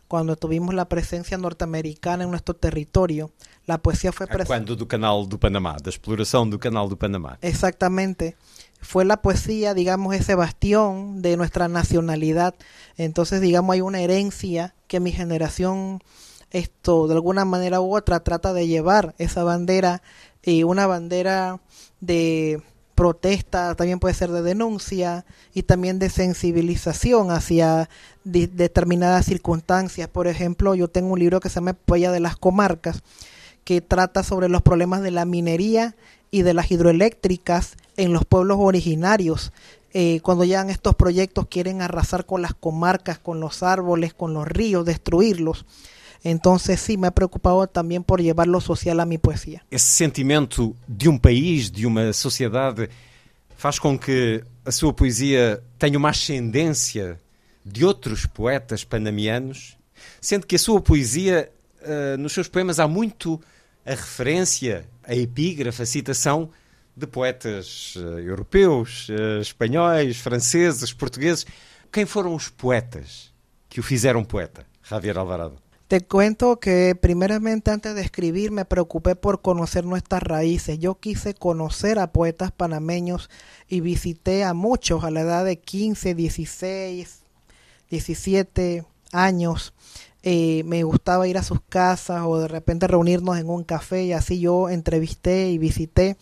Cuando 0.09 0.37
tuvimos 0.37 0.75
la 0.75 0.89
presencia 0.89 1.37
norteamericana 1.37 2.25
en 2.25 2.31
nuestro 2.31 2.55
territorio, 2.55 3.33
la 3.67 3.79
poesía 3.79 4.13
fue 4.13 4.27
presente. 4.27 4.47
Quando 4.47 4.77
do 4.77 4.87
canal 4.87 5.27
do 5.27 5.37
Panamá, 5.37 5.77
da 5.83 5.91
exploração 5.91 6.49
do 6.49 6.59
canal 6.59 6.89
do 6.89 6.97
Panamá. 6.97 7.39
Exactamente. 7.43 8.37
Fue 8.81 9.05
la 9.05 9.21
poesía, 9.21 9.75
digamos, 9.75 10.15
ese 10.15 10.37
bastión 10.37 11.23
de 11.23 11.37
nuestra 11.37 11.67
nacionalidad. 11.67 12.55
Entonces, 12.97 13.41
digamos, 13.41 13.75
hay 13.75 13.81
una 13.81 14.01
herencia 14.01 14.77
que 14.87 15.01
mi 15.01 15.11
generación, 15.11 15.99
esto, 16.53 17.09
de 17.09 17.15
alguna 17.15 17.45
manera 17.45 17.81
u 17.81 17.97
otra, 17.97 18.21
trata 18.21 18.53
de 18.53 18.69
llevar 18.69 19.17
esa 19.19 19.43
bandera 19.43 20.03
y 20.41 20.63
una 20.63 20.87
bandera 20.87 21.61
de 22.01 22.63
protesta, 22.97 23.75
también 23.77 24.01
puede 24.01 24.15
ser 24.15 24.33
de 24.33 24.43
denuncia 24.43 25.25
y 25.55 25.63
también 25.63 26.01
de 26.01 26.11
sensibilización 26.11 27.31
hacia 27.31 27.89
de 28.25 28.49
determinadas 28.49 29.27
circunstancias. 29.27 30.09
Por 30.09 30.27
ejemplo, 30.27 30.75
yo 30.75 30.89
tengo 30.89 31.13
un 31.13 31.21
libro 31.21 31.39
que 31.39 31.51
se 31.51 31.57
llama 31.57 31.75
Polla 31.75 32.11
de 32.11 32.21
las 32.21 32.37
Comarcas, 32.37 33.03
que 33.63 33.83
trata 33.83 34.25
sobre 34.25 34.49
los 34.49 34.63
problemas 34.63 35.03
de 35.03 35.11
la 35.11 35.27
minería 35.27 35.95
y 36.31 36.43
de 36.43 36.55
las 36.55 36.71
hidroeléctricas 36.71 37.77
en 37.97 38.13
los 38.13 38.25
pueblos 38.25 38.57
originarios. 38.61 39.53
Eh, 39.93 40.21
cuando 40.23 40.45
llegan 40.45 40.71
estos 40.71 40.95
proyectos 40.95 41.47
quieren 41.49 41.83
arrasar 41.83 42.27
con 42.27 42.43
las 42.43 42.55
comarcas, 42.55 43.19
con 43.19 43.41
los 43.41 43.63
árboles, 43.63 44.15
con 44.15 44.33
los 44.33 44.49
ríos, 44.49 44.87
destruirlos. 44.87 45.67
Entonces 46.25 46.81
sí, 46.81 46.97
me 46.97 47.09
he 47.09 47.13
preocupado 47.13 47.67
también 47.67 48.03
por 48.03 48.21
llevar 48.21 48.47
lo 48.47 48.61
social 48.61 49.01
a 49.01 49.07
mi 49.07 49.19
poesía. 49.19 49.65
Esse 49.71 49.87
sentimento 49.87 50.75
de 50.87 51.09
um 51.09 51.19
país, 51.19 51.71
de 51.71 51.87
uma 51.87 52.13
sociedade, 52.13 52.89
faz 53.57 53.79
com 53.79 53.99
que 53.99 54.43
a 54.65 54.71
sua 54.71 54.93
poesia 54.93 55.63
tenha 55.79 55.99
uma 55.99 56.11
ascendência 56.11 57.21
de 57.65 57.85
outros 57.85 58.27
poetas 58.27 58.85
panamianos, 58.85 59.77
sendo 60.21 60.47
que 60.47 60.57
a 60.57 60.59
sua 60.59 60.81
poesia, 60.81 61.51
uh, 61.83 62.17
nos 62.19 62.33
seus 62.33 62.49
poemas, 62.49 62.79
há 62.79 62.87
muito 62.87 63.41
a 63.85 63.91
referência, 63.91 64.85
a 65.05 65.15
epígrafe, 65.15 65.83
a 65.83 65.87
citação 65.87 66.51
de 66.97 67.07
poetas 67.07 67.95
uh, 67.97 68.19
europeus, 68.19 69.09
uh, 69.09 69.41
espanhóis, 69.41 70.19
franceses, 70.19 70.93
portugueses. 70.93 71.47
Quem 71.93 72.07
foram 72.07 72.35
os 72.35 72.49
poetas 72.49 73.33
que 73.69 73.81
o 73.81 73.83
fizeram 73.83 74.25
poeta, 74.25 74.67
Javier 74.83 75.19
Alvarado? 75.19 75.66
Te 75.89 76.01
cuento 76.01 76.59
que 76.59 76.97
primeramente 77.01 77.71
antes 77.71 77.95
de 77.95 78.01
escribir 78.01 78.51
me 78.51 78.65
preocupé 78.65 79.15
por 79.15 79.41
conocer 79.41 79.85
nuestras 79.85 80.21
raíces. 80.21 80.81
Yo 80.81 80.97
quise 80.97 81.33
conocer 81.33 82.01
a 82.01 82.11
poetas 82.11 82.51
panameños 82.51 83.31
y 83.69 83.79
visité 83.79 84.43
a 84.43 84.53
muchos 84.53 85.05
a 85.05 85.13
la 85.13 85.21
edad 85.21 85.45
de 85.45 85.61
15, 85.61 86.17
16, 86.17 87.21
17 87.89 88.85
años. 89.13 89.75
Eh, 90.25 90.65
me 90.65 90.83
gustaba 90.83 91.29
ir 91.29 91.39
a 91.39 91.45
sus 91.45 91.61
casas 91.61 92.23
o 92.27 92.37
de 92.41 92.49
repente 92.49 92.89
reunirnos 92.89 93.39
en 93.39 93.49
un 93.49 93.63
café 93.63 94.03
y 94.03 94.13
así 94.13 94.41
yo 94.41 94.69
entrevisté 94.69 95.51
y 95.51 95.59
visité 95.59 96.17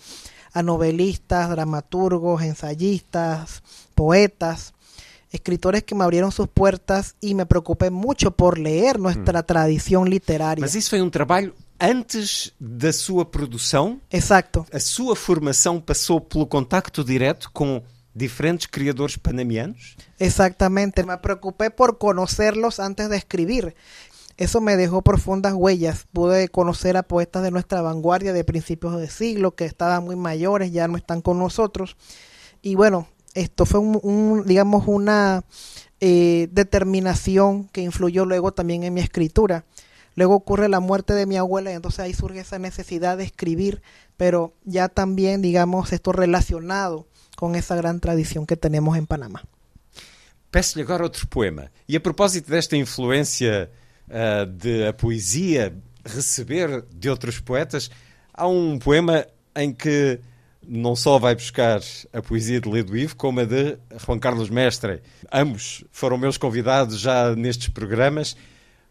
a 0.52 0.62
novelistas, 0.62 1.48
dramaturgos, 1.48 2.42
ensayistas, 2.42 3.62
poetas 3.94 4.74
escritores 5.34 5.82
que 5.82 5.94
me 5.94 6.04
abrieron 6.04 6.30
sus 6.30 6.46
puertas 6.46 7.16
e 7.20 7.34
me 7.34 7.44
preocupei 7.44 7.90
muito 7.90 8.30
por 8.30 8.56
ler 8.56 8.98
nossa 8.98 9.18
hum. 9.18 9.42
tradição 9.44 10.04
literária. 10.04 10.60
Mas 10.60 10.74
isso 10.74 10.90
foi 10.90 11.02
um 11.02 11.10
trabalho 11.10 11.52
antes 11.78 12.52
da 12.58 12.92
sua 12.92 13.24
produção? 13.24 14.00
Exacto. 14.10 14.64
A 14.72 14.78
sua 14.78 15.16
formação 15.16 15.80
passou 15.80 16.20
pelo 16.20 16.46
contacto 16.46 17.02
direto 17.04 17.50
com 17.52 17.82
diferentes 18.14 18.68
criadores 18.68 19.16
panamianos? 19.16 19.96
Exactamente. 20.20 21.02
Me 21.02 21.18
preocupé 21.18 21.68
por 21.70 21.98
conocerlos 21.98 22.78
antes 22.78 23.08
de 23.08 23.16
escribir. 23.16 23.74
Eso 24.36 24.60
me 24.60 24.76
dejó 24.76 25.02
profundas 25.02 25.52
huellas. 25.52 26.06
Pude 26.12 26.48
conocer 26.48 26.96
a 26.96 27.02
poetas 27.02 27.42
de 27.42 27.50
nuestra 27.50 27.82
vanguardia 27.82 28.32
de 28.32 28.44
principios 28.44 29.00
de 29.00 29.08
siglo 29.08 29.56
que 29.56 29.64
estaban 29.64 30.04
muy 30.04 30.16
mayores, 30.16 30.72
ya 30.72 30.86
no 30.86 30.96
están 30.96 31.20
con 31.20 31.38
nosotros. 31.38 31.96
Y 32.62 32.76
bueno, 32.76 33.08
esto 33.34 33.66
fue 33.66 33.80
un, 33.80 34.44
digamos, 34.46 34.84
una 34.86 35.44
eh, 36.00 36.48
determinación 36.52 37.68
que 37.68 37.82
influyó 37.82 38.24
luego 38.24 38.52
también 38.52 38.84
en 38.84 38.94
mi 38.94 39.00
escritura. 39.00 39.64
Luego 40.16 40.34
ocurre 40.34 40.68
la 40.68 40.80
muerte 40.80 41.12
de 41.14 41.26
mi 41.26 41.36
abuela 41.36 41.72
y 41.72 41.74
entonces 41.74 42.00
ahí 42.00 42.14
surge 42.14 42.40
esa 42.40 42.58
necesidad 42.58 43.18
de 43.18 43.24
escribir, 43.24 43.82
pero 44.16 44.54
ya 44.64 44.88
también, 44.88 45.42
digamos, 45.42 45.92
esto 45.92 46.12
relacionado 46.12 47.06
com 47.36 47.54
essa 47.54 47.74
grande 47.74 48.00
tradição 48.00 48.46
que 48.46 48.56
temos 48.56 48.96
em 48.96 49.04
Panamá. 49.04 49.42
Peço-lhe 50.52 50.84
agora 50.84 51.02
outro 51.02 51.26
poema. 51.26 51.68
E 51.88 51.96
a 51.96 52.00
propósito 52.00 52.48
desta 52.48 52.76
influência 52.76 53.68
uh, 54.08 54.46
de 54.46 54.86
a 54.86 54.92
poesia 54.92 55.74
receber 56.04 56.84
de 56.94 57.10
outros 57.10 57.40
poetas, 57.40 57.90
há 58.32 58.46
um 58.46 58.78
poema 58.78 59.26
em 59.56 59.72
que 59.72 60.20
não 60.68 60.96
só 60.96 61.18
vai 61.18 61.34
buscar 61.34 61.80
a 62.12 62.22
poesia 62.22 62.60
de 62.60 62.68
Ledo 62.68 62.96
Ivo, 62.96 63.16
como 63.16 63.40
a 63.40 63.44
de 63.44 63.78
Juan 64.04 64.18
Carlos 64.18 64.50
Mestre. 64.50 65.02
Ambos 65.32 65.84
foram 65.90 66.18
meus 66.18 66.36
convidados 66.36 66.98
já 66.98 67.34
nestes 67.34 67.68
programas. 67.68 68.36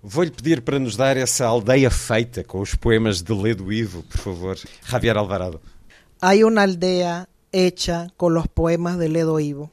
Vou-lhe 0.02 0.32
pedir 0.32 0.62
para 0.62 0.80
nos 0.80 0.98
dar 0.98 1.16
essa 1.16 1.46
aldeia 1.46 1.90
feita 1.90 2.44
com 2.44 2.60
os 2.60 2.76
poemas 2.76 3.22
de 3.22 3.34
Ledo 3.34 3.72
Ivo, 3.72 4.04
por 4.04 4.18
favor. 4.18 4.58
Javier 4.84 5.18
Alvarado. 5.18 5.62
Há 6.22 6.34
uma 6.46 6.62
aldeia 6.64 7.28
hecha 7.52 8.08
con 8.18 8.34
los 8.34 8.48
poemas 8.48 8.98
de 8.98 9.10
Ledo 9.10 9.40
Ivo. 9.40 9.72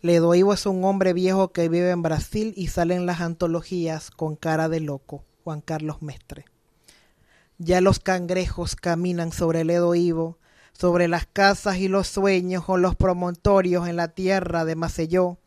Ledo 0.00 0.34
Ivo 0.34 0.54
es 0.54 0.64
un 0.64 0.84
hombre 0.84 1.12
viejo 1.12 1.52
que 1.52 1.68
vive 1.68 1.90
en 1.90 2.02
Brasil 2.02 2.54
y 2.56 2.68
sale 2.68 2.94
en 2.94 3.04
las 3.04 3.20
antologías 3.20 4.10
con 4.10 4.36
cara 4.36 4.68
de 4.68 4.80
loco, 4.80 5.24
Juan 5.44 5.60
Carlos 5.60 6.00
Mestre. 6.02 6.44
Ya 7.58 7.80
los 7.80 7.98
cangrejos 7.98 8.76
caminan 8.76 9.32
sobre 9.32 9.64
Ledo 9.64 9.96
Ivo, 9.96 10.37
sobre 10.78 11.08
las 11.08 11.26
casas 11.26 11.78
y 11.78 11.88
los 11.88 12.06
sueños 12.06 12.64
o 12.68 12.76
los 12.76 12.94
promontorios 12.94 13.88
en 13.88 13.96
la 13.96 14.08
tierra 14.08 14.64
de 14.64 14.76
Macelló. 14.76 15.38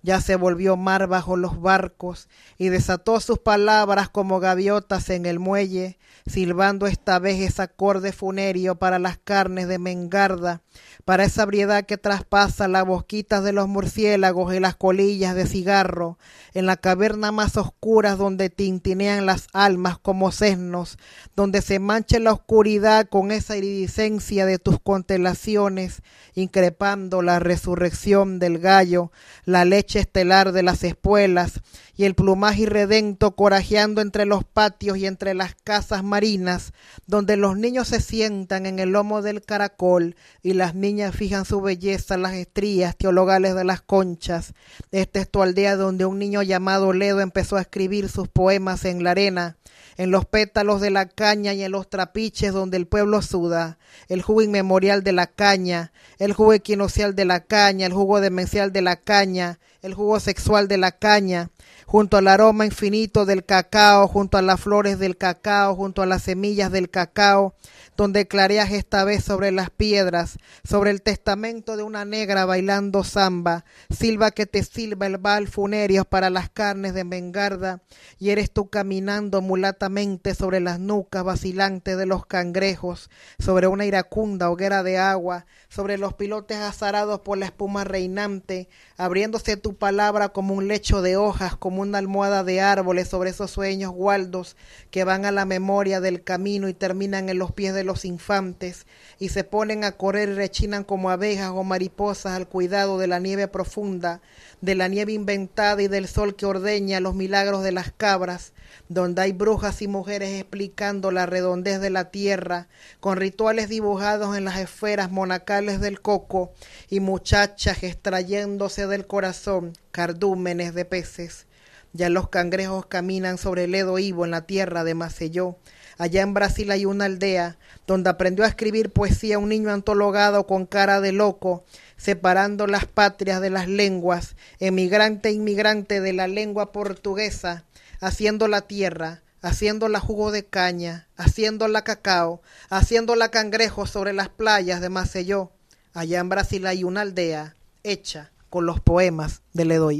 Ya 0.00 0.20
se 0.20 0.36
volvió 0.36 0.76
mar 0.76 1.08
bajo 1.08 1.36
los 1.36 1.60
barcos 1.60 2.28
y 2.56 2.68
desató 2.68 3.20
sus 3.20 3.40
palabras 3.40 4.08
como 4.08 4.38
gaviotas 4.40 5.10
en 5.10 5.26
el 5.26 5.40
muelle, 5.40 5.98
silbando 6.26 6.86
esta 6.86 7.18
vez 7.18 7.40
ese 7.40 7.62
acorde 7.62 8.12
funerio 8.12 8.76
para 8.76 8.98
las 8.98 9.18
carnes 9.18 9.66
de 9.66 9.78
Mengarda, 9.78 10.62
para 11.08 11.24
esa 11.24 11.46
briedad 11.46 11.86
que 11.86 11.96
traspasa 11.96 12.68
las 12.68 12.84
bosquitas 12.84 13.42
de 13.42 13.54
los 13.54 13.66
murciélagos 13.66 14.54
y 14.54 14.60
las 14.60 14.76
colillas 14.76 15.34
de 15.34 15.46
cigarro, 15.46 16.18
en 16.52 16.66
la 16.66 16.76
caverna 16.76 17.32
más 17.32 17.56
oscura 17.56 18.14
donde 18.14 18.50
tintinean 18.50 19.24
las 19.24 19.46
almas 19.54 19.96
como 19.96 20.32
sesnos, 20.32 20.98
donde 21.34 21.62
se 21.62 21.78
mancha 21.78 22.18
la 22.18 22.32
oscuridad 22.32 23.08
con 23.08 23.30
esa 23.30 23.56
iridiscencia 23.56 24.44
de 24.44 24.58
tus 24.58 24.80
constelaciones, 24.80 26.02
increpando 26.34 27.22
la 27.22 27.38
resurrección 27.38 28.38
del 28.38 28.58
gallo, 28.58 29.10
la 29.46 29.64
leche 29.64 30.00
estelar 30.00 30.52
de 30.52 30.62
las 30.62 30.84
espuelas, 30.84 31.62
y 31.96 32.04
el 32.04 32.14
plumaje 32.14 32.62
irredento 32.62 33.34
corajeando 33.34 34.02
entre 34.02 34.24
los 34.24 34.44
patios 34.44 34.98
y 34.98 35.06
entre 35.06 35.34
las 35.34 35.56
casas 35.56 36.04
marinas, 36.04 36.72
donde 37.06 37.36
los 37.36 37.56
niños 37.56 37.88
se 37.88 38.00
sientan 38.00 38.66
en 38.66 38.78
el 38.78 38.90
lomo 38.90 39.20
del 39.20 39.42
caracol 39.42 40.14
y 40.40 40.52
las 40.52 40.76
niñas 40.76 40.97
fijan 41.12 41.44
su 41.44 41.60
belleza 41.60 42.16
las 42.16 42.34
estrías 42.34 42.96
teologales 42.96 43.54
de 43.54 43.64
las 43.64 43.80
conchas. 43.80 44.52
Esta 44.90 45.20
es 45.20 45.30
tu 45.30 45.42
aldea 45.42 45.76
donde 45.76 46.06
un 46.06 46.18
niño 46.18 46.42
llamado 46.42 46.92
Ledo 46.92 47.20
empezó 47.20 47.56
a 47.56 47.60
escribir 47.60 48.08
sus 48.08 48.28
poemas 48.28 48.84
en 48.84 49.04
la 49.04 49.12
arena, 49.12 49.56
en 49.96 50.10
los 50.10 50.26
pétalos 50.26 50.80
de 50.80 50.90
la 50.90 51.08
caña 51.08 51.54
y 51.54 51.62
en 51.62 51.72
los 51.72 51.88
trapiches 51.88 52.52
donde 52.52 52.76
el 52.76 52.86
pueblo 52.86 53.22
suda, 53.22 53.78
el 54.08 54.22
jugo 54.22 54.42
inmemorial 54.42 55.02
de 55.04 55.12
la 55.12 55.28
caña, 55.28 55.92
el 56.18 56.32
jugo 56.32 56.52
equinocial 56.52 57.14
de 57.14 57.24
la 57.24 57.40
caña, 57.44 57.86
el 57.86 57.92
jugo 57.92 58.20
demencial 58.20 58.72
de 58.72 58.82
la 58.82 58.96
caña, 58.96 59.60
el 59.82 59.94
jugo 59.94 60.18
sexual 60.20 60.66
de 60.68 60.78
la 60.78 60.92
caña, 60.92 61.50
junto 61.86 62.16
al 62.16 62.28
aroma 62.28 62.66
infinito 62.66 63.24
del 63.24 63.44
cacao, 63.44 64.08
junto 64.08 64.36
a 64.36 64.42
las 64.42 64.60
flores 64.60 64.98
del 64.98 65.16
cacao, 65.16 65.74
junto 65.76 66.02
a 66.02 66.06
las 66.06 66.22
semillas 66.22 66.72
del 66.72 66.90
cacao, 66.90 67.54
donde 67.98 68.28
clareas 68.28 68.70
esta 68.70 69.02
vez 69.02 69.24
sobre 69.24 69.50
las 69.50 69.70
piedras, 69.70 70.38
sobre 70.62 70.92
el 70.92 71.02
testamento 71.02 71.76
de 71.76 71.82
una 71.82 72.04
negra 72.04 72.44
bailando 72.44 73.02
samba, 73.02 73.64
silba 73.90 74.30
que 74.30 74.46
te 74.46 74.62
silba 74.62 75.06
el 75.06 75.18
bal 75.18 75.48
funerio 75.48 76.04
para 76.04 76.30
las 76.30 76.48
carnes 76.48 76.94
de 76.94 77.02
Mengarda, 77.02 77.82
y 78.20 78.30
eres 78.30 78.52
tú 78.52 78.70
caminando 78.70 79.42
mulatamente 79.42 80.36
sobre 80.36 80.60
las 80.60 80.78
nucas 80.78 81.24
vacilantes 81.24 81.98
de 81.98 82.06
los 82.06 82.24
cangrejos, 82.24 83.10
sobre 83.40 83.66
una 83.66 83.84
iracunda 83.84 84.48
hoguera 84.48 84.84
de 84.84 84.96
agua, 84.96 85.46
sobre 85.68 85.98
los 85.98 86.14
pilotes 86.14 86.58
azarados 86.58 87.22
por 87.22 87.36
la 87.36 87.46
espuma 87.46 87.82
reinante, 87.82 88.68
abriéndose 88.96 89.56
tu 89.56 89.74
palabra 89.74 90.28
como 90.28 90.54
un 90.54 90.68
lecho 90.68 91.02
de 91.02 91.16
hojas, 91.16 91.56
como 91.56 91.82
una 91.82 91.98
almohada 91.98 92.44
de 92.44 92.60
árboles 92.60 93.08
sobre 93.08 93.30
esos 93.30 93.50
sueños 93.50 93.90
gualdos 93.90 94.56
que 94.92 95.02
van 95.02 95.24
a 95.24 95.32
la 95.32 95.46
memoria 95.46 96.00
del 96.00 96.22
camino 96.22 96.68
y 96.68 96.74
terminan 96.74 97.28
en 97.28 97.38
los 97.38 97.50
pies 97.50 97.74
de 97.74 97.87
los 97.88 98.04
infantes 98.04 98.86
y 99.18 99.30
se 99.30 99.42
ponen 99.42 99.82
a 99.82 99.92
correr 99.92 100.28
y 100.28 100.34
rechinan 100.34 100.84
como 100.84 101.10
abejas 101.10 101.50
o 101.52 101.64
mariposas 101.64 102.34
al 102.34 102.46
cuidado 102.46 102.98
de 102.98 103.08
la 103.08 103.18
nieve 103.18 103.48
profunda, 103.48 104.20
de 104.60 104.76
la 104.76 104.86
nieve 104.86 105.12
inventada 105.12 105.82
y 105.82 105.88
del 105.88 106.06
sol 106.06 106.36
que 106.36 106.46
ordeña 106.46 107.00
los 107.00 107.16
milagros 107.16 107.64
de 107.64 107.72
las 107.72 107.90
cabras, 107.90 108.52
donde 108.88 109.22
hay 109.22 109.32
brujas 109.32 109.82
y 109.82 109.88
mujeres 109.88 110.38
explicando 110.40 111.10
la 111.10 111.26
redondez 111.26 111.80
de 111.80 111.90
la 111.90 112.10
tierra, 112.10 112.68
con 113.00 113.16
rituales 113.16 113.68
dibujados 113.68 114.36
en 114.36 114.44
las 114.44 114.58
esferas 114.58 115.10
monacales 115.10 115.80
del 115.80 116.00
coco, 116.00 116.52
y 116.88 117.00
muchachas 117.00 117.82
extrayéndose 117.82 118.86
del 118.86 119.06
corazón 119.06 119.72
cardúmenes 119.90 120.74
de 120.74 120.84
peces. 120.84 121.46
Ya 121.92 122.10
los 122.10 122.28
cangrejos 122.28 122.86
caminan 122.86 123.38
sobre 123.38 123.64
el 123.64 123.74
Edo 123.74 123.98
Ivo 123.98 124.24
en 124.24 124.30
la 124.30 124.46
tierra 124.46 124.84
de 124.84 124.94
Macelló. 124.94 125.56
Allá 125.98 126.22
en 126.22 126.32
Brasil 126.32 126.70
hay 126.70 126.86
una 126.86 127.06
aldea 127.06 127.58
donde 127.86 128.08
aprendió 128.08 128.44
a 128.44 128.48
escribir 128.48 128.90
poesía 128.90 129.40
un 129.40 129.48
niño 129.48 129.70
antologado 129.70 130.46
con 130.46 130.64
cara 130.64 131.00
de 131.00 131.10
loco, 131.10 131.64
separando 131.96 132.68
las 132.68 132.86
patrias 132.86 133.40
de 133.40 133.50
las 133.50 133.66
lenguas, 133.66 134.36
emigrante 134.60 135.30
e 135.30 135.32
inmigrante 135.32 136.00
de 136.00 136.12
la 136.12 136.28
lengua 136.28 136.70
portuguesa, 136.70 137.64
haciendo 138.00 138.46
la 138.46 138.60
tierra, 138.62 139.22
haciendo 139.42 139.88
la 139.88 139.98
jugo 139.98 140.30
de 140.30 140.44
caña, 140.44 141.08
haciendo 141.16 141.66
la 141.66 141.82
cacao, 141.82 142.42
haciendo 142.70 143.16
la 143.16 143.30
cangrejo 143.30 143.86
sobre 143.86 144.12
las 144.12 144.28
playas 144.28 144.80
de 144.80 144.90
Macelló. 144.90 145.50
Allá 145.94 146.20
en 146.20 146.28
Brasil 146.28 146.64
hay 146.68 146.84
una 146.84 147.00
aldea 147.00 147.56
hecha 147.82 148.30
con 148.50 148.66
los 148.66 148.78
poemas 148.78 149.42
de 149.52 149.64
Ledo 149.64 149.90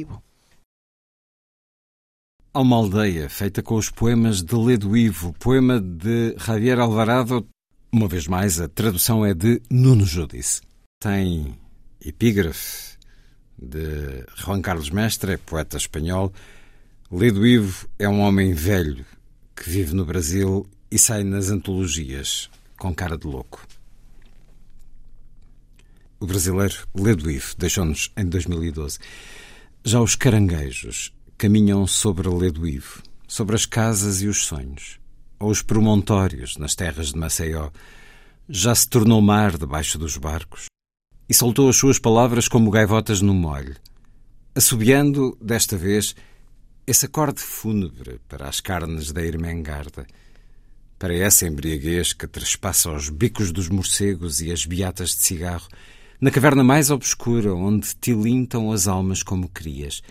Há 2.59 2.61
uma 2.61 2.75
aldeia 2.75 3.31
feita 3.31 3.63
com 3.63 3.77
os 3.77 3.89
poemas 3.89 4.43
de 4.43 4.53
Ledo 4.57 4.97
Ivo, 4.97 5.33
poema 5.35 5.81
de 5.81 6.35
Javier 6.37 6.81
Alvarado. 6.81 7.47
Uma 7.93 8.09
vez 8.09 8.27
mais, 8.27 8.61
a 8.61 8.67
tradução 8.67 9.25
é 9.25 9.33
de 9.33 9.63
Nuno 9.71 10.05
Judice. 10.05 10.61
Tem 10.99 11.57
epígrafe 12.05 12.97
de 13.57 14.25
Juan 14.35 14.61
Carlos 14.61 14.91
Mestre, 14.91 15.37
poeta 15.37 15.77
espanhol. 15.77 16.33
Ledo 17.13 17.47
Ivo 17.47 17.89
é 17.97 18.09
um 18.09 18.19
homem 18.23 18.53
velho 18.55 19.07
que 19.55 19.71
vive 19.71 19.95
no 19.95 20.05
Brasil 20.05 20.69
e 20.91 20.99
sai 20.99 21.23
nas 21.23 21.51
antologias 21.51 22.51
com 22.77 22.93
cara 22.93 23.17
de 23.17 23.29
louco. 23.29 23.65
O 26.19 26.27
brasileiro 26.27 26.89
Ledo 26.93 27.31
Ivo 27.31 27.55
deixou-nos 27.57 28.11
em 28.17 28.27
2012. 28.27 28.99
Já 29.85 30.01
os 30.01 30.17
caranguejos 30.17 31.13
caminham 31.39 31.87
sobre 31.87 32.29
Ledo 32.29 32.67
Ivo, 32.67 33.01
sobre 33.29 33.55
as 33.55 33.65
casas 33.65 34.21
e 34.21 34.27
os 34.27 34.45
sonhos, 34.45 34.99
ou 35.39 35.49
os 35.51 35.63
promontórios 35.63 36.57
nas 36.57 36.75
terras 36.75 37.13
de 37.13 37.19
Maceió. 37.19 37.71
Já 38.49 38.75
se 38.75 38.89
tornou 38.89 39.23
mar 39.23 39.57
debaixo 39.57 39.97
dos 39.99 40.17
barcos 40.17 40.67
e 41.29 41.33
soltou 41.33 41.69
as 41.69 41.77
suas 41.77 41.97
palavras 41.97 42.49
como 42.49 42.73
gaivotas 42.73 43.21
no 43.23 43.33
molho, 43.33 43.77
assobiando, 44.53 45.39
desta 45.41 45.77
vez, 45.77 46.17
esse 46.85 47.07
acorde 47.07 47.41
fúnebre 47.41 48.19
para 48.27 48.49
as 48.49 48.61
carnes 48.61 49.13
da 49.13 49.23
Irmengarda, 49.23 50.09
para 50.99 51.15
essa 51.15 51.47
embriaguez 51.47 52.13
que 52.13 52.27
trespassa 52.27 52.91
os 52.91 53.11
bicos 53.11 53.53
dos 53.53 53.69
morcegos 53.69 54.41
e 54.41 54.51
as 54.51 54.67
beatas 54.67 55.11
de 55.11 55.23
cigarro, 55.23 55.69
na 56.21 56.33
caverna 56.33 56.65
mais 56.65 56.91
obscura 56.91 57.55
onde 57.55 57.95
tilintam 57.95 58.73
as 58.73 58.89
almas 58.89 59.23
como 59.23 59.49
crias, 59.49 60.03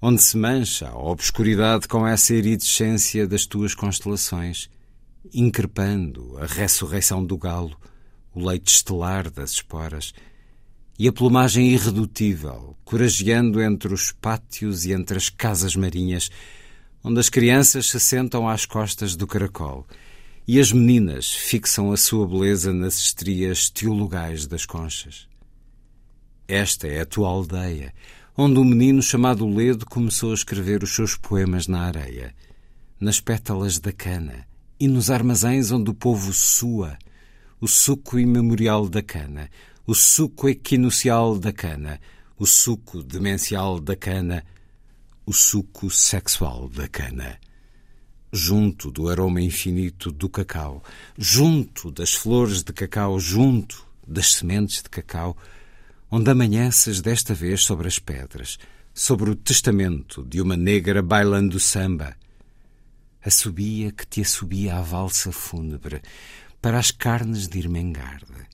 onde 0.00 0.22
se 0.22 0.36
mancha 0.36 0.88
a 0.88 0.98
obscuridade 0.98 1.88
com 1.88 2.06
essa 2.06 2.34
iridescência 2.34 3.26
das 3.26 3.46
tuas 3.46 3.74
constelações 3.74 4.70
increpando 5.32 6.38
a 6.38 6.46
ressurreição 6.46 7.24
do 7.24 7.36
galo, 7.36 7.76
o 8.34 8.44
leite 8.44 8.74
estelar 8.74 9.30
das 9.30 9.52
esporas, 9.52 10.12
e 10.98 11.06
a 11.06 11.12
plumagem 11.12 11.68
irredutível, 11.68 12.76
corajeando 12.84 13.62
entre 13.62 13.92
os 13.92 14.12
pátios 14.12 14.84
e 14.84 14.92
entre 14.92 15.16
as 15.16 15.28
casas 15.28 15.76
marinhas, 15.76 16.30
onde 17.04 17.20
as 17.20 17.28
crianças 17.28 17.88
se 17.88 18.00
sentam 18.00 18.48
às 18.48 18.66
costas 18.66 19.14
do 19.14 19.26
caracol 19.26 19.86
e 20.46 20.58
as 20.58 20.72
meninas 20.72 21.30
fixam 21.30 21.92
a 21.92 21.96
sua 21.96 22.26
beleza 22.26 22.72
nas 22.72 22.98
estrias 22.98 23.70
teologais 23.70 24.46
das 24.46 24.66
conchas. 24.66 25.28
Esta 26.48 26.88
é 26.88 27.02
a 27.02 27.06
tua 27.06 27.28
aldeia, 27.28 27.94
onde 28.40 28.60
um 28.60 28.64
menino 28.64 29.02
chamado 29.02 29.44
Ledo 29.48 29.84
começou 29.84 30.30
a 30.30 30.34
escrever 30.34 30.84
os 30.84 30.94
seus 30.94 31.16
poemas 31.16 31.66
na 31.66 31.80
areia, 31.80 32.32
nas 33.00 33.18
pétalas 33.18 33.80
da 33.80 33.90
cana 33.90 34.46
e 34.78 34.86
nos 34.86 35.10
armazéns 35.10 35.72
onde 35.72 35.90
o 35.90 35.94
povo 35.94 36.32
sua, 36.32 36.96
o 37.60 37.66
suco 37.66 38.16
imemorial 38.16 38.88
da 38.88 39.02
cana, 39.02 39.50
o 39.84 39.92
suco 39.92 40.48
equinocial 40.48 41.36
da 41.36 41.52
cana, 41.52 42.00
o 42.38 42.46
suco 42.46 43.02
demencial 43.02 43.80
da 43.80 43.96
cana, 43.96 44.44
o 45.26 45.32
suco 45.32 45.90
sexual 45.90 46.68
da 46.68 46.86
cana. 46.86 47.40
Junto 48.32 48.92
do 48.92 49.08
aroma 49.08 49.40
infinito 49.40 50.12
do 50.12 50.28
cacau, 50.28 50.84
junto 51.18 51.90
das 51.90 52.14
flores 52.14 52.62
de 52.62 52.72
cacau, 52.72 53.18
junto 53.18 53.84
das 54.06 54.34
sementes 54.34 54.80
de 54.80 54.88
cacau, 54.88 55.36
onde 56.10 56.30
amanheces 56.30 57.00
desta 57.00 57.34
vez 57.34 57.62
sobre 57.64 57.88
as 57.88 57.98
pedras, 57.98 58.58
sobre 58.94 59.30
o 59.30 59.36
testamento 59.36 60.24
de 60.24 60.40
uma 60.40 60.56
negra 60.56 61.02
bailando 61.02 61.60
samba. 61.60 62.16
Assobia 63.24 63.92
que 63.92 64.06
te 64.06 64.22
assobia 64.22 64.76
a 64.76 64.80
valsa 64.80 65.30
fúnebre 65.30 66.00
para 66.60 66.78
as 66.78 66.90
carnes 66.90 67.46
de 67.46 67.58
Irmengarda. 67.58 68.46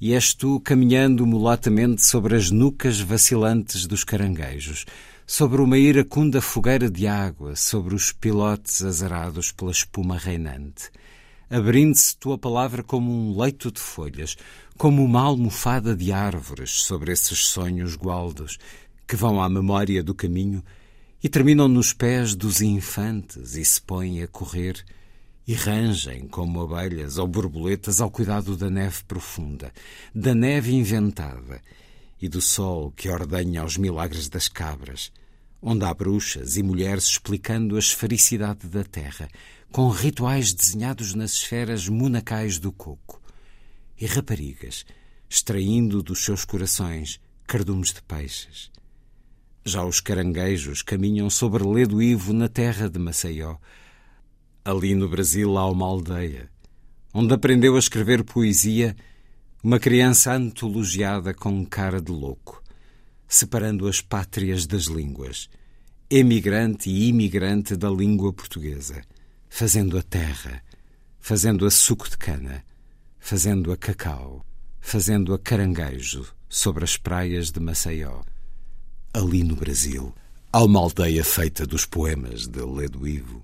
E 0.00 0.12
és 0.12 0.34
tu 0.34 0.60
caminhando 0.60 1.26
mulatamente 1.26 2.04
sobre 2.04 2.36
as 2.36 2.50
nucas 2.50 3.00
vacilantes 3.00 3.86
dos 3.86 4.04
caranguejos, 4.04 4.84
sobre 5.26 5.60
uma 5.60 5.78
iracunda 5.78 6.40
fogueira 6.40 6.90
de 6.90 7.06
água, 7.06 7.56
sobre 7.56 7.94
os 7.94 8.12
pilotes 8.12 8.82
azarados 8.82 9.50
pela 9.50 9.70
espuma 9.70 10.16
reinante. 10.16 10.90
Abrindo-se 11.48 12.16
tua 12.16 12.36
palavra 12.36 12.82
como 12.82 13.10
um 13.10 13.40
leito 13.40 13.70
de 13.72 13.80
folhas, 13.80 14.36
como 14.76 15.02
uma 15.02 15.22
almofada 15.22 15.96
de 15.96 16.12
árvores 16.12 16.82
sobre 16.82 17.10
esses 17.10 17.46
sonhos 17.46 17.96
gualdos 17.96 18.58
que 19.06 19.16
vão 19.16 19.40
à 19.40 19.48
memória 19.48 20.02
do 20.02 20.14
caminho 20.14 20.62
e 21.22 21.28
terminam 21.30 21.66
nos 21.66 21.94
pés 21.94 22.34
dos 22.34 22.60
infantes 22.60 23.54
e 23.54 23.64
se 23.64 23.80
põem 23.80 24.22
a 24.22 24.28
correr 24.28 24.84
e 25.46 25.54
rangem 25.54 26.28
como 26.28 26.60
abelhas 26.60 27.16
ou 27.16 27.26
borboletas 27.26 28.02
ao 28.02 28.10
cuidado 28.10 28.54
da 28.54 28.68
neve 28.68 29.02
profunda, 29.04 29.72
da 30.14 30.34
neve 30.34 30.74
inventada 30.74 31.62
e 32.20 32.28
do 32.28 32.42
sol 32.42 32.92
que 32.94 33.08
ordenha 33.08 33.64
os 33.64 33.78
milagres 33.78 34.28
das 34.28 34.46
cabras, 34.46 35.10
onde 35.62 35.84
há 35.86 35.94
bruxas 35.94 36.58
e 36.58 36.62
mulheres 36.62 37.04
explicando 37.04 37.76
a 37.76 37.78
esfericidade 37.78 38.66
da 38.66 38.84
terra, 38.84 39.28
com 39.72 39.88
rituais 39.88 40.52
desenhados 40.52 41.14
nas 41.14 41.32
esferas 41.32 41.88
monacais 41.88 42.58
do 42.58 42.70
coco, 42.70 43.22
e 43.98 44.06
raparigas 44.06 44.84
extraindo 45.28 46.02
dos 46.02 46.24
seus 46.24 46.44
corações 46.44 47.20
cardumes 47.46 47.92
de 47.92 48.02
peixes. 48.02 48.70
Já 49.64 49.84
os 49.84 50.00
caranguejos 50.00 50.82
caminham 50.82 51.28
sobre 51.28 51.64
ledo 51.64 52.00
ivo 52.00 52.32
na 52.32 52.48
terra 52.48 52.88
de 52.88 52.98
Maceió. 52.98 53.56
Ali 54.64 54.94
no 54.94 55.08
Brasil 55.08 55.56
há 55.58 55.68
uma 55.70 55.86
aldeia, 55.86 56.48
onde 57.12 57.34
aprendeu 57.34 57.76
a 57.76 57.78
escrever 57.78 58.22
poesia 58.22 58.96
uma 59.62 59.80
criança 59.80 60.32
antologiada 60.32 61.34
com 61.34 61.64
cara 61.66 62.00
de 62.00 62.12
louco, 62.12 62.62
separando 63.26 63.88
as 63.88 64.00
pátrias 64.00 64.66
das 64.66 64.84
línguas, 64.84 65.48
emigrante 66.08 66.88
e 66.88 67.08
imigrante 67.08 67.76
da 67.76 67.90
língua 67.90 68.32
portuguesa, 68.32 69.02
fazendo 69.48 69.98
a 69.98 70.02
terra, 70.02 70.62
fazendo 71.18 71.66
a 71.66 71.70
suco 71.70 72.08
de 72.08 72.16
cana, 72.16 72.64
fazendo 73.28 73.72
a 73.72 73.76
cacau, 73.76 74.46
fazendo 74.78 75.34
a 75.34 75.38
caranguejo 75.40 76.32
sobre 76.48 76.84
as 76.84 76.96
praias 76.96 77.50
de 77.50 77.58
Maceió. 77.58 78.20
Ali 79.12 79.42
no 79.42 79.56
Brasil, 79.56 80.14
há 80.52 80.62
uma 80.62 80.78
aldeia 80.78 81.24
feita 81.24 81.66
dos 81.66 81.84
poemas 81.84 82.46
de 82.46 82.60
Ledo 82.60 83.04
Ivo. 83.04 83.42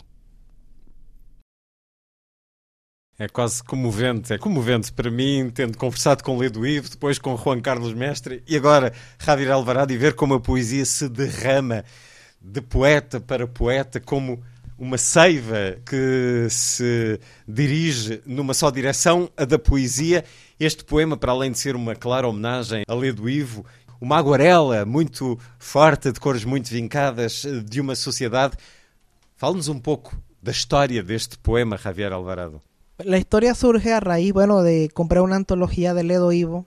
É 3.19 3.27
quase 3.27 3.61
comovente, 3.65 4.33
é 4.33 4.39
comovente 4.39 4.93
para 4.93 5.11
mim, 5.11 5.51
tendo 5.53 5.77
conversado 5.77 6.23
com 6.23 6.39
Ledo 6.39 6.65
Ivo, 6.65 6.89
depois 6.89 7.19
com 7.19 7.37
Juan 7.37 7.61
Carlos 7.61 7.93
Mestre 7.93 8.41
e 8.47 8.57
agora 8.57 8.95
Javier 9.19 9.51
Alvarado 9.51 9.93
e 9.93 9.99
ver 9.99 10.15
como 10.15 10.35
a 10.35 10.41
poesia 10.41 10.85
se 10.85 11.09
derrama 11.09 11.85
de 12.41 12.61
poeta 12.61 13.21
para 13.21 13.49
poeta, 13.49 13.99
como 13.99 14.45
uma 14.83 14.99
seiva 14.99 15.77
que 15.87 16.49
se 16.51 17.21
dirige 17.47 18.21
numa 18.27 18.53
só 18.53 18.69
direção, 18.69 19.31
a 19.37 19.45
da 19.45 19.57
poesia. 19.57 20.25
Este 20.59 20.85
poema, 20.85 21.17
para 21.17 21.31
além 21.31 21.53
de 21.53 21.59
ser 21.61 21.77
uma 21.77 21.95
clara 21.95 22.27
homenagem 22.27 22.83
a 22.89 22.93
Ledo 22.93 23.31
Ivo, 23.31 23.65
uma 24.01 24.19
aguarela 24.19 24.85
muito 24.85 25.39
forte, 25.57 26.11
de 26.11 26.19
cores 26.19 26.45
muito 26.45 26.69
vincadas, 26.69 27.45
de 27.65 27.81
uma 27.81 27.95
sociedade. 27.95 28.57
Fale-nos 29.37 29.69
um 29.69 29.79
pouco 29.79 30.17
da 30.43 30.51
história 30.51 31.01
deste 31.01 31.39
poema, 31.39 31.79
Javier 31.79 32.13
Alvarado. 32.13 32.61
La 33.05 33.19
historia 33.19 33.55
surge 33.55 33.93
a 33.93 34.01
raíz, 34.01 34.33
bueno, 34.33 34.65
de 34.65 34.89
comprar 34.93 35.23
una 35.23 35.37
antología 35.37 35.95
de 35.95 36.03
Ledo 36.03 36.33
Ivo 36.33 36.67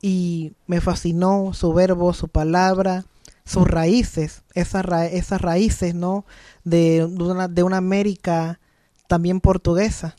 y 0.00 0.52
me 0.68 0.80
fascinó 0.80 1.52
su 1.54 1.72
verbo, 1.72 2.12
su 2.12 2.28
palabra, 2.28 3.04
sus 3.44 3.66
raíces, 3.66 4.42
esas, 4.54 4.84
ra 4.84 5.06
esas 5.06 5.40
raíces, 5.40 5.94
¿no? 5.94 6.24
De, 6.64 7.04
una, 7.04 7.48
de 7.48 7.62
una 7.62 7.78
América 7.78 8.60
también 9.08 9.40
portuguesa, 9.40 10.16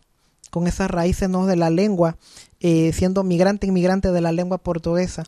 con 0.50 0.68
esas 0.68 0.92
raíces, 0.92 1.30
¿no? 1.30 1.46
De 1.46 1.56
la 1.56 1.70
lengua, 1.70 2.18
eh, 2.60 2.92
siendo 2.94 3.24
migrante, 3.24 3.68
inmigrante 3.68 4.12
de 4.12 4.22
la 4.22 4.32
lengua 4.32 4.58
portuguesa. 4.58 5.24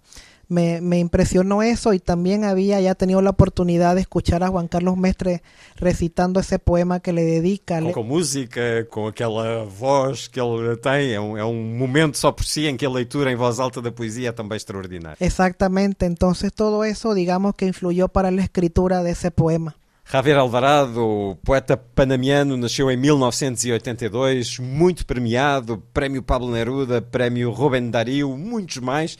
Me, 0.47 0.79
me, 0.81 0.99
impresionó 0.99 1.63
eso 1.63 1.93
y 1.93 1.99
también 1.99 2.43
había 2.43 2.79
ya 2.79 2.93
tenido 2.95 3.21
la 3.21 3.31
oportunidad 3.31 3.95
de 3.95 4.01
escuchar 4.01 4.43
a 4.43 4.49
Juan 4.49 4.67
Carlos 4.67 4.95
Mestre 4.97 5.41
recitando 5.75 6.39
esse 6.39 6.59
poema 6.59 6.99
que 6.99 7.09
ele 7.09 7.23
dedica. 7.25 7.81
Com, 7.81 7.91
com 7.91 8.03
música, 8.03 8.85
com 8.89 9.07
aquela 9.07 9.63
voz 9.63 10.27
que 10.27 10.39
ele 10.39 10.77
tem, 10.77 11.13
é 11.13 11.19
um, 11.19 11.37
é 11.37 11.43
um 11.43 11.77
momento 11.77 12.17
só 12.17 12.31
por 12.31 12.45
si 12.45 12.67
em 12.67 12.77
que 12.77 12.85
a 12.85 12.89
leitura 12.89 13.31
em 13.31 13.35
voz 13.35 13.59
alta 13.59 13.81
da 13.81 13.91
poesia 13.91 14.29
é 14.29 14.31
também 14.31 14.57
extraordinária. 14.57 15.17
Exactamente, 15.19 16.05
entonces 16.05 16.51
todo 16.51 16.83
eso 16.83 17.13
digamos 17.13 17.55
que 17.55 17.65
influyó 17.65 18.07
para 18.07 18.29
la 18.31 18.41
escritura 18.41 19.03
de 19.03 19.11
ese 19.11 19.31
poema. 19.31 19.75
Javier 20.07 20.37
Alvarado, 20.37 21.35
poeta 21.43 21.75
panamiano, 21.75 22.55
nasceu 22.55 22.91
em 22.91 22.95
1982, 22.95 24.59
muito 24.59 25.03
premiado, 25.03 25.81
Prémio 25.91 26.21
Pablo 26.21 26.51
Neruda, 26.51 27.01
Prémio 27.01 27.49
Rubem 27.49 27.89
Dario, 27.89 28.37
muitos 28.37 28.77
mais 28.77 29.17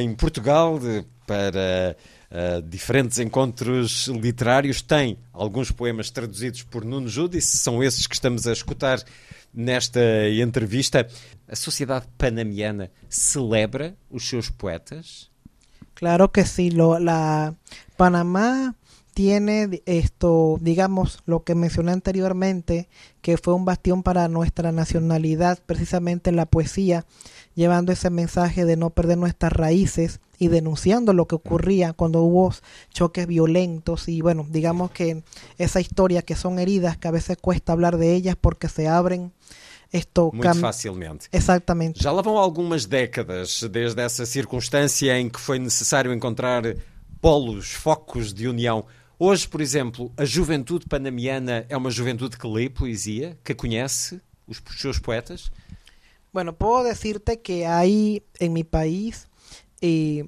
em 0.00 0.14
Portugal 0.14 0.80
para 1.26 1.96
uh, 2.30 2.62
diferentes 2.62 3.18
encontros 3.18 4.08
literários. 4.08 4.82
Tem 4.82 5.18
alguns 5.32 5.70
poemas 5.70 6.10
traduzidos 6.10 6.62
por 6.62 6.84
Nuno 6.84 7.08
Judice, 7.08 7.58
são 7.58 7.82
esses 7.82 8.06
que 8.06 8.14
estamos 8.14 8.46
a 8.46 8.52
escutar 8.52 9.02
nesta 9.52 10.00
entrevista. 10.30 11.06
A 11.48 11.56
sociedade 11.56 12.06
panamiana 12.18 12.90
celebra 13.08 13.94
os 14.10 14.28
seus 14.28 14.50
poetas? 14.50 15.30
Claro 15.94 16.28
que 16.28 16.44
sí. 16.44 16.70
Lo, 16.70 16.98
la 16.98 17.54
Panamá 17.96 18.74
tiene 19.14 19.82
esto, 19.86 20.58
digamos, 20.60 21.22
lo 21.24 21.44
que 21.44 21.54
mencioné 21.54 21.92
anteriormente, 21.92 22.88
que 23.22 23.38
fue 23.38 23.54
un 23.54 23.64
bastión 23.64 24.02
para 24.02 24.28
nuestra 24.28 24.72
nacionalidad, 24.72 25.60
precisamente 25.64 26.32
la 26.32 26.46
poesía, 26.46 27.06
llevando 27.54 27.92
ese 27.92 28.10
mensaje 28.10 28.64
de 28.64 28.76
no 28.76 28.90
perder 28.90 29.18
nuestras 29.18 29.52
raíces 29.52 30.20
y 30.38 30.48
denunciando 30.48 31.12
lo 31.12 31.26
que 31.26 31.36
ocurría 31.36 31.92
cuando 31.92 32.22
hubo 32.22 32.52
choques 32.90 33.28
violentos 33.28 34.08
y 34.08 34.20
bueno, 34.20 34.44
digamos 34.50 34.90
que 34.90 35.22
esa 35.58 35.80
historia 35.80 36.22
que 36.22 36.34
son 36.34 36.58
heridas 36.58 36.98
que 36.98 37.06
a 37.06 37.12
veces 37.12 37.36
cuesta 37.40 37.72
hablar 37.72 37.96
de 37.98 38.14
ellas 38.14 38.36
porque 38.40 38.68
se 38.68 38.88
abren 38.88 39.32
esto 39.92 40.32
muito 40.32 40.54
facilmente. 40.54 41.28
Exatamente. 41.30 42.02
Já 42.02 42.10
lá 42.10 42.20
vão 42.20 42.36
algumas 42.36 42.84
décadas 42.84 43.62
desde 43.70 44.02
essa 44.02 44.26
circunstância 44.26 45.16
em 45.20 45.28
que 45.28 45.38
foi 45.38 45.60
necessário 45.60 46.12
encontrar 46.12 46.64
polos, 47.20 47.70
focos 47.70 48.34
de 48.34 48.48
união. 48.48 48.84
Hoje, 49.18 49.48
por 49.48 49.60
exemplo, 49.60 50.12
a 50.16 50.24
juventude 50.24 50.86
panamiana 50.86 51.64
é 51.68 51.76
uma 51.76 51.90
juventude 51.90 52.36
que 52.36 52.46
lê 52.46 52.68
poesia, 52.68 53.38
que 53.44 53.54
conhece 53.54 54.20
os 54.46 54.60
seus 54.76 54.98
poetas? 54.98 55.50
Bueno, 56.32 56.52
puedo 56.52 56.82
decirte 56.82 57.40
que 57.40 57.64
hay 57.64 58.22
en 58.40 58.52
mi 58.52 58.64
país 58.64 59.28
eh, 59.80 60.26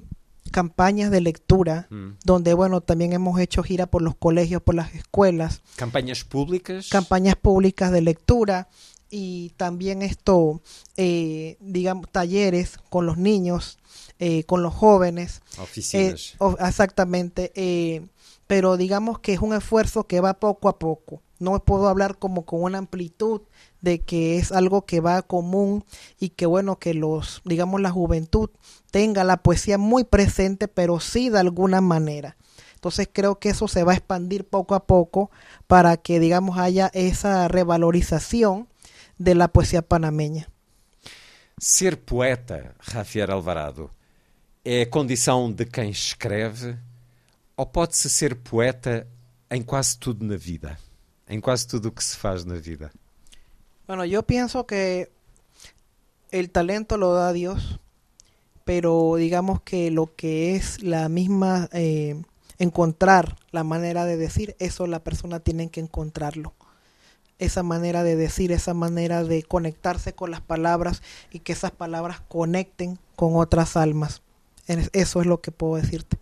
campañas 0.52 1.10
de 1.10 1.20
lectura 1.20 1.88
mm. 1.90 2.18
donde, 2.24 2.54
bueno, 2.54 2.80
también 2.80 3.12
hemos 3.12 3.40
hecho 3.40 3.62
gira 3.62 3.86
por 3.86 4.02
los 4.02 4.14
colegios, 4.14 4.62
por 4.62 4.76
las 4.76 4.94
escuelas. 4.94 5.62
¿Campañas 5.74 6.22
públicas? 6.24 6.88
Campañas 6.88 7.36
públicas 7.36 7.90
de 7.90 8.00
lectura. 8.02 8.68
y 9.08 9.50
también 9.56 10.02
esto, 10.02 10.60
eh, 10.96 11.56
digamos, 11.60 12.10
talleres 12.10 12.78
con 12.90 13.06
los 13.06 13.16
niños, 13.16 13.78
eh, 14.18 14.44
con 14.44 14.62
los 14.62 14.74
jóvenes. 14.74 15.42
Oficinas. 15.58 16.34
Eh, 16.40 16.56
exactamente. 16.60 17.52
Pero 18.46 18.76
digamos 18.76 19.18
que 19.18 19.32
es 19.32 19.40
un 19.40 19.54
esfuerzo 19.54 20.06
que 20.06 20.20
va 20.20 20.34
poco 20.34 20.68
a 20.68 20.78
poco. 20.78 21.22
No 21.38 21.58
puedo 21.64 21.88
hablar 21.88 22.16
como 22.18 22.46
con 22.46 22.62
una 22.62 22.78
amplitud 22.78 23.42
de 23.80 24.00
que 24.00 24.38
es 24.38 24.52
algo 24.52 24.86
que 24.86 25.00
va 25.00 25.22
común 25.22 25.84
y 26.18 26.30
que 26.30 26.46
bueno 26.46 26.78
que 26.78 26.94
los, 26.94 27.42
digamos, 27.44 27.80
la 27.80 27.90
juventud 27.90 28.50
tenga 28.90 29.22
la 29.24 29.36
poesía 29.42 29.76
muy 29.76 30.04
presente, 30.04 30.66
pero 30.68 30.98
sí 31.00 31.28
de 31.28 31.40
alguna 31.40 31.80
manera. 31.80 32.36
Entonces 32.74 33.08
creo 33.12 33.38
que 33.38 33.50
eso 33.50 33.68
se 33.68 33.84
va 33.84 33.92
a 33.92 33.96
expandir 33.96 34.46
poco 34.46 34.74
a 34.74 34.86
poco 34.86 35.30
para 35.66 35.96
que, 35.96 36.20
digamos, 36.20 36.58
haya 36.58 36.90
esa 36.94 37.48
revalorización 37.48 38.68
de 39.18 39.34
la 39.34 39.48
poesía 39.48 39.82
panameña. 39.82 40.48
Ser 41.58 41.98
poeta, 42.04 42.74
Javier 42.80 43.30
Alvarado, 43.30 43.90
é 44.64 44.82
a 44.82 44.86
condição 44.86 45.50
de 45.50 45.64
quem 45.64 45.90
escreve 45.90 46.76
ou 47.56 47.66
pode-se 47.66 48.08
ser 48.10 48.36
poeta 48.36 49.06
em 49.50 49.62
quase 49.62 49.98
tudo 49.98 50.24
na 50.24 50.36
vida? 50.36 50.78
Em 51.28 51.40
quase 51.40 51.66
tudo 51.66 51.88
o 51.88 51.92
que 51.92 52.04
se 52.04 52.16
faz 52.16 52.44
na 52.44 52.54
vida? 52.56 52.90
Bueno, 53.86 54.04
yo 54.04 54.22
pienso 54.24 54.66
que 54.66 55.10
el 56.30 56.50
talento 56.50 56.96
lo 56.96 57.14
da 57.14 57.32
Dios, 57.32 57.80
pero 58.64 59.14
digamos 59.16 59.60
que 59.62 59.90
lo 59.90 60.14
que 60.16 60.56
es 60.56 60.82
la 60.82 61.08
misma, 61.08 61.68
eh, 61.72 62.20
encontrar 62.58 63.36
la 63.52 63.64
manera 63.64 64.04
de 64.04 64.16
decir, 64.16 64.56
eso 64.58 64.86
la 64.86 65.00
persona 65.04 65.40
tiene 65.40 65.68
que 65.70 65.80
encontrarlo. 65.80 66.52
Esa 67.38 67.62
manera 67.62 68.02
de 68.02 68.16
decir, 68.16 68.50
esa 68.50 68.72
manera 68.74 69.22
de 69.22 69.42
conectarse 69.42 70.14
con 70.14 70.30
las 70.30 70.40
palabras 70.40 71.02
y 71.30 71.40
que 71.40 71.52
esas 71.52 71.70
palabras 71.70 72.20
conecten 72.28 72.98
con 73.14 73.36
otras 73.36 73.76
almas. 73.76 74.22
Es- 74.66 74.90
Eso 74.92 75.20
es 75.20 75.26
lo 75.26 75.40
que 75.40 75.52
puedo 75.52 75.76
decirte. 75.76 76.16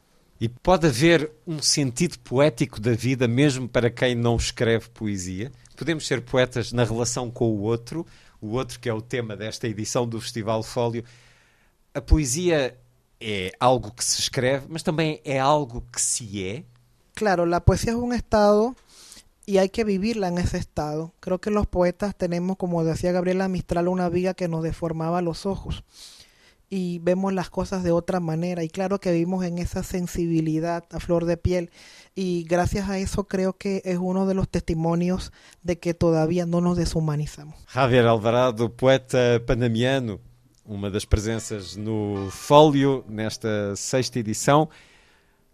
E 0.45 0.49
pode 0.51 0.87
haver 0.87 1.33
um 1.47 1.63
sentido 1.63 2.19
poético 2.19 2.79
da 2.79 2.93
vida 2.93 3.27
mesmo 3.27 3.67
para 3.67 3.89
quem 3.89 4.15
não 4.15 4.37
escreve 4.37 4.91
poesia? 4.91 5.51
Podemos 5.75 6.07
ser 6.07 6.21
poetas 6.21 6.71
na 6.71 6.85
relação 6.85 7.31
com 7.31 7.47
o 7.47 7.63
outro, 7.63 8.07
o 8.43 8.49
outro 8.49 8.79
que 8.79 8.87
é 8.87 8.93
o 8.93 9.01
tema 9.01 9.35
desta 9.35 9.67
edição 9.67 10.07
do 10.07 10.21
Festival 10.21 10.63
Fólio. 10.63 11.03
A 11.95 12.01
poesia 12.03 12.79
é 13.19 13.53
algo 13.59 13.91
que 13.91 14.05
se 14.05 14.21
escreve, 14.21 14.67
mas 14.69 14.83
também 14.83 15.19
é 15.25 15.39
algo 15.39 15.83
que 15.91 15.99
se 15.99 16.47
é. 16.47 16.65
Claro, 17.15 17.47
la 17.47 17.65
poesía 17.65 17.93
es 17.93 17.97
un 17.97 18.13
estado 18.13 18.77
y 19.47 19.57
hay 19.57 19.71
que 19.71 19.83
vivirla 19.83 20.29
en 20.29 20.37
ese 20.37 20.59
estado. 20.59 21.15
Creo 21.21 21.41
que 21.41 21.49
los 21.49 21.67
poetas 21.67 22.15
tenemos, 22.15 22.59
como 22.59 22.85
decía 22.85 23.13
Gabriela 23.13 23.49
Mistral, 23.49 23.89
una 23.89 24.11
viga 24.11 24.35
que 24.35 24.47
nos 24.47 24.63
deformaba 24.63 25.23
los 25.23 25.47
ojos 25.47 25.85
y 26.75 26.99
vemos 26.99 27.33
las 27.33 27.51
cosas 27.51 27.85
de 27.85 27.93
otra 27.93 28.19
manera. 28.19 28.65
Y 28.65 28.69
claro 28.69 28.99
que 28.99 29.13
vivimos 29.13 29.45
en 29.45 29.59
esa 29.59 29.85
sensibilidad 29.85 30.83
a 30.91 30.99
flor 30.99 31.25
de 31.25 31.37
piel 31.37 31.71
y 32.17 32.43
gracias 32.49 32.89
a 32.89 32.99
eso 32.99 33.29
creo 33.29 33.53
que 33.53 33.81
es 33.85 33.97
uno 33.97 34.27
de 34.27 34.35
los 34.35 34.49
testimonios 34.49 35.33
de 35.63 35.79
que 35.79 35.95
todavía 35.95 36.47
no 36.47 36.61
nos 36.61 36.77
deshumanizamos. 36.77 37.55
Javier 37.67 38.07
Alvarado, 38.07 38.71
poeta 38.71 39.41
panamiano, 39.47 40.19
uma 40.65 40.91
das 40.91 41.05
presenças 41.05 41.77
no 41.77 42.29
Fólio 42.33 43.05
nesta 43.09 43.77
sexta 43.77 44.19
edição. 44.19 44.69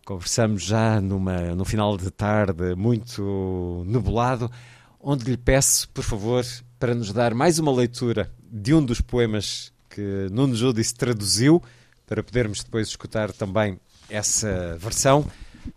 Conversamos 0.07 0.63
já 0.63 1.03
numa, 1.03 1.55
no 1.55 1.67
final 1.67 1.99
de 1.99 2.11
tarde 2.11 2.75
muito 2.75 3.85
nebulado, 3.87 4.51
onde 4.99 5.31
lhe 5.31 5.37
peço, 5.37 5.87
por 5.91 6.03
favor, 6.03 6.43
para 6.79 6.95
nos 6.95 7.13
dar 7.13 7.35
mais 7.35 7.59
uma 7.59 7.71
leitura 7.71 8.33
de 8.51 8.73
um 8.73 8.83
dos 8.83 9.03
poemas 9.03 9.71
que 9.91 10.29
Nuno 10.31 10.55
Judice 10.55 10.95
traduziu, 10.95 11.61
para 12.07 12.23
podermos 12.23 12.65
depois 12.65 12.89
escutar 12.89 13.33
também 13.33 13.79
essa 14.09 14.77
versão. 14.79 15.25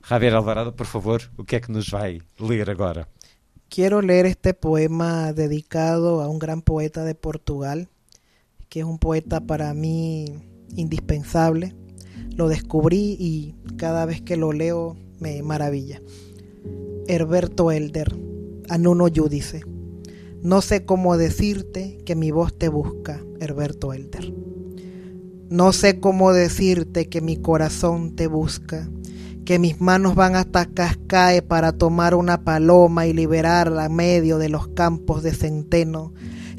Javier 0.01 0.33
Alvarado, 0.33 0.71
por 0.71 0.85
favor, 0.85 1.21
o 1.37 1.43
que 1.43 1.55
é 1.55 1.59
que 1.59 1.71
nos 1.71 1.89
vai 1.89 2.21
ler 2.39 2.69
agora? 2.69 3.07
Quiero 3.69 4.01
leer 4.01 4.27
este 4.27 4.53
poema 4.53 5.33
dedicado 5.33 6.21
a 6.21 6.29
un 6.29 6.37
gran 6.37 6.61
poeta 6.61 7.03
de 7.03 7.15
Portugal, 7.15 7.89
que 8.69 8.79
es 8.81 8.85
un 8.85 8.99
poeta 8.99 9.41
para 9.41 9.73
mí 9.73 10.25
indispensable. 10.75 11.75
Lo 12.35 12.47
descubrí 12.47 13.17
y 13.19 13.55
cada 13.77 14.05
vez 14.05 14.21
que 14.21 14.37
lo 14.37 14.53
leo 14.53 14.95
me 15.19 15.41
maravilla. 15.41 16.01
Herberto 17.07 17.71
Elder, 17.71 18.15
a 18.69 18.77
Nuno 18.77 19.07
Judice. 19.13 19.72
No 20.43 20.61
sé 20.61 20.83
cómo 20.83 21.15
decirte 21.15 21.99
que 22.05 22.17
mi 22.17 22.31
voz 22.31 22.53
te 22.53 22.67
busca, 22.67 23.23
Herberto 23.39 23.93
Elder. 23.93 24.33
No 25.49 25.71
sé 25.71 26.01
cómo 26.01 26.33
decirte 26.33 27.07
que 27.07 27.21
mi 27.21 27.37
corazón 27.37 28.13
te 28.17 28.27
busca, 28.27 28.89
que 29.45 29.57
mis 29.57 29.79
manos 29.79 30.15
van 30.15 30.35
hasta 30.35 30.65
Cascae 30.65 31.43
para 31.43 31.71
tomar 31.71 32.13
una 32.13 32.43
paloma 32.43 33.07
y 33.07 33.13
liberarla 33.13 33.85
a 33.85 33.89
medio 33.89 34.37
de 34.37 34.49
los 34.49 34.67
campos 34.67 35.23
de 35.23 35.33
centeno, 35.33 36.11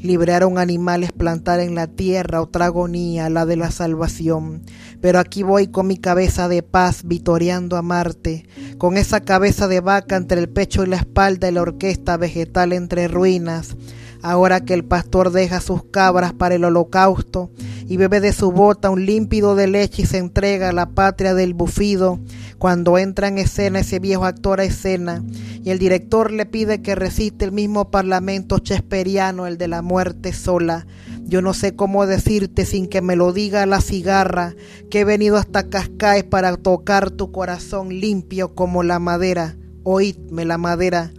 liberar 0.05 0.43
a 0.43 0.47
un 0.47 0.57
animal 0.57 1.03
es 1.03 1.11
plantar 1.11 1.59
en 1.59 1.75
la 1.75 1.87
tierra 1.87 2.41
otra 2.41 2.65
agonía, 2.65 3.29
la 3.29 3.45
de 3.45 3.57
la 3.57 3.71
salvación. 3.71 4.63
Pero 5.01 5.19
aquí 5.19 5.43
voy 5.43 5.67
con 5.67 5.87
mi 5.87 5.97
cabeza 5.97 6.47
de 6.47 6.63
paz 6.63 7.01
vitoreando 7.03 7.77
a 7.77 7.81
Marte, 7.81 8.45
con 8.77 8.97
esa 8.97 9.19
cabeza 9.19 9.67
de 9.67 9.81
vaca 9.81 10.15
entre 10.15 10.39
el 10.39 10.49
pecho 10.49 10.83
y 10.83 10.87
la 10.87 10.97
espalda 10.97 11.49
y 11.49 11.51
la 11.51 11.61
orquesta 11.61 12.17
vegetal 12.17 12.73
entre 12.73 13.07
ruinas. 13.07 13.75
Ahora 14.21 14.61
que 14.61 14.73
el 14.73 14.83
pastor 14.83 15.31
deja 15.31 15.61
sus 15.61 15.83
cabras 15.83 16.33
para 16.33 16.55
el 16.55 16.63
holocausto 16.63 17.51
y 17.87 17.97
bebe 17.97 18.21
de 18.21 18.33
su 18.33 18.51
bota 18.51 18.89
un 18.89 19.05
límpido 19.05 19.55
de 19.55 19.67
leche 19.67 20.01
y 20.01 20.05
se 20.05 20.17
entrega 20.17 20.69
a 20.69 20.73
la 20.73 20.89
patria 20.89 21.35
del 21.35 21.53
bufido, 21.53 22.19
cuando 22.65 22.97
entra 22.97 23.27
en 23.27 23.37
escena 23.37 23.81
ese 23.81 23.99
viejo 23.99 24.25
actor 24.25 24.59
a 24.59 24.63
escena 24.63 25.23
y 25.63 25.69
el 25.69 25.77
director 25.77 26.31
le 26.31 26.47
pide 26.47 26.81
que 26.81 26.95
recite 26.95 27.45
el 27.45 27.51
mismo 27.51 27.91
parlamento 27.91 28.57
chesperiano, 28.57 29.45
el 29.45 29.59
de 29.59 29.67
la 29.67 29.83
muerte 29.83 30.33
sola. 30.33 30.87
Yo 31.25 31.43
no 31.43 31.53
sé 31.53 31.75
cómo 31.75 32.07
decirte 32.07 32.65
sin 32.65 32.87
que 32.87 33.03
me 33.03 33.15
lo 33.15 33.33
diga 33.33 33.67
la 33.67 33.81
cigarra, 33.81 34.55
que 34.89 35.01
he 35.01 35.05
venido 35.05 35.37
hasta 35.37 35.69
Cascaes 35.69 36.23
para 36.23 36.57
tocar 36.57 37.11
tu 37.11 37.31
corazón 37.31 37.89
limpio 37.89 38.55
como 38.55 38.81
la 38.81 38.97
madera. 38.97 39.55
Oídme 39.83 40.43
la 40.43 40.57
madera 40.57 41.11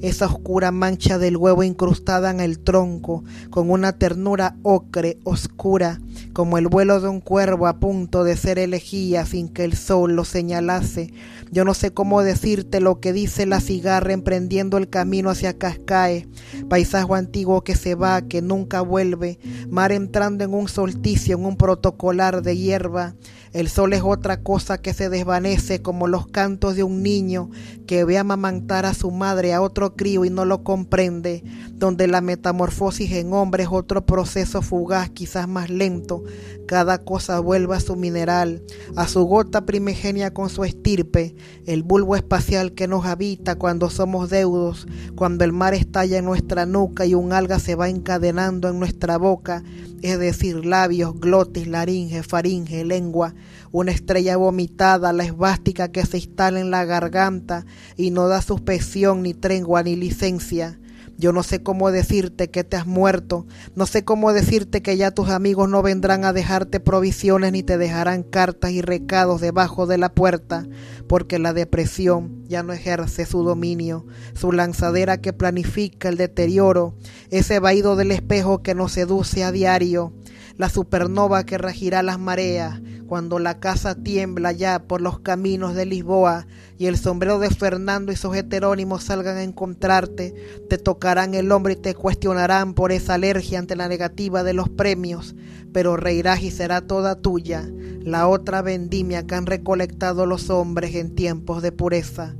esa 0.00 0.26
oscura 0.26 0.70
mancha 0.70 1.18
del 1.18 1.36
huevo 1.36 1.62
incrustada 1.62 2.30
en 2.30 2.40
el 2.40 2.58
tronco, 2.58 3.24
con 3.50 3.70
una 3.70 3.92
ternura 3.92 4.56
ocre, 4.62 5.18
oscura, 5.24 6.00
como 6.32 6.58
el 6.58 6.68
vuelo 6.68 7.00
de 7.00 7.08
un 7.08 7.20
cuervo 7.20 7.66
a 7.66 7.78
punto 7.78 8.24
de 8.24 8.36
ser 8.36 8.58
elegía 8.58 9.26
sin 9.26 9.48
que 9.48 9.64
el 9.64 9.76
sol 9.76 10.14
lo 10.14 10.24
señalase. 10.24 11.12
Yo 11.52 11.66
no 11.66 11.74
sé 11.74 11.92
cómo 11.92 12.22
decirte 12.22 12.80
lo 12.80 12.98
que 12.98 13.12
dice 13.12 13.44
la 13.44 13.60
cigarra 13.60 14.14
emprendiendo 14.14 14.78
el 14.78 14.88
camino 14.88 15.28
hacia 15.28 15.58
Cascae, 15.58 16.26
paisaje 16.70 17.12
antiguo 17.12 17.62
que 17.62 17.76
se 17.76 17.94
va, 17.94 18.22
que 18.22 18.40
nunca 18.40 18.80
vuelve, 18.80 19.38
mar 19.68 19.92
entrando 19.92 20.44
en 20.44 20.54
un 20.54 20.66
solsticio, 20.66 21.36
en 21.36 21.44
un 21.44 21.58
protocolar 21.58 22.40
de 22.40 22.56
hierba. 22.56 23.16
El 23.52 23.68
sol 23.68 23.92
es 23.92 24.00
otra 24.02 24.42
cosa 24.42 24.78
que 24.78 24.94
se 24.94 25.10
desvanece 25.10 25.82
como 25.82 26.08
los 26.08 26.26
cantos 26.26 26.74
de 26.74 26.84
un 26.84 27.02
niño 27.02 27.50
que 27.86 28.06
ve 28.06 28.16
amamantar 28.16 28.86
a 28.86 28.94
su 28.94 29.10
madre 29.10 29.52
a 29.52 29.60
otro 29.60 29.94
crío 29.94 30.24
y 30.24 30.30
no 30.30 30.46
lo 30.46 30.64
comprende, 30.64 31.44
donde 31.82 32.06
la 32.06 32.20
metamorfosis 32.20 33.10
en 33.10 33.32
hombre 33.32 33.64
es 33.64 33.68
otro 33.72 34.06
proceso 34.06 34.62
fugaz, 34.62 35.10
quizás 35.10 35.48
más 35.48 35.68
lento. 35.68 36.22
Cada 36.68 36.98
cosa 36.98 37.40
vuelve 37.40 37.74
a 37.74 37.80
su 37.80 37.96
mineral, 37.96 38.62
a 38.94 39.08
su 39.08 39.24
gota 39.24 39.66
primigenia 39.66 40.32
con 40.32 40.48
su 40.48 40.62
estirpe, 40.62 41.34
el 41.66 41.82
bulbo 41.82 42.14
espacial 42.14 42.70
que 42.74 42.86
nos 42.86 43.04
habita 43.04 43.56
cuando 43.56 43.90
somos 43.90 44.30
deudos, 44.30 44.86
cuando 45.16 45.42
el 45.42 45.50
mar 45.50 45.74
estalla 45.74 46.18
en 46.18 46.24
nuestra 46.24 46.66
nuca 46.66 47.04
y 47.04 47.14
un 47.14 47.32
alga 47.32 47.58
se 47.58 47.74
va 47.74 47.88
encadenando 47.88 48.68
en 48.68 48.78
nuestra 48.78 49.18
boca, 49.18 49.64
es 50.02 50.20
decir, 50.20 50.64
labios, 50.64 51.18
glotis, 51.18 51.66
laringe, 51.66 52.22
faringe, 52.22 52.84
lengua, 52.84 53.34
una 53.72 53.90
estrella 53.90 54.36
vomitada, 54.36 55.12
la 55.12 55.24
esvástica 55.24 55.90
que 55.90 56.06
se 56.06 56.18
instala 56.18 56.60
en 56.60 56.70
la 56.70 56.84
garganta 56.84 57.66
y 57.96 58.12
no 58.12 58.28
da 58.28 58.40
suspensión, 58.40 59.22
ni 59.22 59.34
tregua, 59.34 59.82
ni 59.82 59.96
licencia. 59.96 60.78
Yo 61.18 61.32
no 61.32 61.42
sé 61.42 61.62
cómo 61.62 61.90
decirte 61.90 62.50
que 62.50 62.64
te 62.64 62.76
has 62.76 62.86
muerto, 62.86 63.46
no 63.74 63.86
sé 63.86 64.04
cómo 64.04 64.32
decirte 64.32 64.82
que 64.82 64.96
ya 64.96 65.10
tus 65.10 65.28
amigos 65.28 65.68
no 65.68 65.82
vendrán 65.82 66.24
a 66.24 66.32
dejarte 66.32 66.80
provisiones 66.80 67.52
ni 67.52 67.62
te 67.62 67.78
dejarán 67.78 68.22
cartas 68.22 68.72
y 68.72 68.82
recados 68.82 69.40
debajo 69.40 69.86
de 69.86 69.98
la 69.98 70.14
puerta, 70.14 70.66
porque 71.06 71.38
la 71.38 71.52
depresión 71.52 72.44
ya 72.48 72.62
no 72.62 72.72
ejerce 72.72 73.26
su 73.26 73.44
dominio, 73.44 74.06
su 74.34 74.52
lanzadera 74.52 75.20
que 75.20 75.32
planifica 75.32 76.08
el 76.08 76.16
deterioro, 76.16 76.94
ese 77.30 77.58
vaído 77.58 77.96
del 77.96 78.10
espejo 78.10 78.62
que 78.62 78.74
nos 78.74 78.92
seduce 78.92 79.44
a 79.44 79.52
diario, 79.52 80.12
la 80.56 80.68
supernova 80.68 81.44
que 81.44 81.58
regirá 81.58 82.02
las 82.02 82.18
mareas 82.18 82.80
cuando 83.06 83.38
la 83.38 83.60
casa 83.60 83.94
tiembla 83.94 84.52
ya 84.52 84.84
por 84.84 85.00
los 85.00 85.20
caminos 85.20 85.74
de 85.74 85.84
Lisboa 85.84 86.46
y 86.78 86.86
el 86.86 86.96
sombrero 86.96 87.38
de 87.38 87.50
Fernando 87.50 88.10
y 88.10 88.16
sus 88.16 88.34
heterónimos 88.34 89.04
salgan 89.04 89.36
a 89.36 89.42
encontrarte, 89.42 90.34
te 90.68 90.78
tocarán 90.78 91.34
el 91.34 91.52
hombro 91.52 91.72
y 91.72 91.76
te 91.76 91.94
cuestionarán 91.94 92.74
por 92.74 92.90
esa 92.90 93.14
alergia 93.14 93.58
ante 93.58 93.76
la 93.76 93.88
negativa 93.88 94.42
de 94.42 94.54
los 94.54 94.68
premios, 94.68 95.34
pero 95.72 95.96
reirás 95.96 96.42
y 96.42 96.50
será 96.50 96.80
toda 96.80 97.16
tuya 97.16 97.68
la 98.04 98.26
otra 98.28 98.62
vendimia 98.62 99.26
que 99.26 99.34
han 99.34 99.46
recolectado 99.46 100.26
los 100.26 100.50
hombres 100.50 100.94
en 100.94 101.14
tiempos 101.14 101.62
de 101.62 101.72
pureza. 101.72 102.34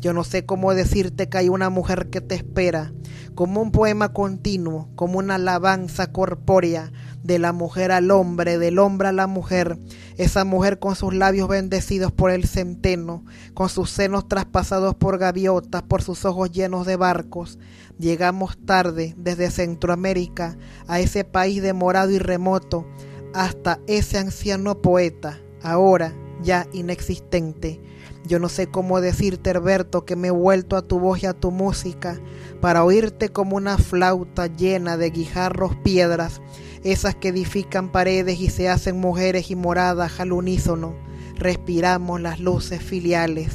Yo 0.00 0.12
no 0.12 0.24
sé 0.24 0.44
cómo 0.44 0.74
decirte 0.74 1.28
que 1.28 1.38
hay 1.38 1.48
una 1.48 1.70
mujer 1.70 2.10
que 2.10 2.20
te 2.20 2.34
espera, 2.34 2.92
como 3.34 3.62
un 3.62 3.72
poema 3.72 4.12
continuo, 4.12 4.88
como 4.94 5.18
una 5.18 5.36
alabanza 5.36 6.12
corpórea, 6.12 6.92
de 7.26 7.38
la 7.38 7.52
mujer 7.52 7.90
al 7.92 8.10
hombre, 8.10 8.58
del 8.58 8.78
hombre 8.78 9.08
a 9.08 9.12
la 9.12 9.26
mujer, 9.26 9.78
esa 10.16 10.44
mujer 10.44 10.78
con 10.78 10.94
sus 10.94 11.12
labios 11.12 11.48
bendecidos 11.48 12.12
por 12.12 12.30
el 12.30 12.46
centeno, 12.46 13.24
con 13.54 13.68
sus 13.68 13.90
senos 13.90 14.28
traspasados 14.28 14.94
por 14.94 15.18
gaviotas, 15.18 15.82
por 15.82 16.02
sus 16.02 16.24
ojos 16.24 16.52
llenos 16.52 16.86
de 16.86 16.96
barcos. 16.96 17.58
Llegamos 17.98 18.56
tarde 18.64 19.14
desde 19.16 19.50
Centroamérica 19.50 20.56
a 20.86 21.00
ese 21.00 21.24
país 21.24 21.62
demorado 21.62 22.10
y 22.10 22.18
remoto, 22.18 22.86
hasta 23.34 23.80
ese 23.86 24.18
anciano 24.18 24.80
poeta, 24.80 25.40
ahora 25.62 26.14
ya 26.42 26.66
inexistente. 26.72 27.80
Yo 28.26 28.38
no 28.38 28.48
sé 28.48 28.66
cómo 28.66 29.00
decirte, 29.00 29.50
Herberto, 29.50 30.04
que 30.04 30.16
me 30.16 30.28
he 30.28 30.32
vuelto 30.32 30.76
a 30.76 30.82
tu 30.82 30.98
voz 30.98 31.22
y 31.22 31.26
a 31.26 31.32
tu 31.32 31.50
música, 31.50 32.18
para 32.60 32.84
oírte 32.84 33.28
como 33.28 33.56
una 33.56 33.78
flauta 33.78 34.48
llena 34.48 34.96
de 34.96 35.10
guijarros 35.10 35.76
piedras, 35.76 36.40
esas 36.82 37.14
que 37.14 37.28
edifican 37.28 37.92
paredes 37.92 38.40
y 38.40 38.50
se 38.50 38.68
hacen 38.68 38.98
mujeres 38.98 39.50
y 39.50 39.54
moradas 39.54 40.18
al 40.18 40.32
unísono. 40.32 40.94
Respiramos 41.36 42.20
las 42.20 42.40
luces 42.40 42.82
filiales. 42.82 43.52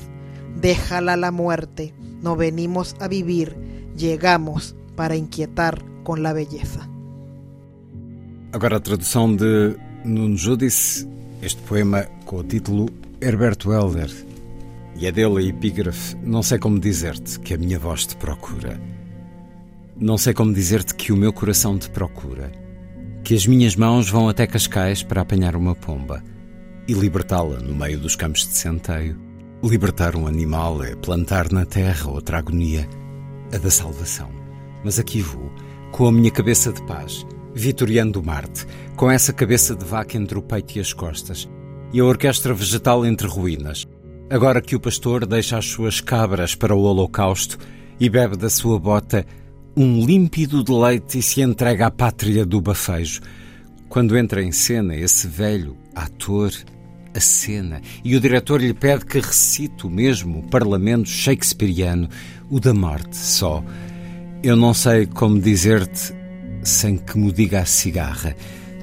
Déjala 0.56 1.18
la 1.18 1.32
muerte. 1.32 1.94
No 2.22 2.36
venimos 2.36 2.96
a 3.00 3.08
vivir, 3.08 3.58
llegamos 3.98 4.76
para 4.96 5.16
inquietar 5.16 5.84
con 6.04 6.24
la 6.24 6.34
belleza. 6.34 6.88
Agora 8.54 8.82
tradução 8.82 9.34
de 9.34 9.78
Nuno 10.04 10.36
este 11.42 11.62
poema 11.64 12.04
com 12.26 12.38
o 12.38 12.44
título 12.44 12.90
Herberto 13.22 13.72
Helder. 13.74 14.31
E 14.96 15.08
é 15.08 15.12
dele 15.12 15.38
a 15.40 15.42
epígrafe 15.42 16.16
Não 16.24 16.44
sei 16.44 16.60
como 16.60 16.80
dizer-te 16.80 17.40
que 17.40 17.54
a 17.54 17.58
minha 17.58 17.80
voz 17.80 18.06
te 18.06 18.16
procura. 18.16 18.80
Não 19.96 20.18
sei 20.18 20.34
como 20.34 20.54
dizer-te 20.54 20.96
que 20.96 21.12
o 21.12 21.18
meu 21.18 21.32
coração 21.32 21.78
te 21.78 21.90
procura. 21.90 22.52
Que 23.24 23.36
as 23.36 23.46
minhas 23.46 23.76
mãos 23.76 24.10
vão 24.10 24.28
até 24.28 24.48
Cascais 24.48 25.04
para 25.04 25.22
apanhar 25.22 25.56
uma 25.56 25.76
pomba 25.76 26.24
e 26.88 26.94
libertá-la 26.94 27.60
no 27.60 27.76
meio 27.76 28.00
dos 28.00 28.16
campos 28.16 28.48
de 28.48 28.54
centeio. 28.56 29.18
Libertar 29.64 30.16
um 30.16 30.28
animal 30.28 30.84
é 30.84 30.96
plantar 30.96 31.52
na 31.52 31.66
terra 31.66 32.10
outra 32.10 32.40
agonia, 32.40 32.90
a 33.54 33.58
da 33.58 33.70
salvação. 33.70 34.30
Mas 34.84 34.98
aqui 34.98 35.22
vou, 35.22 35.52
com 35.92 36.08
a 36.08 36.12
minha 36.12 36.32
cabeça 36.32 36.74
de 36.74 36.82
paz, 36.84 37.26
vitoriando 37.54 38.24
Marte, 38.24 38.66
com 38.96 39.12
essa 39.12 39.32
cabeça 39.32 39.76
de 39.76 39.86
vaca 39.86 40.18
entre 40.18 40.38
o 40.38 40.42
peito 40.42 40.78
e 40.78 40.82
as 40.82 40.94
costas, 40.94 41.48
e 41.94 42.00
a 42.00 42.06
orquestra 42.06 42.54
vegetal 42.54 43.06
entre 43.06 43.28
ruínas. 43.28 43.88
Agora 44.32 44.62
que 44.62 44.78
o 44.78 44.80
pastor 44.80 45.26
deixa 45.26 45.58
as 45.58 45.66
suas 45.66 46.00
cabras 46.00 46.56
para 46.56 46.74
o 46.74 46.84
holocausto 46.84 47.58
e 48.00 48.10
bebe 48.10 48.38
da 48.38 48.50
sua 48.50 48.80
bota 48.80 49.26
um 49.76 50.06
límpido 50.06 50.64
de 50.64 50.72
leite 50.72 51.20
e 51.20 51.22
se 51.22 51.42
entrega 51.42 51.88
à 51.88 51.92
pátria 51.92 52.46
do 52.46 52.62
bafejo, 52.62 53.20
quando 53.90 54.18
entra 54.18 54.42
em 54.42 54.54
cena 54.54 54.96
esse 54.96 55.28
velho 55.28 55.76
ator, 55.94 56.50
a 57.14 57.20
cena, 57.20 57.82
e 58.06 58.16
o 58.16 58.22
diretor 58.22 58.62
lhe 58.62 58.74
pede 58.74 59.06
que 59.06 59.20
recite 59.20 59.86
o 59.86 59.90
mesmo 59.90 60.44
parlamento 60.44 61.10
shakespeariano, 61.10 62.08
o 62.50 62.58
da 62.58 62.74
morte 62.74 63.18
só. 63.18 63.62
Eu 64.42 64.56
não 64.56 64.74
sei 64.74 65.08
como 65.08 65.42
dizer-te 65.42 66.14
sem 66.64 66.96
que 66.96 67.18
me 67.18 67.34
diga 67.34 67.60
a 67.60 67.66
cigarra 67.66 68.34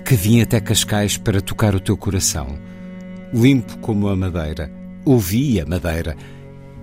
que 0.04 0.14
vim 0.14 0.42
até 0.42 0.60
Cascais 0.60 1.16
para 1.16 1.40
tocar 1.40 1.74
o 1.74 1.80
teu 1.80 1.96
coração. 1.96 2.58
Limpo 3.32 3.78
como 3.78 4.08
a 4.08 4.16
madeira, 4.16 4.77
ouvi 5.08 5.60
a 5.60 5.66
madeira, 5.66 6.16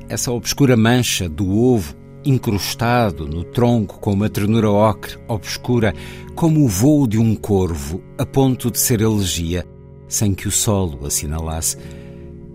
essa 0.10 0.32
obscura 0.32 0.76
mancha 0.76 1.28
do 1.28 1.50
ovo 1.52 1.96
incrustado 2.26 3.28
no 3.28 3.44
tronco 3.44 4.00
com 4.00 4.14
uma 4.14 4.30
ternura 4.30 4.70
ocre 4.70 5.18
obscura, 5.28 5.94
como 6.34 6.66
o 6.66 6.68
voo 6.68 7.08
de 7.08 7.20
um 7.20 7.36
corvo, 7.36 8.04
a 8.18 8.26
ponto 8.26 8.72
de 8.72 8.80
ser 8.80 9.02
elegia, 9.02 9.64
sem 10.08 10.34
que 10.34 10.48
o 10.48 10.52
solo 10.52 11.06
assinalasse. 11.06 11.78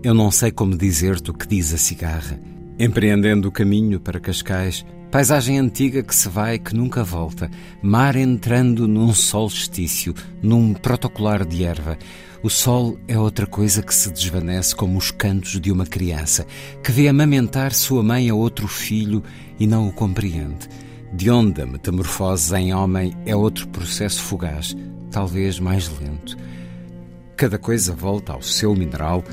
Eu 0.03 0.13
não 0.13 0.29
sei 0.29 0.51
como 0.51 0.75
dizer-te 0.75 1.31
o 1.31 1.33
que 1.33 1.47
diz 1.47 1.73
a 1.73 1.77
cigarra. 1.77 2.39
Empreendendo 2.77 3.47
o 3.47 3.51
caminho 3.51 3.99
para 3.99 4.19
Cascais, 4.19 4.85
paisagem 5.09 5.57
antiga 5.57 6.03
que 6.03 6.15
se 6.15 6.27
vai 6.27 6.57
que 6.57 6.75
nunca 6.75 7.03
volta, 7.03 7.49
mar 7.81 8.15
entrando 8.15 8.87
num 8.87 9.13
solstício, 9.13 10.13
num 10.41 10.73
protocolar 10.73 11.45
de 11.45 11.63
erva. 11.63 11.97
O 12.43 12.49
sol 12.49 12.97
é 13.07 13.19
outra 13.19 13.45
coisa 13.45 13.83
que 13.83 13.93
se 13.93 14.11
desvanece 14.11 14.75
como 14.75 14.97
os 14.97 15.11
cantos 15.11 15.61
de 15.61 15.71
uma 15.71 15.85
criança, 15.85 16.47
que 16.83 16.91
vê 16.91 17.07
amamentar 17.07 17.71
sua 17.71 18.01
mãe 18.01 18.31
a 18.31 18.33
outro 18.33 18.67
filho 18.67 19.23
e 19.59 19.67
não 19.67 19.87
o 19.87 19.93
compreende. 19.93 20.67
De 21.13 21.29
onde 21.29 21.61
a 21.61 21.67
metamorfose 21.67 22.55
em 22.55 22.73
homem 22.73 23.15
é 23.27 23.35
outro 23.35 23.67
processo 23.67 24.23
fugaz, 24.23 24.75
talvez 25.11 25.59
mais 25.59 25.87
lento. 25.99 26.35
Cada 27.37 27.59
coisa 27.59 27.93
volta 27.93 28.33
ao 28.33 28.41
seu 28.41 28.73
mineral, 28.75 29.23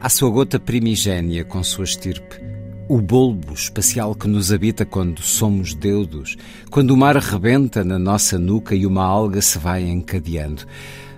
à 0.00 0.08
sua 0.08 0.30
gota 0.30 0.60
primigénia 0.60 1.44
com 1.44 1.60
sua 1.64 1.82
estirpe, 1.82 2.40
o 2.88 3.00
bulbo 3.00 3.52
espacial 3.52 4.14
que 4.14 4.28
nos 4.28 4.52
habita 4.52 4.84
quando 4.84 5.22
somos 5.22 5.74
deudos, 5.74 6.36
quando 6.70 6.92
o 6.92 6.96
mar 6.96 7.16
rebenta 7.16 7.82
na 7.82 7.98
nossa 7.98 8.38
nuca 8.38 8.76
e 8.76 8.86
uma 8.86 9.02
alga 9.02 9.42
se 9.42 9.58
vai 9.58 9.82
encadeando. 9.82 10.64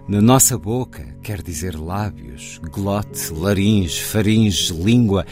Na 0.09 0.23
nossa 0.23 0.57
boca, 0.57 1.05
quer 1.21 1.43
dizer 1.43 1.75
lábios, 1.75 2.61
glote, 2.63 3.33
laringe, 3.33 4.01
faringe, 4.01 4.73
língua, 4.73 5.27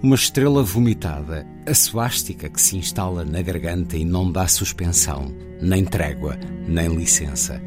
uma 0.00 0.14
estrela 0.14 0.62
vomitada, 0.62 1.44
a 1.66 1.74
suástica 1.74 2.48
que 2.48 2.62
se 2.62 2.76
instala 2.76 3.24
na 3.24 3.42
garganta 3.42 3.96
e 3.96 4.04
não 4.04 4.30
dá 4.30 4.46
suspensão, 4.46 5.34
nem 5.60 5.84
trégua, 5.84 6.38
nem 6.68 6.94
licença. 6.94 7.60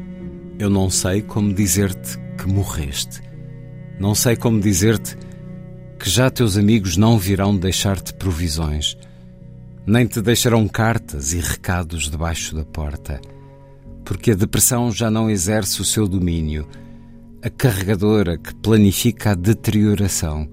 Eu 0.58 0.70
não 0.70 0.88
sei 0.88 1.20
como 1.20 1.52
dizer-te 1.52 2.18
que 2.38 2.48
morreste. 2.48 3.20
Não 4.00 4.14
sei 4.14 4.34
como 4.34 4.58
dizer-te 4.58 5.18
que 5.98 6.08
já 6.08 6.30
teus 6.30 6.56
amigos 6.56 6.96
não 6.96 7.18
virão 7.18 7.54
deixar-te 7.54 8.14
provisões, 8.14 8.96
nem 9.86 10.06
te 10.06 10.22
deixarão 10.22 10.66
cartas 10.66 11.34
e 11.34 11.40
recados 11.40 12.08
debaixo 12.08 12.56
da 12.56 12.64
porta 12.64 13.20
porque 14.04 14.32
a 14.32 14.34
depressão 14.34 14.92
já 14.92 15.10
não 15.10 15.30
exerce 15.30 15.80
o 15.80 15.84
seu 15.84 16.06
domínio, 16.06 16.68
a 17.42 17.48
carregadora 17.48 18.36
que 18.36 18.54
planifica 18.54 19.30
a 19.30 19.34
deterioração, 19.34 20.48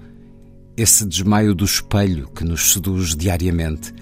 esse 0.78 1.06
desmaio 1.06 1.54
do 1.54 1.66
espelho 1.66 2.30
que 2.34 2.44
nos 2.44 2.74
seduz 2.74 3.16
diariamente, 3.16 3.94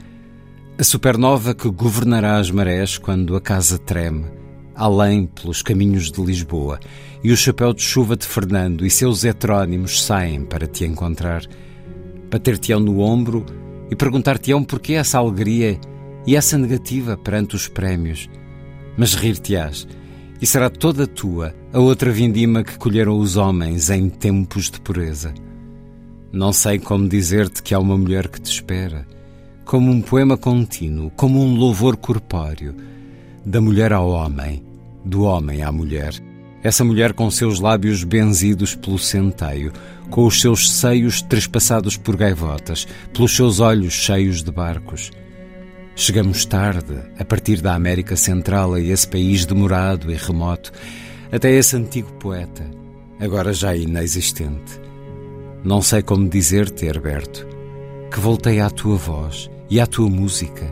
a 0.78 0.84
supernova 0.84 1.54
que 1.54 1.70
governará 1.70 2.38
as 2.38 2.52
marés 2.52 2.98
quando 2.98 3.36
a 3.36 3.42
casa 3.42 3.78
treme, 3.78 4.26
além 4.76 5.26
pelos 5.26 5.62
caminhos 5.62 6.12
de 6.12 6.22
Lisboa, 6.24 6.80
e 7.24 7.32
o 7.32 7.38
chapéu 7.38 7.74
de 7.74 7.82
chuva 7.82 8.16
de 8.16 8.26
Fernando 8.26 8.86
e 8.86 8.90
seus 8.90 9.26
heterónimos 9.26 10.02
saem 10.02 10.46
para 10.46 10.68
te 10.68 10.86
encontrar, 10.86 11.42
bater-te-ão 12.32 12.80
no 12.80 13.00
ombro 13.00 13.46
e 13.92 13.96
perguntar-te-ão 13.96 14.64
porquê 14.64 14.94
essa 14.94 15.18
alegria 15.18 15.80
e 16.26 16.36
essa 16.36 16.58
negativa 16.58 17.18
perante 17.18 17.56
os 17.56 17.68
prémios 17.68 18.30
mas 19.00 19.14
rir-te-ás, 19.14 19.88
e 20.42 20.46
será 20.46 20.70
toda 20.70 21.08
tua 21.08 21.56
a 21.72 21.80
outra 21.80 22.12
vindima 22.12 22.66
que 22.66 22.78
colheram 22.78 23.18
os 23.18 23.38
homens 23.38 23.90
em 23.90 24.10
tempos 24.10 24.70
de 24.70 24.82
pureza. 24.82 25.34
Não 26.34 26.52
sei 26.52 26.80
como 26.80 27.08
dizer-te 27.08 27.64
que 27.64 27.74
há 27.74 27.80
uma 27.80 27.98
mulher 27.98 28.28
que 28.28 28.42
te 28.42 28.52
espera, 28.52 29.08
como 29.64 29.90
um 29.90 30.02
poema 30.02 30.36
contínuo, 30.36 31.10
como 31.12 31.42
um 31.42 31.56
louvor 31.56 31.96
corpóreo, 31.96 32.76
da 33.46 33.62
mulher 33.62 33.94
ao 33.94 34.10
homem, 34.10 34.62
do 35.06 35.22
homem 35.24 35.64
à 35.64 35.72
mulher. 35.72 36.14
Essa 36.62 36.84
mulher 36.84 37.14
com 37.14 37.32
seus 37.32 37.62
lábios 37.62 38.04
benzidos 38.04 38.76
pelo 38.76 39.00
centeio, 39.00 39.72
com 40.10 40.26
os 40.26 40.42
seus 40.42 40.70
seios 40.70 41.22
trespassados 41.22 41.96
por 41.96 42.18
gaivotas, 42.18 42.86
pelos 43.14 43.34
seus 43.34 43.62
olhos 43.62 43.94
cheios 43.94 44.44
de 44.44 44.52
barcos 44.52 45.10
Chegamos 46.00 46.46
tarde, 46.46 46.96
a 47.20 47.26
partir 47.26 47.60
da 47.60 47.76
América 47.76 48.16
Central, 48.16 48.74
a 48.74 48.80
esse 48.80 49.06
país 49.06 49.46
demorado 49.46 50.10
e 50.10 50.16
remoto, 50.16 50.72
até 51.30 51.52
esse 51.52 51.76
antigo 51.76 52.10
poeta, 52.14 52.66
agora 53.20 53.52
já 53.52 53.76
inexistente. 53.76 54.80
Não 55.62 55.82
sei 55.82 56.02
como 56.02 56.30
dizer-te, 56.30 56.86
Herberto, 56.86 57.46
que 58.10 58.18
voltei 58.18 58.62
à 58.62 58.70
tua 58.70 58.96
voz 58.96 59.52
e 59.70 59.78
à 59.78 59.86
tua 59.86 60.10
música, 60.10 60.72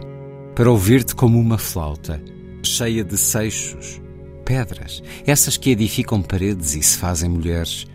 para 0.55 0.71
ouvir-te 0.71 1.13
como 1.13 1.37
uma 1.37 1.57
flauta, 1.57 2.23
cheia 2.63 3.03
de 3.03 3.17
seixos, 3.17 4.01
pedras, 4.45 5.03
essas 5.25 5.57
que 5.57 5.71
edificam 5.71 6.21
paredes 6.21 6.73
e 6.73 6.81
se 6.81 6.97
fazem 6.97 7.29
mulheres, 7.29 7.85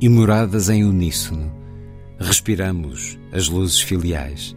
e 0.00 0.08
moradas 0.08 0.70
em 0.70 0.82
uníssono, 0.82 1.52
respiramos 2.18 3.18
as 3.34 3.50
luzes 3.50 3.82
filiais. 3.82 4.56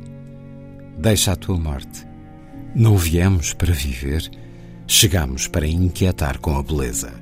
Deixa 0.98 1.34
a 1.34 1.36
tua 1.36 1.58
morte. 1.58 2.13
Não 2.76 2.98
viemos 2.98 3.54
para 3.54 3.72
viver, 3.72 4.28
chegamos 4.88 5.48
para 5.48 5.68
inquietar 5.68 6.40
com 6.40 6.58
a 6.58 6.64
beleza. 6.64 7.14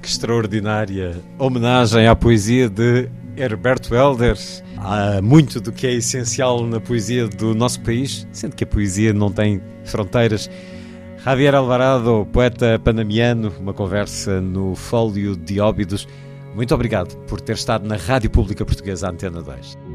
Que 0.00 0.08
extraordinária 0.08 1.14
homenagem 1.38 2.06
à 2.06 2.16
poesia 2.16 2.66
de 2.70 3.10
Herberto 3.36 3.94
Helder. 3.94 4.38
Há 4.78 5.20
muito 5.20 5.60
do 5.60 5.70
que 5.70 5.86
é 5.86 5.92
essencial 5.92 6.66
na 6.66 6.80
poesia 6.80 7.28
do 7.28 7.54
nosso 7.54 7.82
país, 7.82 8.26
sendo 8.32 8.56
que 8.56 8.64
a 8.64 8.66
poesia 8.66 9.12
não 9.12 9.30
tem 9.30 9.60
fronteiras. 9.84 10.48
Javier 11.22 11.54
Alvarado, 11.54 12.26
poeta 12.32 12.78
panamiano, 12.78 13.52
uma 13.60 13.74
conversa 13.74 14.40
no 14.40 14.74
Fólio 14.74 15.36
de 15.36 15.60
Óbidos. 15.60 16.08
Muito 16.54 16.74
obrigado 16.74 17.16
por 17.26 17.38
ter 17.38 17.54
estado 17.54 17.86
na 17.86 17.96
Rádio 17.96 18.30
Pública 18.30 18.64
Portuguesa 18.64 19.10
Antena 19.10 19.42
2. 19.42 19.93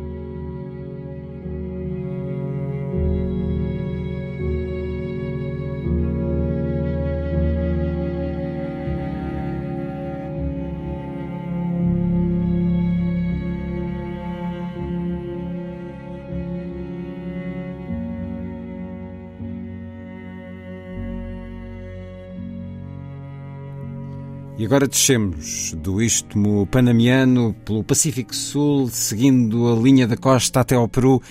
E 24.59 24.65
agora 24.65 24.89
descemos 24.89 25.73
do 25.77 26.01
istmo 26.01 26.67
panamiano 26.67 27.55
pelo 27.63 27.81
Pacífico 27.81 28.35
Sul, 28.35 28.89
seguindo 28.89 29.69
a 29.69 29.75
linha 29.81 30.05
da 30.05 30.17
costa 30.17 30.59
até 30.59 30.75
ao 30.75 30.85
Peru, 30.85 31.21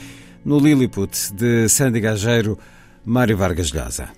no 0.42 0.58
Lilliput 0.58 1.34
de 1.34 1.68
Sandy 1.68 2.00
Gageiro, 2.00 2.58
Mário 3.04 3.36
Vargas 3.36 3.70
Llosa. 3.70 4.08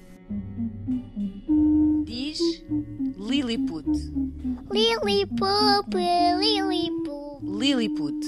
Diz 2.05 2.39
Lilliput. 3.19 3.85
Lilliput, 4.71 5.93
Lilliput. 6.39 7.43
Lilliput. 7.43 8.20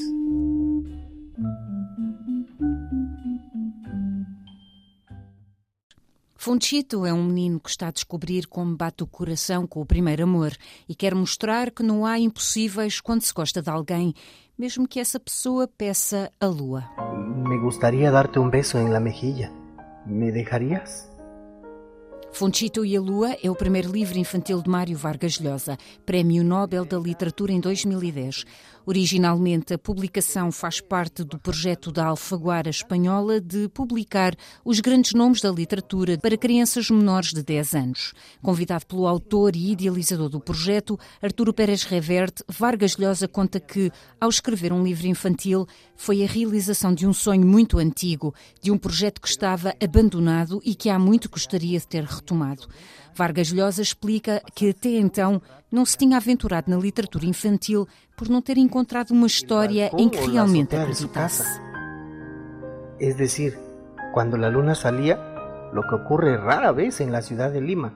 Funchito 6.44 7.06
é 7.06 7.12
um 7.12 7.22
menino 7.22 7.60
que 7.60 7.70
está 7.70 7.86
a 7.86 7.92
descobrir 7.92 8.48
como 8.48 8.76
bate 8.76 9.04
o 9.04 9.06
coração 9.06 9.64
com 9.64 9.80
o 9.80 9.86
primeiro 9.86 10.24
amor 10.24 10.50
e 10.88 10.94
quer 10.96 11.14
mostrar 11.14 11.70
que 11.70 11.84
não 11.84 12.04
há 12.04 12.18
impossíveis 12.18 13.00
quando 13.00 13.22
se 13.22 13.32
gosta 13.32 13.62
de 13.62 13.70
alguém, 13.70 14.12
mesmo 14.58 14.88
que 14.88 14.98
essa 14.98 15.20
pessoa 15.20 15.68
peça 15.68 16.32
a 16.40 16.46
lua. 16.46 16.82
Me 17.48 17.56
gustaría 17.58 18.10
darte 18.10 18.40
beso 18.50 18.76
en 18.78 18.92
la 18.92 18.98
mejilla. 18.98 19.52
¿Me 20.04 20.32
dejarías? 20.32 21.08
Funchito 22.32 22.82
e 22.82 22.96
a 22.96 23.00
Lua 23.00 23.36
é 23.42 23.50
o 23.50 23.54
primeiro 23.54 23.92
livro 23.92 24.18
infantil 24.18 24.62
de 24.62 24.68
Mário 24.68 24.96
Vargas 24.96 25.38
Llosa, 25.38 25.76
Prémio 26.06 26.42
Nobel 26.42 26.86
da 26.86 26.98
Literatura 26.98 27.52
em 27.52 27.60
2010. 27.60 28.46
Originalmente, 28.84 29.74
a 29.74 29.78
publicação 29.78 30.50
faz 30.50 30.80
parte 30.80 31.22
do 31.22 31.38
projeto 31.38 31.92
da 31.92 32.06
Alfaguara 32.06 32.68
Espanhola 32.68 33.40
de 33.40 33.68
publicar 33.68 34.34
os 34.64 34.80
grandes 34.80 35.12
nomes 35.12 35.40
da 35.40 35.50
literatura 35.50 36.18
para 36.18 36.36
crianças 36.36 36.90
menores 36.90 37.32
de 37.32 37.42
10 37.42 37.74
anos. 37.74 38.12
Convidado 38.42 38.86
pelo 38.86 39.06
autor 39.06 39.54
e 39.54 39.70
idealizador 39.70 40.28
do 40.28 40.40
projeto, 40.40 40.98
Arturo 41.22 41.54
Pérez 41.54 41.84
Reverte, 41.84 42.42
Vargas 42.48 42.96
Llosa 42.96 43.28
conta 43.28 43.60
que, 43.60 43.90
ao 44.20 44.28
escrever 44.28 44.72
um 44.72 44.82
livro 44.82 45.06
infantil, 45.06 45.66
foi 45.94 46.24
a 46.24 46.26
realização 46.26 46.92
de 46.92 47.06
um 47.06 47.12
sonho 47.12 47.46
muito 47.46 47.78
antigo, 47.78 48.34
de 48.60 48.72
um 48.72 48.78
projeto 48.78 49.20
que 49.20 49.28
estava 49.28 49.74
abandonado 49.80 50.60
e 50.64 50.74
que 50.74 50.90
há 50.90 50.98
muito 50.98 51.30
gostaria 51.30 51.78
de 51.78 51.86
ter 51.86 52.02
retomado. 52.02 52.66
Vargas 53.14 53.52
Llosa 53.52 53.82
explica 53.82 54.42
que 54.54 54.70
até 54.70 54.90
então 54.90 55.40
não 55.70 55.84
se 55.84 55.96
tinha 55.96 56.16
aventurado 56.16 56.70
na 56.70 56.76
literatura 56.76 57.26
infantil 57.26 57.86
por 58.16 58.28
não 58.28 58.42
ter 58.42 58.58
encontrado 58.58 59.10
uma 59.10 59.26
história 59.26 59.90
em 59.96 60.08
que 60.08 60.18
realmente 60.18 60.76
acreditasse. 60.76 61.44
Es 63.00 63.16
decir, 63.16 63.58
cuando 64.12 64.36
la 64.36 64.48
luna 64.48 64.74
salía, 64.74 65.16
lo 65.72 65.82
que 65.82 65.94
ocurre 65.94 66.36
rara 66.36 66.72
vez 66.72 67.00
en 67.00 67.10
la 67.10 67.22
ciudad 67.22 67.50
de 67.50 67.60
Lima, 67.60 67.92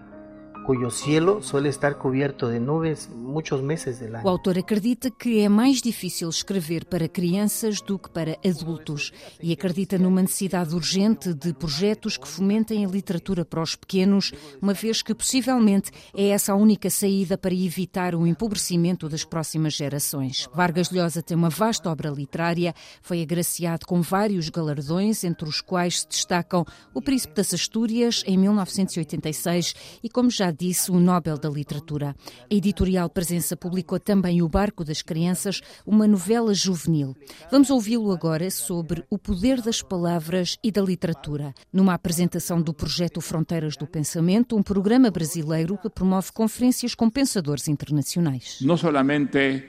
cuyo 0.66 0.90
cielo 0.90 1.40
suele 1.42 1.68
estar 1.68 1.94
cubierto 1.96 2.50
de 2.50 2.58
nubes 2.58 3.08
muchos 3.14 3.62
meses 3.62 4.00
del 4.00 4.14
O 4.14 4.16
año. 4.16 4.28
autor 4.28 4.58
acredita 4.58 5.12
que 5.12 5.38
é 5.38 5.48
mais 5.48 5.80
difícil 5.80 6.28
escrever 6.28 6.86
para 6.86 7.08
crianças 7.08 7.80
do 7.80 7.96
que 7.96 8.10
para 8.10 8.36
adultos 8.44 9.12
e 9.40 9.52
acredita 9.52 9.96
numa 9.96 10.20
necessidade 10.22 10.74
urgente 10.74 11.32
de 11.32 11.54
projetos 11.54 12.16
que 12.16 12.26
fomentem 12.26 12.84
a 12.84 12.88
literatura 12.88 13.44
para 13.44 13.62
os 13.62 13.76
pequenos, 13.76 14.32
uma 14.60 14.74
vez 14.74 15.02
que 15.02 15.14
possivelmente 15.14 15.92
é 16.12 16.30
essa 16.30 16.52
a 16.52 16.56
única 16.56 16.90
saída 16.90 17.38
para 17.38 17.54
evitar 17.54 18.16
o 18.16 18.26
empobrecimento 18.26 19.08
das 19.08 19.24
próximas 19.24 19.74
gerações. 19.74 20.48
Vargas 20.52 20.90
Llosa 20.90 21.22
tem 21.22 21.36
uma 21.36 21.48
vasta 21.48 21.88
obra 21.88 22.10
literária, 22.10 22.74
foi 23.00 23.22
agraciado 23.22 23.86
com 23.86 24.02
vários 24.02 24.48
galardões, 24.48 25.22
entre 25.22 25.48
os 25.48 25.60
quais 25.60 26.00
se 26.00 26.08
destacam 26.08 26.64
o 26.92 27.00
Príncipe 27.00 27.34
das 27.34 27.54
Astúrias 27.54 28.24
em 28.26 28.36
1986 28.36 30.00
e, 30.02 30.08
como 30.08 30.28
já 30.28 30.55
disse, 30.56 30.90
o 30.90 30.98
Nobel 30.98 31.38
da 31.38 31.48
Literatura. 31.48 32.16
A 32.50 32.54
editorial 32.54 33.08
Presença 33.10 33.56
publicou 33.56 34.00
também 34.00 34.42
O 34.42 34.48
Barco 34.48 34.84
das 34.84 35.02
Crianças, 35.02 35.60
uma 35.86 36.06
novela 36.06 36.54
juvenil. 36.54 37.14
Vamos 37.50 37.70
ouvi-lo 37.70 38.10
agora 38.10 38.50
sobre 38.50 39.04
o 39.10 39.18
poder 39.18 39.60
das 39.60 39.82
palavras 39.82 40.56
e 40.64 40.72
da 40.72 40.82
literatura, 40.82 41.54
numa 41.72 41.94
apresentação 41.94 42.60
do 42.60 42.72
projeto 42.72 43.20
Fronteiras 43.20 43.76
do 43.76 43.86
Pensamento, 43.86 44.56
um 44.56 44.62
programa 44.62 45.10
brasileiro 45.10 45.78
que 45.78 45.90
promove 45.90 46.32
conferências 46.32 46.94
com 46.94 47.10
pensadores 47.10 47.68
internacionais. 47.68 48.58
no 48.62 48.76
solamente 48.76 49.64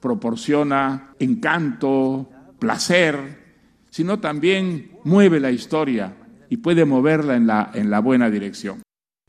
proporciona 0.00 1.14
encanto, 1.18 2.28
placer, 2.58 3.16
sino 3.90 4.18
también 4.18 4.98
mueve 5.04 5.40
la 5.40 5.50
historia 5.50 6.16
y 6.50 6.58
puede 6.58 6.84
moverla 6.84 7.36
en 7.36 7.46
la, 7.46 7.70
en 7.74 7.90
la 7.90 8.00
buena 8.00 8.30
dirección. 8.30 8.82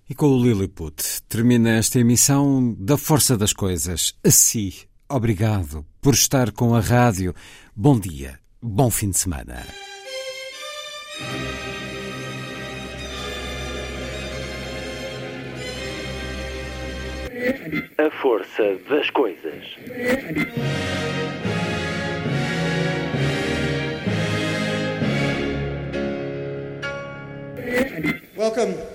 E 0.08 0.14
com 0.14 0.28
o 0.28 0.40
Lilliput 0.40 1.24
termina 1.28 1.78
esta 1.78 2.00
emissão 2.00 2.76
da 2.78 2.96
Força 2.96 3.36
das 3.36 3.54
Coisas. 3.54 4.14
Assim, 4.24 4.72
obrigado 5.10 5.84
por 6.00 6.14
estar 6.14 6.52
com 6.52 6.76
a 6.76 6.80
rádio. 6.80 7.34
Bom 7.76 8.00
dia, 8.00 8.40
bom 8.62 8.92
fim 8.92 9.10
de 9.10 9.18
semana. 9.18 9.66
A 17.98 18.22
força 18.22 18.78
das 18.88 19.10
coisas. 19.10 19.66
Welcome 28.38 28.95